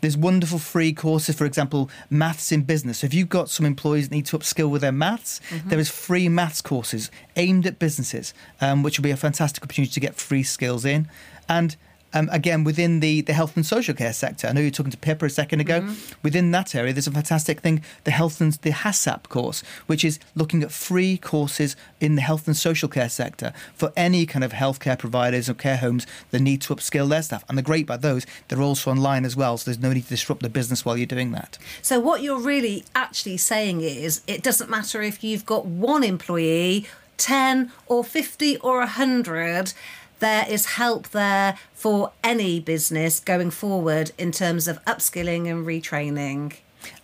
There's 0.00 0.16
wonderful 0.16 0.58
free 0.58 0.92
courses, 0.92 1.36
for 1.36 1.44
example, 1.44 1.90
maths 2.08 2.52
in 2.52 2.62
business. 2.62 2.98
So 2.98 3.06
if 3.06 3.14
you've 3.14 3.28
got 3.28 3.50
some 3.50 3.66
employees 3.66 4.08
that 4.08 4.14
need 4.14 4.26
to 4.26 4.38
upskill 4.38 4.70
with 4.70 4.80
their 4.80 4.92
maths, 4.92 5.40
there 5.66 5.78
is 5.78 5.90
free 5.90 6.28
maths 6.28 6.62
courses 6.62 7.10
aimed 7.36 7.66
at 7.66 7.78
businesses, 7.78 8.32
um, 8.60 8.82
which 8.82 8.98
will 8.98 9.02
be 9.02 9.10
a 9.10 9.16
fantastic 9.16 9.62
opportunity 9.62 9.92
to 9.92 10.00
get 10.00 10.14
free 10.14 10.42
skills 10.42 10.84
in. 10.84 11.08
And 11.48 11.76
um, 12.12 12.28
again, 12.32 12.64
within 12.64 13.00
the, 13.00 13.20
the 13.22 13.32
health 13.32 13.56
and 13.56 13.64
social 13.64 13.94
care 13.94 14.12
sector, 14.12 14.46
I 14.46 14.52
know 14.52 14.60
you 14.60 14.66
were 14.66 14.72
talking 14.72 14.90
to 14.90 14.98
Pippa 14.98 15.26
a 15.26 15.30
second 15.30 15.60
ago. 15.60 15.88
Within 16.22 16.50
that 16.50 16.74
area, 16.74 16.92
there's 16.92 17.06
a 17.06 17.12
fantastic 17.12 17.60
thing, 17.60 17.82
the 18.04 18.10
health 18.10 18.40
and 18.40 18.52
the 18.54 18.70
HACCP 18.70 19.28
course, 19.28 19.62
which 19.86 20.04
is 20.04 20.18
looking 20.34 20.62
at 20.62 20.72
free 20.72 21.16
courses 21.16 21.76
in 22.00 22.16
the 22.16 22.22
health 22.22 22.46
and 22.46 22.56
social 22.56 22.88
care 22.88 23.08
sector 23.08 23.52
for 23.74 23.92
any 23.96 24.26
kind 24.26 24.44
of 24.44 24.52
healthcare 24.52 24.98
providers 24.98 25.48
or 25.48 25.54
care 25.54 25.76
homes 25.76 26.06
that 26.30 26.40
need 26.40 26.60
to 26.62 26.74
upskill 26.74 27.08
their 27.08 27.22
staff. 27.22 27.44
And 27.48 27.56
the 27.56 27.62
great 27.62 27.84
about 27.84 28.00
those, 28.00 28.26
they're 28.48 28.62
also 28.62 28.90
online 28.90 29.24
as 29.24 29.36
well, 29.36 29.56
so 29.56 29.66
there's 29.66 29.78
no 29.78 29.92
need 29.92 30.04
to 30.04 30.08
disrupt 30.08 30.42
the 30.42 30.48
business 30.48 30.84
while 30.84 30.96
you're 30.96 31.06
doing 31.06 31.32
that. 31.32 31.58
So, 31.82 32.00
what 32.00 32.22
you're 32.22 32.40
really 32.40 32.84
actually 32.94 33.36
saying 33.36 33.80
is 33.82 34.22
it 34.26 34.42
doesn't 34.42 34.70
matter 34.70 35.02
if 35.02 35.22
you've 35.22 35.46
got 35.46 35.66
one 35.66 36.02
employee, 36.02 36.86
10 37.18 37.70
or 37.86 38.02
50 38.02 38.56
or 38.58 38.78
100, 38.78 39.74
there 40.20 40.46
is 40.48 40.66
help 40.66 41.08
there 41.08 41.58
for 41.72 42.12
any 42.22 42.60
business 42.60 43.20
going 43.20 43.50
forward 43.50 44.12
in 44.16 44.32
terms 44.32 44.68
of 44.68 44.82
upskilling 44.84 45.50
and 45.50 45.66
retraining. 45.66 46.54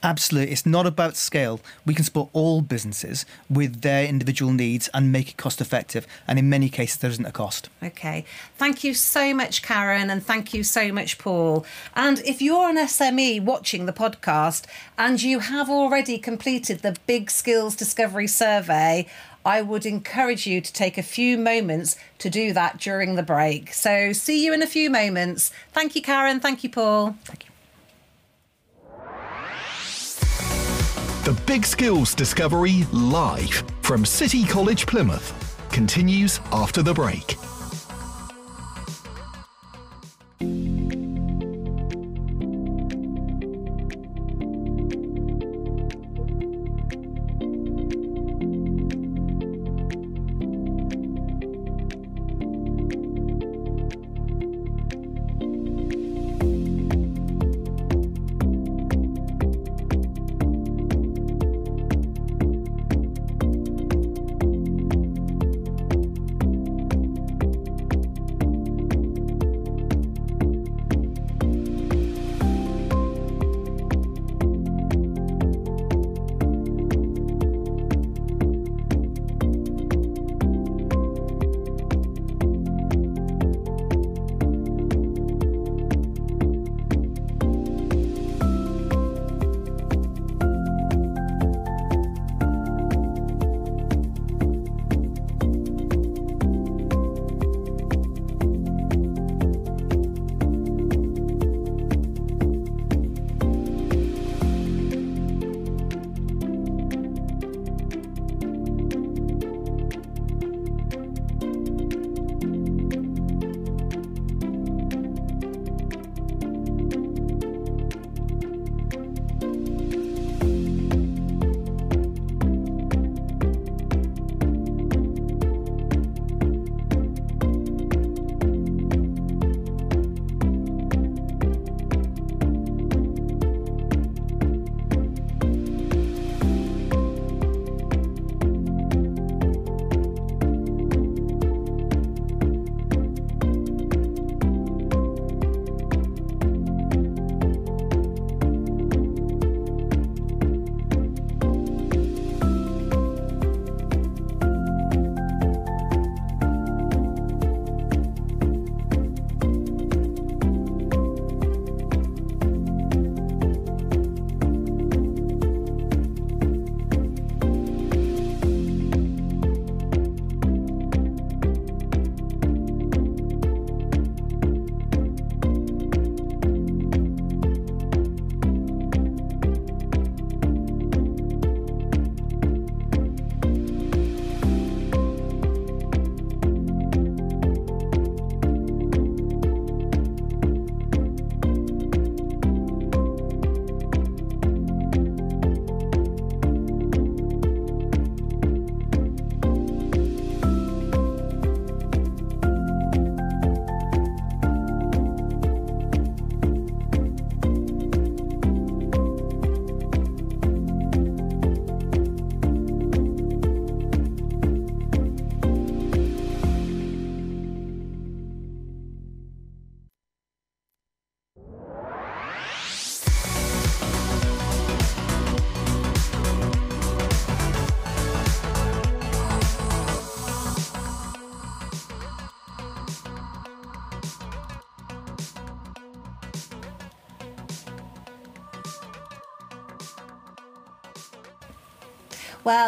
Absolutely. 0.03 0.53
It's 0.53 0.67
not 0.67 0.87
about 0.87 1.17
scale. 1.17 1.61
We 1.85 1.95
can 1.95 2.05
support 2.05 2.31
all 2.33 2.61
businesses 2.61 3.27
with 3.51 3.83
their 3.83 4.07
individual 4.07 4.53
needs 4.53 4.89
and 4.95 5.13
make 5.13 5.31
it 5.31 5.37
cost 5.37 5.61
effective. 5.61 6.07
And 6.27 6.39
in 6.39 6.49
many 6.49 6.69
cases, 6.69 6.99
there 6.99 7.11
isn't 7.11 7.27
a 7.27 7.33
cost. 7.33 7.69
Okay. 7.83 8.25
Thank 8.57 8.85
you 8.85 8.95
so 8.95 9.35
much, 9.35 9.63
Karen, 9.63 10.11
and 10.11 10.25
thank 10.25 10.55
you 10.55 10.63
so 10.63 10.93
much, 10.93 11.19
Paul. 11.19 11.67
And 11.95 12.21
if 12.21 12.41
you're 12.41 12.69
an 12.69 12.77
SME 12.77 13.43
watching 13.43 13.87
the 13.87 13.93
podcast 13.93 14.65
and 14.97 15.23
you 15.23 15.41
have 15.41 15.69
already 15.69 16.19
completed 16.19 16.81
the 16.81 16.97
Big 17.07 17.31
Skills 17.31 17.77
Discovery 17.77 18.27
Survey, 18.27 19.07
I 19.47 19.63
would 19.63 19.87
encourage 19.87 20.45
you 20.45 20.61
to 20.61 20.73
take 20.73 20.99
a 20.99 21.05
few 21.05 21.39
moments 21.39 21.97
to 22.19 22.29
do 22.29 22.53
that 22.53 22.79
during 22.79 23.15
the 23.15 23.23
break. 23.23 23.73
So, 23.73 24.13
see 24.13 24.45
you 24.45 24.53
in 24.53 24.61
a 24.61 24.67
few 24.67 24.91
moments. 24.91 25.53
Thank 25.73 25.95
you, 25.95 26.03
Karen. 26.03 26.41
Thank 26.41 26.65
you, 26.65 26.71
Paul. 26.71 27.17
Thank 27.25 27.45
you. 27.45 27.51
The 31.25 31.41
Big 31.47 31.65
Skills 31.65 32.13
Discovery 32.15 32.85
live 32.93 33.63
from 33.83 34.05
City 34.05 34.45
College 34.45 34.85
Plymouth 34.85 35.33
continues 35.71 36.41
after 36.53 36.83
the 36.83 36.95
break. 36.95 37.37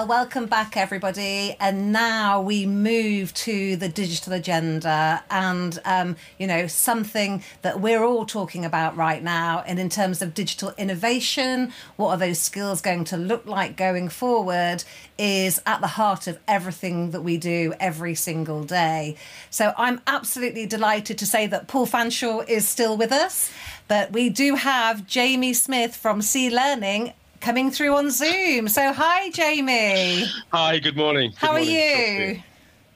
Welcome 0.08 0.46
back, 0.46 0.74
everybody. 0.74 1.54
And 1.60 1.92
now 1.92 2.40
we 2.40 2.64
move 2.64 3.34
to 3.34 3.76
the 3.76 3.90
digital 3.90 4.32
agenda 4.32 5.22
and, 5.30 5.78
um, 5.84 6.16
you 6.38 6.46
know, 6.46 6.66
something 6.66 7.44
that 7.60 7.82
we're 7.82 8.02
all 8.02 8.24
talking 8.24 8.64
about 8.64 8.96
right 8.96 9.22
now. 9.22 9.62
And 9.66 9.78
in 9.78 9.90
terms 9.90 10.22
of 10.22 10.32
digital 10.32 10.72
innovation, 10.78 11.74
what 11.96 12.08
are 12.08 12.16
those 12.16 12.38
skills 12.38 12.80
going 12.80 13.04
to 13.04 13.18
look 13.18 13.44
like 13.44 13.76
going 13.76 14.08
forward 14.08 14.82
is 15.18 15.60
at 15.66 15.82
the 15.82 15.88
heart 15.88 16.26
of 16.26 16.38
everything 16.48 17.10
that 17.10 17.20
we 17.20 17.36
do 17.36 17.74
every 17.78 18.14
single 18.14 18.64
day. 18.64 19.14
So 19.50 19.74
I'm 19.76 20.00
absolutely 20.06 20.64
delighted 20.64 21.18
to 21.18 21.26
say 21.26 21.46
that 21.48 21.68
Paul 21.68 21.86
Fanshawe 21.86 22.48
is 22.48 22.66
still 22.66 22.96
with 22.96 23.12
us. 23.12 23.52
But 23.88 24.12
we 24.12 24.30
do 24.30 24.54
have 24.54 25.06
Jamie 25.06 25.52
Smith 25.52 25.94
from 25.94 26.22
C 26.22 26.48
Learning 26.48 27.12
coming 27.40 27.70
through 27.70 27.96
on 27.96 28.10
Zoom. 28.10 28.68
So, 28.68 28.92
hi, 28.92 29.30
Jamie. 29.30 30.24
Hi, 30.52 30.78
good 30.78 30.96
morning. 30.96 31.32
How 31.36 31.54
good 31.54 31.66
morning. 31.66 31.76
are 31.76 32.32
you? 32.32 32.42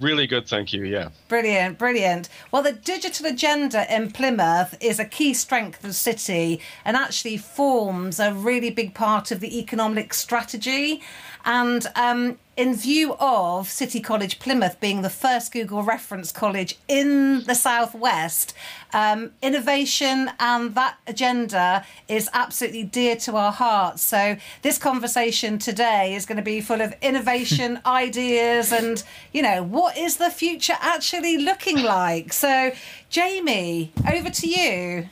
Really 0.01 0.27
good, 0.27 0.48
thank 0.48 0.73
you. 0.73 0.82
Yeah. 0.82 1.10
Brilliant, 1.28 1.78
brilliant. 1.78 2.28
Well, 2.51 2.62
the 2.62 2.73
digital 2.73 3.27
agenda 3.27 3.86
in 3.94 4.10
Plymouth 4.10 4.77
is 4.81 4.98
a 4.98 5.05
key 5.05 5.32
strength 5.32 5.78
of 5.78 5.90
the 5.90 5.93
city 5.93 6.60
and 6.85 6.97
actually 6.97 7.36
forms 7.36 8.19
a 8.19 8.35
really 8.35 8.70
big 8.70 8.94
part 8.94 9.31
of 9.31 9.39
the 9.39 9.60
economic 9.60 10.12
strategy. 10.12 11.02
And 11.44 11.86
um, 11.97 12.39
in 12.56 12.74
view 12.74 13.14
of 13.19 13.69
City 13.69 14.01
College 14.01 14.39
Plymouth 14.39 14.78
being 14.78 15.02
the 15.02 15.10
first 15.10 15.52
Google 15.52 15.82
reference 15.82 16.31
college 16.31 16.78
in 16.86 17.44
the 17.44 17.55
Southwest, 17.55 18.55
um, 18.93 19.32
innovation 19.40 20.31
and 20.39 20.74
that 20.74 20.98
agenda 21.06 21.85
is 22.09 22.28
absolutely 22.35 22.85
dear 22.85 23.16
to 23.16 23.36
our 23.36 23.52
hearts. 23.52 24.02
So, 24.02 24.36
this 24.60 24.77
conversation 24.77 25.59
today 25.59 26.14
is 26.14 26.27
going 26.27 26.36
to 26.36 26.43
be 26.43 26.60
full 26.60 26.82
of 26.82 26.94
innovation, 27.01 27.81
ideas, 27.86 28.70
and, 28.70 29.02
you 29.32 29.43
know, 29.43 29.62
what 29.62 29.97
is 29.97 30.19
the 30.19 30.31
future 30.31 30.77
actually 30.81 31.39
looking 31.39 31.82
like? 31.82 32.32
So, 32.32 32.73
Jamie, 33.09 33.93
over 34.12 34.28
to 34.28 34.47
you. 34.47 35.09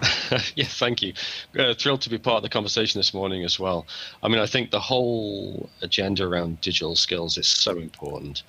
yes, 0.54 0.78
thank 0.78 1.02
you. 1.02 1.12
Uh, 1.58 1.74
thrilled 1.74 2.02
to 2.02 2.10
be 2.10 2.18
part 2.18 2.36
of 2.36 2.42
the 2.42 2.48
conversation 2.48 2.98
this 2.98 3.12
morning 3.12 3.44
as 3.44 3.58
well. 3.58 3.86
I 4.22 4.28
mean, 4.28 4.38
I 4.38 4.46
think 4.46 4.70
the 4.70 4.80
whole 4.80 5.68
agenda 5.82 6.24
around 6.26 6.60
digital 6.60 6.94
skills 6.96 7.36
is 7.38 7.48
so 7.48 7.78
important. 7.78 8.42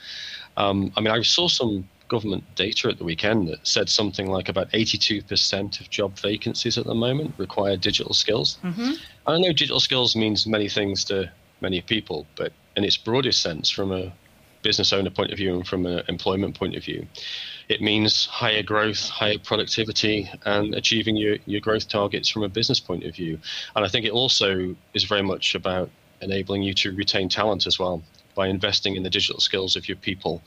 Um, 0.58 0.92
I 0.96 1.02
mean, 1.02 1.14
I 1.14 1.22
saw 1.22 1.48
some 1.48 1.88
government 2.08 2.44
data 2.56 2.90
at 2.90 2.98
the 2.98 3.04
weekend 3.04 3.48
that 3.48 3.66
said 3.66 3.88
something 3.88 4.28
like 4.28 4.50
about 4.50 4.70
82% 4.72 5.80
of 5.80 5.90
job 5.90 6.18
vacancies 6.20 6.78
at 6.78 6.86
the 6.86 6.96
moment 6.96 7.34
require 7.38 7.78
digital 7.78 8.14
skills. 8.14 8.58
Mm-hmm. 8.64 8.94
I 9.28 9.38
know 9.38 9.50
digital 9.50 9.80
skills 9.80 10.16
means 10.16 10.46
many 10.46 10.68
things 10.68 11.04
to 11.06 11.32
many 11.62 11.82
people, 11.82 12.26
but 12.36 12.52
in 12.76 12.84
its 12.84 12.98
broadest 12.98 13.42
sense, 13.42 13.70
from 13.70 13.92
a 13.92 14.12
business 14.62 14.92
owner 14.92 15.10
point 15.10 15.32
of 15.32 15.38
view 15.38 15.56
and 15.56 15.68
from 15.68 15.86
an 15.86 16.04
employment 16.08 16.58
point 16.58 16.76
of 16.76 16.84
view, 16.84 17.08
it 17.70 17.82
means 17.82 18.26
higher 18.26 18.64
growth, 18.64 19.08
higher 19.08 19.38
productivity, 19.38 20.28
and 20.44 20.74
achieving 20.74 21.16
your, 21.16 21.38
your 21.46 21.62
growth 21.62 21.88
targets 21.88 22.28
from 22.28 22.44
a 22.44 22.50
business 22.50 22.80
point 22.80 23.04
of 23.04 23.16
view. 23.16 23.38
And 23.76 23.86
I 23.86 23.88
think 23.88 24.06
it 24.06 24.12
also 24.12 24.76
is 24.96 25.04
very 25.04 25.22
much 25.22 25.54
about 25.54 25.92
enabling 26.22 26.64
you 26.64 26.74
to 26.74 26.92
retain 26.96 27.30
talent 27.30 27.68
as 27.68 27.78
well 27.78 28.02
by 28.34 28.48
investing 28.48 28.96
in 28.96 29.04
the 29.04 29.10
digital 29.10 29.40
skills 29.40 29.76
of 29.76 29.88
your 29.88 29.98
people. 29.98 30.42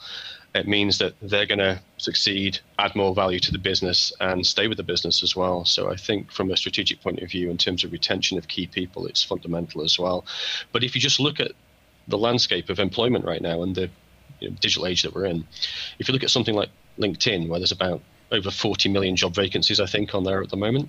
It 0.54 0.66
means 0.66 0.98
that 0.98 1.14
they're 1.22 1.46
going 1.46 1.60
to 1.60 1.80
succeed, 1.96 2.58
add 2.78 2.96
more 2.96 3.14
value 3.14 3.38
to 3.38 3.52
the 3.52 3.58
business, 3.58 4.12
and 4.20 4.44
stay 4.44 4.66
with 4.66 4.76
the 4.76 4.82
business 4.82 5.22
as 5.22 5.36
well. 5.36 5.64
So 5.64 5.90
I 5.90 5.96
think 5.96 6.32
from 6.32 6.50
a 6.50 6.56
strategic 6.56 7.00
point 7.00 7.20
of 7.20 7.30
view, 7.30 7.50
in 7.50 7.56
terms 7.56 7.84
of 7.84 7.92
retention 7.92 8.36
of 8.36 8.48
key 8.48 8.66
people, 8.66 9.06
it's 9.06 9.22
fundamental 9.22 9.82
as 9.82 9.96
well. 9.98 10.24
But 10.72 10.82
if 10.82 10.94
you 10.94 11.00
just 11.00 11.20
look 11.20 11.38
at 11.38 11.52
the 12.08 12.18
landscape 12.18 12.68
of 12.68 12.80
employment 12.80 13.24
right 13.24 13.40
now 13.40 13.62
and 13.62 13.74
the 13.76 13.88
you 14.40 14.50
know, 14.50 14.56
digital 14.60 14.86
age 14.86 15.02
that 15.02 15.14
we're 15.14 15.26
in, 15.26 15.46
if 16.00 16.08
you 16.08 16.12
look 16.12 16.24
at 16.24 16.30
something 16.30 16.54
like 16.54 16.68
LinkedIn, 16.98 17.48
where 17.48 17.58
there's 17.58 17.72
about 17.72 18.00
over 18.30 18.50
40 18.50 18.88
million 18.88 19.16
job 19.16 19.34
vacancies, 19.34 19.80
I 19.80 19.86
think, 19.86 20.14
on 20.14 20.24
there 20.24 20.42
at 20.42 20.50
the 20.50 20.56
moment. 20.56 20.88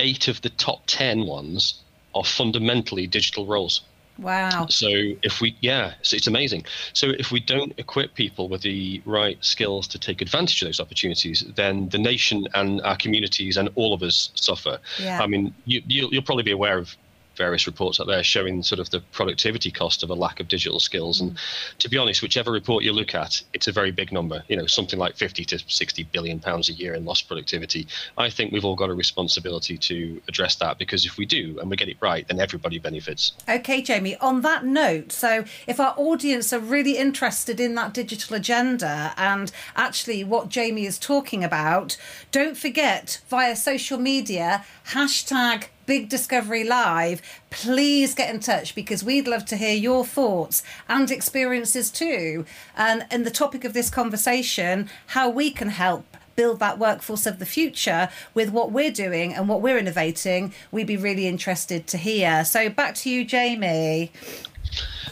Eight 0.00 0.28
of 0.28 0.40
the 0.40 0.50
top 0.50 0.82
10 0.86 1.26
ones 1.26 1.82
are 2.14 2.24
fundamentally 2.24 3.06
digital 3.06 3.46
roles. 3.46 3.82
Wow. 4.18 4.66
So 4.68 4.88
if 4.88 5.40
we, 5.40 5.56
yeah, 5.60 5.94
so 6.02 6.16
it's 6.16 6.26
amazing. 6.26 6.64
So 6.92 7.08
if 7.18 7.32
we 7.32 7.40
don't 7.40 7.72
equip 7.78 8.14
people 8.14 8.48
with 8.48 8.62
the 8.62 9.02
right 9.04 9.42
skills 9.42 9.86
to 9.88 9.98
take 9.98 10.20
advantage 10.20 10.60
of 10.62 10.68
those 10.68 10.80
opportunities, 10.80 11.44
then 11.56 11.88
the 11.88 11.98
nation 11.98 12.46
and 12.54 12.80
our 12.82 12.96
communities 12.96 13.56
and 13.56 13.70
all 13.74 13.94
of 13.94 14.02
us 14.02 14.30
suffer. 14.34 14.78
Yeah. 15.00 15.22
I 15.22 15.26
mean, 15.26 15.54
you, 15.64 15.82
you'll, 15.86 16.12
you'll 16.12 16.22
probably 16.22 16.44
be 16.44 16.52
aware 16.52 16.78
of 16.78 16.94
various 17.36 17.66
reports 17.66 18.00
out 18.00 18.06
there 18.06 18.22
showing 18.22 18.62
sort 18.62 18.78
of 18.78 18.90
the 18.90 19.00
productivity 19.12 19.70
cost 19.70 20.02
of 20.02 20.10
a 20.10 20.14
lack 20.14 20.40
of 20.40 20.48
digital 20.48 20.80
skills. 20.80 21.20
And 21.20 21.32
mm. 21.32 21.38
to 21.78 21.88
be 21.88 21.98
honest, 21.98 22.22
whichever 22.22 22.50
report 22.50 22.84
you 22.84 22.92
look 22.92 23.14
at, 23.14 23.42
it's 23.52 23.68
a 23.68 23.72
very 23.72 23.90
big 23.90 24.12
number. 24.12 24.42
You 24.48 24.56
know, 24.56 24.66
something 24.66 24.98
like 24.98 25.16
50 25.16 25.44
to 25.46 25.58
60 25.58 26.04
billion 26.04 26.40
pounds 26.40 26.68
a 26.68 26.72
year 26.72 26.94
in 26.94 27.04
lost 27.04 27.28
productivity. 27.28 27.86
I 28.18 28.30
think 28.30 28.52
we've 28.52 28.64
all 28.64 28.76
got 28.76 28.90
a 28.90 28.94
responsibility 28.94 29.78
to 29.78 30.20
address 30.28 30.56
that 30.56 30.78
because 30.78 31.04
if 31.04 31.16
we 31.16 31.26
do 31.26 31.58
and 31.60 31.70
we 31.70 31.76
get 31.76 31.88
it 31.88 31.96
right, 32.00 32.26
then 32.28 32.40
everybody 32.40 32.78
benefits. 32.78 33.32
Okay, 33.48 33.82
Jamie, 33.82 34.16
on 34.16 34.42
that 34.42 34.64
note, 34.64 35.12
so 35.12 35.44
if 35.66 35.80
our 35.80 35.94
audience 35.96 36.52
are 36.52 36.60
really 36.60 36.96
interested 36.96 37.60
in 37.60 37.74
that 37.74 37.94
digital 37.94 38.36
agenda 38.36 39.14
and 39.16 39.52
actually 39.76 40.24
what 40.24 40.48
Jamie 40.48 40.86
is 40.86 40.98
talking 40.98 41.44
about, 41.44 41.96
don't 42.30 42.56
forget 42.56 43.20
via 43.28 43.56
social 43.56 43.98
media, 43.98 44.64
hashtag 44.88 45.66
Big 45.92 46.08
Discovery 46.08 46.64
Live, 46.64 47.20
please 47.50 48.14
get 48.14 48.34
in 48.34 48.40
touch 48.40 48.74
because 48.74 49.04
we'd 49.04 49.28
love 49.28 49.44
to 49.44 49.58
hear 49.58 49.74
your 49.74 50.06
thoughts 50.06 50.62
and 50.88 51.10
experiences 51.10 51.90
too. 51.90 52.46
And, 52.74 53.04
and 53.10 53.26
the 53.26 53.30
topic 53.30 53.62
of 53.66 53.74
this 53.74 53.90
conversation, 53.90 54.88
how 55.08 55.28
we 55.28 55.50
can 55.50 55.68
help 55.68 56.06
build 56.34 56.60
that 56.60 56.78
workforce 56.78 57.26
of 57.26 57.38
the 57.38 57.44
future 57.44 58.08
with 58.32 58.48
what 58.48 58.72
we're 58.72 58.90
doing 58.90 59.34
and 59.34 59.50
what 59.50 59.60
we're 59.60 59.76
innovating, 59.76 60.54
we'd 60.70 60.86
be 60.86 60.96
really 60.96 61.26
interested 61.26 61.86
to 61.88 61.98
hear. 61.98 62.42
So 62.46 62.70
back 62.70 62.94
to 62.94 63.10
you, 63.10 63.22
Jamie. 63.26 64.10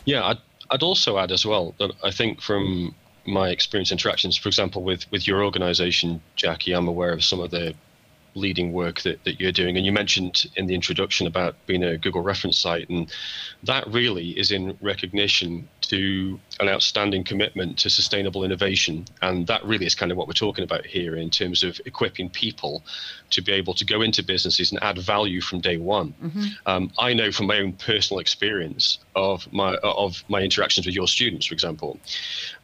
Yeah, 0.07 0.25
I'd, 0.29 0.39
I'd 0.71 0.83
also 0.83 1.19
add 1.19 1.31
as 1.31 1.45
well 1.45 1.75
that 1.79 1.91
I 2.03 2.11
think 2.11 2.41
from 2.41 2.95
my 3.27 3.51
experience 3.51 3.93
interactions, 3.93 4.35
for 4.35 4.49
example, 4.49 4.83
with, 4.83 5.05
with 5.11 5.29
your 5.29 5.45
organization, 5.45 6.23
Jackie, 6.37 6.73
I'm 6.73 6.89
aware 6.89 7.13
of 7.13 7.23
some 7.23 7.41
of 7.41 7.51
the 7.51 7.75
leading 8.35 8.73
work 8.73 9.01
that, 9.03 9.23
that 9.25 9.41
you're 9.41 9.53
doing. 9.53 9.77
And 9.77 9.85
you 9.85 9.93
mentioned 9.93 10.47
in 10.57 10.67
the 10.67 10.75
introduction 10.75 11.27
about 11.27 11.55
being 11.67 11.83
a 11.83 11.97
Google 11.99 12.23
reference 12.23 12.59
site, 12.59 12.89
and 12.89 13.11
that 13.65 13.87
really 13.87 14.31
is 14.39 14.51
in 14.51 14.77
recognition 14.81 15.69
to 15.83 16.39
an 16.61 16.69
outstanding 16.69 17.25
commitment 17.25 17.79
to 17.79 17.91
sustainable 17.91 18.45
innovation. 18.45 19.07
And 19.23 19.47
that 19.47 19.65
really 19.65 19.87
is 19.87 19.95
kind 19.95 20.13
of 20.13 20.19
what 20.19 20.29
we're 20.29 20.35
talking 20.35 20.65
about 20.65 20.87
here 20.87 21.17
in 21.17 21.31
terms 21.31 21.63
of 21.63 21.81
equipping 21.85 22.31
people 22.31 22.85
to 23.31 23.43
be 23.43 23.53
able 23.53 23.75
to 23.75 23.85
go 23.85 24.03
into 24.03 24.23
businesses 24.23 24.71
and 24.71 24.83
add 24.83 24.99
value 24.99 25.41
from 25.41 25.61
day 25.61 25.77
one. 25.77 26.15
Mm-hmm. 26.23 26.45
Um, 26.67 26.93
I 26.99 27.15
know 27.15 27.33
from 27.33 27.47
my 27.47 27.59
own 27.59 27.73
personal 27.73 28.21
experience 28.21 28.99
of 29.17 29.53
my 29.53 29.75
of 29.83 30.23
my 30.29 30.41
interactions 30.41 30.87
with 30.87 30.95
your 30.95 31.09
students, 31.09 31.47
for 31.47 31.55
example, 31.55 31.99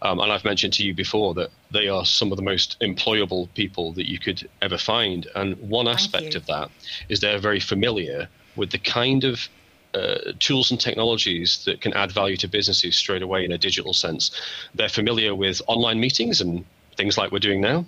um, 0.03 0.21
and 0.21 0.31
I've 0.31 0.45
mentioned 0.45 0.73
to 0.75 0.85
you 0.85 0.95
before 0.95 1.35
that 1.35 1.51
they 1.71 1.89
are 1.89 2.05
some 2.05 2.31
of 2.33 2.37
the 2.37 2.43
most 2.43 2.79
employable 2.81 3.53
people 3.55 3.93
that 3.93 4.09
you 4.09 4.19
could 4.19 4.49
ever 4.63 4.79
find. 4.79 5.27
And 5.35 5.56
one 5.61 5.89
aspect 5.89 6.35
of 6.35 6.47
that 6.47 6.71
is 7.09 7.21
they're 7.21 7.39
very 7.39 7.61
familiar 7.61 8.29
with 8.57 8.71
the 8.71 8.79
kind 8.79 9.25
of 9.25 9.49
uh, 9.95 10.33
tools 10.39 10.71
and 10.71 10.81
technologies 10.81 11.65
that 11.65 11.81
can 11.81 11.93
add 11.95 12.13
value 12.13 12.37
to 12.37 12.49
businesses 12.49 12.97
straight 12.97 13.23
away 13.23 13.45
in 13.45 13.53
a 13.53 13.59
digital 13.59 13.95
sense. 13.95 14.31
They're 14.75 14.89
familiar 14.89 15.35
with 15.35 15.63
online 15.67 16.01
meetings 16.01 16.41
and 16.41 16.65
things 16.97 17.19
like 17.19 17.31
we're 17.31 17.39
doing 17.39 17.61
now. 17.61 17.85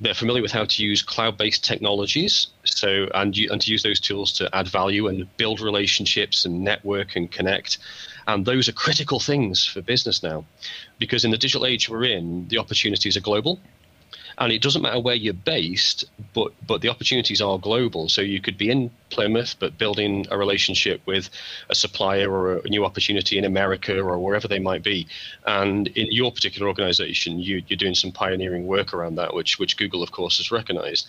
They're 0.00 0.14
familiar 0.14 0.42
with 0.42 0.52
how 0.52 0.64
to 0.64 0.82
use 0.82 1.02
cloud-based 1.02 1.64
technologies, 1.64 2.48
so 2.64 3.08
and 3.14 3.36
and 3.36 3.60
to 3.60 3.70
use 3.70 3.82
those 3.82 4.00
tools 4.00 4.32
to 4.34 4.54
add 4.54 4.68
value 4.68 5.08
and 5.08 5.36
build 5.36 5.60
relationships 5.60 6.44
and 6.44 6.62
network 6.62 7.16
and 7.16 7.30
connect. 7.30 7.78
And 8.26 8.44
those 8.44 8.68
are 8.68 8.72
critical 8.72 9.18
things 9.18 9.66
for 9.66 9.82
business 9.82 10.22
now, 10.22 10.44
because 10.98 11.24
in 11.24 11.30
the 11.30 11.38
digital 11.38 11.66
age 11.66 11.88
we're 11.88 12.04
in, 12.04 12.46
the 12.48 12.58
opportunities 12.58 13.16
are 13.16 13.20
global 13.20 13.60
and 14.42 14.52
it 14.52 14.60
doesn't 14.60 14.82
matter 14.82 14.98
where 14.98 15.14
you're 15.14 15.34
based, 15.34 16.04
but 16.34 16.52
but 16.66 16.80
the 16.80 16.88
opportunities 16.88 17.40
are 17.40 17.58
global. 17.58 18.08
So 18.08 18.22
you 18.22 18.40
could 18.40 18.58
be 18.58 18.70
in 18.70 18.90
Plymouth, 19.08 19.54
but 19.60 19.78
building 19.78 20.26
a 20.30 20.36
relationship 20.36 21.00
with 21.06 21.30
a 21.68 21.74
supplier 21.74 22.30
or 22.30 22.56
a 22.56 22.68
new 22.68 22.84
opportunity 22.84 23.38
in 23.38 23.44
America 23.44 23.96
or 24.00 24.18
wherever 24.18 24.48
they 24.48 24.58
might 24.58 24.82
be. 24.82 25.06
And 25.46 25.86
in 25.88 26.10
your 26.10 26.32
particular 26.32 26.66
organization, 26.66 27.38
you, 27.38 27.62
you're 27.68 27.76
doing 27.76 27.94
some 27.94 28.10
pioneering 28.10 28.66
work 28.66 28.92
around 28.92 29.14
that, 29.16 29.32
which 29.32 29.60
which 29.60 29.76
Google, 29.76 30.02
of 30.02 30.10
course, 30.10 30.38
has 30.38 30.50
recognized. 30.50 31.06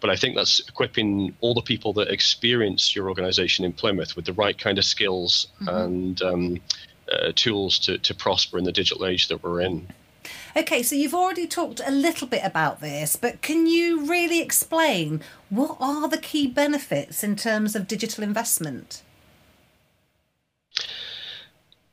But 0.00 0.10
I 0.10 0.16
think 0.16 0.36
that's 0.36 0.60
equipping 0.68 1.34
all 1.40 1.54
the 1.54 1.62
people 1.62 1.94
that 1.94 2.08
experience 2.08 2.94
your 2.94 3.08
organization 3.08 3.64
in 3.64 3.72
Plymouth 3.72 4.14
with 4.14 4.26
the 4.26 4.34
right 4.34 4.58
kind 4.58 4.76
of 4.76 4.84
skills 4.84 5.46
mm-hmm. 5.62 5.68
and 5.68 6.22
um, 6.22 6.60
uh, 7.10 7.32
tools 7.34 7.78
to, 7.78 7.96
to 7.98 8.14
prosper 8.14 8.58
in 8.58 8.64
the 8.64 8.72
digital 8.72 9.06
age 9.06 9.28
that 9.28 9.42
we're 9.42 9.62
in. 9.62 9.88
Okay, 10.56 10.82
so 10.82 10.94
you've 10.94 11.14
already 11.14 11.46
talked 11.46 11.80
a 11.84 11.90
little 11.90 12.28
bit 12.28 12.42
about 12.44 12.80
this, 12.80 13.16
but 13.16 13.42
can 13.42 13.66
you 13.66 14.06
really 14.06 14.40
explain 14.40 15.20
what 15.50 15.76
are 15.80 16.08
the 16.08 16.18
key 16.18 16.46
benefits 16.46 17.24
in 17.24 17.34
terms 17.34 17.74
of 17.74 17.88
digital 17.88 18.22
investment? 18.22 19.02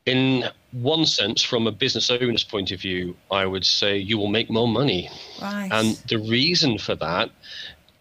in 0.05 0.45
one 0.71 1.05
sense, 1.05 1.41
from 1.41 1.67
a 1.67 1.71
business 1.71 2.09
owner's 2.09 2.43
point 2.43 2.71
of 2.71 2.81
view, 2.81 3.15
I 3.29 3.45
would 3.45 3.65
say 3.65 3.97
you 3.97 4.17
will 4.17 4.27
make 4.27 4.49
more 4.49 4.67
money. 4.67 5.09
Right. 5.41 5.69
And 5.71 5.95
the 6.07 6.17
reason 6.17 6.77
for 6.77 6.95
that 6.95 7.29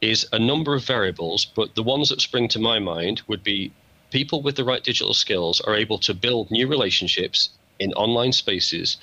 is 0.00 0.26
a 0.32 0.38
number 0.38 0.74
of 0.74 0.84
variables, 0.84 1.44
but 1.44 1.74
the 1.74 1.82
ones 1.82 2.08
that 2.08 2.20
spring 2.20 2.48
to 2.48 2.58
my 2.58 2.78
mind 2.78 3.22
would 3.26 3.42
be 3.42 3.70
people 4.10 4.40
with 4.40 4.56
the 4.56 4.64
right 4.64 4.82
digital 4.82 5.12
skills 5.12 5.60
are 5.60 5.76
able 5.76 5.98
to 5.98 6.14
build 6.14 6.50
new 6.50 6.66
relationships 6.66 7.50
in 7.78 7.92
online 7.92 8.32
spaces 8.32 8.96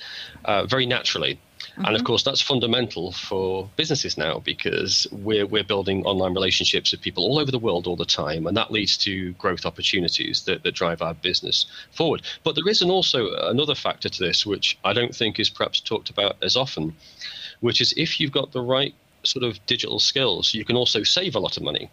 uh, 0.44 0.66
very 0.66 0.86
naturally. 0.86 1.38
And 1.78 1.94
of 1.94 2.00
mm-hmm. 2.00 2.06
course, 2.06 2.24
that's 2.24 2.40
fundamental 2.40 3.12
for 3.12 3.70
businesses 3.76 4.18
now 4.18 4.40
because 4.40 5.06
we're, 5.12 5.46
we're 5.46 5.64
building 5.64 6.04
online 6.04 6.34
relationships 6.34 6.90
with 6.90 7.00
people 7.00 7.24
all 7.24 7.38
over 7.38 7.52
the 7.52 7.58
world 7.58 7.86
all 7.86 7.94
the 7.94 8.04
time. 8.04 8.46
And 8.46 8.56
that 8.56 8.72
leads 8.72 8.96
to 8.98 9.32
growth 9.34 9.64
opportunities 9.64 10.42
that, 10.44 10.64
that 10.64 10.74
drive 10.74 11.02
our 11.02 11.14
business 11.14 11.66
forward. 11.92 12.22
But 12.42 12.56
there 12.56 12.68
is 12.68 12.82
an 12.82 12.90
also 12.90 13.32
another 13.48 13.76
factor 13.76 14.08
to 14.08 14.18
this, 14.18 14.44
which 14.44 14.76
I 14.84 14.92
don't 14.92 15.14
think 15.14 15.38
is 15.38 15.50
perhaps 15.50 15.80
talked 15.80 16.10
about 16.10 16.36
as 16.42 16.56
often, 16.56 16.96
which 17.60 17.80
is 17.80 17.94
if 17.96 18.18
you've 18.18 18.32
got 18.32 18.50
the 18.50 18.62
right 18.62 18.94
sort 19.22 19.44
of 19.44 19.64
digital 19.66 20.00
skills, 20.00 20.54
you 20.54 20.64
can 20.64 20.76
also 20.76 21.04
save 21.04 21.36
a 21.36 21.40
lot 21.40 21.56
of 21.56 21.62
money. 21.62 21.90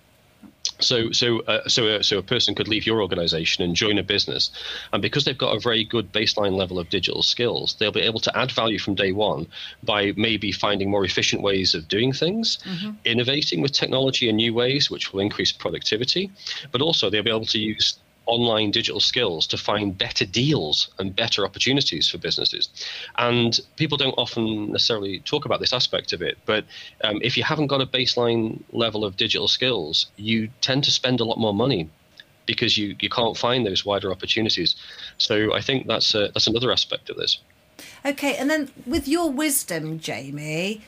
So, 0.80 1.12
so, 1.12 1.40
uh, 1.42 1.68
so, 1.68 1.88
uh, 1.88 2.04
so 2.04 2.18
a 2.18 2.22
person 2.22 2.54
could 2.54 2.68
leave 2.68 2.86
your 2.86 3.02
organization 3.02 3.64
and 3.64 3.76
join 3.76 3.98
a 3.98 4.04
business, 4.04 4.52
and 4.92 5.02
because 5.02 5.24
they've 5.24 5.38
got 5.38 5.56
a 5.56 5.60
very 5.60 5.86
good 5.86 6.12
baseline 6.12 6.56
level 6.56 6.80
of 6.80 6.90
digital 6.90 7.24
skills, 7.24 7.76
they'll 7.80 7.92
be 7.92 8.02
able 8.02 8.20
to 8.20 8.38
add 8.38 8.52
value 8.52 8.80
from 8.80 8.96
day 8.96 9.12
one 9.12 9.48
by 9.84 10.14
maybe 10.18 10.52
finding 10.52 10.90
more 10.90 11.06
efficient 11.06 11.42
ways 11.42 11.76
of 11.76 11.88
doing 11.88 12.12
things, 12.12 12.58
innovating 13.06 13.62
with 13.62 13.72
technology 13.72 14.28
in 14.28 14.36
new 14.36 14.54
ways, 14.54 14.92
which 14.92 15.14
will 15.14 15.22
increase 15.22 15.52
productivity, 15.52 16.32
but 16.72 16.82
also 16.82 17.10
they'll 17.10 17.24
be 17.24 17.30
able 17.30 17.46
to 17.46 17.60
use 17.60 17.98
online 18.26 18.72
digital 18.72 19.00
skills 19.00 19.48
to 19.48 19.58
find 19.58 19.98
better 19.98 20.26
deals 20.26 20.90
and 21.00 21.16
better 21.16 21.46
opportunities 21.46 22.10
for 22.10 22.18
businesses. 22.18 22.70
And 23.18 23.60
people 23.76 23.98
don't 23.98 24.16
often 24.18 24.72
necessarily 24.72 25.20
talk 25.20 25.46
about 25.46 25.60
this 25.60 25.74
aspect 25.74 26.14
of 26.14 26.22
it, 26.22 26.38
but 26.46 26.66
um, 27.04 27.20
if 27.22 27.38
you 27.38 27.44
haven't 27.44 27.68
got 27.68 27.82
a 27.82 27.86
baseline 27.86 28.62
level 28.72 29.06
of 29.06 29.18
digital 29.18 29.48
skills, 29.48 30.08
you 30.16 30.50
tend 30.62 30.84
to 30.86 30.92
spend 30.92 31.20
a 31.20 31.26
lot 31.26 31.38
more 31.38 31.54
money 31.54 31.90
because 32.46 32.78
you, 32.78 32.96
you 33.00 33.10
can't 33.10 33.38
find 33.38 33.66
those 33.66 33.86
wider 33.86 34.12
opportunities. 34.12 34.76
So 35.18 35.54
I 35.54 35.62
think 35.62 35.88
that's 35.88 36.14
a, 36.14 36.30
that's 36.34 36.48
another 36.48 36.72
aspect 36.72 37.10
of 37.10 37.18
this. 37.18 37.40
Okay, 38.06 38.36
and 38.38 38.50
then 38.50 38.72
with 38.86 39.08
your 39.08 39.32
wisdom, 39.32 40.00
Jamie, 40.00 40.82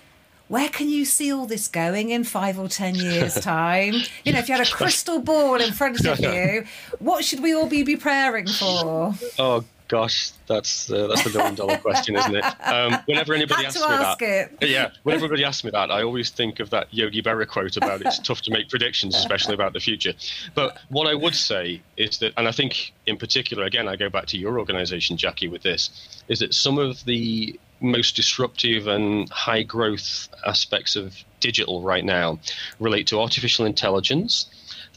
where 0.48 0.70
can 0.70 0.90
you 0.90 1.06
see 1.06 1.32
all 1.32 1.46
this 1.46 1.68
going 1.68 2.10
in 2.10 2.24
five 2.24 2.60
or 2.60 2.68
ten 2.68 2.96
years' 2.96 3.36
time? 3.42 3.94
You 4.24 4.34
know, 4.34 4.40
if 4.40 4.48
you 4.48 4.56
had 4.56 4.66
a 4.66 4.70
crystal 4.70 5.20
ball 5.20 5.56
in 5.56 5.74
front 5.74 6.06
of 6.06 6.20
you, 6.20 6.66
what 7.00 7.24
should 7.26 7.42
we 7.42 7.54
all 7.54 7.68
be 7.68 7.84
preparing 7.84 8.48
for? 8.48 9.14
Oh 9.38 9.64
gosh, 9.88 10.32
that's 10.48 10.92
uh, 10.92 11.08
that's 11.08 11.26
a 11.26 11.30
million 11.30 11.56
dollar 11.56 11.78
question, 11.78 12.16
isn't 12.16 12.36
it? 12.36 12.44
Um, 12.66 12.98
whenever 13.06 13.34
anybody 13.36 13.66
asks 13.66 13.80
to 13.80 13.88
me 13.88 13.94
ask 13.94 14.20
that, 14.20 14.52
it. 14.62 14.62
yeah, 14.70 14.92
whenever 15.04 15.26
everybody 15.26 15.44
asks 15.44 15.64
me 15.64 15.72
that, 15.72 15.92
I 15.92 16.04
always 16.04 16.30
think 16.30 16.60
of 16.60 16.70
that 16.72 16.94
Yogi 16.94 17.22
Berra 17.22 17.48
quote 17.48 17.78
about 17.78 18.02
it's 18.02 18.20
tough 18.20 18.42
to 18.44 18.52
make 18.52 18.70
predictions, 18.70 19.16
especially 19.16 19.54
about 19.54 19.74
the 19.74 19.80
future. 19.80 20.14
But 20.56 20.78
what 20.90 21.08
I 21.08 21.14
would 21.14 21.36
say 21.36 21.82
is 21.96 22.20
that, 22.20 22.34
and 22.38 22.48
I 22.48 22.52
think 22.52 22.94
in 23.06 23.18
particular, 23.18 23.64
again, 23.64 23.88
I 23.88 23.96
go 23.96 24.10
back 24.10 24.26
to 24.28 24.38
your 24.38 24.60
organisation, 24.60 25.18
Jackie, 25.18 25.48
with 25.48 25.64
this, 25.64 26.24
is 26.28 26.40
that 26.40 26.54
some 26.54 26.78
of 26.78 27.04
the 27.06 27.60
most 27.80 28.16
disruptive 28.16 28.88
and 28.88 29.30
high 29.30 29.64
growth 29.64 30.30
aspects 30.46 30.96
of 30.96 31.16
digital 31.40 31.82
right 31.82 32.04
now 32.04 32.40
relate 32.80 33.08
to 33.08 33.20
artificial 33.20 33.66
intelligence, 33.66 34.48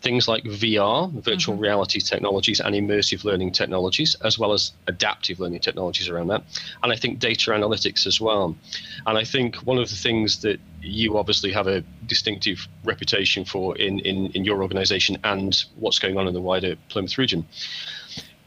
things 0.01 0.27
like 0.27 0.45
VR, 0.45 1.11
virtual 1.23 1.55
mm-hmm. 1.55 1.63
reality 1.63 2.01
technologies, 2.01 2.61
and 2.61 2.75
immersive 2.75 3.25
learning 3.25 3.53
technologies, 3.53 4.17
as 4.25 4.39
well 4.39 4.53
as 4.53 4.73
adaptive 4.87 5.41
learning 5.41 5.61
technologies 5.61 6.09
around 6.09 6.29
that. 6.29 6.43
And 6.83 6.93
I 6.93 6.97
think 6.97 7.19
data 7.19 7.51
analytics 7.51 8.07
as 8.07 8.21
well. 8.21 8.57
And 9.07 9.19
I 9.19 9.25
think 9.25 9.57
one 9.57 9.79
of 9.79 9.91
the 9.91 9.97
things 9.97 10.41
that 10.43 10.59
you 10.81 11.19
obviously 11.19 11.53
have 11.53 11.67
a 11.67 11.83
distinctive 12.07 12.67
reputation 12.85 13.45
for 13.45 13.77
in, 13.77 13.99
in, 14.01 14.29
in 14.33 14.45
your 14.45 14.63
organization 14.63 15.19
and 15.25 15.65
what's 15.77 15.99
going 15.99 16.17
on 16.17 16.27
in 16.27 16.35
the 16.35 16.41
wider 16.41 16.77
Plymouth 16.89 17.19
region 17.19 17.47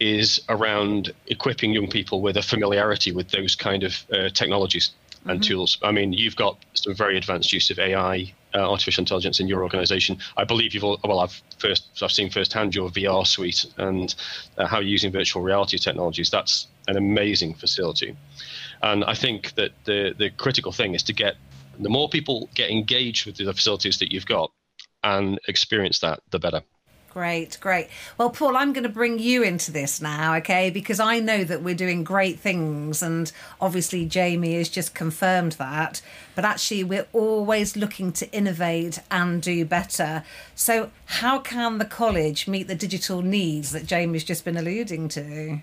is 0.03 0.41
around 0.49 1.13
equipping 1.27 1.71
young 1.71 1.87
people 1.87 2.21
with 2.21 2.35
a 2.35 2.41
familiarity 2.41 3.13
with 3.13 3.29
those 3.29 3.55
kind 3.55 3.83
of 3.83 4.05
uh, 4.11 4.27
technologies 4.27 4.91
and 5.25 5.41
tools. 5.41 5.77
I 5.81 5.91
mean, 5.91 6.11
you've 6.11 6.35
got 6.35 6.57
some 6.73 6.93
very 6.93 7.15
advanced 7.15 7.53
use 7.53 7.69
of 7.69 7.79
AI, 7.79 8.33
uh, 8.53 8.69
artificial 8.69 9.03
intelligence, 9.03 9.39
in 9.39 9.47
your 9.47 9.63
organisation. 9.63 10.17
I 10.35 10.43
believe 10.43 10.73
you've 10.73 10.83
all, 10.83 10.99
well, 11.05 11.21
I've 11.21 11.41
first 11.57 11.87
I've 12.01 12.11
seen 12.11 12.29
firsthand 12.29 12.75
your 12.75 12.89
VR 12.89 13.25
suite 13.25 13.65
and 13.77 14.13
uh, 14.57 14.67
how 14.67 14.79
you're 14.79 14.89
using 14.89 15.13
virtual 15.13 15.41
reality 15.41 15.77
technologies. 15.77 16.29
That's 16.29 16.67
an 16.89 16.97
amazing 16.97 17.53
facility, 17.53 18.17
and 18.81 19.05
I 19.05 19.13
think 19.13 19.53
that 19.55 19.71
the 19.85 20.13
the 20.17 20.31
critical 20.31 20.73
thing 20.73 20.95
is 20.95 21.03
to 21.03 21.13
get 21.13 21.35
the 21.79 21.89
more 21.89 22.09
people 22.09 22.49
get 22.53 22.69
engaged 22.69 23.25
with 23.25 23.37
the 23.37 23.53
facilities 23.53 23.99
that 23.99 24.11
you've 24.11 24.25
got 24.25 24.51
and 25.01 25.39
experience 25.47 25.99
that, 25.99 26.19
the 26.31 26.39
better. 26.39 26.61
Great, 27.13 27.59
great. 27.61 27.89
Well, 28.17 28.31
Paul, 28.31 28.57
I'm 28.57 28.73
going 28.73 28.85
to 28.85 28.89
bring 28.89 29.19
you 29.19 29.43
into 29.43 29.71
this 29.71 30.01
now, 30.01 30.33
okay? 30.37 30.71
Because 30.71 30.99
I 30.99 31.19
know 31.19 31.43
that 31.43 31.61
we're 31.61 31.75
doing 31.75 32.03
great 32.03 32.39
things, 32.39 33.03
and 33.03 33.31
obviously 33.61 34.07
Jamie 34.07 34.55
has 34.55 34.67
just 34.67 34.95
confirmed 34.95 35.51
that. 35.53 36.01
But 36.33 36.43
actually, 36.43 36.83
we're 36.83 37.05
always 37.13 37.77
looking 37.77 38.13
to 38.13 38.31
innovate 38.31 38.97
and 39.11 39.43
do 39.43 39.63
better. 39.63 40.23
So, 40.55 40.89
how 41.05 41.37
can 41.37 41.77
the 41.77 41.85
college 41.85 42.47
meet 42.47 42.67
the 42.67 42.73
digital 42.73 43.21
needs 43.21 43.73
that 43.73 43.85
Jamie's 43.85 44.23
just 44.23 44.43
been 44.43 44.57
alluding 44.57 45.07
to? 45.09 45.61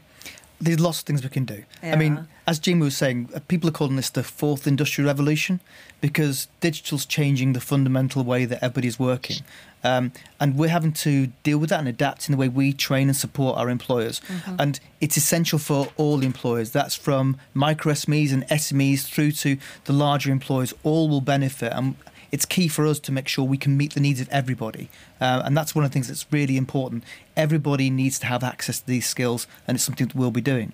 There's 0.60 0.80
lots 0.80 1.00
of 1.00 1.04
things 1.06 1.22
we 1.22 1.30
can 1.30 1.46
do. 1.46 1.64
I 1.82 1.96
mean, 1.96 2.28
as 2.46 2.58
Jim 2.58 2.80
was 2.80 2.96
saying, 2.96 3.30
uh, 3.34 3.40
people 3.48 3.68
are 3.70 3.72
calling 3.72 3.96
this 3.96 4.10
the 4.10 4.22
fourth 4.22 4.66
industrial 4.66 5.08
revolution 5.08 5.60
because 6.00 6.48
digital's 6.60 7.06
changing 7.06 7.54
the 7.54 7.60
fundamental 7.60 8.24
way 8.24 8.44
that 8.44 8.62
everybody's 8.62 8.98
working. 8.98 9.36
Um, 9.82 10.12
and 10.38 10.56
we're 10.56 10.68
having 10.68 10.92
to 10.92 11.28
deal 11.42 11.56
with 11.56 11.70
that 11.70 11.78
and 11.78 11.88
adapt 11.88 12.28
in 12.28 12.32
the 12.32 12.38
way 12.38 12.48
we 12.48 12.72
train 12.74 13.08
and 13.08 13.16
support 13.16 13.56
our 13.56 13.70
employers. 13.70 14.20
And 14.58 14.78
it's 15.00 15.16
essential 15.16 15.58
for 15.58 15.88
all 15.96 16.22
employers. 16.22 16.72
That's 16.72 16.94
from 16.94 17.38
micro 17.54 17.92
SMEs 17.94 18.32
and 18.32 18.46
SMEs 18.48 19.06
through 19.06 19.32
to 19.32 19.56
the 19.84 19.92
larger 19.94 20.30
employers. 20.30 20.74
All 20.82 21.08
will 21.08 21.22
benefit. 21.22 21.72
And 21.72 21.96
it's 22.32 22.44
key 22.44 22.68
for 22.68 22.86
us 22.86 22.98
to 23.00 23.12
make 23.12 23.28
sure 23.28 23.44
we 23.44 23.58
can 23.58 23.76
meet 23.76 23.94
the 23.94 24.00
needs 24.00 24.20
of 24.20 24.28
everybody. 24.30 24.88
Uh, 25.20 25.42
and 25.44 25.56
that's 25.56 25.74
one 25.74 25.84
of 25.84 25.90
the 25.90 25.92
things 25.92 26.08
that's 26.08 26.26
really 26.30 26.56
important. 26.56 27.04
Everybody 27.36 27.90
needs 27.90 28.18
to 28.20 28.26
have 28.26 28.44
access 28.44 28.80
to 28.80 28.86
these 28.86 29.06
skills, 29.06 29.46
and 29.66 29.76
it's 29.76 29.84
something 29.84 30.08
that 30.08 30.16
we'll 30.16 30.30
be 30.30 30.40
doing 30.40 30.72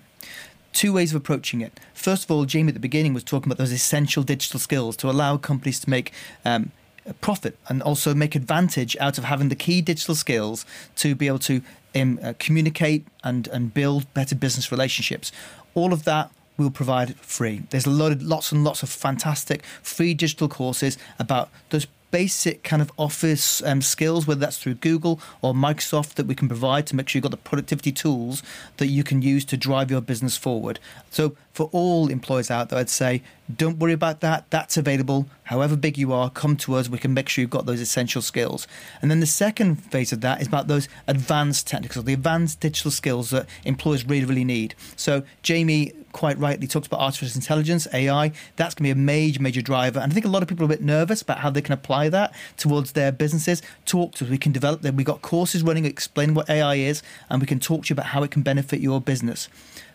two 0.73 0.93
ways 0.93 1.11
of 1.11 1.17
approaching 1.17 1.61
it. 1.61 1.79
First 1.95 2.25
of 2.25 2.31
all, 2.31 2.45
Jamie 2.45 2.67
at 2.67 2.75
the 2.75 2.79
beginning 2.79 3.15
was 3.15 3.23
talking 3.23 3.47
about 3.47 3.57
those 3.57 3.71
essential 3.71 4.21
digital 4.21 4.59
skills 4.59 4.95
to 4.97 5.09
allow 5.09 5.35
companies 5.37 5.79
to 5.79 5.89
make 5.89 6.11
um, 6.45 6.71
a 7.07 7.15
profit 7.15 7.57
and 7.67 7.81
also 7.81 8.13
make 8.13 8.35
advantage 8.35 8.95
out 8.99 9.17
of 9.17 9.23
having 9.23 9.49
the 9.49 9.55
key 9.55 9.81
digital 9.81 10.13
skills 10.13 10.67
to 10.95 11.15
be 11.15 11.25
able 11.25 11.39
to 11.39 11.63
um, 11.95 12.19
uh, 12.21 12.33
communicate 12.37 13.07
and, 13.23 13.47
and 13.47 13.73
build 13.73 14.13
better 14.13 14.35
business 14.35 14.71
relationships. 14.71 15.31
All 15.73 15.93
of 15.93 16.03
that 16.03 16.29
we'll 16.57 16.71
provide 16.71 17.15
free. 17.17 17.63
There's 17.69 17.87
of, 17.87 18.21
lots 18.21 18.51
and 18.51 18.63
lots 18.63 18.83
of 18.83 18.89
fantastic 18.89 19.63
free 19.81 20.13
digital 20.13 20.47
courses 20.47 20.97
about 21.19 21.49
those 21.69 21.87
basic 22.11 22.63
kind 22.63 22.81
of 22.81 22.91
office 22.97 23.61
um, 23.63 23.81
skills, 23.81 24.25
whether 24.25 24.39
that's 24.39 24.57
through 24.57 24.75
Google 24.75 25.19
or 25.41 25.53
Microsoft, 25.53 26.13
that 26.15 26.25
we 26.25 26.35
can 26.35 26.47
provide 26.47 26.87
to 26.87 26.95
make 26.95 27.09
sure 27.09 27.19
you've 27.19 27.23
got 27.23 27.31
the 27.31 27.37
productivity 27.37 27.91
tools 27.91 28.41
that 28.77 28.87
you 28.87 29.03
can 29.03 29.21
use 29.21 29.43
to 29.45 29.57
drive 29.57 29.91
your 29.91 30.01
business 30.01 30.37
forward. 30.37 30.79
So, 31.09 31.35
for 31.51 31.69
all 31.71 32.07
employers 32.09 32.51
out 32.51 32.69
there, 32.69 32.79
I'd 32.79 32.89
say 32.89 33.23
don't 33.53 33.79
worry 33.79 33.93
about 33.93 34.19
that. 34.21 34.49
That's 34.51 34.77
available. 34.77 35.27
However 35.43 35.75
big 35.75 35.97
you 35.97 36.13
are, 36.13 36.29
come 36.29 36.55
to 36.57 36.75
us. 36.75 36.89
We 36.89 36.97
can 36.97 37.13
make 37.13 37.29
sure 37.29 37.41
you've 37.41 37.49
got 37.49 37.65
those 37.65 37.81
essential 37.81 38.21
skills. 38.21 38.67
And 39.01 39.09
then 39.09 39.21
the 39.21 39.25
second 39.25 39.77
phase 39.77 40.11
of 40.11 40.21
that 40.21 40.41
is 40.41 40.47
about 40.47 40.67
those 40.67 40.87
advanced 41.07 41.65
technical, 41.65 42.03
the 42.03 42.13
advanced 42.13 42.59
digital 42.59 42.91
skills 42.91 43.31
that 43.31 43.47
employers 43.63 44.05
really, 44.05 44.25
really 44.25 44.43
need. 44.43 44.75
So, 44.95 45.23
Jamie 45.41 45.93
quite 46.17 46.39
rightly 46.39 46.65
talked 46.65 46.87
about 46.87 46.99
artificial 46.99 47.37
intelligence, 47.37 47.87
AI. 47.93 48.31
That's 48.55 48.73
going 48.73 48.89
to 48.89 48.95
be 48.95 48.99
a 48.99 49.03
major, 49.03 49.39
major 49.39 49.61
driver. 49.61 49.99
And 49.99 50.11
I 50.11 50.15
think 50.15 50.25
a 50.25 50.29
lot 50.29 50.41
of 50.41 50.49
people 50.49 50.63
are 50.63 50.65
a 50.65 50.69
bit 50.69 50.81
nervous 50.81 51.21
about 51.21 51.37
how 51.37 51.51
they 51.51 51.61
can 51.61 51.73
apply 51.73 52.09
that 52.09 52.33
towards 52.57 52.93
their 52.93 53.11
businesses. 53.11 53.61
Talk 53.85 54.15
to 54.15 54.25
us. 54.25 54.31
We 54.31 54.39
can 54.39 54.51
develop 54.51 54.81
them. 54.81 54.95
We've 54.95 55.05
got 55.05 55.21
courses 55.21 55.61
running 55.61 55.85
explain 55.85 56.33
what 56.33 56.49
AI 56.49 56.75
is, 56.75 57.03
and 57.29 57.39
we 57.39 57.45
can 57.45 57.59
talk 57.59 57.85
to 57.85 57.89
you 57.89 57.93
about 57.93 58.07
how 58.07 58.23
it 58.23 58.31
can 58.31 58.41
benefit 58.41 58.79
your 58.79 58.99
business. 58.99 59.47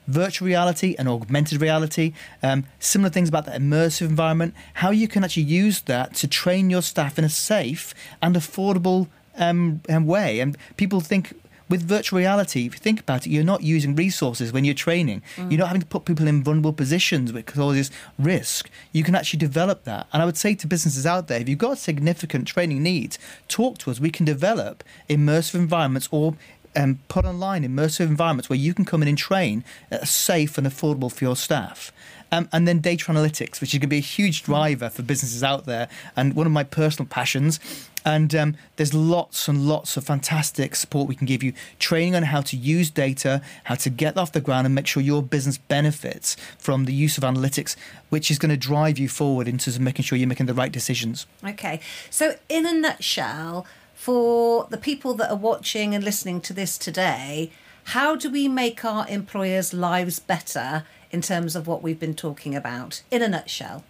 Virtual 0.07 0.47
reality 0.47 0.95
and 0.97 1.09
augmented 1.09 1.61
reality, 1.61 2.13
um, 2.41 2.67
similar 2.79 3.11
things 3.11 3.29
about 3.29 3.45
the 3.45 3.53
immersive 3.53 4.03
environment, 4.03 4.55
how 4.75 4.93
you 4.93 5.09
can 5.09 5.25
actually 5.25 5.43
use 5.43 5.81
that 5.83 6.15
to 6.15 6.29
train 6.29 6.71
your 6.71 6.83
staff 6.83 7.19
in 7.19 7.25
a 7.25 7.29
safe 7.29 7.95
and 8.23 8.37
affordable 8.37 9.09
um, 9.37 9.81
um, 9.89 10.07
way. 10.07 10.39
And 10.39 10.57
people 10.77 11.01
think 11.01 11.35
with 11.73 11.89
virtual 11.89 12.19
reality, 12.19 12.67
if 12.67 12.75
you 12.75 12.79
think 12.79 13.01
about 13.01 13.27
it, 13.27 13.31
you're 13.31 13.43
not 13.43 13.63
using 13.63 13.97
resources 13.97 14.53
when 14.53 14.63
you're 14.63 14.75
training. 14.75 15.23
You're 15.49 15.61
not 15.61 15.69
having 15.69 15.81
to 15.81 15.87
put 15.87 16.05
people 16.05 16.29
in 16.29 16.45
vulnerable 16.45 16.75
positions 16.75 17.33
with 17.33 17.47
causes 17.47 17.91
risk. 18.19 18.69
You 18.93 19.03
can 19.03 19.15
actually 19.15 19.39
develop 19.39 19.85
that. 19.85 20.07
And 20.13 20.21
I 20.21 20.27
would 20.27 20.37
say 20.37 20.55
to 20.55 20.67
businesses 20.67 21.07
out 21.07 21.29
there, 21.29 21.41
if 21.41 21.49
you've 21.49 21.59
got 21.59 21.79
significant 21.79 22.47
training 22.47 22.83
needs, 22.83 23.19
talk 23.49 23.79
to 23.79 23.91
us. 23.91 23.99
We 23.99 24.11
can 24.11 24.27
develop 24.27 24.85
immersive 25.09 25.55
environments 25.55 26.11
or 26.11 26.37
um, 26.77 27.01
put 27.09 27.25
online 27.25 27.65
immersive 27.65 28.07
environments 28.07 28.51
where 28.51 28.59
you 28.59 28.75
can 28.75 28.85
come 28.85 29.01
in 29.01 29.09
and 29.09 29.17
train 29.17 29.65
are 29.91 30.05
safe 30.05 30.59
and 30.59 30.67
affordable 30.67 31.11
for 31.11 31.25
your 31.25 31.37
staff. 31.37 31.91
Um, 32.31 32.51
and 32.53 32.69
then 32.69 32.81
data 32.81 33.07
analytics, 33.07 33.63
which 33.63 33.73
is 33.73 33.79
going 33.79 33.83
to 33.83 33.87
be 33.89 33.99
a 33.99 34.01
huge 34.01 34.43
driver 34.43 34.91
for 34.91 35.03
businesses 35.03 35.43
out 35.43 35.65
there, 35.65 35.89
and 36.17 36.35
one 36.35 36.47
of 36.47 36.53
my 36.53 36.65
personal 36.65 37.07
passions. 37.07 37.61
And 38.05 38.35
um, 38.35 38.57
there's 38.77 38.95
lots 38.95 39.49
and 39.49 39.67
lots 39.67 39.97
of 39.97 40.05
fantastic 40.05 40.75
support 40.75 41.09
we 41.09 41.15
can 41.15 41.27
give 41.27 41.43
you, 41.43 41.53
training 41.79 42.15
on 42.15 42.25
how 42.25 42.41
to 42.43 42.57
use 42.57 42.91
data, 42.91 43.43
how 43.65 43.77
to 43.77 43.91
get 43.91 44.17
off 44.17 44.33
the 44.33 44.41
ground, 44.41 44.67
and 44.67 44.75
make 44.75 44.87
sure 44.87 45.03
your 45.03 45.23
business 45.23 45.59
benefits 45.59 46.37
from 46.59 46.85
the 46.85 46.93
use 46.93 47.17
of 47.17 47.25
analytics, 47.25 47.77
which 48.09 48.31
is 48.31 48.39
going 48.39 48.51
to 48.51 48.57
drive 48.57 48.99
you 48.99 49.09
forward 49.09 49.47
in 49.47 49.59
terms 49.59 49.77
of 49.77 49.83
making 49.83 50.05
sure 50.05 50.19
you're 50.19 50.29
making 50.29 50.47
the 50.47 50.55
right 50.55 50.73
decisions. 50.73 51.27
Okay, 51.47 51.81
so 52.11 52.35
in 52.49 52.67
a 52.67 52.73
nutshell, 52.73 53.67
for 53.95 54.67
the 54.71 54.79
people 54.79 55.15
that 55.15 55.31
are 55.31 55.37
watching 55.37 55.95
and 55.95 56.03
listening 56.03 56.41
to 56.41 56.53
this 56.53 56.77
today, 56.77 57.53
how 57.85 58.17
do 58.17 58.31
we 58.31 58.49
make 58.49 58.85
our 58.85 59.07
employers' 59.09 59.73
lives 59.73 60.19
better 60.19 60.85
in 61.11 61.21
terms 61.21 61.55
of 61.55 61.67
what 61.67 61.83
we've 61.83 62.01
been 62.01 62.15
talking 62.15 62.55
about, 62.55 63.03
in 63.11 63.23
a 63.23 63.29
nutshell? 63.29 63.85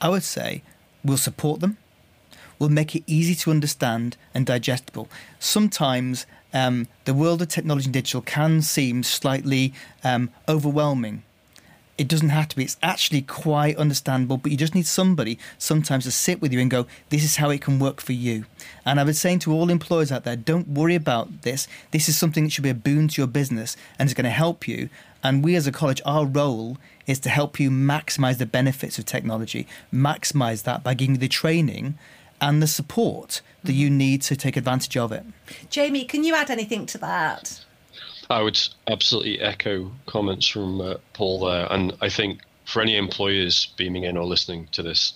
I 0.00 0.08
would 0.08 0.24
say 0.24 0.62
we'll 1.04 1.18
support 1.18 1.60
them. 1.60 1.76
We'll 2.60 2.68
make 2.68 2.94
it 2.94 3.02
easy 3.08 3.34
to 3.34 3.50
understand 3.50 4.16
and 4.32 4.46
digestible. 4.46 5.08
Sometimes 5.40 6.26
um, 6.54 6.86
the 7.06 7.14
world 7.14 7.42
of 7.42 7.48
technology 7.48 7.86
and 7.86 7.94
digital 7.94 8.20
can 8.20 8.62
seem 8.62 9.02
slightly 9.02 9.74
um, 10.04 10.30
overwhelming 10.48 11.24
it 12.00 12.08
doesn't 12.08 12.30
have 12.30 12.48
to 12.48 12.56
be. 12.56 12.64
It's 12.64 12.78
actually 12.82 13.20
quite 13.20 13.76
understandable, 13.76 14.38
but 14.38 14.50
you 14.50 14.56
just 14.56 14.74
need 14.74 14.86
somebody 14.86 15.38
sometimes 15.58 16.04
to 16.04 16.10
sit 16.10 16.40
with 16.40 16.50
you 16.50 16.58
and 16.58 16.70
go, 16.70 16.86
this 17.10 17.22
is 17.22 17.36
how 17.36 17.50
it 17.50 17.60
can 17.60 17.78
work 17.78 18.00
for 18.00 18.14
you. 18.14 18.46
And 18.86 18.98
I've 18.98 19.04
been 19.04 19.14
saying 19.14 19.40
to 19.40 19.52
all 19.52 19.68
employers 19.68 20.10
out 20.10 20.24
there, 20.24 20.34
don't 20.34 20.66
worry 20.66 20.94
about 20.94 21.42
this. 21.42 21.68
This 21.90 22.08
is 22.08 22.16
something 22.16 22.44
that 22.44 22.52
should 22.52 22.64
be 22.64 22.70
a 22.70 22.74
boon 22.74 23.08
to 23.08 23.20
your 23.20 23.26
business 23.26 23.76
and 23.98 24.08
is 24.08 24.14
going 24.14 24.24
to 24.24 24.30
help 24.30 24.66
you. 24.66 24.88
And 25.22 25.44
we 25.44 25.54
as 25.56 25.66
a 25.66 25.72
college, 25.72 26.00
our 26.06 26.24
role 26.24 26.78
is 27.06 27.18
to 27.18 27.28
help 27.28 27.60
you 27.60 27.70
maximize 27.70 28.38
the 28.38 28.46
benefits 28.46 28.98
of 28.98 29.04
technology, 29.04 29.66
maximize 29.92 30.62
that 30.62 30.82
by 30.82 30.94
giving 30.94 31.16
you 31.16 31.20
the 31.20 31.28
training 31.28 31.98
and 32.40 32.62
the 32.62 32.66
support 32.66 33.40
that 33.64 33.72
you 33.72 33.90
need 33.90 34.22
to 34.22 34.36
take 34.36 34.56
advantage 34.56 34.96
of 34.96 35.12
it. 35.12 35.24
Jamie, 35.68 36.04
can 36.04 36.24
you 36.24 36.34
add 36.34 36.50
anything 36.50 36.86
to 36.86 36.98
that? 36.98 37.64
I 38.30 38.42
would 38.42 38.58
absolutely 38.86 39.40
echo 39.40 39.90
comments 40.06 40.46
from 40.46 40.80
uh, 40.80 40.94
Paul 41.14 41.40
there. 41.40 41.66
And 41.70 41.96
I 42.00 42.08
think 42.08 42.40
for 42.64 42.80
any 42.80 42.96
employers 42.96 43.66
beaming 43.76 44.04
in 44.04 44.16
or 44.16 44.24
listening 44.24 44.68
to 44.72 44.82
this, 44.82 45.14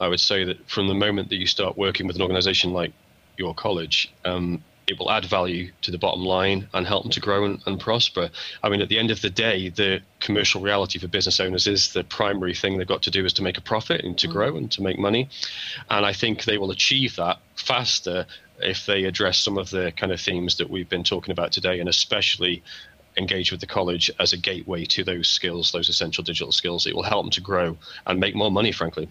I 0.00 0.08
would 0.08 0.20
say 0.20 0.44
that 0.44 0.68
from 0.68 0.88
the 0.88 0.94
moment 0.94 1.28
that 1.28 1.36
you 1.36 1.46
start 1.46 1.76
working 1.76 2.06
with 2.06 2.16
an 2.16 2.22
organization 2.22 2.72
like 2.72 2.92
your 3.36 3.54
college, 3.54 4.12
um, 4.24 4.62
it 4.86 4.98
will 4.98 5.10
add 5.10 5.24
value 5.24 5.70
to 5.82 5.90
the 5.90 5.98
bottom 5.98 6.24
line 6.24 6.68
and 6.72 6.86
help 6.86 7.02
them 7.02 7.10
to 7.12 7.20
grow 7.20 7.44
and, 7.44 7.60
and, 7.66 7.80
prosper. 7.80 8.30
I 8.62 8.68
mean, 8.68 8.80
at 8.80 8.88
the 8.88 8.98
end 8.98 9.10
of 9.10 9.20
the 9.20 9.30
day, 9.30 9.68
the 9.68 10.00
commercial 10.20 10.60
reality 10.60 10.98
for 10.98 11.08
business 11.08 11.40
owners 11.40 11.66
is 11.66 11.92
the 11.92 12.04
primary 12.04 12.54
thing 12.54 12.78
they've 12.78 12.86
got 12.86 13.02
to 13.02 13.10
do 13.10 13.24
is 13.24 13.32
to 13.34 13.42
make 13.42 13.58
a 13.58 13.62
profit 13.62 14.04
and 14.04 14.16
to 14.18 14.28
mm. 14.28 14.32
grow 14.32 14.56
and 14.56 14.70
to 14.72 14.82
make 14.82 14.98
money. 14.98 15.28
And 15.90 16.06
I 16.06 16.12
think 16.12 16.44
they 16.44 16.58
will 16.58 16.70
achieve 16.70 17.16
that 17.16 17.38
faster 17.56 18.26
if 18.60 18.86
they 18.86 19.04
address 19.04 19.38
some 19.38 19.58
of 19.58 19.70
the 19.70 19.92
kind 19.96 20.12
of 20.12 20.20
themes 20.20 20.56
that 20.58 20.70
we've 20.70 20.88
been 20.88 21.04
talking 21.04 21.32
about 21.32 21.52
today, 21.52 21.80
and 21.80 21.88
especially 21.88 22.62
engage 23.16 23.50
with 23.50 23.60
the 23.60 23.66
college 23.66 24.10
as 24.20 24.32
a 24.32 24.36
gateway 24.36 24.84
to 24.84 25.02
those 25.02 25.28
skills, 25.28 25.72
those 25.72 25.88
essential 25.88 26.22
digital 26.22 26.52
skills. 26.52 26.86
It 26.86 26.94
will 26.94 27.02
help 27.02 27.24
them 27.24 27.30
to 27.30 27.40
grow 27.40 27.76
and 28.06 28.20
make 28.20 28.34
more 28.34 28.50
money, 28.50 28.72
frankly. 28.72 29.08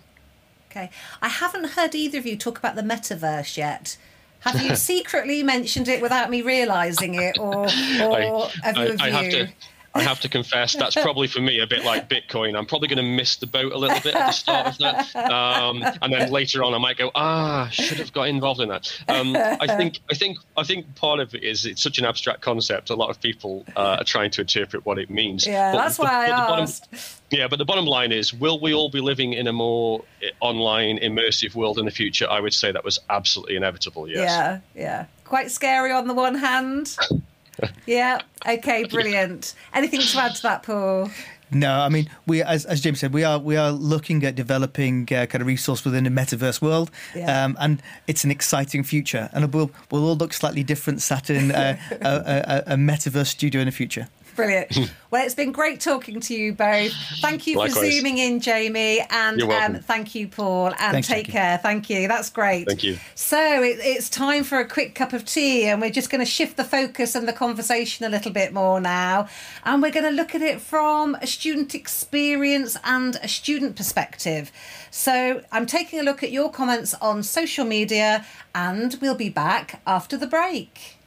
Okay. 0.72 0.90
I 1.22 1.30
haven't 1.30 1.72
heard 1.72 1.96
either 1.96 2.18
of 2.18 2.26
you 2.26 2.38
talk 2.38 2.58
about 2.58 2.76
the 2.76 2.82
metaverse 2.82 3.58
yet. 3.58 3.98
Have 4.46 4.62
you 4.62 4.76
secretly 4.78 5.44
mentioned 5.44 5.88
it 5.88 6.02
without 6.02 6.30
me 6.30 6.42
realising 6.42 7.16
it, 7.16 7.38
or, 7.40 7.66
or 7.66 7.68
I, 7.68 8.48
have 8.64 8.78
you? 8.78 8.96
I, 9.00 9.06
I 9.06 9.10
have 9.10 9.32
to. 9.32 9.48
I 9.96 10.02
have 10.04 10.20
to 10.22 10.30
confess, 10.30 10.76
that's 10.76 10.96
probably 10.96 11.28
for 11.28 11.40
me 11.40 11.62
a 11.62 11.68
bit 11.68 11.86
like 11.86 12.10
Bitcoin. 12.10 12.58
I'm 12.58 12.66
probably 12.66 12.90
going 12.90 12.98
to 12.98 13.16
miss 13.16 13.38
the 13.38 13.48
boat 13.48 13.72
a 13.72 13.78
little 13.78 14.00
bit 14.02 14.14
at 14.14 14.28
the 14.28 14.32
start 14.32 14.68
of 14.68 14.78
that, 14.80 15.16
um, 15.16 15.84
and 16.02 16.12
then 16.12 16.30
later 16.32 16.64
on, 16.64 16.74
I 16.74 16.78
might 16.78 16.98
go, 16.98 17.12
ah, 17.16 17.70
should 17.72 18.00
have 18.00 18.12
got 18.12 18.28
involved 18.28 18.60
in 18.60 18.70
that. 18.70 18.92
Um, 19.08 19.36
I 19.36 19.68
think, 19.68 20.00
I 20.12 20.14
think, 20.14 20.38
I 20.58 20.64
think 20.64 20.94
part 20.96 21.20
of 21.20 21.34
it 21.34 21.44
is 21.44 21.66
it's 21.66 21.82
such 21.82 21.98
an 21.98 22.06
abstract 22.06 22.42
concept. 22.42 22.90
A 22.90 22.96
lot 22.96 23.10
of 23.10 23.22
people 23.22 23.66
uh, 23.76 23.98
are 24.00 24.04
trying 24.04 24.32
to 24.32 24.42
interpret 24.42 24.86
what 24.86 25.00
it 25.00 25.10
means. 25.10 25.48
Yeah, 25.48 25.72
but, 25.72 25.78
that's 25.78 25.98
why 25.98 26.28
but, 26.28 26.40
I 26.40 26.60
asked. 26.60 26.92
Bottom, 26.92 27.06
yeah, 27.32 27.48
but 27.48 27.58
the 27.58 27.66
bottom 27.66 27.86
line 27.86 28.12
is, 28.12 28.34
will 28.34 28.60
we 28.60 28.74
all 28.74 28.90
be 28.90 29.02
living 29.02 29.34
in 29.34 29.48
a 29.48 29.54
more 29.54 30.04
eh, 30.22 30.30
online, 30.42 31.00
immersive 31.00 31.56
world 31.56 31.80
in 31.80 31.86
the 31.86 31.92
future? 31.92 32.30
I 32.30 32.40
would 32.40 32.54
say 32.54 32.72
that 32.72 32.84
was 32.84 33.00
absolutely 33.10 33.56
inevitable. 33.56 34.08
Yes. 34.08 34.30
Yeah, 34.30 34.60
yeah. 34.76 35.06
Quite 35.24 35.52
scary 35.52 35.92
on 35.92 36.08
the 36.08 36.14
one 36.14 36.36
hand 36.36 36.96
yeah. 37.86 38.22
Okay. 38.48 38.84
Brilliant. 38.86 39.54
Anything 39.74 40.02
to 40.02 40.20
add 40.20 40.36
to 40.36 40.42
that, 40.44 40.64
Paul? 40.64 41.10
No, 41.52 41.80
I 41.80 41.90
mean 41.90 42.10
we, 42.26 42.42
as, 42.42 42.66
as 42.66 42.82
James 42.82 43.00
said, 43.00 43.14
we 43.14 43.24
are 43.24 43.38
we 43.38 43.56
are 43.56 43.72
looking 43.72 44.24
at 44.24 44.36
developing 44.36 45.04
uh, 45.12 45.26
kind 45.28 45.42
of 45.42 45.48
resource 45.48 45.86
within 45.86 46.04
the 46.04 46.10
metaverse 46.10 46.62
world, 46.62 46.90
yeah. 47.16 47.46
um, 47.46 47.56
and 47.60 47.82
it's 48.08 48.24
an 48.24 48.32
exciting 48.32 48.84
future. 48.84 49.30
And 49.32 49.54
we'll 49.54 49.72
we'll 49.92 50.06
all 50.06 50.16
look 50.16 50.34
slightly 50.34 50.64
different 50.64 51.02
sat 51.02 51.30
in 51.30 51.52
uh, 51.52 51.78
a, 52.02 52.64
a, 52.68 52.74
a 52.74 52.76
metaverse 52.76 53.28
studio 53.28 53.62
in 53.62 53.68
the 53.68 53.72
future. 53.72 54.08
Brilliant. 54.36 54.92
well, 55.12 55.26
it's 55.26 55.36
been 55.36 55.52
great 55.52 55.80
talking 55.80 56.20
to 56.20 56.34
you 56.34 56.54
both. 56.54 56.92
Thank 57.22 57.48
you 57.48 57.58
Likewise. 57.58 57.78
for 57.78 57.92
zooming 57.92 58.18
in, 58.18 58.40
Jamie, 58.40 59.02
and 59.10 59.42
um, 59.42 59.76
thank 59.76 60.14
you, 60.14 60.28
Paul. 60.28 60.68
And 60.68 60.78
Thanks, 60.78 61.08
take 61.08 61.30
care. 61.30 61.58
Thank 61.58 61.90
you. 61.90 62.08
That's 62.08 62.30
great. 62.30 62.68
Thank 62.68 62.84
you. 62.84 62.98
So 63.16 63.64
it, 63.64 63.80
it's 63.80 64.10
time 64.10 64.44
for 64.44 64.60
a 64.60 64.68
quick 64.68 64.96
cup 64.96 65.14
of 65.14 65.26
tea, 65.26 65.66
and 65.66 65.82
we're 65.82 65.90
just 65.90 66.10
going 66.10 66.24
to 66.24 66.30
shift 66.30 66.58
the 66.58 66.64
focus 66.64 67.16
and 67.16 67.28
the 67.28 67.34
conversation 67.34 68.06
a 68.06 68.10
little 68.10 68.32
bit 68.32 68.54
more 68.54 68.80
now, 68.82 69.28
and 69.64 69.82
we're 69.82 69.92
going 69.92 70.06
to 70.06 70.12
look 70.12 70.36
at 70.36 70.42
it 70.42 70.60
from 70.60 71.16
a 71.16 71.28
student 71.28 71.74
experience 71.74 72.78
and 72.84 73.16
a 73.24 73.28
student 73.28 73.76
perspective. 73.76 74.52
So 74.92 75.44
I'm 75.52 75.66
taking 75.66 76.00
a 76.00 76.04
look 76.04 76.24
at 76.24 76.32
your 76.32 76.52
comments 76.52 76.94
on 76.96 77.24
social 77.24 77.66
media, 77.66 78.26
and 78.54 78.98
we'll 79.02 79.16
be 79.16 79.30
back 79.30 79.82
after 79.88 80.18
the 80.18 80.28
break. 80.28 80.98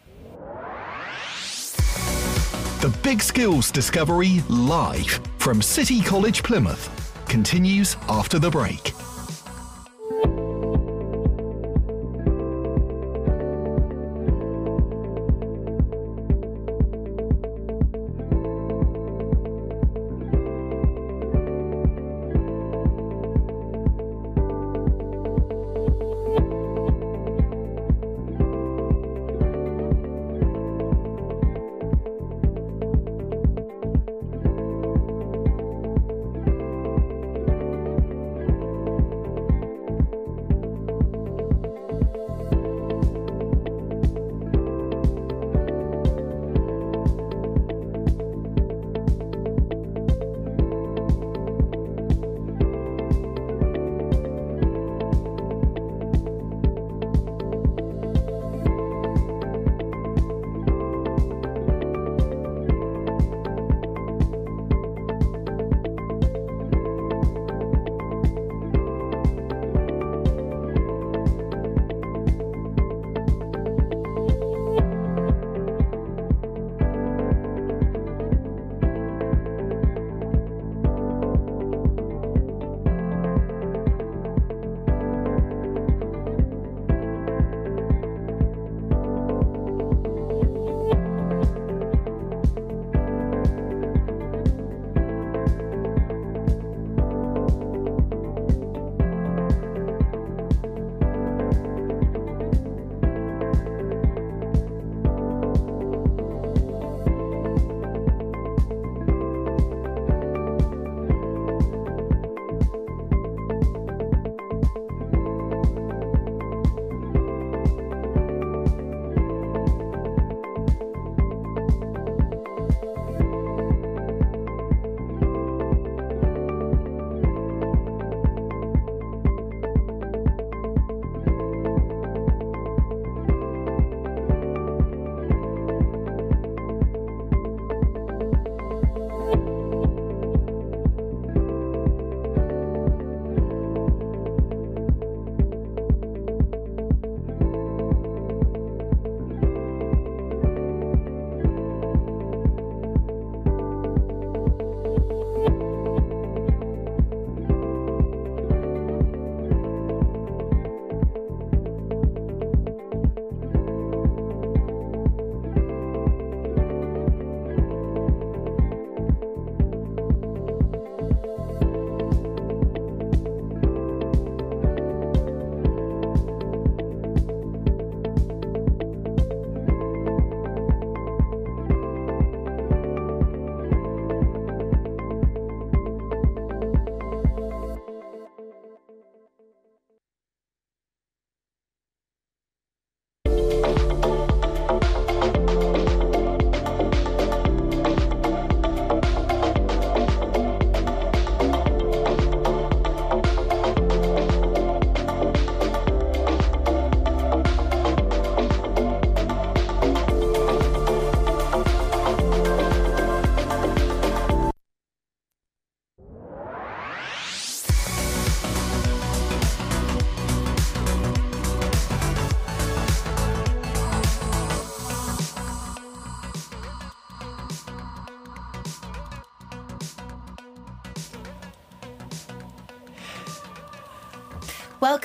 The 2.81 2.97
Big 3.03 3.21
Skills 3.23 3.73
Discovery 3.73 4.41
live 4.49 5.19
from 5.39 5.61
City 5.61 6.01
College 6.01 6.45
Plymouth 6.45 6.89
continues 7.27 7.97
after 8.09 8.39
the 8.39 8.51
break. 8.51 8.93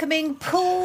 Welcoming 0.04 0.36
Paul 0.36 0.83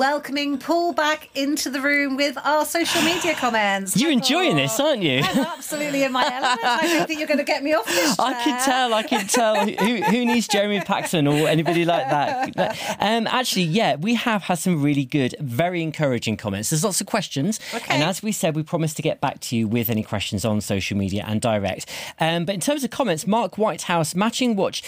welcoming 0.00 0.56
Paul 0.56 0.94
back 0.94 1.28
into 1.34 1.68
the 1.68 1.78
room 1.78 2.16
with 2.16 2.38
our 2.42 2.64
social 2.64 3.02
media 3.02 3.34
comments. 3.34 3.94
You're 4.00 4.10
enjoying 4.10 4.56
this, 4.56 4.80
aren't 4.80 5.02
you? 5.02 5.20
I'm 5.22 5.40
absolutely 5.40 6.04
in 6.04 6.10
my 6.12 6.22
element. 6.24 6.64
I 6.64 6.86
don't 6.86 7.06
think 7.06 7.18
you're 7.20 7.28
going 7.28 7.36
to 7.36 7.44
get 7.44 7.62
me 7.62 7.74
off 7.74 7.84
this 7.84 8.16
chair. 8.16 8.26
I 8.26 8.32
can 8.42 8.64
tell. 8.64 8.94
I 8.94 9.02
can 9.02 9.26
tell. 9.26 9.66
who, 9.66 9.96
who 9.96 10.24
needs 10.24 10.48
Jeremy 10.48 10.80
Paxton 10.80 11.26
or 11.26 11.46
anybody 11.46 11.84
like 11.84 12.08
that? 12.08 12.78
Um, 13.00 13.26
actually, 13.26 13.64
yeah, 13.64 13.96
we 13.96 14.14
have 14.14 14.42
had 14.42 14.58
some 14.58 14.82
really 14.82 15.04
good, 15.04 15.34
very 15.40 15.82
encouraging 15.82 16.36
comments. 16.36 16.70
There's 16.70 16.84
lots 16.84 17.00
of 17.00 17.06
questions, 17.06 17.58
Okay. 17.74 17.92
and 17.94 18.02
as 18.02 18.22
we 18.22 18.32
said, 18.32 18.54
we 18.54 18.62
promised 18.62 18.96
to 18.96 19.02
get 19.02 19.20
back 19.20 19.40
to 19.40 19.56
you 19.56 19.66
with 19.68 19.90
any 19.90 20.02
questions 20.02 20.44
on 20.44 20.60
social 20.60 20.96
media 20.96 21.24
and 21.26 21.40
direct. 21.40 21.86
Um, 22.18 22.44
but 22.44 22.54
in 22.54 22.60
terms 22.60 22.84
of 22.84 22.90
comments, 22.90 23.26
Mark 23.26 23.58
Whitehouse 23.58 24.14
matching 24.14 24.56
what 24.56 24.80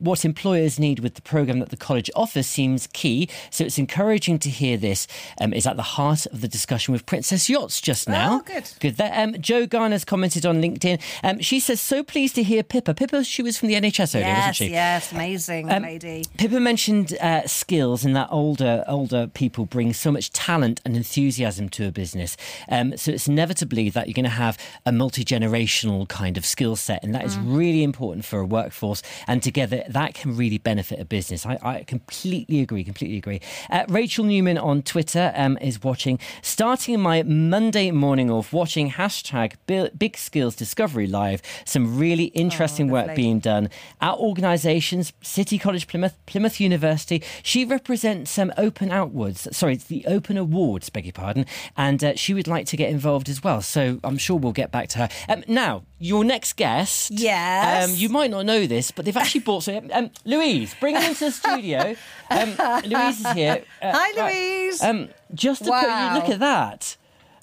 what 0.00 0.24
employers 0.24 0.78
need 0.78 1.00
with 1.00 1.14
the 1.14 1.22
program 1.22 1.58
that 1.60 1.70
the 1.70 1.76
college 1.76 2.10
offers 2.14 2.46
seems 2.46 2.86
key. 2.88 3.28
So 3.50 3.64
it's 3.64 3.78
encouraging 3.78 4.38
to 4.40 4.50
hear 4.58 4.76
this 4.76 5.06
um, 5.40 5.52
is 5.52 5.66
at 5.66 5.76
the 5.76 5.82
heart 5.96 6.26
of 6.26 6.40
the 6.40 6.48
discussion 6.48 6.92
with 6.92 7.06
Princess 7.06 7.48
Yachts 7.48 7.80
just 7.80 8.08
now. 8.08 8.38
Oh, 8.38 8.42
good. 8.44 8.64
Good. 8.80 8.96
There. 8.96 9.12
Um, 9.14 9.34
Joe 9.40 9.66
Garner's 9.66 10.04
commented 10.04 10.44
on 10.44 10.60
LinkedIn. 10.60 11.00
Um, 11.22 11.40
she 11.40 11.58
says, 11.60 11.80
"So 11.80 12.02
pleased 12.02 12.34
to 12.36 12.42
hear 12.42 12.62
Pippa. 12.62 12.94
Pippa, 12.94 13.24
she 13.24 13.42
was 13.42 13.56
from 13.58 13.68
the 13.68 13.74
NHS 13.76 14.14
earlier, 14.14 14.28
wasn't 14.28 14.46
Yes, 14.46 14.56
she? 14.56 14.66
yes, 14.70 15.12
amazing 15.12 15.70
Um, 15.72 15.82
lady. 15.82 16.24
Pippa 16.36 16.60
mentioned 16.60 17.16
uh, 17.20 17.46
skills 17.46 18.04
and 18.04 18.14
that 18.16 18.28
older 18.30 18.84
older 18.88 19.26
people 19.28 19.64
bring 19.66 19.92
so 19.92 20.10
much 20.12 20.30
talent 20.32 20.80
and 20.84 20.96
enthusiasm 20.96 21.68
to 21.70 21.86
a 21.86 21.90
business. 21.92 22.36
Um, 22.68 22.96
so 22.96 23.12
it's 23.12 23.28
inevitably 23.28 23.90
that 23.90 24.06
you're 24.06 24.14
going 24.14 24.24
to 24.24 24.30
have 24.46 24.58
a 24.86 24.92
multi 24.92 25.24
generational 25.24 26.06
kind 26.08 26.36
of 26.36 26.44
skill 26.44 26.76
set, 26.76 27.02
and 27.04 27.14
that 27.14 27.24
is 27.24 27.36
Mm. 27.36 27.56
really 27.56 27.82
important 27.82 28.24
for 28.24 28.40
a 28.40 28.46
workforce. 28.46 29.02
And 29.26 29.42
together, 29.42 29.84
that 29.88 30.14
can 30.14 30.36
really 30.36 30.58
benefit 30.58 30.98
a 30.98 31.04
business. 31.04 31.44
I, 31.46 31.58
I 31.62 31.84
completely 31.84 32.60
agree. 32.60 32.82
Completely 32.84 33.18
agree. 33.18 33.40
Uh, 33.70 33.84
Rachel 33.88 34.24
Newman 34.24 34.47
on 34.56 34.82
Twitter 34.82 35.32
um, 35.36 35.58
is 35.60 35.82
watching. 35.82 36.18
Starting 36.40 37.00
my 37.00 37.22
Monday 37.24 37.90
morning 37.90 38.30
off, 38.30 38.52
watching 38.52 38.92
hashtag 38.92 39.54
Big 39.66 40.16
Skills 40.16 40.54
Discovery 40.54 41.06
Live. 41.06 41.42
Some 41.64 41.98
really 41.98 42.26
interesting 42.26 42.88
work 42.88 43.14
being 43.14 43.40
done 43.40 43.68
at 44.00 44.14
organisations, 44.14 45.12
City 45.20 45.58
College 45.58 45.88
Plymouth, 45.88 46.16
Plymouth 46.26 46.60
University. 46.60 47.22
She 47.42 47.64
represents 47.64 48.38
um, 48.38 48.52
Open 48.56 48.90
Outwards. 48.90 49.48
Sorry, 49.56 49.74
it's 49.74 49.84
the 49.84 50.06
Open 50.06 50.38
Awards, 50.38 50.88
beg 50.88 51.04
your 51.04 51.12
pardon. 51.12 51.44
And 51.76 52.02
uh, 52.02 52.14
she 52.14 52.32
would 52.32 52.46
like 52.46 52.66
to 52.66 52.76
get 52.76 52.90
involved 52.90 53.28
as 53.28 53.42
well. 53.42 53.60
So 53.60 53.98
I'm 54.04 54.18
sure 54.18 54.38
we'll 54.38 54.52
get 54.52 54.70
back 54.70 54.88
to 54.90 54.98
her. 54.98 55.08
Um, 55.28 55.42
now, 55.48 55.82
your 55.98 56.24
next 56.24 56.54
guest. 56.54 57.10
Yes. 57.10 57.88
Um, 57.88 57.96
you 57.96 58.08
might 58.08 58.30
not 58.30 58.46
know 58.46 58.66
this, 58.66 58.90
but 58.90 59.04
they've 59.04 59.16
actually 59.16 59.40
bought 59.40 59.64
some. 59.64 59.90
Um, 59.92 60.10
Louise, 60.24 60.74
bring 60.78 60.94
her 60.94 61.08
into 61.08 61.24
the 61.26 61.30
studio. 61.32 61.96
Um, 62.30 62.54
Louise 62.84 63.20
is 63.20 63.32
here. 63.32 63.64
Uh, 63.82 63.92
Hi, 63.94 64.20
right. 64.20 64.32
Louise. 64.38 64.82
Um, 64.82 65.08
just 65.34 65.64
to 65.64 65.70
Wow. 65.70 65.80
put 65.80 65.88
you, 66.14 66.20
look 66.20 66.30
at 66.34 66.40
that. 66.40 66.96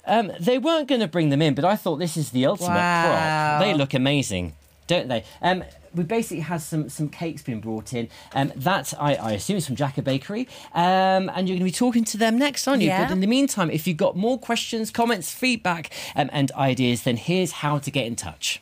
Um, 0.06 0.32
they 0.38 0.58
weren't 0.58 0.88
going 0.88 1.00
to 1.00 1.08
bring 1.08 1.30
them 1.30 1.42
in, 1.42 1.54
but 1.54 1.64
I 1.64 1.74
thought 1.76 1.96
this 1.96 2.16
is 2.16 2.30
the 2.30 2.46
ultimate 2.46 2.68
Wow. 2.76 3.58
prop. 3.58 3.60
They 3.66 3.74
look 3.74 3.92
amazing, 3.94 4.54
don't 4.86 5.08
they? 5.08 5.24
Um, 5.42 5.64
we 5.94 6.04
basically 6.04 6.40
have 6.40 6.60
some 6.62 6.88
some 6.90 7.08
cakes 7.08 7.42
being 7.42 7.60
brought 7.60 7.92
in. 7.94 8.08
Um, 8.34 8.52
that 8.54 8.92
I, 9.00 9.14
I 9.16 9.30
assume 9.32 9.56
is 9.56 9.66
from 9.66 9.76
Jacka 9.76 10.02
Bakery, 10.02 10.46
um, 10.74 11.30
and 11.34 11.48
you're 11.48 11.56
going 11.56 11.60
to 11.60 11.64
be 11.64 11.70
talking 11.72 12.04
to 12.04 12.18
them 12.18 12.38
next, 12.38 12.68
aren't 12.68 12.82
you? 12.82 12.88
Yeah. 12.88 13.04
But 13.04 13.12
in 13.12 13.20
the 13.20 13.26
meantime, 13.26 13.70
if 13.70 13.86
you've 13.86 13.96
got 13.96 14.14
more 14.16 14.38
questions, 14.38 14.90
comments, 14.90 15.32
feedback, 15.32 15.90
um, 16.14 16.28
and 16.32 16.52
ideas, 16.52 17.02
then 17.02 17.16
here's 17.16 17.50
how 17.52 17.78
to 17.78 17.90
get 17.90 18.06
in 18.06 18.14
touch. 18.14 18.60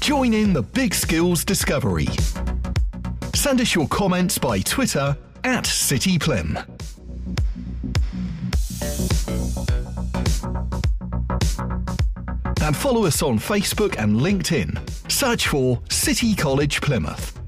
Join 0.00 0.34
in 0.34 0.52
the 0.52 0.62
Big 0.62 0.92
Skills 0.94 1.44
Discovery. 1.44 2.08
Send 3.34 3.60
us 3.60 3.74
your 3.74 3.86
comments 3.88 4.36
by 4.38 4.58
Twitter 4.60 5.16
at 5.44 5.64
CityPlym. 5.64 6.64
And 12.62 12.76
follow 12.76 13.06
us 13.06 13.22
on 13.22 13.38
Facebook 13.38 13.98
and 13.98 14.20
LinkedIn. 14.20 14.78
Search 15.10 15.48
for 15.48 15.80
City 15.88 16.34
College 16.34 16.80
Plymouth. 16.80 17.40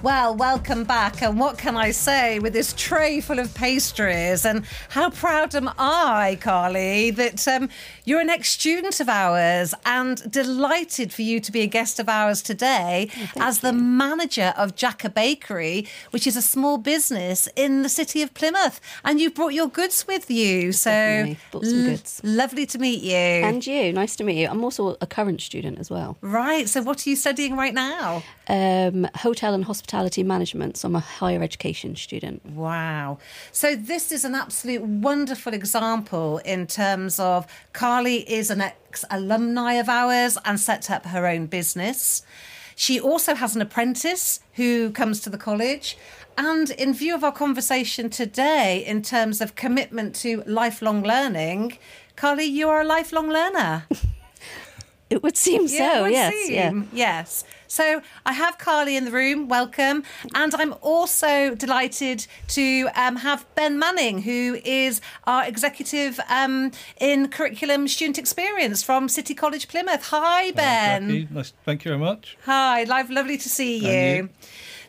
Well, 0.00 0.36
welcome 0.36 0.84
back. 0.84 1.22
And 1.22 1.40
what 1.40 1.58
can 1.58 1.76
I 1.76 1.90
say 1.90 2.38
with 2.38 2.52
this 2.52 2.72
tray 2.72 3.20
full 3.20 3.40
of 3.40 3.52
pastries? 3.52 4.44
And 4.44 4.64
how 4.90 5.10
proud 5.10 5.56
am 5.56 5.70
I, 5.76 6.38
Carly, 6.40 7.10
that 7.10 7.48
um, 7.48 7.68
you're 8.04 8.20
an 8.20 8.30
ex 8.30 8.48
student 8.50 9.00
of 9.00 9.08
ours 9.08 9.74
and 9.84 10.30
delighted 10.30 11.12
for 11.12 11.22
you 11.22 11.40
to 11.40 11.50
be 11.50 11.62
a 11.62 11.66
guest 11.66 11.98
of 11.98 12.08
ours 12.08 12.42
today 12.42 13.10
as 13.38 13.58
the 13.58 13.72
manager 13.72 14.54
of 14.56 14.76
Jacka 14.76 15.10
Bakery, 15.10 15.88
which 16.12 16.28
is 16.28 16.36
a 16.36 16.42
small 16.42 16.78
business 16.78 17.48
in 17.56 17.82
the 17.82 17.88
city 17.88 18.22
of 18.22 18.32
Plymouth. 18.34 18.80
And 19.04 19.20
you've 19.20 19.34
brought 19.34 19.52
your 19.52 19.68
goods 19.68 20.06
with 20.06 20.30
you. 20.30 20.70
So 20.70 20.90
Definitely. 21.50 21.96
Some 21.96 22.30
l- 22.30 22.36
lovely 22.36 22.66
to 22.66 22.78
meet 22.78 23.02
you. 23.02 23.16
And 23.16 23.66
you, 23.66 23.92
nice 23.92 24.14
to 24.16 24.24
meet 24.24 24.40
you. 24.40 24.46
I'm 24.48 24.62
also 24.62 24.96
a 25.00 25.06
current 25.08 25.40
student 25.40 25.80
as 25.80 25.90
well. 25.90 26.16
right. 26.20 26.68
So, 26.68 26.82
what 26.82 27.04
are 27.04 27.10
you 27.10 27.16
studying 27.16 27.56
right 27.56 27.74
now? 27.74 28.22
Um, 28.46 29.08
hotel 29.16 29.54
and 29.54 29.64
hospitality 29.64 29.87
management, 29.92 30.76
so 30.76 30.88
I'm 30.88 30.96
a 30.96 31.00
higher 31.00 31.42
education 31.42 31.96
student. 31.96 32.44
Wow. 32.46 33.18
So 33.52 33.74
this 33.74 34.12
is 34.12 34.24
an 34.24 34.34
absolute 34.34 34.82
wonderful 34.82 35.54
example 35.54 36.38
in 36.38 36.66
terms 36.66 37.18
of 37.18 37.46
Carly 37.72 38.28
is 38.30 38.50
an 38.50 38.60
ex 38.60 39.04
alumni 39.10 39.74
of 39.74 39.88
ours 39.88 40.38
and 40.44 40.58
set 40.58 40.90
up 40.90 41.06
her 41.06 41.26
own 41.26 41.46
business. 41.46 42.22
She 42.76 43.00
also 43.00 43.34
has 43.34 43.56
an 43.56 43.62
apprentice 43.62 44.40
who 44.54 44.90
comes 44.92 45.20
to 45.22 45.30
the 45.30 45.38
college. 45.38 45.96
And 46.36 46.70
in 46.70 46.94
view 46.94 47.14
of 47.16 47.24
our 47.24 47.32
conversation 47.32 48.10
today, 48.10 48.84
in 48.86 49.02
terms 49.02 49.40
of 49.40 49.56
commitment 49.56 50.14
to 50.16 50.44
lifelong 50.46 51.02
learning, 51.02 51.78
Carly, 52.14 52.44
you 52.44 52.68
are 52.68 52.82
a 52.82 52.84
lifelong 52.84 53.28
learner. 53.28 53.86
It 55.10 55.22
would 55.22 55.36
seem 55.36 55.62
Yeah, 55.62 55.66
it 55.66 55.68
so, 55.68 56.02
would 56.02 56.12
yes. 56.12 56.50
Yeah. 56.50 56.82
Yes. 56.92 57.44
So 57.66 58.02
I 58.26 58.32
have 58.32 58.58
Carly 58.58 58.96
in 58.96 59.04
the 59.04 59.10
room. 59.10 59.48
Welcome. 59.48 60.02
And 60.34 60.54
I'm 60.54 60.74
also 60.80 61.54
delighted 61.54 62.26
to 62.48 62.88
um, 62.94 63.16
have 63.16 63.46
Ben 63.54 63.78
Manning, 63.78 64.22
who 64.22 64.58
is 64.64 65.00
our 65.24 65.44
executive 65.44 66.18
um, 66.28 66.72
in 67.00 67.28
curriculum 67.28 67.88
student 67.88 68.18
experience 68.18 68.82
from 68.82 69.08
City 69.08 69.34
College 69.34 69.68
Plymouth. 69.68 70.04
Hi, 70.08 70.50
Ben. 70.52 71.08
Jackie, 71.08 71.28
nice, 71.30 71.52
thank 71.64 71.84
you 71.84 71.90
very 71.90 72.00
much. 72.00 72.36
Hi, 72.44 72.84
live, 72.84 73.10
lovely 73.10 73.38
to 73.38 73.48
see 73.48 73.78
you. 73.78 74.28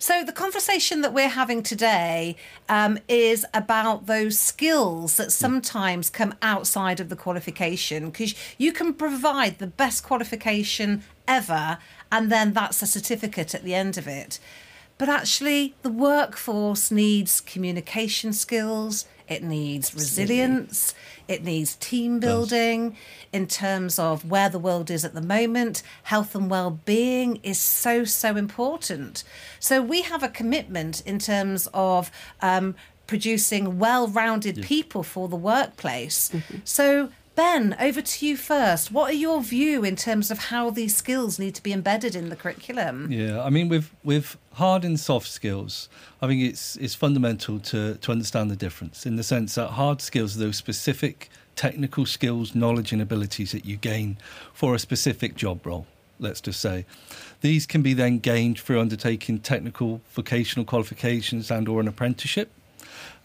So, 0.01 0.23
the 0.23 0.31
conversation 0.31 1.01
that 1.01 1.13
we're 1.13 1.27
having 1.27 1.61
today 1.61 2.37
um, 2.69 2.99
is 3.09 3.45
about 3.53 4.05
those 4.05 4.39
skills 4.39 5.17
that 5.17 5.29
sometimes 5.29 6.09
come 6.09 6.35
outside 6.41 7.01
of 7.01 7.09
the 7.09 7.17
qualification 7.17 8.09
because 8.09 8.33
you 8.57 8.71
can 8.71 8.93
provide 8.93 9.59
the 9.59 9.67
best 9.67 10.05
qualification 10.05 11.03
ever, 11.27 11.79
and 12.09 12.31
then 12.31 12.53
that's 12.53 12.81
a 12.81 12.87
certificate 12.87 13.53
at 13.53 13.65
the 13.65 13.75
end 13.75 13.97
of 13.97 14.07
it. 14.07 14.39
But 14.97 15.09
actually, 15.09 15.75
the 15.81 15.91
workforce 15.91 16.91
needs 16.91 17.41
communication 17.41 18.31
skills, 18.31 19.03
it 19.29 19.43
needs 19.43 19.93
resilience, 19.93 20.93
it 21.27 21.43
needs 21.43 21.75
team 21.75 22.19
building 22.19 22.97
in 23.31 23.45
terms 23.47 23.99
of 23.99 24.29
where 24.29 24.49
the 24.49 24.59
world 24.59 24.89
is 24.89 25.05
at 25.05 25.13
the 25.13 25.21
moment. 25.21 25.83
Health 26.03 26.35
and 26.35 26.49
well-being 26.49 27.39
is 27.43 27.59
so 27.59 28.03
so 28.03 28.35
important. 28.35 29.23
So 29.59 29.81
we 29.81 30.01
have 30.01 30.23
a 30.23 30.29
commitment 30.29 31.01
in 31.05 31.19
terms 31.19 31.67
of 31.73 32.11
um, 32.41 32.75
producing 33.07 33.79
well-rounded 33.79 34.63
people 34.63 35.03
for 35.03 35.27
the 35.27 35.35
workplace. 35.35 36.31
So. 36.63 37.09
Ben, 37.39 37.73
over 37.79 38.01
to 38.01 38.25
you 38.25 38.35
first. 38.35 38.91
What 38.91 39.11
are 39.11 39.15
your 39.15 39.41
view 39.41 39.85
in 39.85 39.95
terms 39.95 40.29
of 40.29 40.39
how 40.39 40.71
these 40.71 40.93
skills 40.93 41.39
need 41.39 41.55
to 41.55 41.63
be 41.63 41.71
embedded 41.71 42.13
in 42.13 42.27
the 42.27 42.35
curriculum? 42.35 43.09
Yeah, 43.09 43.41
I 43.41 43.49
mean, 43.49 43.69
with 43.69 43.95
with 44.03 44.35
hard 44.55 44.83
and 44.83 44.99
soft 44.99 45.29
skills, 45.29 45.87
I 46.21 46.27
think 46.27 46.41
it's 46.41 46.75
it's 46.75 46.95
fundamental 46.95 47.57
to 47.71 47.95
to 47.95 48.11
understand 48.11 48.51
the 48.51 48.57
difference 48.57 49.05
in 49.05 49.15
the 49.15 49.23
sense 49.23 49.55
that 49.55 49.69
hard 49.69 50.01
skills 50.01 50.35
are 50.35 50.39
those 50.41 50.57
specific 50.57 51.29
technical 51.55 52.05
skills, 52.05 52.55
knowledge, 52.55 52.91
and 52.91 53.01
abilities 53.01 53.53
that 53.53 53.63
you 53.63 53.77
gain 53.77 54.17
for 54.53 54.75
a 54.75 54.79
specific 54.79 55.37
job 55.37 55.65
role. 55.65 55.87
Let's 56.19 56.41
just 56.41 56.59
say, 56.59 56.85
these 57.39 57.65
can 57.65 57.81
be 57.81 57.93
then 57.93 58.19
gained 58.19 58.59
through 58.59 58.81
undertaking 58.81 59.39
technical 59.39 60.01
vocational 60.11 60.65
qualifications 60.65 61.49
and 61.49 61.69
or 61.69 61.79
an 61.79 61.87
apprenticeship. 61.87 62.51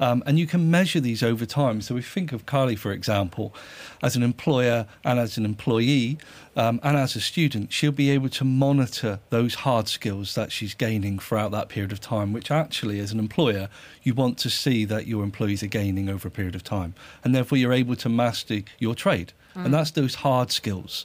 Um, 0.01 0.23
and 0.27 0.39
you 0.39 0.47
can 0.47 0.71
measure 0.71 1.01
these 1.01 1.23
over 1.23 1.47
time. 1.47 1.81
So, 1.81 1.97
if 1.97 2.05
you 2.05 2.11
think 2.21 2.33
of 2.33 2.47
Carly, 2.47 2.77
for 2.77 2.93
example, 2.93 3.55
as 4.03 4.17
an 4.17 4.23
employer 4.23 4.87
and 5.05 5.19
as 5.19 5.37
an 5.39 5.45
employee 5.45 6.19
um, 6.57 6.81
and 6.83 6.97
as 6.97 7.17
a 7.17 7.21
student, 7.21 7.73
she'll 7.73 7.93
be 7.93 8.11
able 8.11 8.29
to 8.31 8.45
monitor 8.45 9.21
those 9.31 9.55
hard 9.55 9.89
skills 9.89 10.35
that 10.35 10.53
she's 10.53 10.75
gaining 10.75 11.19
throughout 11.19 11.51
that 11.53 11.69
period 11.69 11.93
of 11.93 12.01
time, 12.01 12.33
which 12.33 12.51
actually, 12.51 12.99
as 13.01 13.13
an 13.13 13.19
employer, 13.19 13.69
you 14.03 14.15
want 14.15 14.39
to 14.39 14.51
see 14.51 14.85
that 14.85 15.07
your 15.07 15.23
employees 15.23 15.63
are 15.63 15.69
gaining 15.69 16.09
over 16.09 16.29
a 16.29 16.31
period 16.31 16.55
of 16.55 16.65
time. 16.65 16.95
And 17.23 17.35
therefore, 17.35 17.59
you're 17.59 17.73
able 17.73 17.97
to 17.97 18.09
master 18.09 18.63
your 18.79 18.95
trade. 18.95 19.33
Mm. 19.57 19.67
And 19.67 19.75
that's 19.75 19.93
those 19.93 20.17
hard 20.17 20.51
skills. 20.51 21.05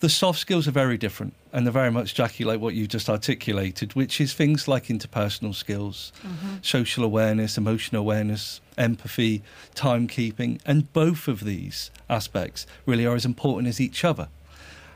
The 0.00 0.10
soft 0.10 0.38
skills 0.38 0.68
are 0.68 0.72
very 0.72 0.98
different, 0.98 1.32
and 1.54 1.66
they're 1.66 1.72
very 1.72 1.90
much, 1.90 2.14
Jackie, 2.14 2.44
like 2.44 2.60
what 2.60 2.74
you 2.74 2.86
just 2.86 3.08
articulated, 3.08 3.94
which 3.94 4.20
is 4.20 4.34
things 4.34 4.68
like 4.68 4.88
interpersonal 4.88 5.54
skills, 5.54 6.12
mm-hmm. 6.22 6.56
social 6.60 7.02
awareness, 7.02 7.56
emotional 7.56 8.02
awareness, 8.02 8.60
empathy, 8.76 9.42
timekeeping, 9.74 10.60
and 10.66 10.92
both 10.92 11.28
of 11.28 11.44
these 11.44 11.90
aspects 12.10 12.66
really 12.84 13.06
are 13.06 13.14
as 13.14 13.24
important 13.24 13.68
as 13.68 13.80
each 13.80 14.04
other. 14.04 14.28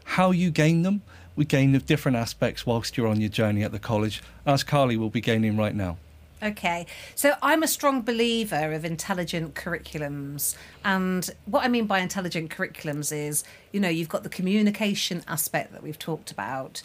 How 0.05 0.33
you 0.33 0.51
gain 0.51 0.83
them, 0.83 1.01
we 1.35 1.47
gain 1.47 1.73
the 1.73 1.79
different 1.79 2.19
aspects 2.19 2.67
whilst 2.67 2.99
you're 2.99 3.07
on 3.07 3.21
your 3.21 3.31
journey 3.31 3.63
at 3.63 3.73
the 3.73 3.79
college, 3.79 4.23
as 4.45 4.63
Carly 4.63 4.99
will 4.99 5.09
be 5.09 5.23
gaining 5.23 5.57
right 5.57 5.75
now. 5.75 5.97
Okay, 6.43 6.87
so 7.15 7.35
I'm 7.43 7.63
a 7.63 7.69
strong 7.69 8.01
believer 8.01 8.73
of 8.73 8.87
intelligent 8.87 9.55
curriculums. 9.55 10.57
And 10.83 11.29
what 11.45 11.65
I 11.65 11.69
mean 11.69 11.85
by 11.87 11.99
intelligent 11.99 12.51
curriculums 12.51 13.13
is, 13.13 13.45
you 13.73 13.81
know, 13.81 13.91
you've 13.91 14.09
got 14.09 14.23
the 14.23 14.31
communication 14.31 15.23
aspect 15.29 15.73
that 15.73 15.83
we've 15.83 15.99
talked 15.99 16.31
about. 16.31 16.83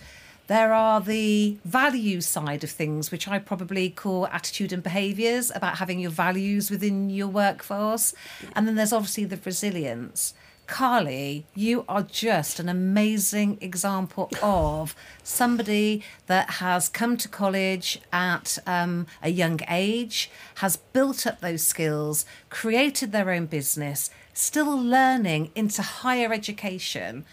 There 0.48 0.73
are 0.73 0.99
the 0.99 1.57
value 1.64 2.19
side 2.19 2.65
of 2.65 2.69
things, 2.69 3.11
which 3.11 3.30
I 3.30 3.40
probably 3.40 3.90
call 3.90 4.27
attitude 4.27 4.73
and 4.73 4.84
behaviours, 4.84 5.52
about 5.56 5.77
having 5.77 5.99
your 5.99 6.11
values 6.11 6.69
within 6.69 7.10
your 7.10 7.27
workforce. 7.27 8.14
And 8.56 8.68
then 8.68 8.76
there's 8.76 8.94
obviously 8.94 9.23
the 9.23 9.40
resilience. 9.44 10.34
Carly, 10.67 11.45
you 11.53 11.85
are 11.87 12.01
just 12.01 12.59
an 12.59 12.67
amazing 12.67 13.59
example 13.61 14.29
of 14.41 14.95
somebody 15.23 16.03
that 16.25 16.49
has 16.55 16.89
come 16.89 17.17
to 17.17 17.27
college 17.27 18.01
at 18.11 18.57
um, 18.65 19.05
a 19.21 19.29
young 19.29 19.59
age, 19.69 20.31
has 20.55 20.77
built 20.77 21.27
up 21.27 21.39
those 21.39 21.61
skills, 21.61 22.25
created 22.49 23.11
their 23.11 23.29
own 23.29 23.45
business, 23.45 24.09
still 24.33 24.75
learning 24.75 25.51
into 25.53 25.83
higher 25.83 26.33
education. 26.33 27.25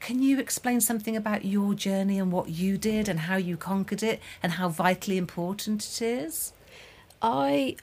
Can 0.00 0.22
you 0.22 0.38
explain 0.38 0.80
something 0.80 1.16
about 1.16 1.44
your 1.44 1.74
journey 1.74 2.18
and 2.18 2.32
what 2.32 2.48
you 2.48 2.78
did 2.78 3.08
and 3.08 3.20
how 3.20 3.36
you 3.36 3.56
conquered 3.58 4.02
it 4.02 4.20
and 4.42 4.52
how 4.52 4.70
vitally 4.70 5.18
important 5.18 5.84
it 5.84 6.02
is? 6.02 6.52
I 7.20 7.76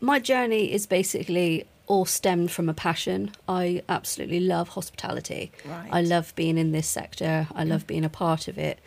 my 0.00 0.18
journey 0.18 0.72
is 0.72 0.86
basically 0.86 1.66
all 1.86 2.04
stemmed 2.04 2.50
from 2.50 2.68
a 2.68 2.74
passion. 2.74 3.32
I 3.48 3.82
absolutely 3.88 4.40
love 4.40 4.70
hospitality. 4.70 5.52
Right. 5.64 5.88
I 5.90 6.02
love 6.02 6.34
being 6.36 6.58
in 6.58 6.72
this 6.72 6.88
sector. 6.88 7.48
I 7.54 7.64
love 7.64 7.86
being 7.86 8.04
a 8.04 8.08
part 8.08 8.48
of 8.48 8.58
it. 8.58 8.78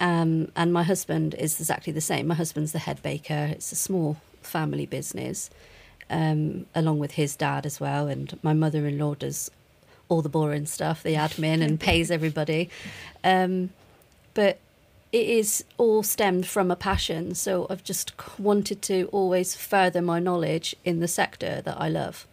Um, 0.00 0.50
and 0.56 0.72
my 0.72 0.82
husband 0.82 1.34
is 1.34 1.58
exactly 1.60 1.92
the 1.92 2.00
same. 2.00 2.26
My 2.26 2.34
husband's 2.34 2.72
the 2.72 2.80
head 2.80 3.02
baker. 3.02 3.48
It's 3.52 3.70
a 3.72 3.76
small 3.76 4.16
family 4.42 4.86
business, 4.86 5.50
um, 6.10 6.66
along 6.74 6.98
with 6.98 7.12
his 7.12 7.36
dad 7.36 7.64
as 7.64 7.80
well. 7.80 8.08
And 8.08 8.38
my 8.42 8.52
mother-in-law 8.52 9.14
does 9.14 9.50
all 10.08 10.20
the 10.20 10.28
boring 10.28 10.66
stuff, 10.66 11.02
the 11.02 11.14
admin, 11.14 11.62
and 11.62 11.78
pays 11.90 12.10
everybody. 12.10 12.70
Um, 13.22 13.70
but 14.34 14.58
it 15.14 15.28
is 15.28 15.62
all 15.78 16.02
stemmed 16.02 16.44
from 16.44 16.72
a 16.72 16.76
passion. 16.76 17.36
So 17.36 17.68
I've 17.70 17.84
just 17.84 18.12
wanted 18.36 18.82
to 18.82 19.08
always 19.12 19.54
further 19.54 20.02
my 20.02 20.18
knowledge 20.18 20.74
in 20.84 20.98
the 20.98 21.06
sector 21.06 21.62
that 21.62 21.80
I 21.80 21.88
love. 21.88 22.26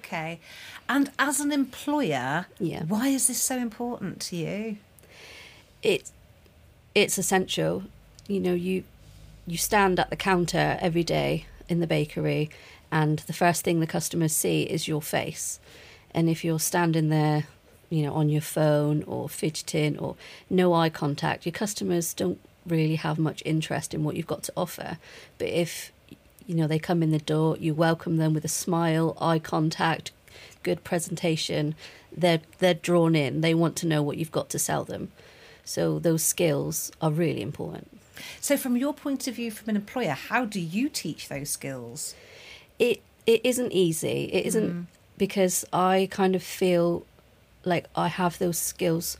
Okay. 0.00 0.40
And 0.88 1.12
as 1.16 1.38
an 1.38 1.52
employer, 1.52 2.46
yeah. 2.58 2.82
why 2.88 3.06
is 3.06 3.28
this 3.28 3.40
so 3.40 3.56
important 3.56 4.20
to 4.22 4.36
you? 4.36 4.78
It 5.80 6.10
it's 6.92 7.18
essential. 7.18 7.84
You 8.26 8.40
know, 8.40 8.54
you 8.54 8.82
you 9.46 9.56
stand 9.56 10.00
at 10.00 10.10
the 10.10 10.16
counter 10.16 10.76
every 10.80 11.04
day 11.04 11.46
in 11.68 11.78
the 11.78 11.86
bakery 11.86 12.50
and 12.90 13.20
the 13.20 13.32
first 13.32 13.62
thing 13.62 13.78
the 13.78 13.86
customers 13.86 14.32
see 14.32 14.62
is 14.64 14.88
your 14.88 15.02
face. 15.02 15.60
And 16.10 16.28
if 16.28 16.44
you're 16.44 16.58
standing 16.58 17.10
there 17.10 17.46
you 17.94 18.02
know, 18.02 18.12
on 18.12 18.28
your 18.28 18.42
phone 18.42 19.04
or 19.04 19.28
fidgeting 19.28 19.96
or 19.98 20.16
no 20.50 20.74
eye 20.74 20.88
contact, 20.88 21.46
your 21.46 21.52
customers 21.52 22.12
don't 22.12 22.40
really 22.66 22.96
have 22.96 23.20
much 23.20 23.40
interest 23.44 23.94
in 23.94 24.02
what 24.02 24.16
you've 24.16 24.26
got 24.26 24.42
to 24.42 24.52
offer. 24.56 24.98
But 25.38 25.48
if 25.48 25.92
you 26.44 26.56
know 26.56 26.66
they 26.66 26.80
come 26.80 27.04
in 27.04 27.12
the 27.12 27.20
door, 27.20 27.56
you 27.56 27.72
welcome 27.72 28.16
them 28.16 28.34
with 28.34 28.44
a 28.44 28.48
smile, 28.48 29.16
eye 29.20 29.38
contact, 29.38 30.10
good 30.64 30.82
presentation, 30.82 31.76
they're 32.10 32.40
they're 32.58 32.74
drawn 32.74 33.14
in. 33.14 33.42
They 33.42 33.54
want 33.54 33.76
to 33.76 33.86
know 33.86 34.02
what 34.02 34.16
you've 34.16 34.32
got 34.32 34.50
to 34.50 34.58
sell 34.58 34.82
them. 34.82 35.12
So 35.64 36.00
those 36.00 36.24
skills 36.24 36.90
are 37.00 37.12
really 37.12 37.42
important. 37.42 37.88
So 38.40 38.56
from 38.56 38.76
your 38.76 38.92
point 38.92 39.28
of 39.28 39.36
view 39.36 39.52
from 39.52 39.68
an 39.68 39.76
employer, 39.76 40.10
how 40.10 40.44
do 40.44 40.58
you 40.58 40.88
teach 40.88 41.28
those 41.28 41.50
skills? 41.50 42.16
It 42.80 43.02
it 43.24 43.40
isn't 43.44 43.72
easy. 43.72 44.30
It 44.32 44.46
isn't 44.46 44.72
mm. 44.72 44.86
because 45.16 45.64
I 45.72 46.08
kind 46.10 46.34
of 46.34 46.42
feel 46.42 47.06
like 47.64 47.86
I 47.94 48.08
have 48.08 48.38
those 48.38 48.58
skills 48.58 49.16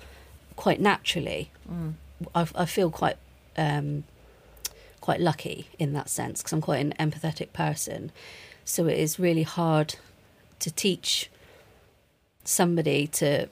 quite 0.56 0.80
naturally. 0.80 1.50
Mm. 1.70 1.94
I, 2.34 2.46
I, 2.54 2.64
feel 2.64 2.90
quite 2.90 3.16
um, 3.56 4.04
quite 5.00 5.20
lucky 5.20 5.68
in 5.78 5.92
that 5.92 6.08
sense 6.08 6.40
because 6.40 6.52
I'm 6.52 6.60
quite 6.60 6.80
an 6.80 6.94
empathetic 6.98 7.52
person. 7.52 8.12
So 8.64 8.86
it 8.86 8.98
is 8.98 9.18
really 9.18 9.42
hard 9.42 9.96
to 10.60 10.70
teach 10.70 11.30
somebody 12.44 13.06
to 13.08 13.48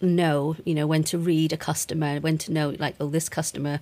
know, 0.00 0.56
you 0.64 0.74
know, 0.74 0.86
when 0.86 1.04
to 1.04 1.18
read 1.18 1.52
a 1.52 1.56
customer, 1.56 2.20
when 2.20 2.38
to 2.38 2.52
know, 2.52 2.74
like, 2.78 2.94
oh, 3.00 3.08
this 3.08 3.28
customer, 3.28 3.80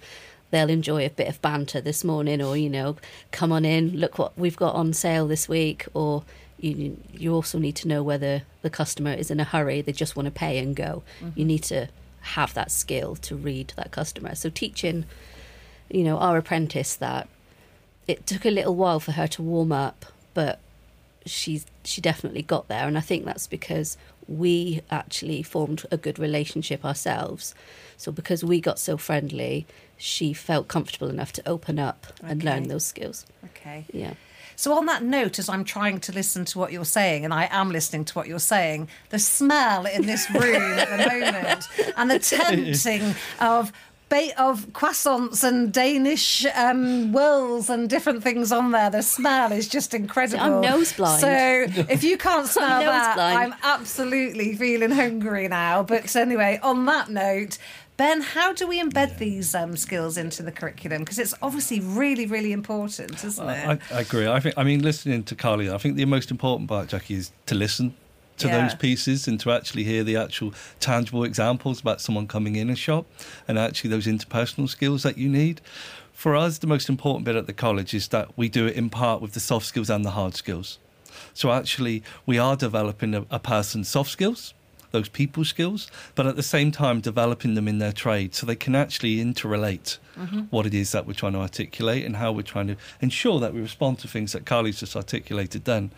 they'll 0.50 0.70
enjoy 0.70 1.04
a 1.04 1.10
bit 1.10 1.28
of 1.28 1.42
banter 1.42 1.80
this 1.80 2.04
morning, 2.04 2.40
or, 2.40 2.56
you 2.56 2.70
know, 2.70 2.96
come 3.30 3.52
on 3.52 3.64
in, 3.64 3.96
look 3.98 4.18
what 4.18 4.36
we've 4.38 4.56
got 4.56 4.74
on 4.74 4.92
sale 4.92 5.26
this 5.26 5.48
week, 5.48 5.86
or 5.94 6.24
you 6.62 6.96
you 7.12 7.34
also 7.34 7.58
need 7.58 7.76
to 7.76 7.88
know 7.88 8.02
whether 8.02 8.42
the 8.62 8.70
customer 8.70 9.12
is 9.12 9.30
in 9.30 9.40
a 9.40 9.44
hurry 9.44 9.82
they 9.82 9.92
just 9.92 10.16
want 10.16 10.26
to 10.26 10.30
pay 10.32 10.58
and 10.58 10.76
go. 10.76 11.02
Mm-hmm. 11.20 11.38
you 11.38 11.44
need 11.44 11.62
to 11.64 11.88
have 12.20 12.54
that 12.54 12.70
skill 12.70 13.16
to 13.16 13.34
read 13.34 13.72
that 13.76 13.90
customer. 13.90 14.34
So 14.34 14.48
teaching 14.48 15.04
you 15.90 16.04
know 16.04 16.18
our 16.18 16.38
apprentice 16.38 16.94
that 16.96 17.28
it 18.06 18.26
took 18.26 18.44
a 18.44 18.50
little 18.50 18.74
while 18.74 19.00
for 19.00 19.12
her 19.12 19.26
to 19.28 19.42
warm 19.42 19.72
up 19.72 20.06
but 20.34 20.60
she's 21.26 21.66
she 21.84 22.00
definitely 22.00 22.42
got 22.42 22.68
there. 22.68 22.86
And 22.86 22.96
i 22.96 23.00
think 23.00 23.24
that's 23.24 23.46
because 23.46 23.96
we 24.28 24.80
actually 24.90 25.42
formed 25.42 25.84
a 25.90 25.96
good 25.96 26.18
relationship 26.18 26.84
ourselves. 26.84 27.54
So 27.96 28.12
because 28.12 28.44
we 28.44 28.60
got 28.60 28.78
so 28.78 28.96
friendly 28.96 29.66
she 29.96 30.32
felt 30.32 30.68
comfortable 30.68 31.08
enough 31.08 31.32
to 31.32 31.48
open 31.48 31.78
up 31.78 32.06
okay. 32.20 32.32
and 32.32 32.44
learn 32.44 32.68
those 32.68 32.86
skills. 32.86 33.26
Okay. 33.44 33.84
Yeah 33.92 34.14
so, 34.62 34.74
on 34.74 34.86
that 34.86 35.02
note, 35.02 35.40
as 35.40 35.48
I'm 35.48 35.64
trying 35.64 35.98
to 35.98 36.12
listen 36.12 36.44
to 36.44 36.58
what 36.60 36.70
you're 36.70 36.84
saying, 36.84 37.24
and 37.24 37.34
I 37.34 37.48
am 37.50 37.72
listening 37.72 38.04
to 38.04 38.14
what 38.14 38.28
you're 38.28 38.38
saying, 38.38 38.86
the 39.08 39.18
smell 39.18 39.86
in 39.86 40.06
this 40.06 40.30
room 40.30 40.78
at 40.78 40.88
the 40.88 40.98
moment 40.98 41.66
and 41.96 42.08
the 42.08 42.20
tempting 42.20 43.16
of 43.40 43.72
of 44.36 44.66
croissants 44.74 45.42
and 45.42 45.72
Danish 45.72 46.44
um, 46.54 47.12
whirls 47.12 47.70
and 47.70 47.88
different 47.88 48.22
things 48.22 48.52
on 48.52 48.70
there. 48.70 48.90
The 48.90 49.00
smell 49.00 49.52
is 49.52 49.66
just 49.66 49.94
incredible. 49.94 50.44
I'm 50.44 50.60
nose 50.60 50.92
blind. 50.92 51.22
So 51.22 51.84
if 51.88 52.04
you 52.04 52.18
can't 52.18 52.46
smell 52.58 52.82
that, 52.82 53.14
blind. 53.14 53.38
I'm 53.38 53.54
absolutely 53.62 54.54
feeling 54.54 54.90
hungry 54.90 55.48
now. 55.48 55.82
But 55.82 56.14
anyway, 56.14 56.60
on 56.62 56.84
that 56.84 57.08
note, 57.08 57.56
Ben, 58.02 58.20
how 58.20 58.52
do 58.52 58.66
we 58.66 58.82
embed 58.82 59.10
yeah. 59.10 59.18
these 59.18 59.54
um, 59.54 59.76
skills 59.76 60.16
into 60.16 60.42
the 60.42 60.50
curriculum? 60.50 61.02
Because 61.02 61.20
it's 61.20 61.34
obviously 61.40 61.78
really, 61.78 62.26
really 62.26 62.50
important, 62.50 63.22
isn't 63.22 63.48
it? 63.48 63.80
I, 63.92 63.96
I, 63.96 64.00
agree. 64.00 64.26
I 64.26 64.40
think. 64.40 64.58
I 64.58 64.64
mean, 64.64 64.82
listening 64.82 65.22
to 65.22 65.36
Carly, 65.36 65.70
I 65.70 65.78
think 65.78 65.94
the 65.94 66.04
most 66.04 66.32
important 66.32 66.68
part, 66.68 66.88
Jackie, 66.88 67.14
is 67.14 67.30
to 67.46 67.54
listen 67.54 67.94
to 68.38 68.48
yeah. 68.48 68.60
those 68.60 68.74
pieces 68.74 69.28
and 69.28 69.38
to 69.38 69.52
actually 69.52 69.84
hear 69.84 70.02
the 70.02 70.16
actual 70.16 70.52
tangible 70.80 71.22
examples 71.22 71.80
about 71.80 72.00
someone 72.00 72.26
coming 72.26 72.56
in 72.56 72.70
a 72.70 72.74
shop 72.74 73.06
and 73.46 73.56
actually 73.56 73.90
those 73.90 74.06
interpersonal 74.08 74.68
skills 74.68 75.04
that 75.04 75.16
you 75.16 75.28
need. 75.28 75.60
For 76.12 76.34
us, 76.34 76.58
the 76.58 76.66
most 76.66 76.88
important 76.88 77.24
bit 77.24 77.36
at 77.36 77.46
the 77.46 77.52
college 77.52 77.94
is 77.94 78.08
that 78.08 78.36
we 78.36 78.48
do 78.48 78.66
it 78.66 78.74
in 78.74 78.90
part 78.90 79.22
with 79.22 79.34
the 79.34 79.38
soft 79.38 79.66
skills 79.66 79.88
and 79.88 80.04
the 80.04 80.10
hard 80.10 80.34
skills. 80.34 80.80
So 81.34 81.52
actually, 81.52 82.02
we 82.26 82.36
are 82.36 82.56
developing 82.56 83.14
a, 83.14 83.26
a 83.30 83.38
person's 83.38 83.86
soft 83.88 84.10
skills 84.10 84.54
those 84.92 85.08
people 85.08 85.44
skills, 85.44 85.90
but 86.14 86.26
at 86.26 86.36
the 86.36 86.42
same 86.42 86.70
time 86.70 87.00
developing 87.00 87.54
them 87.54 87.66
in 87.66 87.78
their 87.78 87.92
trade 87.92 88.34
so 88.34 88.46
they 88.46 88.56
can 88.56 88.74
actually 88.74 89.16
interrelate 89.16 89.98
mm-hmm. 90.16 90.40
what 90.50 90.66
it 90.66 90.74
is 90.74 90.92
that 90.92 91.06
we're 91.06 91.14
trying 91.14 91.32
to 91.32 91.40
articulate 91.40 92.04
and 92.04 92.16
how 92.16 92.30
we're 92.30 92.42
trying 92.42 92.68
to 92.68 92.76
ensure 93.00 93.40
that 93.40 93.52
we 93.52 93.60
respond 93.60 93.98
to 93.98 94.08
things 94.08 94.32
that 94.32 94.46
Carly's 94.46 94.80
just 94.80 94.94
articulated 94.94 95.64
then. 95.64 95.90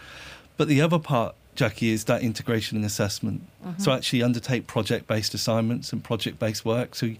But 0.56 0.68
the 0.68 0.80
other 0.80 0.98
part 0.98 1.34
Jackie, 1.54 1.90
is 1.90 2.04
that 2.04 2.22
integration 2.22 2.76
and 2.76 2.84
assessment. 2.84 3.42
So 3.78 3.92
actually 3.92 4.22
undertake 4.22 4.66
project-based 4.66 5.34
assignments 5.34 5.92
and 5.92 6.02
project-based 6.02 6.64
work. 6.64 6.94
So 6.94 7.12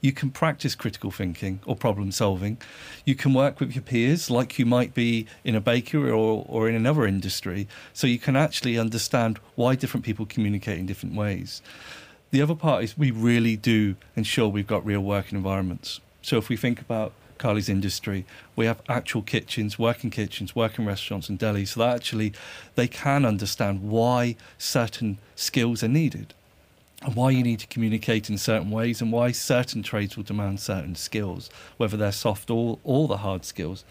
you 0.00 0.12
can 0.12 0.30
practice 0.30 0.74
critical 0.74 1.10
thinking 1.10 1.60
or 1.66 1.76
problem 1.76 2.10
solving. 2.12 2.58
You 3.04 3.14
can 3.14 3.34
work 3.34 3.60
with 3.60 3.74
your 3.74 3.82
peers, 3.82 4.30
like 4.30 4.58
you 4.58 4.66
might 4.66 4.94
be 4.94 5.26
in 5.44 5.54
a 5.54 5.60
bakery 5.60 6.10
or, 6.10 6.44
or 6.48 6.68
in 6.68 6.74
another 6.74 7.06
industry. 7.06 7.68
So 7.92 8.06
you 8.06 8.18
can 8.18 8.36
actually 8.36 8.78
understand 8.78 9.38
why 9.56 9.74
different 9.74 10.06
people 10.06 10.26
communicate 10.26 10.78
in 10.78 10.86
different 10.86 11.14
ways. 11.14 11.60
The 12.30 12.42
other 12.42 12.54
part 12.54 12.84
is 12.84 12.96
we 12.96 13.10
really 13.10 13.56
do 13.56 13.96
ensure 14.16 14.48
we've 14.48 14.66
got 14.66 14.86
real 14.86 15.00
working 15.00 15.36
environments. 15.36 16.00
So 16.22 16.38
if 16.38 16.48
we 16.48 16.56
think 16.56 16.80
about 16.80 17.12
Carly's 17.38 17.68
industry, 17.68 18.26
we 18.54 18.66
have 18.66 18.82
actual 18.88 19.22
kitchens, 19.22 19.78
working 19.78 20.10
kitchens, 20.10 20.54
working 20.54 20.84
restaurants 20.84 21.28
and 21.28 21.38
delis, 21.38 21.68
so 21.68 21.80
that 21.80 21.96
actually 21.96 22.32
they 22.74 22.86
can 22.86 23.24
understand 23.24 23.82
why 23.82 24.36
certain 24.58 25.18
skills 25.34 25.82
are 25.82 25.88
needed 25.88 26.34
why 27.14 27.30
you 27.30 27.42
need 27.42 27.58
to 27.60 27.66
communicate 27.66 28.28
in 28.28 28.36
certain 28.38 28.70
ways 28.70 29.00
and 29.00 29.10
why 29.10 29.32
certain 29.32 29.82
trades 29.82 30.16
will 30.16 30.24
demand 30.24 30.60
certain 30.60 30.94
skills, 30.94 31.48
whether 31.78 31.96
they're 31.96 32.12
soft 32.12 32.50
or, 32.50 32.78
or 32.84 33.08
the 33.08 33.18
hard 33.18 33.44
skills. 33.44 33.84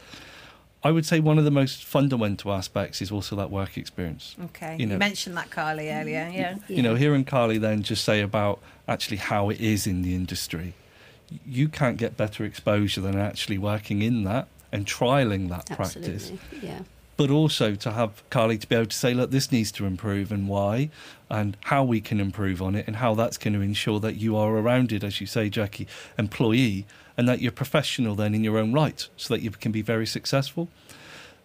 I 0.83 0.91
would 0.91 1.05
say 1.05 1.19
one 1.19 1.37
of 1.37 1.43
the 1.43 1.51
most 1.51 1.83
fundamental 1.83 2.53
aspects 2.53 3.01
is 3.01 3.11
also 3.11 3.35
that 3.35 3.49
work 3.51 3.77
experience. 3.77 4.35
Okay. 4.45 4.73
You 4.73 4.81
You, 4.81 4.85
know- 4.85 4.97
mentioned 4.97 5.35
that, 5.37 5.49
Carly, 5.49 5.89
earlier. 5.89 6.25
Mm-hmm. 6.25 6.33
Yeah. 6.37 6.55
You 6.69 6.81
know, 6.81 6.95
hearing 6.95 7.25
Carly 7.25 7.57
then 7.57 7.83
just 7.83 8.03
say 8.05 8.21
about 8.21 8.59
actually 8.87 9.17
how 9.17 9.49
it 9.49 9.59
is 9.59 9.85
in 9.87 10.03
the 10.03 10.15
industry, 10.15 10.73
you 11.45 11.67
can't 11.67 11.97
get 11.97 12.15
better 12.15 12.45
exposure 12.45 13.01
than 13.01 13.17
actually 13.17 13.57
working 13.57 14.01
in 14.01 14.23
that 14.23 14.47
and 14.71 14.85
trialing 14.85 15.49
that 15.49 15.65
practice. 15.65 16.31
Absolutely. 16.31 16.69
Yeah. 16.69 16.79
But 17.19 17.31
also 17.31 17.75
to 17.75 17.91
have 17.91 18.23
Carly 18.29 18.57
to 18.57 18.65
be 18.65 18.75
able 18.75 18.85
to 18.85 18.95
say, 18.95 19.13
look, 19.13 19.29
this 19.29 19.51
needs 19.51 19.73
to 19.73 19.85
improve 19.85 20.31
and 20.31 20.47
why, 20.47 20.89
and 21.29 21.57
how 21.65 21.83
we 21.83 21.99
can 21.99 22.17
improve 22.17 22.61
on 22.61 22.75
it, 22.75 22.87
and 22.87 22.95
how 22.95 23.13
that's 23.13 23.37
going 23.37 23.55
to 23.55 23.59
ensure 23.59 23.99
that 23.99 24.15
you 24.15 24.37
are 24.37 24.57
a 24.57 24.61
rounded, 24.61 25.03
as 25.03 25.19
you 25.19 25.27
say, 25.27 25.49
Jackie, 25.49 25.85
employee, 26.17 26.85
and 27.17 27.27
that 27.27 27.41
you're 27.41 27.51
professional 27.51 28.15
then 28.15 28.33
in 28.33 28.45
your 28.45 28.57
own 28.57 28.71
right, 28.71 29.05
so 29.17 29.33
that 29.33 29.41
you 29.41 29.51
can 29.51 29.73
be 29.73 29.81
very 29.81 30.07
successful. 30.07 30.69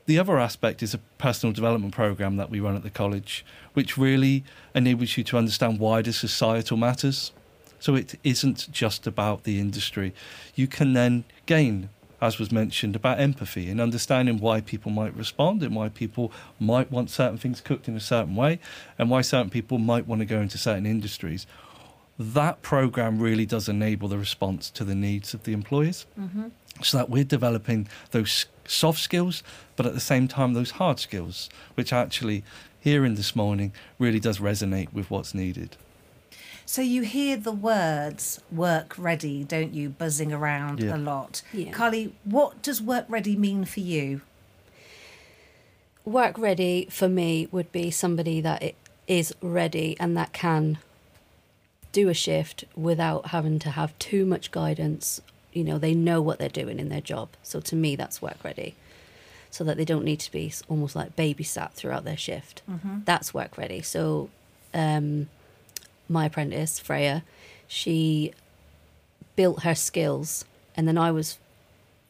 The 0.06 0.16
other 0.16 0.38
aspect 0.38 0.80
is 0.80 0.94
a 0.94 0.98
personal 1.18 1.52
development 1.52 1.92
program 1.92 2.36
that 2.36 2.50
we 2.50 2.60
run 2.60 2.76
at 2.76 2.84
the 2.84 2.88
college, 2.88 3.44
which 3.72 3.98
really 3.98 4.44
enables 4.76 5.16
you 5.16 5.24
to 5.24 5.38
understand 5.38 5.80
wider 5.80 6.12
societal 6.12 6.76
matters. 6.76 7.32
So 7.80 7.96
it 7.96 8.14
isn't 8.22 8.70
just 8.70 9.08
about 9.08 9.42
the 9.42 9.58
industry. 9.58 10.14
You 10.54 10.68
can 10.68 10.92
then 10.92 11.24
gain, 11.46 11.88
as 12.24 12.38
was 12.38 12.50
mentioned, 12.50 12.96
about 12.96 13.20
empathy 13.20 13.68
and 13.68 13.80
understanding 13.80 14.38
why 14.38 14.60
people 14.62 14.90
might 14.90 15.14
respond 15.14 15.62
and 15.62 15.76
why 15.76 15.90
people 15.90 16.32
might 16.58 16.90
want 16.90 17.10
certain 17.10 17.36
things 17.36 17.60
cooked 17.60 17.86
in 17.86 17.94
a 17.94 18.00
certain 18.00 18.34
way 18.34 18.58
and 18.98 19.10
why 19.10 19.20
certain 19.20 19.50
people 19.50 19.76
might 19.78 20.06
want 20.06 20.20
to 20.20 20.24
go 20.24 20.40
into 20.40 20.56
certain 20.56 20.86
industries. 20.86 21.46
That 22.18 22.62
program 22.62 23.18
really 23.18 23.44
does 23.44 23.68
enable 23.68 24.08
the 24.08 24.16
response 24.16 24.70
to 24.70 24.84
the 24.84 24.94
needs 24.94 25.34
of 25.34 25.42
the 25.42 25.52
employers 25.52 26.06
mm-hmm. 26.18 26.46
so 26.82 26.96
that 26.96 27.10
we're 27.10 27.24
developing 27.24 27.88
those 28.12 28.46
soft 28.66 29.00
skills, 29.00 29.42
but 29.76 29.84
at 29.84 29.92
the 29.92 30.00
same 30.00 30.26
time, 30.26 30.54
those 30.54 30.72
hard 30.72 30.98
skills, 30.98 31.50
which 31.74 31.92
actually, 31.92 32.42
hearing 32.80 33.16
this 33.16 33.36
morning, 33.36 33.72
really 33.98 34.20
does 34.20 34.38
resonate 34.38 34.92
with 34.94 35.10
what's 35.10 35.34
needed. 35.34 35.76
So 36.66 36.80
you 36.82 37.02
hear 37.02 37.36
the 37.36 37.52
words 37.52 38.40
work 38.50 38.94
ready, 38.98 39.44
don't 39.44 39.74
you, 39.74 39.90
buzzing 39.90 40.32
around 40.32 40.80
Yeah. 40.80 40.96
a 40.96 40.98
lot. 40.98 41.42
Yeah. 41.52 41.70
Carly, 41.72 42.14
what 42.24 42.62
does 42.62 42.80
work 42.80 43.04
ready 43.08 43.36
mean 43.36 43.64
for 43.64 43.80
you? 43.80 44.22
Work 46.04 46.38
ready 46.38 46.86
for 46.90 47.08
me 47.08 47.48
would 47.50 47.70
be 47.72 47.90
somebody 47.90 48.40
that 48.40 48.74
is 49.06 49.34
ready 49.40 49.96
and 50.00 50.16
that 50.16 50.32
can 50.32 50.78
do 51.92 52.08
a 52.08 52.14
shift 52.14 52.64
without 52.74 53.26
having 53.28 53.58
to 53.60 53.70
have 53.70 53.96
too 53.98 54.26
much 54.26 54.50
guidance. 54.50 55.20
You 55.52 55.64
know, 55.64 55.78
they 55.78 55.94
know 55.94 56.20
what 56.20 56.38
they're 56.38 56.48
doing 56.48 56.78
in 56.80 56.88
their 56.88 57.00
job. 57.00 57.28
So 57.42 57.60
to 57.60 57.76
me, 57.76 57.94
that's 57.96 58.20
work 58.20 58.42
ready. 58.42 58.74
So 59.50 59.62
that 59.64 59.76
they 59.76 59.84
don't 59.84 60.04
need 60.04 60.18
to 60.20 60.32
be 60.32 60.52
almost 60.68 60.96
like 60.96 61.14
babysat 61.14 61.72
throughout 61.72 62.04
their 62.04 62.16
shift. 62.16 62.62
That's 63.04 63.32
work 63.32 63.56
ready. 63.56 63.82
So, 63.82 64.28
um, 64.74 65.28
my 66.08 66.26
apprentice, 66.26 66.78
Freya, 66.78 67.24
she 67.66 68.32
built 69.36 69.62
her 69.62 69.74
skills 69.74 70.44
and 70.76 70.86
then 70.86 70.98
I 70.98 71.10
was 71.10 71.38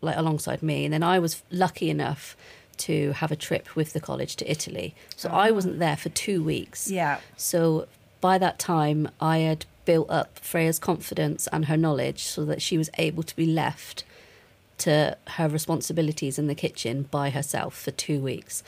like 0.00 0.16
alongside 0.16 0.62
me 0.62 0.84
and 0.84 0.92
then 0.92 1.02
I 1.02 1.18
was 1.18 1.42
lucky 1.50 1.90
enough 1.90 2.36
to 2.76 3.12
have 3.12 3.30
a 3.30 3.36
trip 3.36 3.76
with 3.76 3.92
the 3.92 4.00
college 4.00 4.36
to 4.36 4.50
Italy. 4.50 4.94
So 5.16 5.30
I 5.30 5.50
ah. 5.50 5.54
wasn't 5.54 5.78
there 5.78 5.96
for 5.96 6.08
2 6.08 6.42
weeks. 6.42 6.90
Yeah. 6.90 7.20
So 7.36 7.86
by 8.20 8.38
that 8.38 8.58
time 8.58 9.08
I 9.20 9.38
had 9.38 9.66
built 9.84 10.10
up 10.10 10.38
Freya's 10.38 10.78
confidence 10.78 11.46
and 11.52 11.66
her 11.66 11.76
knowledge 11.76 12.24
so 12.24 12.44
that 12.46 12.62
she 12.62 12.78
was 12.78 12.90
able 12.98 13.22
to 13.22 13.36
be 13.36 13.46
left 13.46 14.04
to 14.78 15.16
her 15.28 15.48
responsibilities 15.48 16.38
in 16.38 16.46
the 16.46 16.54
kitchen 16.54 17.04
by 17.10 17.30
herself 17.30 17.78
for 17.78 17.90
2 17.92 18.20
weeks 18.20 18.62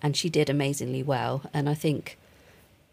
and 0.00 0.16
she 0.16 0.30
did 0.30 0.48
amazingly 0.48 1.02
well 1.02 1.42
and 1.52 1.68
I 1.68 1.74
think 1.74 2.16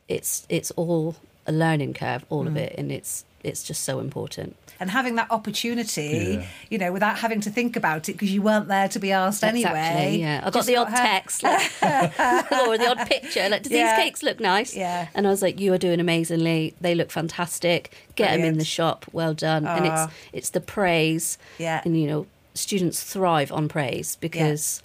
it's 0.08 0.46
it's 0.50 0.72
all 0.72 1.16
a 1.48 1.52
learning 1.52 1.94
curve 1.94 2.26
all 2.30 2.48
of 2.48 2.56
it 2.58 2.74
and 2.78 2.92
it's 2.92 3.26
it's 3.44 3.62
just 3.62 3.84
so 3.84 4.00
important. 4.00 4.56
And 4.80 4.90
having 4.90 5.16
that 5.16 5.30
opportunity, 5.30 6.40
Yeah. 6.42 6.46
you 6.70 6.78
know, 6.80 6.92
without 6.92 7.20
having 7.20 7.42
to 7.42 7.52
think 7.52 7.76
about 7.76 8.10
it 8.10 8.14
because 8.14 8.32
you 8.34 8.42
weren't 8.42 8.68
there 8.68 8.88
to 8.90 8.98
be 9.00 9.12
asked 9.12 9.44
anyway. 9.44 10.18
Yeah. 10.20 10.42
I 10.44 10.50
got 10.50 10.66
the 10.66 10.76
odd 10.78 10.90
her- 10.90 10.96
text 10.98 11.44
like, 11.44 11.62
or 11.84 12.76
the 12.78 12.88
odd 12.90 13.08
picture, 13.08 13.48
like, 13.48 13.62
do 13.62 13.70
Yeah. 13.70 13.96
these 13.96 14.04
cakes 14.04 14.24
look 14.24 14.40
nice? 14.40 14.76
Yeah. 14.76 15.08
And 15.14 15.28
I 15.28 15.30
was 15.30 15.44
like, 15.44 15.60
you 15.60 15.72
are 15.74 15.78
doing 15.78 16.00
amazingly. 16.00 16.74
They 16.82 16.96
look 16.96 17.12
fantastic. 17.12 17.94
Get 18.16 18.32
them 18.32 18.44
in 18.44 18.58
the 18.58 18.66
shop. 18.66 19.06
Well 19.14 19.36
done. 19.36 19.68
And 19.68 19.86
Ah. 19.88 20.06
it's 20.06 20.14
it's 20.34 20.50
the 20.50 20.62
praise. 20.62 21.38
Yeah. 21.60 21.82
And 21.86 22.02
you 22.02 22.08
know, 22.08 22.26
students 22.56 23.04
thrive 23.04 23.52
on 23.52 23.68
praise 23.68 24.18
because 24.20 24.82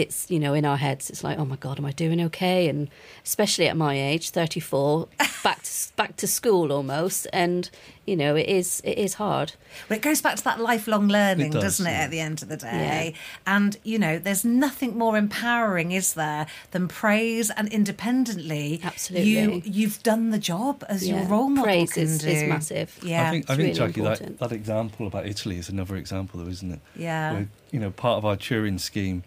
it's 0.00 0.30
you 0.30 0.38
know 0.38 0.54
in 0.54 0.64
our 0.64 0.76
heads 0.76 1.10
it's 1.10 1.22
like 1.22 1.38
oh 1.38 1.44
my 1.44 1.56
god 1.56 1.78
am 1.78 1.84
i 1.86 1.92
doing 1.92 2.20
okay 2.20 2.68
and 2.68 2.88
especially 3.24 3.66
at 3.68 3.76
my 3.76 3.94
age 4.10 4.30
34 4.30 5.08
back 5.44 5.62
to 5.62 5.70
back 5.96 6.16
to 6.16 6.26
school 6.26 6.72
almost 6.72 7.26
and 7.32 7.70
you 8.06 8.16
know 8.16 8.34
it 8.36 8.48
is 8.48 8.80
it 8.84 8.98
is 8.98 9.14
hard 9.14 9.52
But 9.88 9.98
it 9.98 10.02
goes 10.02 10.20
back 10.20 10.36
to 10.36 10.44
that 10.44 10.58
lifelong 10.60 11.06
learning, 11.08 11.48
It 11.48 11.52
does, 11.52 11.62
doesn't 11.78 11.86
it, 11.86 11.96
at 12.04 12.10
the 12.10 12.18
end 12.20 12.42
of 12.42 12.48
the 12.48 12.56
day? 12.56 13.14
And, 13.46 13.76
you 13.84 13.98
know, 14.00 14.18
there's 14.18 14.44
nothing 14.44 14.98
more 14.98 15.16
empowering, 15.16 15.92
is 15.92 16.14
there, 16.14 16.46
than 16.72 16.88
praise 16.88 17.50
and 17.50 17.68
independently 17.72 18.80
Absolutely. 18.82 19.30
you 19.30 19.62
you've 19.64 20.02
done 20.02 20.30
the 20.30 20.38
job 20.40 20.84
as 20.88 21.08
your 21.08 21.22
role 21.24 21.48
model 21.48 21.64
praise 21.64 21.92
can 21.92 22.02
is, 22.02 22.18
do. 22.18 22.28
is 22.28 22.42
massive 22.48 22.98
Yeah. 23.02 23.28
I 23.28 23.30
think, 23.30 23.44
I 23.44 23.54
think 23.54 23.58
really 23.58 23.72
Jackie, 23.74 24.00
that, 24.00 24.20
important. 24.20 24.38
that 24.40 24.52
example 24.52 25.06
about 25.06 25.26
Italy 25.26 25.56
is 25.58 25.68
another 25.68 25.96
example, 25.96 26.40
though, 26.40 26.50
isn't 26.50 26.72
it? 26.72 26.80
Yeah. 26.96 27.32
Where, 27.32 27.48
you 27.70 27.78
know, 27.78 27.90
part 27.90 28.18
of 28.18 28.24
our 28.24 28.36
Turing 28.36 28.80
scheme, 28.80 29.22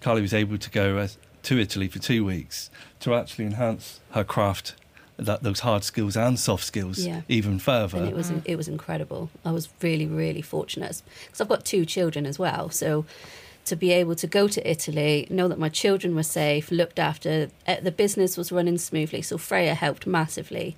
Carly 0.00 0.22
was 0.22 0.34
able 0.34 0.58
to 0.58 0.70
go 0.70 0.98
as, 0.98 1.18
to 1.44 1.58
Italy 1.58 1.88
for 1.88 1.98
two 1.98 2.24
weeks 2.24 2.70
to 3.00 3.14
actually 3.14 3.46
enhance 3.46 4.00
her 4.10 4.24
craft, 4.24 4.74
that 5.16 5.42
those 5.42 5.60
hard 5.60 5.82
skills 5.84 6.16
and 6.16 6.38
soft 6.38 6.64
skills, 6.64 6.98
Yeah. 7.04 7.22
even 7.28 7.58
further. 7.58 7.98
and 7.98 8.08
it 8.08 8.14
was 8.14 8.30
it 8.44 8.56
was 8.56 8.68
incredible. 8.68 9.30
I 9.44 9.50
was 9.52 9.68
really 9.82 10.06
really 10.06 10.42
fortunate 10.42 11.02
because 11.26 11.40
I've 11.40 11.48
got 11.48 11.64
two 11.64 11.84
children 11.84 12.26
as 12.26 12.38
well. 12.38 12.70
So 12.70 13.04
to 13.64 13.76
be 13.76 13.92
able 13.92 14.14
to 14.14 14.26
go 14.26 14.48
to 14.48 14.70
Italy, 14.70 15.26
know 15.28 15.46
that 15.48 15.58
my 15.58 15.68
children 15.68 16.14
were 16.14 16.22
safe, 16.22 16.70
looked 16.70 16.98
after, 16.98 17.50
eh, 17.66 17.80
the 17.80 17.90
business 17.92 18.36
was 18.36 18.50
running 18.50 18.78
smoothly. 18.78 19.20
So 19.22 19.36
Freya 19.36 19.74
helped 19.74 20.06
massively 20.06 20.74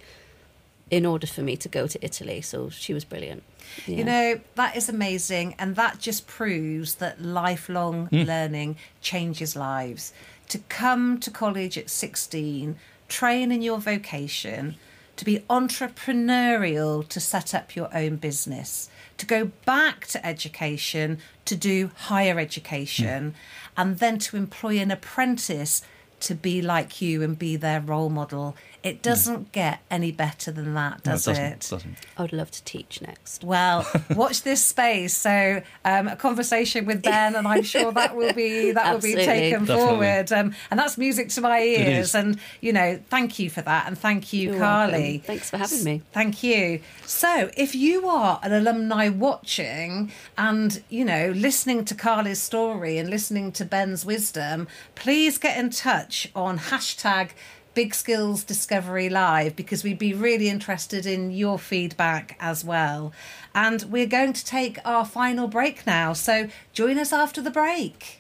in 0.91 1.07
order 1.07 1.27
for 1.27 1.43
me 1.43 1.57
to 1.57 1.69
go 1.69 1.87
to 1.87 2.05
Italy. 2.05 2.41
So 2.41 2.69
she 2.69 2.93
was 2.93 3.05
brilliant. 3.05 3.43
You 3.87 4.05
know, 4.05 4.41
that 4.57 4.77
is 4.77 4.89
amazing. 4.89 5.55
And 5.59 5.77
that 5.77 6.01
just 6.01 6.27
proves 6.27 6.97
that 6.97 7.23
lifelong 7.23 8.07
hmm. 8.07 8.23
learning 8.23 8.77
changes 9.01 9.55
lives. 9.55 10.13
To 10.49 10.59
come 10.69 11.21
to 11.21 11.31
college 11.31 11.79
at 11.79 11.89
16, 11.89 12.77
train 13.09 13.53
in 13.53 13.63
your 13.63 13.79
vocation, 13.79 14.75
to 15.17 15.25
be 15.25 15.39
entrepreneurial, 15.49 17.07
to 17.09 17.21
set 17.21 17.55
up 17.55 17.77
your 17.77 17.95
own 17.95 18.17
business, 18.17 18.89
to 19.17 19.27
go 19.27 19.53
back 19.65 20.07
to 20.09 20.27
education, 20.27 21.19
to 21.45 21.55
do 21.55 21.93
higher 21.95 22.41
education, 22.41 23.31
hmm. 23.31 23.37
and 23.81 23.99
then 23.99 24.19
to 24.19 24.37
employ 24.37 24.79
an 24.79 24.91
apprentice 24.91 25.83
to 26.21 26.35
be 26.35 26.61
like 26.63 27.01
you 27.01 27.23
and 27.23 27.39
be 27.39 27.57
their 27.57 27.81
role 27.81 28.11
model. 28.11 28.57
It 28.83 29.03
doesn't 29.03 29.53
get 29.53 29.81
any 29.91 30.11
better 30.13 30.51
than 30.51 30.75
that, 30.75 31.05
No, 31.05 31.13
does 31.13 31.27
it 31.29 31.33
doesn't, 31.33 31.45
it? 31.45 31.67
doesn't. 31.71 31.97
I 32.17 32.23
would 32.23 32.33
love 32.33 32.51
to 32.53 32.65
teach 32.65 33.03
next. 33.03 33.45
Well, 33.45 33.87
watch 34.17 34.43
this 34.43 34.65
space. 34.65 35.17
So, 35.17 35.63
um, 35.85 36.09
a 36.09 36.17
conversation 36.17 36.87
with 36.87 37.03
Ben, 37.03 37.37
and 37.37 37.47
I'm 37.47 37.63
sure 37.63 37.93
that 37.93 38.17
will 38.17 38.33
be 38.33 38.73
that 38.73 38.93
will 38.95 39.01
be 39.03 39.15
taken 39.15 39.65
Definitely. 39.67 39.85
forward. 39.87 40.33
Um, 40.33 40.55
and 40.71 40.81
that's 40.81 40.97
music 40.97 41.29
to 41.31 41.41
my 41.41 41.61
ears. 41.61 42.15
And 42.15 42.39
you 42.61 42.73
know, 42.73 42.99
thank 43.11 43.39
you 43.39 43.51
for 43.51 43.63
that, 43.63 43.87
and 43.87 43.99
thank 43.99 44.33
you, 44.33 44.51
You're 44.53 44.59
Carly. 44.59 44.93
welcome. 44.93 45.21
Thanks 45.21 45.51
for 45.51 45.59
having 45.59 45.85
me. 45.85 46.03
Thank 46.13 46.43
you. 46.43 46.81
So, 47.05 47.51
if 47.57 47.75
you 47.75 48.09
are 48.09 48.41
an 48.43 48.53
alumni 48.53 49.09
watching 49.09 50.13
and, 50.39 50.83
you 50.89 51.05
know, 51.05 51.33
listening 51.35 51.85
to 51.87 51.95
Carly's 51.95 52.41
story 52.41 52.99
and 52.99 53.11
listening 53.11 53.53
to 53.53 53.65
Ben's 53.65 54.05
wisdom, 54.07 54.69
please 54.95 55.39
get 55.39 55.59
in 55.59 55.71
touch 55.71 56.31
on 56.35 56.59
hashtag 56.59 57.31
Big 57.75 57.95
Skills 57.95 58.45
Discovery 58.45 59.09
Live 59.09 59.57
because 59.57 59.85
we'd 59.85 59.99
be 59.99 60.13
really 60.13 60.49
interested 60.49 61.07
in 61.07 61.31
your 61.31 61.59
feedback 61.59 62.37
as 62.41 62.65
well. 62.65 63.13
And 63.55 63.83
we're 63.85 64.07
going 64.07 64.33
to 64.33 64.45
take 64.45 64.79
our 64.85 65.05
final 65.05 65.49
break 65.49 65.87
now. 65.87 66.13
So 66.13 66.49
join 66.73 66.99
us 66.99 67.13
after 67.13 67.41
the 67.41 67.51
break. 67.51 68.19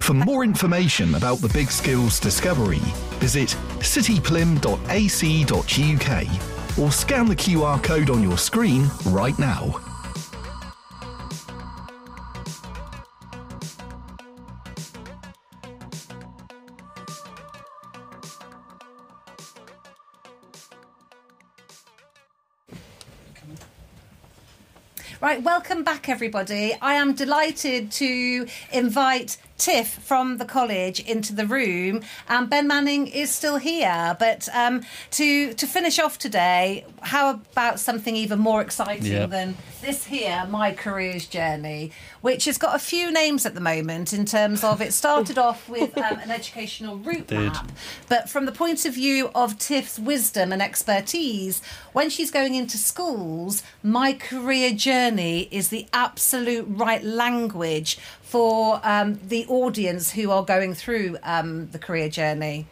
For 0.00 0.14
more 0.14 0.44
information 0.44 1.14
about 1.14 1.38
the 1.38 1.48
Big 1.50 1.70
Skills 1.70 2.20
Discovery, 2.20 2.80
visit 3.18 3.48
cityplym.ac.uk 3.80 6.78
or 6.78 6.92
scan 6.92 7.26
the 7.26 7.36
QR 7.36 7.82
code 7.82 8.10
on 8.10 8.22
your 8.22 8.38
screen 8.38 8.88
right 9.06 9.38
now. 9.38 9.87
Right, 25.20 25.42
welcome 25.42 25.82
back, 25.82 26.08
everybody. 26.08 26.76
I 26.80 26.94
am 26.94 27.12
delighted 27.12 27.90
to 27.92 28.46
invite 28.72 29.36
Tiff 29.56 29.88
from 29.88 30.36
the 30.38 30.44
college 30.44 31.00
into 31.00 31.34
the 31.34 31.44
room. 31.44 32.02
and 32.28 32.48
ben 32.48 32.68
Manning 32.68 33.08
is 33.08 33.28
still 33.34 33.56
here, 33.56 34.16
but 34.20 34.48
um, 34.54 34.82
to 35.12 35.52
to 35.54 35.66
finish 35.66 35.98
off 35.98 36.18
today, 36.18 36.84
how 37.02 37.30
about 37.30 37.80
something 37.80 38.14
even 38.14 38.38
more 38.38 38.60
exciting 38.60 39.10
Yeah. 39.12 39.26
than 39.26 39.56
this 39.82 40.04
here, 40.04 40.46
my 40.48 40.70
careers 40.70 41.26
journey, 41.26 41.90
which 42.20 42.44
has 42.44 42.58
got 42.58 42.74
a 42.74 42.78
few 42.78 43.12
names 43.12 43.46
at 43.46 43.54
the 43.54 43.60
moment 43.60 44.12
in 44.12 44.24
terms 44.24 44.64
of 44.64 44.80
it 44.80 44.92
started 44.92 45.38
off 45.38 45.68
with 45.68 45.96
um, 45.98 46.18
an 46.18 46.30
educational 46.30 46.96
route 46.96 47.30
map, 47.30 47.70
but 48.08 48.28
from 48.28 48.46
the 48.46 48.52
point 48.52 48.84
of 48.84 48.94
view 48.94 49.30
of 49.34 49.58
Tiff's 49.58 49.98
wisdom 49.98 50.52
and 50.52 50.60
expertise, 50.62 51.62
when 51.92 52.10
she's 52.10 52.30
going 52.30 52.54
into 52.54 52.76
schools, 52.76 53.62
my 53.82 54.12
career 54.12 54.72
journey 54.72 55.48
is 55.50 55.68
the 55.68 55.86
absolute 55.92 56.66
right 56.68 57.02
language 57.02 57.98
for 58.22 58.80
um, 58.84 59.18
the 59.26 59.46
audience 59.46 60.12
who 60.12 60.30
are 60.30 60.44
going 60.44 60.74
through 60.74 61.16
um, 61.22 61.68
the 61.70 61.78
career 61.78 62.08
journey. 62.08 62.66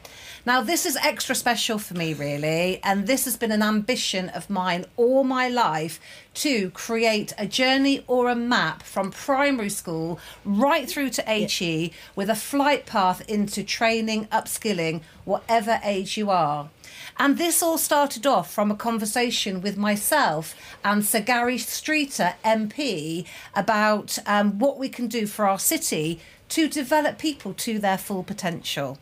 Now, 0.47 0.60
this 0.60 0.86
is 0.86 0.97
extra 1.02 1.35
special 1.35 1.77
for 1.77 1.94
me, 1.94 2.14
really, 2.14 2.78
and 2.85 3.09
this 3.09 3.24
has 3.24 3.36
been 3.36 3.51
an 3.51 3.64
ambition 3.64 4.28
of 4.28 4.48
mine 4.48 4.85
all 4.97 5.24
my 5.24 5.48
life 5.48 5.98
to 6.35 6.70
create 6.70 7.32
a 7.36 7.47
journey 7.47 8.05
or 8.06 8.31
a 8.31 8.36
map 8.36 8.85
from 8.85 9.10
primary 9.10 9.70
school 9.70 10.20
right 10.44 10.89
through 10.89 11.10
to 11.10 11.23
HE 11.23 11.93
with 12.14 12.31
a 12.31 12.36
flight 12.36 12.86
path 12.86 13.28
into 13.28 13.64
training, 13.64 14.27
upskilling, 14.27 15.01
whatever 15.24 15.81
age 15.82 16.16
you 16.16 16.31
are. 16.31 16.70
And 17.18 17.39
this 17.39 17.60
all 17.60 17.77
started 17.77 18.24
off 18.24 18.48
from 18.48 18.70
a 18.70 18.77
conversation 18.77 19.60
with 19.60 19.77
myself 19.77 20.55
and 20.85 21.05
Sir 21.05 21.23
Gary 21.23 21.59
Streeter, 21.59 22.35
MP, 22.44 23.27
about 23.56 24.16
um, 24.27 24.60
what 24.60 24.78
we 24.78 24.89
can 24.89 25.09
do 25.09 25.27
for 25.27 25.48
our 25.48 25.59
city 25.59 26.20
to 26.51 26.68
develop 26.68 27.18
people 27.18 27.52
to 27.55 27.81
their 27.81 27.98
full 27.98 28.23
potential. 28.23 28.98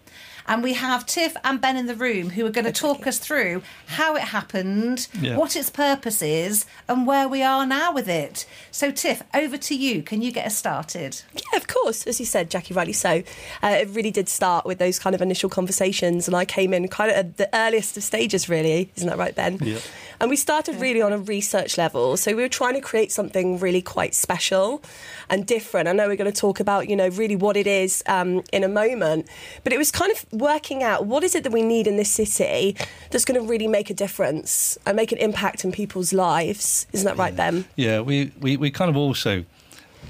And 0.46 0.62
we 0.62 0.74
have 0.74 1.06
Tiff 1.06 1.36
and 1.42 1.60
Ben 1.60 1.76
in 1.76 1.86
the 1.86 1.94
room 1.94 2.30
who 2.30 2.44
are 2.46 2.50
going 2.50 2.64
to 2.72 2.72
talk 2.72 3.06
us 3.06 3.18
through 3.18 3.62
how 3.86 4.14
it 4.16 4.22
happened, 4.22 5.08
Yeah. 5.20 5.36
what 5.36 5.56
its 5.56 5.70
purpose 5.70 6.20
is, 6.22 6.66
and 6.88 7.06
where 7.06 7.28
we 7.28 7.42
are 7.42 7.64
now 7.66 7.92
with 7.92 8.08
it. 8.08 8.46
So, 8.70 8.90
Tiff, 8.90 9.22
over 9.34 9.56
to 9.56 9.74
you. 9.74 10.02
Can 10.02 10.20
you 10.22 10.30
get 10.32 10.46
us 10.46 10.56
started? 10.56 11.22
Yeah, 11.34 11.56
of 11.56 11.66
course. 11.66 12.06
As 12.06 12.20
you 12.20 12.26
said, 12.26 12.50
Jackie, 12.50 12.74
rightly 12.74 12.92
so. 12.92 13.22
Uh, 13.62 13.68
it 13.80 13.88
really 13.90 14.10
did 14.10 14.28
start 14.28 14.66
with 14.66 14.78
those 14.78 14.98
kind 14.98 15.14
of 15.14 15.22
initial 15.22 15.48
conversations, 15.48 16.26
and 16.28 16.36
I 16.36 16.44
came 16.44 16.74
in 16.74 16.86
kind 16.88 17.10
of 17.10 17.16
at 17.16 17.36
the 17.36 17.48
earliest 17.54 17.96
of 17.96 18.02
stages, 18.02 18.48
really. 18.48 18.90
Isn't 18.96 19.08
that 19.08 19.18
right, 19.18 19.34
Ben? 19.34 19.58
Yeah. 19.62 19.78
And 20.20 20.30
we 20.30 20.36
started 20.36 20.76
really 20.76 21.02
on 21.02 21.12
a 21.12 21.18
research 21.18 21.76
level. 21.78 22.16
So 22.16 22.34
we 22.34 22.42
were 22.42 22.48
trying 22.48 22.74
to 22.74 22.80
create 22.80 23.12
something 23.12 23.58
really 23.58 23.82
quite 23.82 24.14
special 24.14 24.82
and 25.28 25.46
different. 25.46 25.88
I 25.88 25.92
know 25.92 26.06
we're 26.08 26.16
going 26.16 26.32
to 26.32 26.40
talk 26.40 26.60
about, 26.60 26.88
you 26.88 26.96
know, 26.96 27.08
really 27.08 27.36
what 27.36 27.56
it 27.56 27.66
is 27.66 28.02
um, 28.06 28.42
in 28.52 28.64
a 28.64 28.68
moment, 28.68 29.28
but 29.64 29.72
it 29.72 29.78
was 29.78 29.90
kind 29.90 30.12
of 30.12 30.24
working 30.32 30.82
out 30.82 31.06
what 31.06 31.24
is 31.24 31.34
it 31.34 31.44
that 31.44 31.52
we 31.52 31.62
need 31.62 31.86
in 31.86 31.96
this 31.96 32.10
city 32.10 32.76
that's 33.10 33.24
going 33.24 33.40
to 33.40 33.46
really 33.46 33.68
make 33.68 33.90
a 33.90 33.94
difference 33.94 34.78
and 34.86 34.96
make 34.96 35.12
an 35.12 35.18
impact 35.18 35.64
in 35.64 35.72
people's 35.72 36.12
lives. 36.12 36.86
Isn't 36.92 37.06
that 37.06 37.16
right, 37.16 37.34
Ben? 37.34 37.64
Yeah, 37.76 38.00
we, 38.00 38.32
we, 38.40 38.56
we 38.56 38.70
kind 38.70 38.90
of 38.90 38.96
also, 38.96 39.44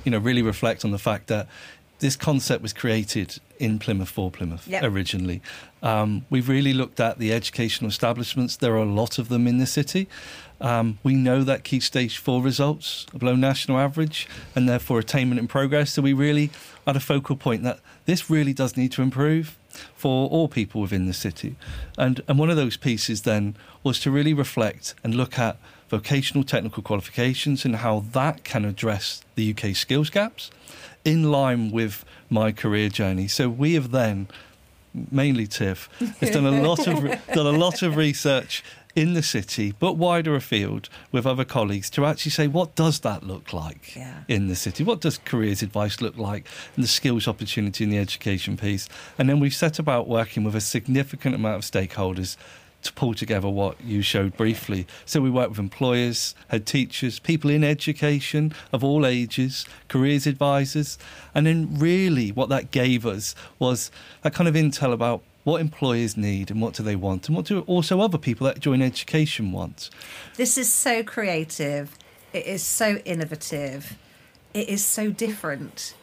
you 0.05 0.11
know, 0.11 0.19
really 0.19 0.43
reflect 0.43 0.85
on 0.85 0.91
the 0.91 0.99
fact 0.99 1.29
that 1.29 1.49
this 2.01 2.17
concept 2.17 2.61
was 2.61 2.73
created 2.73 3.39
in 3.59 3.79
Plymouth 3.79 4.11
for 4.11 4.31
Plymouth 4.31 4.67
Yep. 4.67 4.83
originally. 4.85 5.41
Um, 5.85 6.25
we've 6.31 6.49
really 6.49 6.73
looked 6.73 6.99
at 6.99 7.19
the 7.19 7.33
educational 7.33 7.91
establishments. 7.91 8.57
There 8.57 8.73
are 8.73 8.79
a 8.79 8.85
lot 8.87 9.19
of 9.19 9.29
them 9.29 9.47
in 9.47 9.59
the 9.59 9.67
city. 9.67 10.09
Um, 10.61 10.99
we 11.03 11.15
know 11.15 11.45
that 11.45 11.63
key 11.63 11.79
stage 11.79 12.17
four 12.17 12.43
results 12.43 13.07
are 13.15 13.19
below 13.19 13.37
national 13.37 13.79
average 13.79 14.27
and 14.57 14.67
therefore 14.67 14.99
attainment 14.99 15.39
in 15.39 15.47
progress. 15.47 15.93
So 15.93 16.03
we 16.03 16.15
really 16.15 16.51
had 16.87 16.97
a 16.97 17.01
focal 17.01 17.37
point 17.37 17.63
that 17.65 17.81
this 18.07 18.31
really 18.31 18.55
does 18.55 18.77
need 18.77 18.93
to 18.93 19.03
improve 19.03 19.59
for 19.95 20.29
all 20.31 20.49
people 20.49 20.81
within 20.81 21.07
the 21.07 21.13
city. 21.13 21.57
And, 21.99 22.23
and 22.29 22.39
one 22.39 22.49
of 22.49 22.57
those 22.57 22.79
pieces 22.79 23.23
then 23.23 23.55
was 23.83 24.01
to 24.01 24.11
really 24.11 24.33
reflect 24.33 24.95
and 25.05 25.15
look 25.15 25.39
at 25.39 25.59
vocational 25.91 26.45
technical 26.45 26.83
qualifications 26.83 27.67
and 27.67 27.77
how 27.77 28.05
that 28.13 28.43
can 28.43 28.65
address 28.65 29.23
the 29.35 29.55
UK 29.55 29.77
skills 29.77 30.09
gaps 30.09 30.51
in 31.05 31.31
line 31.31 31.71
with 31.71 32.05
my 32.31 32.53
career 32.53 32.89
journey. 32.89 33.29
So 33.29 33.49
we 33.51 33.75
have 33.75 33.91
then, 33.91 34.29
mainly 35.11 35.47
Tiff, 35.47 35.89
has 36.21 36.31
done 36.31 36.47
a 36.47 36.63
lot 36.69 36.87
of 36.87 37.03
done 37.35 37.47
a 37.47 37.59
lot 37.59 37.83
of 37.83 37.97
research 37.97 38.63
in 38.97 39.15
the 39.15 39.23
city, 39.25 39.75
but 39.81 39.95
wider 39.95 40.37
afield 40.37 40.89
with 41.11 41.27
other 41.27 41.45
colleagues 41.45 41.91
to 41.91 42.07
actually 42.07 42.31
say 42.31 42.47
what 42.47 42.77
does 42.77 43.01
that 43.01 43.25
look 43.25 43.53
like 43.53 43.97
Yeah. 43.97 44.21
in 44.29 44.47
the 44.47 44.55
city? 44.55 44.85
What 44.85 45.01
does 45.01 45.19
careers 45.19 45.63
advice 45.63 46.01
look 46.01 46.17
like? 46.17 46.47
And 46.77 46.85
the 46.85 46.89
skills 46.89 47.27
opportunity 47.27 47.83
in 47.83 47.91
the 47.91 47.99
education 47.99 48.57
piece. 48.57 48.89
And 49.19 49.29
then 49.29 49.41
we've 49.41 49.55
set 49.55 49.81
about 49.81 50.07
working 50.07 50.45
with 50.45 50.55
a 50.55 50.61
significant 50.61 51.35
amount 51.35 51.57
of 51.65 51.69
stakeholders 51.69 52.37
to 52.85 52.93
pull 52.93 53.15
together 53.15 53.49
what 53.49 53.81
you 53.83 54.03
showed 54.03 54.37
briefly. 54.37 54.87
So 55.05 55.21
we 55.21 55.31
worked 55.31 55.51
with 55.51 55.59
employers, 55.59 56.35
head 56.49 56.67
teachers, 56.67 57.19
people 57.19 57.51
in 57.51 57.65
education 57.65 58.53
of 58.73 58.85
all 58.85 59.05
ages, 59.07 59.67
careers 59.89 60.27
advisors, 60.27 60.99
and 61.35 61.47
then 61.47 61.79
really 61.79 62.31
what 62.31 62.49
that 62.51 62.71
gave 62.71 63.05
us 63.05 63.35
was 63.59 63.91
that 64.23 64.35
kind 64.35 64.49
of 64.49 64.55
intel 64.55 64.93
about 64.93 65.23
what 65.45 65.61
employers 65.61 66.17
need 66.17 66.51
and 66.51 66.61
what 66.61 66.75
do 66.75 66.83
they 66.83 66.97
want 66.97 67.29
and 67.29 67.37
what 67.37 67.45
do 67.47 67.61
also 67.61 68.01
other 68.01 68.19
people 68.19 68.47
that 68.47 68.61
join 68.61 68.81
education 68.81 69.53
want. 69.53 69.91
This 70.37 70.57
is 70.57 70.73
so 70.73 71.03
creative. 71.03 71.97
It 72.33 72.47
is 72.47 72.63
so 72.63 72.97
innovative. 73.05 73.97
It 74.55 74.69
is 74.69 74.85
so 74.85 75.11
different. 75.11 75.95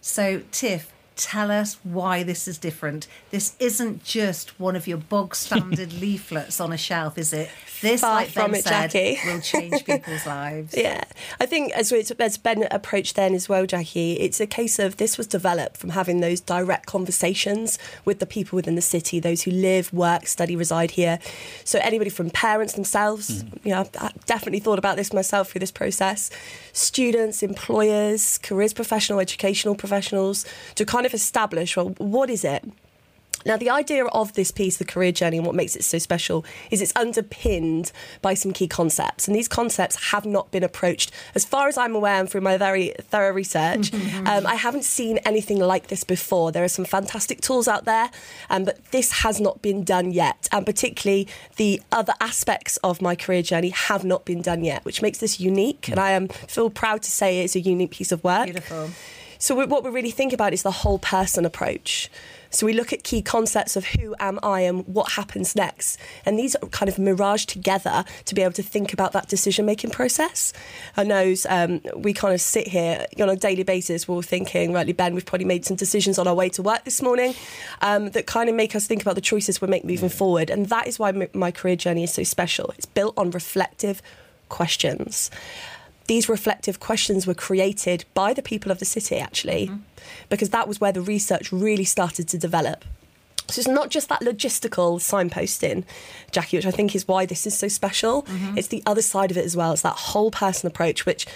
So, 0.00 0.42
Tiff, 0.50 0.92
tell 1.16 1.50
us 1.50 1.78
why 1.82 2.22
this 2.22 2.48
is 2.48 2.58
different. 2.58 3.06
This 3.30 3.54
isn't 3.58 4.04
just 4.04 4.58
one 4.58 4.76
of 4.76 4.86
your 4.86 4.98
bog 4.98 5.34
standard 5.34 5.92
leaflets 6.00 6.60
on 6.60 6.72
a 6.72 6.76
shelf, 6.76 7.18
is 7.18 7.32
it? 7.32 7.50
This, 7.80 8.00
Far 8.00 8.14
like 8.14 8.28
from 8.28 8.52
Ben 8.52 8.60
it, 8.60 8.64
said, 8.64 8.90
Jackie. 8.92 9.18
will 9.26 9.40
change 9.40 9.84
people's 9.84 10.26
lives. 10.26 10.74
Yeah, 10.82 11.04
I 11.40 11.46
think 11.46 11.72
as, 11.72 11.92
we, 11.92 12.04
as 12.18 12.38
Ben 12.38 12.66
approached 12.70 13.16
then 13.16 13.34
as 13.34 13.48
well, 13.48 13.66
Jackie, 13.66 14.14
it's 14.14 14.40
a 14.40 14.46
case 14.46 14.78
of 14.78 14.96
this 14.96 15.18
was 15.18 15.26
developed 15.26 15.76
from 15.76 15.90
having 15.90 16.20
those 16.20 16.40
direct 16.40 16.86
conversations 16.86 17.78
with 18.04 18.18
the 18.20 18.26
people 18.26 18.56
within 18.56 18.74
the 18.76 18.80
city, 18.82 19.18
those 19.20 19.42
who 19.42 19.50
live, 19.50 19.92
work, 19.92 20.26
study, 20.26 20.54
reside 20.56 20.92
here. 20.92 21.18
So 21.64 21.78
anybody 21.82 22.10
from 22.10 22.30
parents 22.30 22.74
themselves, 22.74 23.42
mm. 23.42 23.64
you 23.64 23.72
know, 23.72 23.80
I've- 23.80 23.98
I've 23.98 24.26
definitely 24.26 24.60
thought 24.60 24.78
about 24.78 24.96
this 24.96 25.12
myself 25.12 25.50
through 25.50 25.60
this 25.60 25.70
process. 25.72 26.30
Students, 26.72 27.42
employers, 27.42 28.38
careers 28.38 28.72
professional, 28.72 29.18
educational 29.20 29.74
professionals, 29.74 30.44
to 30.76 30.84
kind 30.84 31.01
of 31.06 31.14
establish 31.14 31.76
well, 31.76 31.90
what 31.98 32.30
is 32.30 32.44
it? 32.44 32.64
Now, 33.44 33.56
the 33.56 33.70
idea 33.70 34.04
of 34.06 34.32
this 34.34 34.50
piece, 34.50 34.76
the 34.76 34.84
career 34.84 35.12
journey, 35.12 35.36
and 35.36 35.46
what 35.46 35.54
makes 35.54 35.74
it 35.74 35.84
so 35.84 35.98
special 35.98 36.44
is 36.70 36.80
it's 36.80 36.92
underpinned 36.96 37.92
by 38.20 38.34
some 38.34 38.52
key 38.52 38.68
concepts. 38.68 39.26
And 39.26 39.36
these 39.36 39.48
concepts 39.48 40.10
have 40.10 40.24
not 40.24 40.50
been 40.50 40.62
approached, 40.62 41.10
as 41.34 41.44
far 41.44 41.68
as 41.68 41.76
I'm 41.76 41.94
aware, 41.94 42.20
and 42.20 42.30
through 42.30 42.42
my 42.42 42.56
very 42.56 42.94
thorough 43.00 43.32
research, 43.32 43.92
um, 44.26 44.46
I 44.46 44.54
haven't 44.54 44.84
seen 44.84 45.18
anything 45.18 45.58
like 45.58 45.88
this 45.88 46.04
before. 46.04 46.52
There 46.52 46.64
are 46.64 46.68
some 46.68 46.84
fantastic 46.84 47.40
tools 47.40 47.66
out 47.66 47.84
there, 47.84 48.10
um, 48.50 48.64
but 48.64 48.84
this 48.92 49.22
has 49.22 49.40
not 49.40 49.62
been 49.62 49.84
done 49.84 50.12
yet. 50.12 50.48
And 50.52 50.64
particularly 50.64 51.26
the 51.56 51.82
other 51.90 52.14
aspects 52.20 52.76
of 52.78 53.02
my 53.02 53.16
career 53.16 53.42
journey 53.42 53.70
have 53.70 54.04
not 54.04 54.24
been 54.24 54.42
done 54.42 54.64
yet, 54.64 54.84
which 54.84 55.02
makes 55.02 55.18
this 55.18 55.40
unique. 55.40 55.88
And 55.88 55.98
I 55.98 56.12
am 56.12 56.28
feel 56.28 56.70
proud 56.70 57.02
to 57.02 57.10
say 57.10 57.40
it's 57.40 57.56
a 57.56 57.60
unique 57.60 57.90
piece 57.90 58.12
of 58.12 58.22
work. 58.22 58.44
Beautiful. 58.44 58.90
So 59.42 59.56
we, 59.56 59.64
what 59.64 59.82
we 59.82 59.90
really 59.90 60.12
think 60.12 60.32
about 60.32 60.52
is 60.52 60.62
the 60.62 60.70
whole 60.70 61.00
person 61.00 61.44
approach. 61.44 62.08
So 62.50 62.64
we 62.64 62.72
look 62.72 62.92
at 62.92 63.02
key 63.02 63.22
concepts 63.22 63.74
of 63.74 63.84
who 63.86 64.14
am 64.20 64.38
I 64.40 64.60
and 64.60 64.86
what 64.86 65.10
happens 65.10 65.56
next. 65.56 65.98
And 66.24 66.38
these 66.38 66.54
are 66.54 66.68
kind 66.68 66.88
of 66.88 66.96
mirage 66.96 67.46
together 67.46 68.04
to 68.26 68.34
be 68.36 68.42
able 68.42 68.52
to 68.52 68.62
think 68.62 68.92
about 68.92 69.10
that 69.14 69.26
decision 69.28 69.66
making 69.66 69.90
process. 69.90 70.52
I 70.96 71.02
know 71.02 71.34
um, 71.48 71.80
we 71.96 72.12
kind 72.12 72.32
of 72.32 72.40
sit 72.40 72.68
here 72.68 73.04
on 73.18 73.28
a 73.28 73.34
daily 73.34 73.64
basis, 73.64 74.06
we're 74.06 74.22
thinking, 74.22 74.72
rightly, 74.72 74.92
Ben, 74.92 75.12
we've 75.12 75.26
probably 75.26 75.46
made 75.46 75.64
some 75.64 75.76
decisions 75.76 76.20
on 76.20 76.28
our 76.28 76.36
way 76.36 76.48
to 76.50 76.62
work 76.62 76.84
this 76.84 77.02
morning 77.02 77.34
um, 77.80 78.10
that 78.10 78.28
kind 78.28 78.48
of 78.48 78.54
make 78.54 78.76
us 78.76 78.86
think 78.86 79.02
about 79.02 79.16
the 79.16 79.20
choices 79.20 79.60
we 79.60 79.66
make 79.66 79.84
moving 79.84 80.08
forward. 80.08 80.50
And 80.50 80.66
that 80.66 80.86
is 80.86 81.00
why 81.00 81.10
my 81.34 81.50
career 81.50 81.74
journey 81.74 82.04
is 82.04 82.12
so 82.12 82.22
special. 82.22 82.72
It's 82.76 82.86
built 82.86 83.14
on 83.16 83.32
reflective 83.32 84.02
questions 84.48 85.32
these 86.06 86.28
reflective 86.28 86.80
questions 86.80 87.26
were 87.26 87.34
created 87.34 88.04
by 88.14 88.32
the 88.34 88.42
people 88.42 88.72
of 88.72 88.78
the 88.78 88.84
city, 88.84 89.18
actually, 89.18 89.68
mm-hmm. 89.68 89.78
because 90.28 90.50
that 90.50 90.68
was 90.68 90.80
where 90.80 90.92
the 90.92 91.00
research 91.00 91.52
really 91.52 91.84
started 91.84 92.28
to 92.28 92.38
develop. 92.38 92.84
So 93.48 93.60
it's 93.60 93.68
not 93.68 93.90
just 93.90 94.08
that 94.08 94.20
logistical 94.20 94.98
signposting, 94.98 95.84
Jackie, 96.30 96.56
which 96.56 96.66
I 96.66 96.70
think 96.70 96.94
is 96.94 97.06
why 97.06 97.26
this 97.26 97.46
is 97.46 97.56
so 97.56 97.68
special. 97.68 98.22
Mm-hmm. 98.22 98.56
It's 98.56 98.68
the 98.68 98.82
other 98.86 99.02
side 99.02 99.30
of 99.30 99.36
it 99.36 99.44
as 99.44 99.56
well. 99.56 99.72
It's 99.72 99.82
that 99.82 99.96
whole 99.96 100.30
person 100.30 100.68
approach, 100.68 101.04
which, 101.04 101.26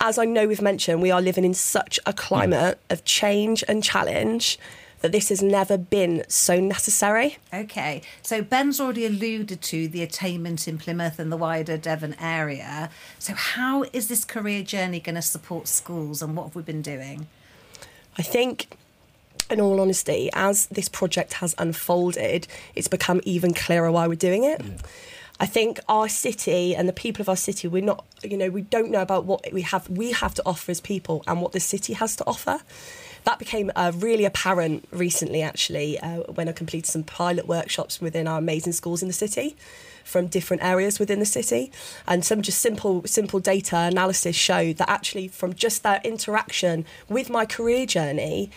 as 0.00 0.16
I 0.16 0.24
know 0.24 0.46
we've 0.46 0.62
mentioned, 0.62 1.02
we 1.02 1.10
are 1.10 1.20
living 1.20 1.44
in 1.44 1.54
such 1.54 1.98
a 2.06 2.12
climate 2.12 2.78
mm. 2.78 2.92
of 2.92 3.04
change 3.04 3.62
and 3.68 3.82
challenge 3.82 4.58
that 5.00 5.12
this 5.12 5.28
has 5.28 5.42
never 5.42 5.76
been 5.76 6.24
so 6.28 6.60
necessary. 6.60 7.38
Okay, 7.52 8.02
so 8.22 8.42
Ben's 8.42 8.80
already 8.80 9.06
alluded 9.06 9.60
to 9.62 9.88
the 9.88 10.02
attainment 10.02 10.66
in 10.66 10.78
Plymouth 10.78 11.18
and 11.18 11.30
the 11.30 11.36
wider 11.36 11.76
Devon 11.76 12.16
area. 12.20 12.90
So, 13.18 13.34
how 13.34 13.84
is 13.92 14.08
this 14.08 14.24
career 14.24 14.62
journey 14.62 15.00
going 15.00 15.16
to 15.16 15.22
support 15.22 15.68
schools 15.68 16.22
and 16.22 16.36
what 16.36 16.44
have 16.44 16.56
we 16.56 16.62
been 16.62 16.82
doing? 16.82 17.26
I 18.18 18.22
think 18.22 18.76
in 19.50 19.60
all 19.60 19.80
honesty, 19.80 20.30
as 20.32 20.66
this 20.66 20.88
project 20.88 21.34
has 21.34 21.54
unfolded, 21.58 22.48
it's 22.74 22.88
become 22.88 23.20
even 23.24 23.54
clearer 23.54 23.90
why 23.92 24.06
we're 24.06 24.14
doing 24.14 24.44
it. 24.44 24.62
Yeah. 24.64 24.72
I 25.38 25.46
think 25.46 25.80
our 25.88 26.08
city 26.08 26.74
and 26.74 26.88
the 26.88 26.94
people 26.94 27.20
of 27.20 27.28
our 27.28 27.36
city, 27.36 27.68
we're 27.68 27.84
not, 27.84 28.06
you 28.24 28.38
know, 28.38 28.48
we 28.48 28.62
don't 28.62 28.90
know 28.90 29.02
about 29.02 29.26
what 29.26 29.52
we 29.52 29.62
have. 29.62 29.88
We 29.88 30.12
have 30.12 30.32
to 30.34 30.42
offer 30.46 30.70
as 30.70 30.80
people 30.80 31.22
and 31.26 31.42
what 31.42 31.52
the 31.52 31.60
city 31.60 31.92
has 31.92 32.16
to 32.16 32.26
offer 32.26 32.60
that 33.26 33.40
became 33.40 33.72
uh, 33.74 33.90
really 33.96 34.24
apparent 34.24 34.86
recently, 34.92 35.42
actually, 35.42 35.98
uh, 35.98 36.20
when 36.34 36.48
I 36.48 36.52
completed 36.52 36.86
some 36.86 37.02
pilot 37.02 37.48
workshops 37.48 38.00
within 38.00 38.28
our 38.28 38.38
amazing 38.38 38.72
schools 38.72 39.02
in 39.02 39.08
the 39.08 39.14
city 39.14 39.56
from 40.04 40.28
different 40.28 40.62
areas 40.62 41.00
within 41.00 41.18
the 41.18 41.26
city. 41.26 41.72
And 42.06 42.24
some 42.24 42.40
just 42.40 42.60
simple, 42.60 43.02
simple 43.04 43.40
data 43.40 43.78
analysis 43.78 44.36
showed 44.36 44.76
that 44.76 44.88
actually, 44.88 45.26
from 45.26 45.54
just 45.54 45.82
that 45.82 46.06
interaction 46.06 46.84
with 47.08 47.28
my 47.28 47.46
career 47.46 47.84
journey, 47.84 48.48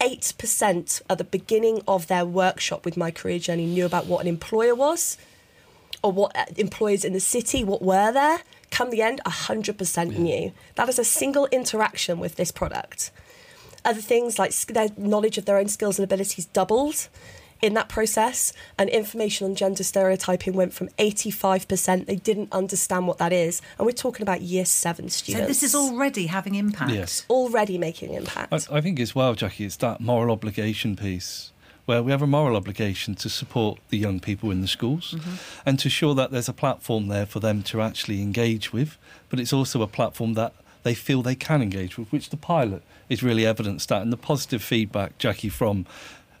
8% 0.00 1.02
at 1.10 1.18
the 1.18 1.24
beginning 1.24 1.82
of 1.86 2.06
their 2.06 2.24
workshop 2.24 2.86
with 2.86 2.96
my 2.96 3.10
career 3.10 3.38
journey 3.38 3.66
knew 3.66 3.84
about 3.84 4.06
what 4.06 4.22
an 4.22 4.26
employer 4.26 4.74
was 4.74 5.18
or 6.02 6.12
what 6.12 6.34
uh, 6.34 6.46
employers 6.56 7.04
in 7.04 7.12
the 7.12 7.20
city, 7.20 7.62
what 7.62 7.82
were 7.82 8.10
there. 8.10 8.40
Come 8.70 8.88
the 8.88 9.02
end, 9.02 9.20
100% 9.26 10.12
yeah. 10.12 10.18
knew. 10.18 10.52
That 10.76 10.88
is 10.88 10.98
a 10.98 11.04
single 11.04 11.44
interaction 11.52 12.18
with 12.18 12.36
this 12.36 12.50
product. 12.50 13.10
Other 13.88 14.02
things 14.02 14.38
like 14.38 14.54
their 14.66 14.90
knowledge 14.98 15.38
of 15.38 15.46
their 15.46 15.56
own 15.56 15.68
skills 15.68 15.98
and 15.98 16.04
abilities 16.04 16.44
doubled 16.44 17.08
in 17.62 17.72
that 17.74 17.88
process, 17.88 18.52
and 18.78 18.88
information 18.90 19.46
on 19.46 19.54
gender 19.54 19.82
stereotyping 19.82 20.52
went 20.52 20.72
from 20.72 20.88
85%. 20.98 22.06
They 22.06 22.16
didn't 22.16 22.52
understand 22.52 23.06
what 23.06 23.16
that 23.18 23.32
is. 23.32 23.62
And 23.78 23.86
we're 23.86 23.92
talking 23.92 24.22
about 24.22 24.42
year 24.42 24.64
seven 24.64 25.08
students. 25.08 25.44
So 25.44 25.48
this 25.48 25.62
is 25.62 25.74
already 25.74 26.26
having 26.26 26.54
impact. 26.54 26.92
Yes. 26.92 27.24
Already 27.30 27.78
making 27.78 28.12
impact. 28.12 28.52
I, 28.52 28.76
I 28.76 28.80
think 28.82 29.00
as 29.00 29.14
well, 29.14 29.34
Jackie, 29.34 29.64
it's 29.64 29.76
that 29.76 30.00
moral 30.00 30.32
obligation 30.32 30.96
piece 30.96 31.50
where 31.86 32.02
we 32.02 32.12
have 32.12 32.20
a 32.20 32.26
moral 32.26 32.54
obligation 32.54 33.14
to 33.14 33.30
support 33.30 33.78
the 33.88 33.96
young 33.96 34.20
people 34.20 34.50
in 34.50 34.60
the 34.60 34.68
schools 34.68 35.14
mm-hmm. 35.16 35.36
and 35.64 35.78
to 35.78 35.86
ensure 35.86 36.14
that 36.14 36.30
there's 36.30 36.46
a 36.46 36.52
platform 36.52 37.08
there 37.08 37.24
for 37.24 37.40
them 37.40 37.62
to 37.62 37.80
actually 37.80 38.20
engage 38.20 38.74
with, 38.74 38.98
but 39.30 39.40
it's 39.40 39.54
also 39.54 39.80
a 39.80 39.86
platform 39.86 40.34
that 40.34 40.52
they 40.82 40.94
feel 40.94 41.22
they 41.22 41.34
can 41.34 41.62
engage 41.62 41.98
with, 41.98 42.10
which 42.12 42.30
the 42.30 42.36
pilot 42.36 42.82
is 43.08 43.22
really 43.22 43.46
evidence 43.46 43.86
that. 43.86 44.02
And 44.02 44.12
the 44.12 44.16
positive 44.16 44.62
feedback, 44.62 45.18
Jackie, 45.18 45.48
from 45.48 45.86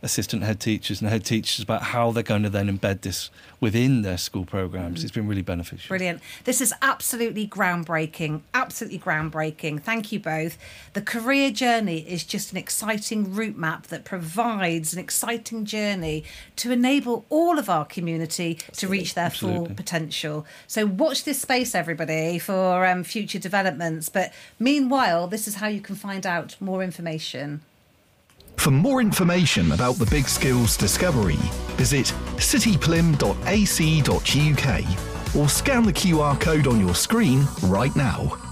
assistant 0.02 0.42
head 0.42 0.60
teachers 0.60 1.00
and 1.00 1.10
head 1.10 1.24
teachers 1.24 1.62
about 1.62 1.82
how 1.82 2.12
they're 2.12 2.22
going 2.22 2.42
to 2.42 2.50
then 2.50 2.68
embed 2.68 3.00
this 3.00 3.30
within 3.60 4.02
their 4.02 4.16
school 4.18 4.44
programs. 4.44 5.02
It's 5.02 5.12
been 5.12 5.26
really 5.26 5.42
beneficial. 5.42 5.88
Brilliant. 5.88 6.20
This 6.44 6.60
is 6.60 6.72
absolutely 6.80 7.48
groundbreaking. 7.48 8.42
Absolutely 8.54 9.00
groundbreaking. 9.00 9.82
Thank 9.82 10.12
you 10.12 10.20
both. 10.20 10.56
The 10.92 11.02
career 11.02 11.50
journey 11.50 11.98
is 11.98 12.24
just 12.24 12.52
an 12.52 12.58
exciting 12.58 13.34
route 13.34 13.56
map 13.56 13.88
that 13.88 14.04
provides 14.04 14.92
an 14.92 15.00
exciting 15.00 15.64
journey 15.64 16.24
to 16.56 16.70
enable 16.70 17.24
all 17.28 17.58
of 17.58 17.68
our 17.68 17.84
community 17.84 18.58
to 18.76 18.86
reach 18.86 19.14
their 19.14 19.26
absolutely. 19.26 19.66
full 19.66 19.74
potential. 19.74 20.46
So 20.66 20.86
watch 20.86 21.24
this 21.24 21.42
space, 21.42 21.74
everybody, 21.74 22.38
for 22.38 22.86
um, 22.86 23.02
future 23.02 23.38
developments. 23.38 24.08
But 24.08 24.32
meanwhile, 24.58 25.26
this 25.26 25.48
is 25.48 25.56
how 25.56 25.66
you 25.66 25.80
can 25.80 25.96
find 25.96 26.26
out 26.26 26.54
more 26.60 26.82
information. 26.82 27.62
For 28.58 28.72
more 28.72 29.00
information 29.00 29.72
about 29.72 29.94
the 29.94 30.06
Big 30.06 30.28
Skills 30.28 30.76
Discovery, 30.76 31.38
visit 31.76 32.06
cityplym.ac.uk 32.36 35.36
or 35.36 35.48
scan 35.48 35.84
the 35.84 35.92
QR 35.92 36.40
code 36.40 36.66
on 36.66 36.80
your 36.80 36.94
screen 36.94 37.46
right 37.62 37.94
now. 37.94 38.47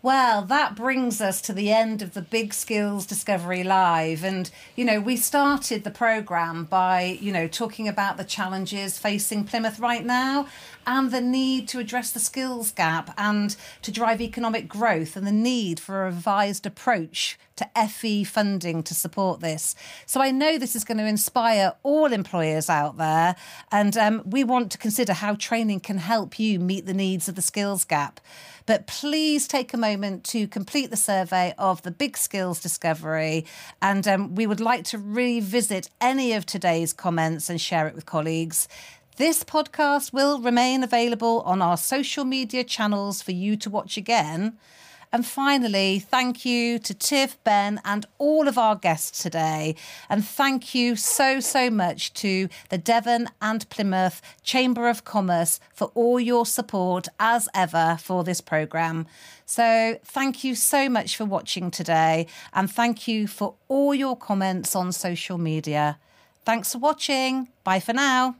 Well, 0.00 0.42
that 0.42 0.76
brings 0.76 1.20
us 1.20 1.40
to 1.42 1.52
the 1.52 1.72
end 1.72 2.02
of 2.02 2.14
the 2.14 2.22
Big 2.22 2.54
Skills 2.54 3.04
Discovery 3.04 3.64
Live. 3.64 4.22
And, 4.22 4.48
you 4.76 4.84
know, 4.84 5.00
we 5.00 5.16
started 5.16 5.82
the 5.82 5.90
programme 5.90 6.64
by, 6.64 7.18
you 7.20 7.32
know, 7.32 7.48
talking 7.48 7.88
about 7.88 8.16
the 8.16 8.22
challenges 8.22 8.96
facing 8.96 9.42
Plymouth 9.42 9.80
right 9.80 10.04
now 10.04 10.46
and 10.88 11.10
the 11.10 11.20
need 11.20 11.68
to 11.68 11.78
address 11.78 12.10
the 12.10 12.18
skills 12.18 12.72
gap 12.72 13.12
and 13.18 13.54
to 13.82 13.92
drive 13.92 14.22
economic 14.22 14.66
growth 14.66 15.16
and 15.16 15.26
the 15.26 15.30
need 15.30 15.78
for 15.78 16.00
a 16.00 16.06
revised 16.06 16.64
approach 16.64 17.38
to 17.56 17.68
FE 17.88 18.24
funding 18.24 18.82
to 18.82 18.94
support 18.94 19.40
this. 19.40 19.74
So 20.06 20.22
I 20.22 20.30
know 20.30 20.56
this 20.56 20.74
is 20.74 20.84
going 20.84 20.98
to 20.98 21.06
inspire 21.06 21.74
all 21.82 22.12
employers 22.12 22.70
out 22.70 22.96
there, 22.96 23.36
and 23.70 23.96
um, 23.98 24.22
we 24.24 24.44
want 24.44 24.72
to 24.72 24.78
consider 24.78 25.12
how 25.12 25.34
training 25.34 25.80
can 25.80 25.98
help 25.98 26.38
you 26.38 26.58
meet 26.58 26.86
the 26.86 26.94
needs 26.94 27.28
of 27.28 27.34
the 27.34 27.42
skills 27.42 27.84
gap. 27.84 28.20
But 28.64 28.86
please 28.86 29.48
take 29.48 29.72
a 29.72 29.78
moment 29.78 30.24
to 30.24 30.46
complete 30.46 30.90
the 30.90 30.96
survey 30.96 31.54
of 31.56 31.80
the 31.82 31.90
Big 31.90 32.18
Skills 32.18 32.60
Discovery. 32.60 33.46
And 33.80 34.06
um, 34.06 34.34
we 34.34 34.46
would 34.46 34.60
like 34.60 34.84
to 34.84 34.98
revisit 34.98 35.88
any 36.02 36.34
of 36.34 36.44
today's 36.44 36.92
comments 36.92 37.48
and 37.48 37.58
share 37.58 37.88
it 37.88 37.94
with 37.94 38.04
colleagues. 38.04 38.68
This 39.18 39.42
podcast 39.42 40.12
will 40.12 40.38
remain 40.40 40.84
available 40.84 41.40
on 41.40 41.60
our 41.60 41.76
social 41.76 42.24
media 42.24 42.62
channels 42.62 43.20
for 43.20 43.32
you 43.32 43.56
to 43.56 43.68
watch 43.68 43.96
again. 43.96 44.56
And 45.12 45.26
finally, 45.26 45.98
thank 45.98 46.44
you 46.44 46.78
to 46.78 46.94
Tiff, 46.94 47.36
Ben, 47.42 47.80
and 47.84 48.06
all 48.18 48.46
of 48.46 48.56
our 48.56 48.76
guests 48.76 49.20
today. 49.20 49.74
And 50.08 50.24
thank 50.24 50.72
you 50.72 50.94
so, 50.94 51.40
so 51.40 51.68
much 51.68 52.14
to 52.14 52.48
the 52.68 52.78
Devon 52.78 53.28
and 53.42 53.68
Plymouth 53.70 54.22
Chamber 54.44 54.88
of 54.88 55.04
Commerce 55.04 55.58
for 55.74 55.90
all 55.96 56.20
your 56.20 56.46
support 56.46 57.08
as 57.18 57.48
ever 57.52 57.98
for 58.00 58.22
this 58.22 58.40
programme. 58.40 59.04
So, 59.44 59.98
thank 60.04 60.44
you 60.44 60.54
so 60.54 60.88
much 60.88 61.16
for 61.16 61.24
watching 61.24 61.72
today. 61.72 62.28
And 62.52 62.70
thank 62.70 63.08
you 63.08 63.26
for 63.26 63.54
all 63.66 63.96
your 63.96 64.16
comments 64.16 64.76
on 64.76 64.92
social 64.92 65.38
media. 65.38 65.98
Thanks 66.44 66.70
for 66.70 66.78
watching. 66.78 67.48
Bye 67.64 67.80
for 67.80 67.92
now. 67.92 68.36